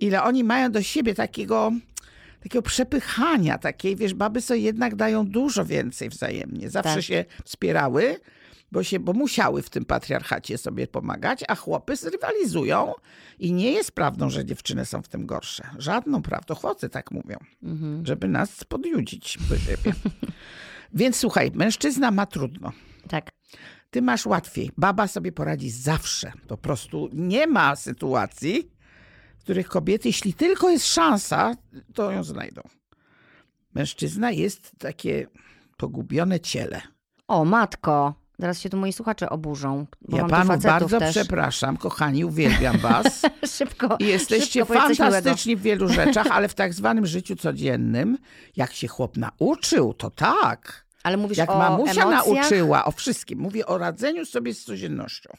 Ile 0.00 0.22
oni 0.22 0.44
mają 0.44 0.70
do 0.70 0.82
siebie 0.82 1.14
takiego 1.14 1.72
takiego 2.42 2.62
przepychania 2.62 3.58
takiej, 3.58 3.96
wiesz, 3.96 4.14
baby 4.14 4.40
sobie 4.40 4.60
jednak 4.60 4.96
dają 4.96 5.26
dużo 5.26 5.64
więcej 5.64 6.08
wzajemnie. 6.08 6.70
Zawsze 6.70 6.94
tak. 6.94 7.02
się 7.02 7.24
wspierały, 7.44 8.20
bo, 8.72 8.82
się, 8.82 9.00
bo 9.00 9.12
musiały 9.12 9.62
w 9.62 9.70
tym 9.70 9.84
patriarchacie 9.84 10.58
sobie 10.58 10.86
pomagać, 10.86 11.44
a 11.48 11.54
chłopy 11.54 11.96
zrywalizują 11.96 12.92
i 13.38 13.52
nie 13.52 13.72
jest 13.72 13.92
prawdą, 13.92 14.30
że 14.30 14.44
dziewczyny 14.44 14.84
są 14.84 15.02
w 15.02 15.08
tym 15.08 15.26
gorsze. 15.26 15.70
Żadną 15.78 16.22
prawdą. 16.22 16.54
Chłopcy 16.54 16.88
tak 16.88 17.10
mówią, 17.10 17.38
mhm. 17.62 18.06
żeby 18.06 18.28
nas 18.28 18.64
podjudzić. 18.64 19.38
Więc 20.94 21.16
słuchaj, 21.16 21.50
mężczyzna 21.54 22.10
ma 22.10 22.26
trudno. 22.26 22.72
Tak. 23.08 23.30
Ty 23.90 24.02
masz 24.02 24.26
łatwiej. 24.26 24.70
Baba 24.76 25.06
sobie 25.06 25.32
poradzi 25.32 25.70
zawsze. 25.70 26.32
Po 26.48 26.56
prostu 26.56 27.08
nie 27.12 27.46
ma 27.46 27.76
sytuacji, 27.76 28.70
których 29.48 29.68
kobiety, 29.68 30.08
jeśli 30.08 30.34
tylko 30.34 30.70
jest 30.70 30.86
szansa, 30.86 31.54
to 31.94 32.10
ją 32.10 32.24
znajdą. 32.24 32.62
Mężczyzna 33.74 34.30
jest 34.30 34.72
takie 34.78 35.26
pogubione 35.76 36.40
ciele. 36.40 36.80
O, 37.28 37.44
matko. 37.44 38.14
Zaraz 38.38 38.60
się 38.60 38.70
tu 38.70 38.76
moi 38.76 38.92
słuchacze 38.92 39.30
oburzą. 39.30 39.86
ja 40.08 40.24
panu 40.24 40.58
bardzo 40.58 40.98
też. 40.98 41.10
przepraszam, 41.10 41.76
kochani, 41.76 42.24
uwielbiam 42.24 42.78
was. 42.88 43.22
szybko. 43.46 43.96
I 43.98 44.06
jesteście 44.06 44.60
szybko, 44.60 44.74
fantastyczni 44.74 45.56
w 45.56 45.62
wielu 45.62 45.88
rzeczach, 45.88 46.26
ale 46.30 46.48
w 46.48 46.54
tak 46.54 46.74
zwanym 46.74 47.06
życiu 47.06 47.36
codziennym, 47.36 48.18
jak 48.56 48.72
się 48.72 48.88
chłop 48.88 49.16
nauczył, 49.16 49.94
to 49.94 50.10
tak. 50.10 50.86
Ale 51.02 51.16
mówisz 51.16 51.38
jak 51.38 51.50
o 51.50 51.58
mamusia 51.58 52.02
emocjach? 52.02 52.26
nauczyła 52.26 52.84
o 52.84 52.90
wszystkim. 52.90 53.38
Mówię 53.38 53.66
o 53.66 53.78
radzeniu 53.78 54.24
sobie 54.24 54.54
z 54.54 54.64
codziennością. 54.64 55.30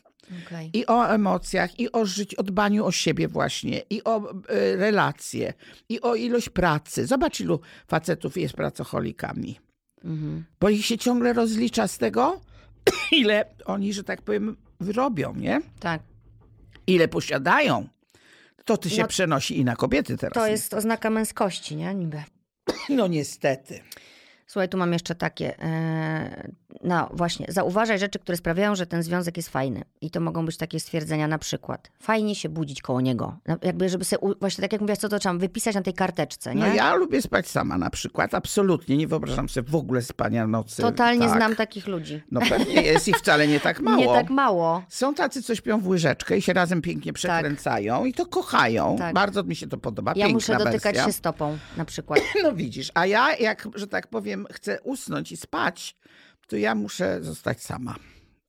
Okay. 0.46 0.70
I 0.74 0.86
o 0.86 1.14
emocjach, 1.14 1.80
i 1.80 1.92
o 1.92 2.06
życiu, 2.06 2.36
o 2.40 2.44
dbaniu 2.44 2.86
o 2.86 2.92
siebie 2.92 3.28
właśnie, 3.28 3.82
i 3.90 4.04
o 4.04 4.34
y, 4.34 4.76
relacje, 4.76 5.54
i 5.90 6.02
o 6.02 6.16
ilość 6.16 6.50
pracy. 6.50 7.08
Zobacz, 7.08 7.40
ilu 7.40 7.60
facetów 7.88 8.38
jest 8.38 8.54
pracocholikami. 8.54 9.60
Mhm. 10.04 10.46
Bo 10.60 10.70
ich 10.70 10.86
się 10.86 10.98
ciągle 10.98 11.34
rozlicza 11.34 11.88
z 11.88 11.98
tego, 11.98 12.42
ile 13.12 13.46
oni, 13.66 13.94
że 13.94 14.04
tak 14.04 14.22
powiem, 14.22 14.58
wyrobią, 14.80 15.36
nie? 15.36 15.62
Tak. 15.80 16.02
Ile 16.88 17.08
posiadają. 17.08 17.88
To 18.66 18.78
ty 18.78 18.90
się 18.90 19.02
no, 19.02 19.08
przenosi 19.08 19.58
i 19.58 19.66
na 19.66 19.76
kobiety 19.76 20.18
teraz. 20.18 20.34
To 20.34 20.48
jest 20.48 20.74
oznaka 20.74 21.10
męskości, 21.10 21.76
nie? 21.76 21.96
Niby. 21.96 22.24
No 22.90 23.08
niestety. 23.08 23.80
Słuchaj, 24.48 24.70
tu 24.70 24.78
mam 24.78 24.94
jeszcze 24.94 25.16
takie. 25.16 25.56
No 26.84 27.10
właśnie, 27.14 27.46
zauważaj 27.50 28.00
rzeczy, 28.00 28.20
które 28.20 28.38
sprawiają, 28.38 28.76
że 28.76 28.86
ten 28.86 29.04
związek 29.04 29.38
jest 29.38 29.50
fajny. 29.50 29.84
I 30.02 30.12
to 30.12 30.20
mogą 30.20 30.46
być 30.46 30.58
takie 30.58 30.80
stwierdzenia 30.80 31.28
na 31.28 31.38
przykład. 31.38 31.92
Fajnie 32.02 32.36
się 32.36 32.50
budzić 32.50 32.82
koło 32.82 33.02
niego. 33.02 33.38
No, 33.48 33.58
jakby, 33.62 33.90
żeby 33.90 34.06
sobie, 34.06 34.34
właśnie 34.40 34.62
tak 34.62 34.72
jak 34.72 34.82
mówiłaś, 34.82 35.00
co 35.00 35.10
to 35.10 35.20
trzeba 35.20 35.36
wypisać 35.36 35.76
na 35.76 35.82
tej 35.82 35.94
karteczce, 35.94 36.56
nie? 36.56 36.62
No 36.62 36.74
ja 36.74 36.96
lubię 36.96 37.22
spać 37.22 37.48
sama 37.48 37.78
na 37.78 37.90
przykład. 37.90 38.34
Absolutnie. 38.34 38.98
Nie 38.98 39.08
wyobrażam 39.08 39.50
sobie 39.50 39.72
w 39.72 39.76
ogóle 39.76 40.02
spania 40.02 40.48
nocy. 40.48 40.82
Totalnie 40.82 41.28
tak. 41.28 41.38
znam 41.38 41.56
takich 41.56 41.88
ludzi. 41.88 42.22
No 42.32 42.40
pewnie 42.50 42.82
jest 42.82 43.08
ich 43.08 43.16
wcale 43.16 43.48
nie 43.48 43.60
tak 43.60 43.80
mało. 43.90 43.98
Nie 43.98 44.08
tak 44.08 44.30
mało. 44.30 44.84
Są 44.90 45.14
tacy, 45.14 45.44
co 45.44 45.56
śpią 45.56 45.80
w 45.80 45.88
łyżeczkę 45.88 46.38
i 46.38 46.42
się 46.42 46.54
razem 46.54 46.82
pięknie 46.82 47.14
przekręcają 47.14 48.00
tak. 48.00 48.08
i 48.08 48.14
to 48.14 48.26
kochają. 48.26 48.96
Tak. 48.98 49.14
Bardzo 49.14 49.44
mi 49.44 49.56
się 49.56 49.68
to 49.68 49.78
podoba. 49.78 50.14
Ja 50.16 50.28
muszę 50.28 50.58
dotykać 50.58 50.96
bestia. 50.96 51.06
się 51.06 51.14
stopą 51.14 51.58
na 51.78 51.86
przykład. 51.86 52.20
No 52.44 52.54
widzisz, 52.54 52.92
a 52.94 53.06
ja 53.06 53.36
jak, 53.36 53.68
że 53.76 53.88
tak 53.88 54.08
powiem, 54.08 54.46
chcę 54.52 54.82
usnąć 54.82 55.32
i 55.32 55.38
spać, 55.38 55.96
to 56.50 56.58
ja 56.58 56.76
muszę 56.76 57.24
zostać 57.24 57.62
sama. 57.62 57.96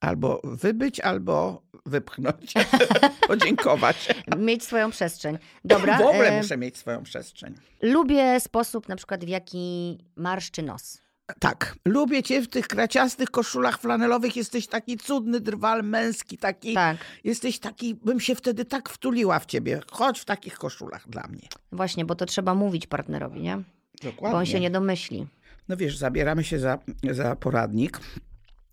Albo 0.01 0.41
wybyć, 0.45 1.01
albo 1.01 1.63
wypchnąć, 1.87 2.55
podziękować. 3.29 4.09
Mieć 4.39 4.65
swoją 4.65 4.91
przestrzeń. 4.91 5.39
Dobra. 5.65 5.99
W 5.99 6.01
ogóle 6.01 6.29
e... 6.29 6.43
muszę 6.43 6.57
mieć 6.57 6.77
swoją 6.77 7.03
przestrzeń. 7.03 7.55
Lubię 7.83 8.41
sposób 8.41 8.89
na 8.89 8.97
przykład, 8.97 9.25
w 9.25 9.29
jaki 9.29 9.99
marszczy 10.17 10.63
nos. 10.63 11.03
Tak, 11.39 11.77
lubię 11.85 12.23
cię 12.23 12.43
w 12.43 12.49
tych 12.49 12.69
kraciastych 12.69 13.31
koszulach 13.31 13.81
flanelowych. 13.81 14.37
Jesteś 14.37 14.67
taki 14.67 14.99
cudny 14.99 15.41
drwal 15.41 15.85
męski, 15.85 16.39
taki. 16.39 16.75
Tak. 16.75 16.97
Jesteś 17.25 17.59
taki, 17.59 17.95
bym 17.95 18.21
się 18.21 18.35
wtedy 18.35 18.65
tak 18.65 18.89
wtuliła 18.89 19.39
w 19.39 19.47
ciebie. 19.47 19.81
Chodź 19.91 20.21
w 20.21 20.25
takich 20.25 20.55
koszulach 20.55 21.09
dla 21.09 21.27
mnie. 21.27 21.49
Właśnie, 21.73 22.05
bo 22.05 22.15
to 22.15 22.27
trzeba 22.27 22.55
mówić 22.55 22.87
partnerowi, 22.87 23.41
nie? 23.41 23.63
Dokładnie. 24.03 24.31
Bo 24.31 24.39
on 24.39 24.47
się 24.47 24.61
nie 24.61 24.71
domyśli. 24.71 25.27
No 25.71 25.77
wiesz, 25.77 25.97
zabieramy 25.97 26.45
się 26.45 26.59
za, 26.59 26.79
za 27.11 27.37
poradnik, 27.37 28.01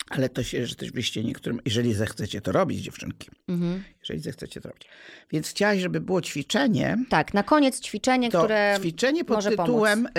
ale 0.10 0.30
to 0.30 0.44
się 0.44 0.66
rzeczywiście 0.66 1.24
niektórym, 1.24 1.60
jeżeli 1.66 1.94
zechcecie 1.94 2.42
to 2.42 2.52
robić, 2.52 2.80
dziewczynki, 2.80 3.30
mhm. 3.48 3.84
jeżeli 4.00 4.20
zechcecie 4.20 4.62
to 4.62 4.70
robić. 4.70 4.88
Więc 5.32 5.50
chciałaś, 5.50 5.80
żeby 5.80 6.02
było 6.02 6.22
ćwiczenie. 6.22 6.98
Tak, 7.10 7.34
na 7.34 7.44
koniec 7.44 7.80
ćwiczenie, 7.80 8.32
to 8.32 8.40
które 8.40 8.78
ćwiczenie 8.80 9.26
pod 9.26 9.46
tytułem, 9.46 10.04
pomóc. 10.04 10.14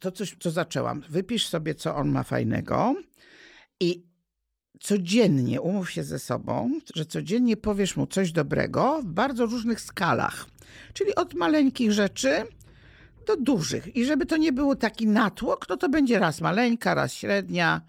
to 0.00 0.12
coś, 0.12 0.36
co 0.40 0.50
zaczęłam. 0.50 1.02
Wypisz 1.08 1.46
sobie, 1.46 1.74
co 1.74 1.96
on 1.96 2.08
ma 2.08 2.22
fajnego 2.22 2.94
i 3.80 4.04
codziennie 4.80 5.60
umów 5.60 5.90
się 5.90 6.04
ze 6.04 6.18
sobą, 6.18 6.80
że 6.94 7.06
codziennie 7.06 7.56
powiesz 7.56 7.96
mu 7.96 8.06
coś 8.06 8.32
dobrego 8.32 9.02
w 9.02 9.06
bardzo 9.06 9.46
różnych 9.46 9.80
skalach. 9.80 10.46
Czyli 10.92 11.14
od 11.14 11.34
maleńkich 11.34 11.92
rzeczy 11.92 12.44
do 13.24 13.36
dużych. 13.36 13.96
I 13.96 14.04
żeby 14.04 14.26
to 14.26 14.36
nie 14.36 14.52
było 14.52 14.76
taki 14.76 15.06
natłok, 15.06 15.66
no 15.68 15.76
to 15.76 15.88
będzie 15.88 16.18
raz 16.18 16.40
maleńka, 16.40 16.94
raz 16.94 17.12
średnia, 17.12 17.80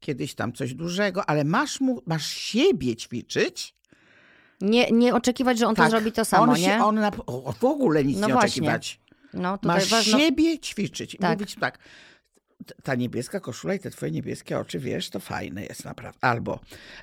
kiedyś 0.00 0.34
tam 0.34 0.52
coś 0.52 0.74
dużego, 0.74 1.30
ale 1.30 1.44
masz, 1.44 1.80
mu, 1.80 2.02
masz 2.06 2.26
siebie 2.26 2.96
ćwiczyć. 2.96 3.74
Nie, 4.60 4.90
nie 4.90 5.14
oczekiwać, 5.14 5.58
że 5.58 5.66
on 5.66 5.74
tak, 5.74 5.86
to 5.86 5.90
zrobi 5.90 6.12
to 6.12 6.24
samo, 6.24 6.52
on 6.52 6.56
się, 6.56 6.62
nie? 6.62 6.84
On 6.84 6.94
na, 6.94 7.10
w 7.60 7.64
ogóle 7.64 8.04
nic 8.04 8.18
no 8.18 8.26
nie 8.26 8.32
właśnie. 8.32 8.48
oczekiwać. 8.48 9.00
No, 9.34 9.58
masz 9.62 9.90
ważno... 9.90 10.18
siebie 10.18 10.58
ćwiczyć. 10.58 11.16
Tak. 11.20 11.38
Mówić 11.38 11.54
tak, 11.54 11.78
ta 12.82 12.94
niebieska 12.94 13.40
koszula 13.40 13.74
i 13.74 13.78
te 13.78 13.90
twoje 13.90 14.12
niebieskie 14.12 14.58
oczy, 14.58 14.78
wiesz, 14.78 15.10
to 15.10 15.20
fajne 15.20 15.64
jest 15.64 15.84
naprawdę. 15.84 16.18
Albo 16.20 16.60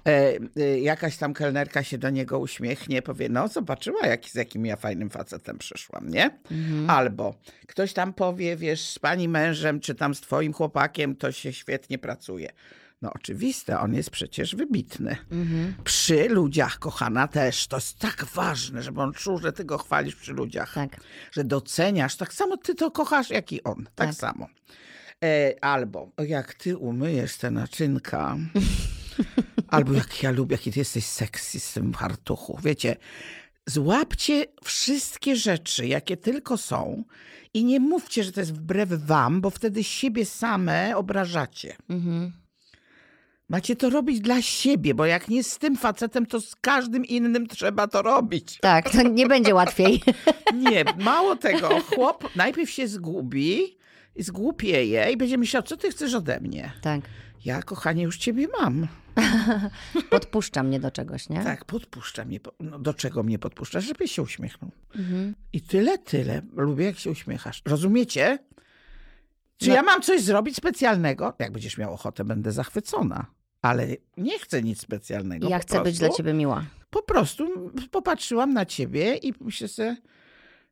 e, 0.07 0.37
e, 0.57 0.79
jakaś 0.79 1.17
tam 1.17 1.33
kelnerka 1.33 1.83
się 1.83 1.97
do 1.97 2.09
niego 2.09 2.39
uśmiechnie, 2.39 3.01
powie, 3.01 3.29
no 3.29 3.47
zobaczyła, 3.47 4.07
jak, 4.07 4.25
z 4.25 4.35
jakim 4.35 4.65
ja 4.65 4.75
fajnym 4.75 5.09
facetem 5.09 5.57
przyszłam, 5.57 6.09
nie? 6.09 6.29
Mhm. 6.51 6.89
Albo 6.89 7.35
ktoś 7.67 7.93
tam 7.93 8.13
powie, 8.13 8.55
wiesz, 8.55 8.81
z 8.81 8.99
pani 8.99 9.27
mężem, 9.27 9.79
czy 9.79 9.95
tam 9.95 10.15
z 10.15 10.21
twoim 10.21 10.53
chłopakiem, 10.53 11.15
to 11.15 11.31
się 11.31 11.53
świetnie 11.53 11.97
pracuje. 11.97 12.49
No 13.01 13.13
oczywiste, 13.13 13.79
on 13.79 13.93
jest 13.93 14.09
przecież 14.09 14.55
wybitny. 14.55 15.17
Mhm. 15.31 15.73
Przy 15.83 16.29
ludziach, 16.29 16.79
kochana, 16.79 17.27
też. 17.27 17.67
To 17.67 17.77
jest 17.77 17.99
tak 17.99 18.25
ważne, 18.25 18.83
żeby 18.83 19.01
on 19.01 19.13
czuł, 19.13 19.37
że 19.37 19.53
ty 19.53 19.65
go 19.65 19.77
chwalisz 19.77 20.15
przy 20.15 20.33
ludziach. 20.33 20.73
Tak. 20.73 20.97
Że 21.31 21.43
doceniasz. 21.43 22.15
Tak 22.15 22.33
samo 22.33 22.57
ty 22.57 22.75
to 22.75 22.91
kochasz, 22.91 23.29
jak 23.29 23.51
i 23.51 23.63
on. 23.63 23.83
Tak, 23.83 24.07
tak. 24.07 24.15
samo. 24.15 24.47
E, 25.23 25.55
albo 25.61 26.11
jak 26.27 26.53
ty 26.53 26.77
umyjesz 26.77 27.37
te 27.37 27.51
naczynka, 27.51 28.37
albo 29.67 29.93
jak 29.93 30.23
ja 30.23 30.31
lubię, 30.31 30.53
jaki 30.53 30.71
ty 30.71 30.79
jesteś 30.79 31.05
sexy 31.05 31.59
z 31.59 31.73
tym. 31.73 31.93
Wiecie, 32.63 32.95
złapcie 33.65 34.45
wszystkie 34.63 35.35
rzeczy, 35.35 35.87
jakie 35.87 36.17
tylko 36.17 36.57
są 36.57 37.03
i 37.53 37.65
nie 37.65 37.79
mówcie, 37.79 38.23
że 38.23 38.31
to 38.31 38.39
jest 38.39 38.53
wbrew 38.53 38.89
wam, 38.89 39.41
bo 39.41 39.49
wtedy 39.49 39.83
siebie 39.83 40.25
same 40.25 40.97
obrażacie. 40.97 41.75
Mhm. 41.89 42.31
Macie 43.49 43.75
to 43.75 43.89
robić 43.89 44.19
dla 44.19 44.41
siebie, 44.41 44.93
bo 44.93 45.05
jak 45.05 45.27
nie 45.27 45.43
z 45.43 45.57
tym 45.57 45.77
facetem, 45.77 46.25
to 46.25 46.41
z 46.41 46.55
każdym 46.55 47.05
innym 47.05 47.47
trzeba 47.47 47.87
to 47.87 48.01
robić. 48.01 48.57
Tak, 48.61 48.89
to 48.89 49.01
nie 49.01 49.27
będzie 49.27 49.55
łatwiej. 49.55 50.03
Nie, 50.71 50.85
mało 50.99 51.35
tego. 51.35 51.69
Chłop 51.81 52.35
najpierw 52.35 52.69
się 52.69 52.87
zgubi, 52.87 53.77
i 54.17 54.23
zgłupieje 54.23 55.11
i 55.11 55.17
będzie 55.17 55.37
myślał, 55.37 55.63
co 55.63 55.77
ty 55.77 55.91
chcesz 55.91 56.13
ode 56.13 56.39
mnie. 56.39 56.71
Tak. 56.81 57.01
Ja, 57.45 57.61
kochanie, 57.61 58.03
już 58.03 58.17
ciebie 58.17 58.47
mam. 58.59 58.87
Podpuszcza 60.09 60.63
mnie 60.63 60.79
do 60.79 60.91
czegoś, 60.91 61.29
nie? 61.29 61.43
Tak, 61.43 61.65
podpuszcza 61.65 62.25
mnie. 62.25 62.39
No, 62.59 62.79
do 62.79 62.93
czego 62.93 63.23
mnie 63.23 63.39
podpuszczasz? 63.39 63.85
Żeby 63.85 64.07
się 64.07 64.21
uśmiechnął. 64.21 64.71
Mhm. 64.95 65.35
I 65.53 65.61
tyle, 65.61 65.97
tyle. 65.97 66.41
Lubię, 66.55 66.85
jak 66.85 66.99
się 66.99 67.11
uśmiechasz. 67.11 67.61
Rozumiecie? 67.65 68.39
Czy 69.57 69.69
no. 69.69 69.75
ja 69.75 69.83
mam 69.83 70.01
coś 70.01 70.21
zrobić 70.21 70.55
specjalnego? 70.55 71.33
Jak 71.39 71.51
będziesz 71.51 71.77
miał 71.77 71.93
ochotę, 71.93 72.25
będę 72.25 72.51
zachwycona. 72.51 73.25
Ale 73.61 73.87
nie 74.17 74.39
chcę 74.39 74.63
nic 74.63 74.81
specjalnego. 74.81 75.49
Ja 75.49 75.59
chcę 75.59 75.67
prostu, 75.67 75.83
być 75.83 75.99
dla 75.99 76.09
ciebie 76.09 76.33
miła. 76.33 76.65
Po 76.89 77.03
prostu 77.03 77.71
popatrzyłam 77.91 78.53
na 78.53 78.65
ciebie 78.65 79.15
i 79.15 79.33
myślę 79.41 79.67
sobie, 79.67 79.97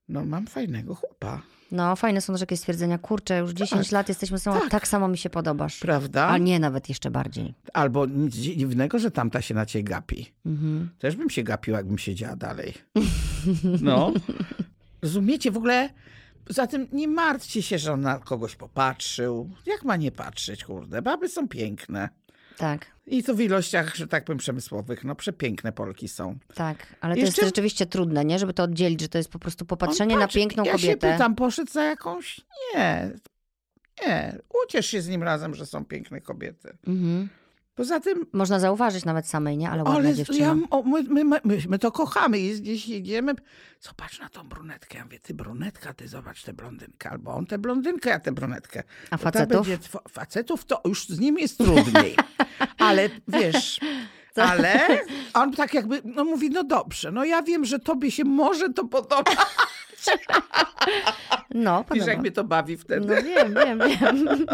no 0.09 0.25
mam 0.25 0.47
fajnego 0.47 0.95
chłopa. 0.95 1.41
No, 1.71 1.95
fajne 1.95 2.21
są 2.21 2.33
też 2.33 2.41
jakieś 2.41 2.59
stwierdzenia. 2.59 2.97
Kurczę, 2.97 3.37
już 3.37 3.51
10 3.51 3.81
tak, 3.81 3.91
lat 3.91 4.09
jesteśmy 4.09 4.39
sobą, 4.39 4.59
tak. 4.59 4.69
tak 4.69 4.87
samo 4.87 5.07
mi 5.07 5.17
się 5.17 5.29
podobasz. 5.29 5.79
Prawda? 5.79 6.27
A 6.27 6.37
nie, 6.37 6.59
nawet 6.59 6.89
jeszcze 6.89 7.11
bardziej. 7.11 7.53
Albo 7.73 8.05
nic 8.05 8.35
dziwnego, 8.35 8.99
że 8.99 9.11
tamta 9.11 9.41
się 9.41 9.53
na 9.53 9.65
ciebie 9.65 9.83
gapi. 9.83 10.33
Mhm. 10.45 10.89
Też 10.99 11.15
bym 11.15 11.29
się 11.29 11.43
gapiła, 11.43 11.77
jakbym 11.77 11.97
siedziała 11.97 12.35
dalej. 12.35 12.73
No. 13.81 14.13
Rozumiecie? 15.01 15.51
W 15.51 15.57
ogóle... 15.57 15.89
Zatem 16.49 16.87
nie 16.91 17.07
martwcie 17.07 17.61
się, 17.61 17.79
że 17.79 17.93
on 17.93 18.01
na 18.01 18.19
kogoś 18.19 18.55
popatrzył. 18.55 19.49
Jak 19.65 19.83
ma 19.83 19.95
nie 19.95 20.11
patrzeć, 20.11 20.63
kurde? 20.63 21.01
Baby 21.01 21.29
są 21.29 21.47
piękne. 21.47 22.09
Tak. 22.57 22.94
I 23.07 23.23
to 23.23 23.35
w 23.35 23.41
ilościach, 23.41 23.95
że 23.95 24.07
tak 24.07 24.25
powiem, 24.25 24.37
przemysłowych. 24.37 25.03
No 25.03 25.15
przepiękne 25.15 25.71
Polki 25.71 26.07
są. 26.07 26.37
Tak, 26.55 26.95
ale 27.01 27.15
to 27.15 27.21
Jeszcze... 27.21 27.41
jest 27.41 27.55
rzeczywiście 27.55 27.85
trudne, 27.85 28.25
nie? 28.25 28.39
Żeby 28.39 28.53
to 28.53 28.63
oddzielić, 28.63 29.01
że 29.01 29.09
to 29.09 29.17
jest 29.17 29.29
po 29.29 29.39
prostu 29.39 29.65
popatrzenie 29.65 30.17
na 30.17 30.27
piękną 30.27 30.63
ja 30.63 30.71
kobietę. 30.71 31.07
Ja 31.07 31.13
się 31.13 31.17
pytam, 31.17 31.35
poszedł 31.35 31.71
za 31.71 31.83
jakąś? 31.83 32.41
Nie. 32.75 33.11
Nie. 34.07 34.37
Uciesz 34.65 34.85
się 34.85 35.01
z 35.01 35.07
nim 35.07 35.23
razem, 35.23 35.55
że 35.55 35.65
są 35.65 35.85
piękne 35.85 36.21
kobiety. 36.21 36.77
Mhm. 36.87 37.29
Poza 37.75 37.99
tym... 37.99 38.25
Można 38.33 38.59
zauważyć 38.59 39.05
nawet 39.05 39.27
samej, 39.27 39.57
nie? 39.57 39.69
Ale 39.69 39.83
ładna 39.83 39.99
ale 39.99 40.13
dziewczyna. 40.13 40.39
Ja, 40.39 40.55
o, 40.69 40.83
my, 40.83 41.03
my, 41.03 41.23
my, 41.23 41.41
my, 41.69 41.79
to 41.79 41.91
kochamy 41.91 42.39
i 42.39 42.61
gdzieś 42.61 42.87
idziemy. 42.87 43.35
Zobacz 43.81 44.19
na 44.19 44.29
tą 44.29 44.43
brunetkę. 44.43 44.97
Ja 44.97 45.03
mówię, 45.03 45.19
ty 45.19 45.33
brunetka, 45.33 45.93
ty 45.93 46.07
zobacz 46.07 46.43
tę 46.43 46.53
blondynkę. 46.53 47.09
Albo 47.09 47.33
on 47.33 47.45
tę 47.45 47.57
blondynkę, 47.57 48.09
ja 48.09 48.19
tę 48.19 48.31
brunetkę. 48.31 48.83
A 49.09 49.17
facetów? 49.17 49.67
facetów 50.09 50.65
to 50.65 50.81
już 50.85 51.07
z 51.07 51.19
nim 51.19 51.37
jest 51.37 51.57
trudniej. 51.57 52.15
ale 52.77 53.09
wiesz... 53.27 53.79
Co? 54.35 54.43
Ale 54.51 54.99
on 55.33 55.53
tak 55.53 55.73
jakby, 55.73 56.01
no 56.03 56.23
mówi, 56.23 56.49
no 56.49 56.63
dobrze, 56.63 57.11
no 57.11 57.25
ja 57.25 57.41
wiem, 57.41 57.65
że 57.65 57.79
tobie 57.79 58.11
się 58.11 58.23
może 58.23 58.73
to 58.73 58.85
podoba. 58.85 59.31
No, 61.55 61.83
podoba. 61.83 61.95
Wiesz, 61.95 62.07
jak 62.07 62.19
mnie 62.19 62.31
to 62.31 62.43
bawi 62.43 62.77
wtedy. 62.77 63.07
No 63.07 63.23
wiem, 63.23 63.53
wiem, 63.53 63.79
wiem. 63.79 64.45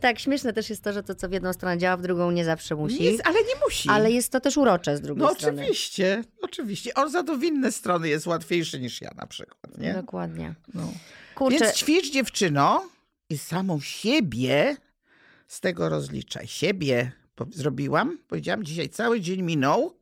tak, 0.00 0.18
śmieszne 0.18 0.52
też 0.52 0.70
jest 0.70 0.84
to, 0.84 0.92
że 0.92 1.02
to, 1.02 1.14
co 1.14 1.28
w 1.28 1.32
jedną 1.32 1.52
stronę 1.52 1.78
działa, 1.78 1.96
w 1.96 2.02
drugą 2.02 2.30
nie 2.30 2.44
zawsze 2.44 2.74
musi. 2.74 3.02
Nic, 3.02 3.20
ale 3.24 3.38
nie 3.38 3.60
musi. 3.64 3.88
Ale 3.88 4.10
jest 4.10 4.32
to 4.32 4.40
też 4.40 4.56
urocze 4.56 4.96
z 4.96 5.00
drugiej 5.00 5.26
no, 5.26 5.34
strony. 5.34 5.56
No 5.56 5.62
oczywiście, 5.62 6.24
oczywiście. 6.42 6.94
On 6.94 7.10
za 7.10 7.22
to 7.22 7.36
w 7.36 7.44
inne 7.44 7.72
strony 7.72 8.08
jest 8.08 8.26
łatwiejszy 8.26 8.80
niż 8.80 9.00
ja 9.00 9.10
na 9.16 9.26
przykład, 9.26 9.78
nie? 9.78 9.94
Dokładnie. 9.94 10.54
No. 10.74 10.92
Kurczę. 11.34 11.58
Więc 11.58 11.76
ćwicz 11.76 12.12
dziewczyno 12.12 12.88
i 13.30 13.38
samą 13.38 13.80
siebie 13.80 14.76
z 15.46 15.60
tego 15.60 15.88
rozliczaj. 15.88 16.46
Siebie 16.46 17.12
zrobiłam, 17.50 18.18
powiedziałam, 18.28 18.64
dzisiaj 18.64 18.88
cały 18.88 19.20
dzień 19.20 19.42
minął, 19.42 19.96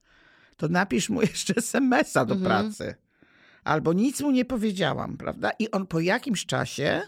to 0.56 0.68
napisz 0.68 1.08
mu 1.08 1.22
jeszcze 1.30 1.54
SMS-a 1.56 2.24
do 2.24 2.34
mhm. 2.34 2.50
pracy. 2.50 2.94
Albo 3.64 3.92
nic 3.92 4.20
mu 4.20 4.30
nie 4.30 4.44
powiedziałam, 4.44 5.16
prawda? 5.16 5.50
I 5.58 5.70
on 5.70 5.86
po 5.86 6.00
jakimś 6.00 6.46
czasie 6.46 7.02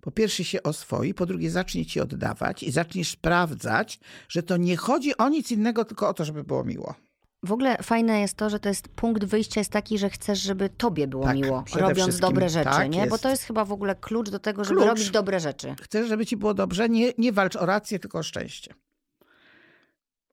po 0.00 0.10
pierwsze 0.10 0.44
się 0.44 0.62
oswoi, 0.62 1.14
po 1.14 1.26
drugie 1.26 1.50
zacznie 1.50 1.86
ci 1.86 2.00
oddawać 2.00 2.62
i 2.62 2.70
zaczniesz 2.70 3.10
sprawdzać, 3.10 4.00
że 4.28 4.42
to 4.42 4.56
nie 4.56 4.76
chodzi 4.76 5.16
o 5.16 5.28
nic 5.28 5.50
innego, 5.50 5.84
tylko 5.84 6.08
o 6.08 6.14
to, 6.14 6.24
żeby 6.24 6.44
było 6.44 6.64
miło. 6.64 6.94
W 7.42 7.52
ogóle 7.52 7.76
fajne 7.82 8.20
jest 8.20 8.34
to, 8.34 8.50
że 8.50 8.60
to 8.60 8.68
jest 8.68 8.88
punkt 8.88 9.24
wyjścia 9.24 9.60
jest 9.60 9.72
taki, 9.72 9.98
że 9.98 10.10
chcesz, 10.10 10.38
żeby 10.38 10.68
tobie 10.68 11.06
było 11.06 11.24
tak, 11.24 11.36
miło, 11.36 11.64
robiąc 11.74 12.18
dobre 12.18 12.48
rzeczy, 12.48 12.70
tak 12.70 12.90
nie? 12.90 12.98
Jest. 12.98 13.10
Bo 13.10 13.18
to 13.18 13.30
jest 13.30 13.42
chyba 13.42 13.64
w 13.64 13.72
ogóle 13.72 13.94
klucz 13.94 14.30
do 14.30 14.38
tego, 14.38 14.64
żeby 14.64 14.76
klucz. 14.76 14.88
robić 14.88 15.10
dobre 15.10 15.40
rzeczy. 15.40 15.74
Chcesz, 15.82 16.08
żeby 16.08 16.26
ci 16.26 16.36
było 16.36 16.54
dobrze, 16.54 16.88
nie, 16.88 17.12
nie 17.18 17.32
walcz 17.32 17.56
o 17.56 17.66
rację, 17.66 17.98
tylko 17.98 18.18
o 18.18 18.22
szczęście 18.22 18.74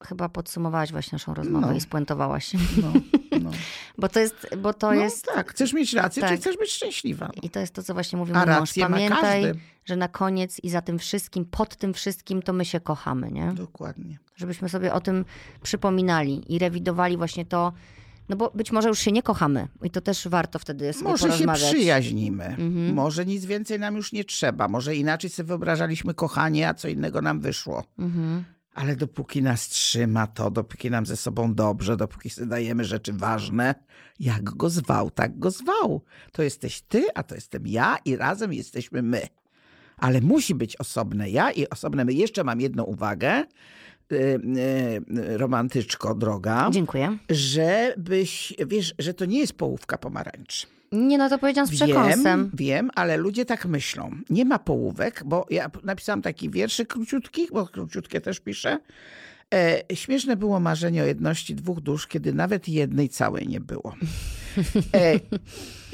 chyba 0.06 0.30
podsumowałaś 0.30 0.91
właśnie 0.91 1.15
naszą 1.15 1.34
rozmowę 1.34 1.68
no. 1.68 1.73
i 1.73 1.82
spuentowałaś. 1.82 2.53
No, 2.53 2.94
no. 3.41 3.52
bo 3.98 4.10
to 4.10 4.19
jest... 4.19 4.48
Bo 4.57 4.73
to 4.73 4.88
no, 4.88 4.94
jest... 4.94 5.26
tak, 5.26 5.52
chcesz 5.52 5.73
mieć 5.73 5.94
rację, 5.94 6.22
tak. 6.22 6.32
czy 6.32 6.38
chcesz 6.38 6.57
być 6.57 6.72
szczęśliwa. 6.72 7.26
No. 7.36 7.41
I 7.41 7.49
to 7.49 7.60
jest 7.60 7.73
to, 7.73 7.84
co 7.84 7.94
właśnie 7.94 8.18
mówił 8.18 8.36
mój 8.36 8.45
mąż. 8.45 8.73
Pamiętaj, 8.73 9.53
że 9.86 9.95
na 9.95 10.07
koniec 10.07 10.60
i 10.64 10.69
za 10.69 10.82
tym 10.82 10.99
wszystkim, 10.99 11.45
pod 11.45 11.76
tym 11.76 11.94
wszystkim, 11.94 12.41
to 12.41 12.53
my 12.53 12.65
się 12.65 12.80
kochamy, 12.80 13.32
nie? 13.32 13.53
Dokładnie. 13.53 14.18
Żebyśmy 14.36 14.69
sobie 14.69 14.94
o 14.94 15.02
tym 15.02 15.26
przypominali 15.61 16.53
i 16.53 16.60
rewidowali 16.60 17.18
właśnie 17.18 17.45
to, 17.45 17.73
no 18.30 18.36
bo 18.36 18.52
być 18.56 18.72
może 18.72 18.90
już 18.90 18.99
się 18.99 19.11
nie 19.11 19.23
kochamy 19.23 19.68
i 19.84 19.90
to 19.90 20.02
też 20.02 20.27
warto 20.27 20.60
wtedy 20.60 20.94
sobie 20.94 21.10
Może 21.10 21.32
się 21.32 21.48
przyjaźnimy. 21.53 22.45
Mhm. 22.45 22.94
Może 22.94 23.26
nic 23.26 23.45
więcej 23.45 23.80
nam 23.80 23.95
już 23.95 24.11
nie 24.11 24.23
trzeba. 24.23 24.68
Może 24.68 24.95
inaczej 24.95 25.30
sobie 25.30 25.48
wyobrażaliśmy 25.48 26.14
kochanie, 26.14 26.69
a 26.69 26.73
co 26.73 26.88
innego 26.88 27.22
nam 27.22 27.40
wyszło. 27.40 27.84
Mhm. 27.99 28.44
Ale 28.76 28.96
dopóki 28.96 29.42
nas 29.42 29.68
trzyma 29.68 30.28
to, 30.28 30.52
dopóki 30.52 30.92
nam 30.92 31.06
ze 31.06 31.18
sobą 31.18 31.54
dobrze, 31.54 31.98
dopóki 31.98 32.30
sobie 32.30 32.48
dajemy 32.48 32.86
rzeczy 32.86 33.14
ważne, 33.14 33.76
jak 34.20 34.44
go 34.44 34.70
zwał, 34.70 35.12
tak 35.12 35.40
go 35.40 35.52
zwał. 35.52 36.02
To 36.32 36.44
jesteś 36.44 36.82
ty, 36.82 37.06
a 37.14 37.24
to 37.24 37.36
jestem 37.36 37.68
ja 37.68 37.98
i 38.06 38.16
razem 38.16 38.54
jesteśmy 38.54 39.02
my. 39.02 39.28
Ale 39.98 40.22
musi 40.22 40.56
być 40.56 40.76
osobne 40.76 41.30
ja 41.30 41.52
i 41.52 41.70
osobne 41.70 42.06
my. 42.06 42.14
Jeszcze 42.14 42.44
mam 42.44 42.62
jedną 42.62 42.84
uwagę, 42.84 43.44
y, 44.12 44.16
y, 44.16 45.38
romantyczko 45.38 46.16
droga. 46.16 46.70
Dziękuję. 46.72 47.18
Żebyś, 47.30 48.54
wiesz, 48.68 48.96
że 49.00 49.14
to 49.14 49.26
nie 49.26 49.40
jest 49.40 49.54
połówka 49.54 49.98
pomarańczy. 49.98 50.68
Nie, 50.91 51.18
no 51.18 51.30
to 51.30 51.40
powiedziałam 51.40 51.68
z 51.68 51.72
przekąsem. 51.72 52.24
Wiem, 52.24 52.52
wiem, 52.53 52.91
ale 52.95 53.18
ludzie 53.18 53.45
tak 53.45 53.66
myślą. 53.66 54.12
Nie 54.30 54.45
ma 54.45 54.60
połówek, 54.60 55.24
bo 55.26 55.45
ja 55.49 55.72
napisałam 55.84 56.22
taki 56.22 56.49
wierszy 56.49 56.86
króciutki, 56.86 57.48
bo 57.53 57.68
króciutkie 57.68 58.22
też 58.22 58.40
piszę. 58.40 58.80
E, 59.53 59.95
śmieszne 59.95 60.36
było 60.36 60.60
marzenie 60.60 61.03
o 61.03 61.06
jedności 61.06 61.56
dwóch 61.56 61.82
dusz, 61.82 62.07
kiedy 62.07 62.34
nawet 62.34 62.70
jednej 62.70 63.10
całej 63.10 63.48
nie 63.48 63.60
było. 63.60 63.95
E, 64.94 65.20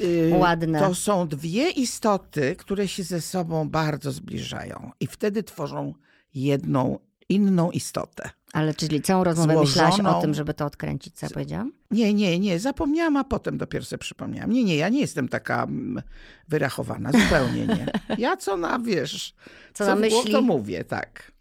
y, 0.00 0.30
Ładne. 0.34 0.80
To 0.80 0.94
są 0.94 1.28
dwie 1.28 1.70
istoty, 1.70 2.56
które 2.56 2.88
się 2.88 3.02
ze 3.02 3.20
sobą 3.20 3.68
bardzo 3.68 4.12
zbliżają 4.12 4.90
i 5.00 5.06
wtedy 5.06 5.42
tworzą 5.42 5.94
jedną 6.34 6.98
inną 7.28 7.70
istotę. 7.70 8.30
Ale 8.52 8.74
czyli 8.74 9.02
całą 9.02 9.24
rozmowę 9.24 9.52
Złożoną... 9.52 9.88
myślałaś 9.88 10.16
o 10.16 10.20
tym, 10.20 10.34
żeby 10.34 10.54
to 10.54 10.66
odkręcić, 10.66 11.14
co 11.14 11.26
ja 11.26 11.30
powiedziałam? 11.30 11.72
Nie, 11.92 12.14
nie, 12.14 12.38
nie. 12.38 12.58
Zapomniałam, 12.58 13.16
a 13.16 13.24
potem 13.24 13.58
dopiero 13.58 13.84
sobie 13.84 13.98
przypomniałam. 13.98 14.50
Nie, 14.50 14.64
nie, 14.64 14.76
ja 14.76 14.88
nie 14.88 15.00
jestem 15.00 15.28
taka 15.28 15.62
mm, 15.62 16.02
wyrachowana. 16.48 17.12
Zupełnie 17.12 17.66
nie. 17.66 17.86
Ja 18.18 18.36
co 18.36 18.56
na, 18.56 18.78
wiesz, 18.78 19.34
co, 19.74 19.84
co 19.84 19.86
na 19.86 19.96
myśli? 19.96 20.32
to 20.32 20.42
mówię, 20.42 20.84
tak. 20.84 21.31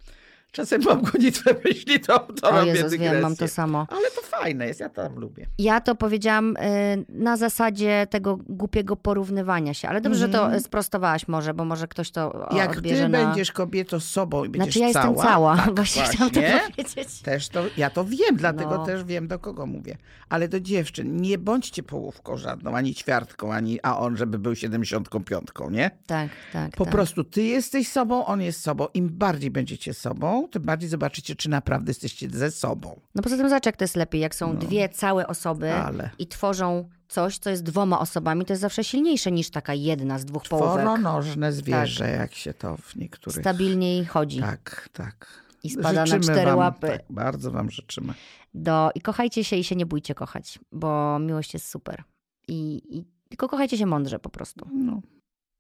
Czasem 0.51 0.81
mam 0.85 1.01
gonitwę 1.01 1.55
myśli, 1.65 1.99
to, 1.99 2.19
to 2.19 2.49
o 2.49 2.51
robię 2.51 2.71
Jezus, 2.71 2.93
wiem, 2.93 3.21
mam 3.21 3.35
to 3.35 3.47
samo. 3.47 3.87
Ale 3.89 4.11
to 4.11 4.21
fajne 4.21 4.67
jest, 4.67 4.79
ja 4.79 4.89
to 4.89 5.09
lubię. 5.09 5.47
Ja 5.57 5.81
to 5.81 5.95
powiedziałam 5.95 6.57
y, 6.57 7.05
na 7.09 7.37
zasadzie 7.37 8.07
tego 8.09 8.37
głupiego 8.49 8.95
porównywania 8.95 9.73
się, 9.73 9.89
ale 9.89 10.01
dobrze, 10.01 10.25
mm. 10.25 10.31
że 10.31 10.37
to 10.37 10.43
mhm. 10.43 10.63
sprostowałaś 10.63 11.27
może, 11.27 11.53
bo 11.53 11.65
może 11.65 11.87
ktoś 11.87 12.11
to 12.11 12.47
Jak 12.55 12.71
odbierze 12.77 13.03
ty 13.03 13.09
na... 13.09 13.25
będziesz 13.25 13.51
kobietą 13.51 13.99
sobą 13.99 14.43
i 14.43 14.49
będziesz 14.49 14.73
znaczy, 14.75 14.79
ja 14.79 14.93
cała. 14.93 15.13
jestem 15.13 15.31
cała, 15.31 15.57
tak, 15.57 15.75
właśnie, 15.75 16.01
właśnie 16.03 16.29
chciałam 16.29 16.33
to 16.33 16.41
powiedzieć. 16.73 17.21
Też 17.21 17.49
to, 17.49 17.63
ja 17.77 17.89
to 17.89 18.05
wiem, 18.05 18.35
dlatego 18.35 18.77
no. 18.77 18.85
też 18.85 19.03
wiem, 19.03 19.27
do 19.27 19.39
kogo 19.39 19.65
mówię. 19.65 19.97
Ale 20.29 20.47
do 20.47 20.59
dziewczyn, 20.59 21.21
nie 21.21 21.37
bądźcie 21.37 21.83
połówką 21.83 22.37
żadną, 22.37 22.75
ani 22.75 22.95
ćwiartką, 22.95 23.53
ani 23.53 23.79
a 23.83 23.99
on, 23.99 24.17
żeby 24.17 24.39
był 24.39 24.55
siedemdziesiątką 24.55 25.23
piątką, 25.23 25.69
nie? 25.69 25.91
Tak, 26.05 26.29
tak. 26.53 26.71
Po 26.71 26.85
tak. 26.85 26.93
prostu 26.93 27.23
ty 27.23 27.43
jesteś 27.43 27.87
sobą, 27.87 28.25
on 28.25 28.41
jest 28.41 28.61
sobą. 28.61 28.87
Im 28.93 29.09
bardziej 29.09 29.51
będziecie 29.51 29.93
sobą, 29.93 30.40
tym 30.47 30.63
bardziej 30.63 30.89
zobaczycie, 30.89 31.35
czy 31.35 31.49
naprawdę 31.49 31.89
jesteście 31.89 32.29
ze 32.29 32.51
sobą. 32.51 32.99
No 33.15 33.21
poza 33.21 33.37
tym 33.37 33.49
zobacz, 33.49 33.65
jak 33.65 33.77
to 33.77 33.83
jest 33.83 33.95
lepiej, 33.95 34.21
jak 34.21 34.35
są 34.35 34.53
no. 34.53 34.59
dwie 34.59 34.89
całe 34.89 35.27
osoby 35.27 35.73
Ale. 35.73 36.09
i 36.19 36.27
tworzą 36.27 36.89
coś, 37.07 37.37
co 37.37 37.49
jest 37.49 37.63
dwoma 37.63 37.99
osobami, 37.99 38.45
to 38.45 38.53
jest 38.53 38.61
zawsze 38.61 38.83
silniejsze 38.83 39.31
niż 39.31 39.49
taka 39.49 39.73
jedna 39.73 40.19
z 40.19 40.25
dwóch 40.25 40.43
połówek. 40.43 40.71
Czworonożne 40.71 41.53
zwierzę, 41.53 42.05
tak. 42.05 42.19
jak 42.19 42.33
się 42.33 42.53
to 42.53 42.77
w 42.77 42.95
niektórych... 42.95 43.39
Stabilniej 43.39 44.05
chodzi. 44.05 44.39
Tak, 44.39 44.89
tak. 44.93 45.27
I 45.63 45.69
spada 45.69 46.05
życzymy 46.05 46.25
na 46.25 46.33
cztery 46.33 46.45
wam, 46.45 46.57
łapy. 46.57 46.87
Tak, 46.87 47.01
bardzo 47.09 47.51
wam 47.51 47.71
życzymy. 47.71 48.13
Do, 48.53 48.89
I 48.95 49.01
kochajcie 49.01 49.43
się 49.43 49.55
i 49.55 49.63
się 49.63 49.75
nie 49.75 49.85
bójcie 49.85 50.15
kochać, 50.15 50.59
bo 50.71 51.19
miłość 51.19 51.53
jest 51.53 51.69
super. 51.69 52.03
I, 52.47 52.81
i 52.97 53.05
tylko 53.29 53.47
kochajcie 53.47 53.77
się 53.77 53.85
mądrze 53.85 54.19
po 54.19 54.29
prostu. 54.29 54.67
No. 54.73 55.01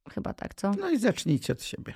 Chyba 0.09 0.33
tak, 0.33 0.53
co? 0.53 0.71
No 0.71 0.89
i 0.89 0.97
zacznijcie 0.97 1.53
od 1.53 1.63
siebie. 1.63 1.93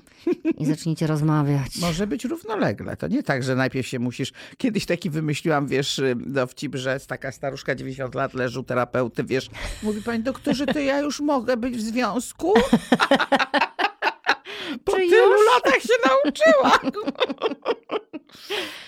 I 0.57 0.65
zacznijcie 0.65 1.07
rozmawiać. 1.07 1.77
Może 1.81 2.07
być 2.07 2.25
równolegle. 2.25 2.97
To 2.97 3.07
nie 3.07 3.23
tak, 3.23 3.43
że 3.43 3.55
najpierw 3.55 3.87
się 3.87 3.99
musisz... 3.99 4.31
Kiedyś 4.57 4.85
taki 4.85 5.09
wymyśliłam, 5.09 5.67
wiesz, 5.67 6.01
dowcip, 6.15 6.75
że 6.75 6.99
taka 6.99 7.31
staruszka 7.31 7.75
90 7.75 8.15
lat 8.15 8.33
leży 8.33 8.59
u 8.59 8.63
terapeuty, 8.63 9.23
wiesz. 9.23 9.49
Mówi 9.83 10.01
pani 10.01 10.23
doktorze, 10.23 10.65
to 10.65 10.79
ja 10.79 10.99
już 10.99 11.19
mogę 11.19 11.57
być 11.57 11.77
w 11.77 11.81
związku? 11.81 12.53
po 14.85 14.91
Czy 14.91 14.97
tylu 14.97 15.31
już? 15.31 15.41
latach 15.55 15.81
się 15.81 15.93
nauczyła. 16.05 16.79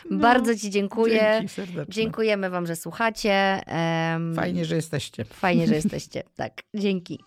No. 0.10 0.18
Bardzo 0.18 0.56
ci 0.56 0.70
dziękuję. 0.70 1.46
Dziękujemy 1.90 2.50
wam, 2.50 2.68
że 2.68 2.76
słuchacie. 2.76 3.62
Um, 4.14 4.36
fajnie, 4.36 4.66
że 4.66 4.76
jesteście. 4.76 5.26
Fajnie, 5.26 5.68
że 5.68 5.76
jesteście. 5.76 6.24
Tak, 6.36 6.62
dzięki. 6.76 7.20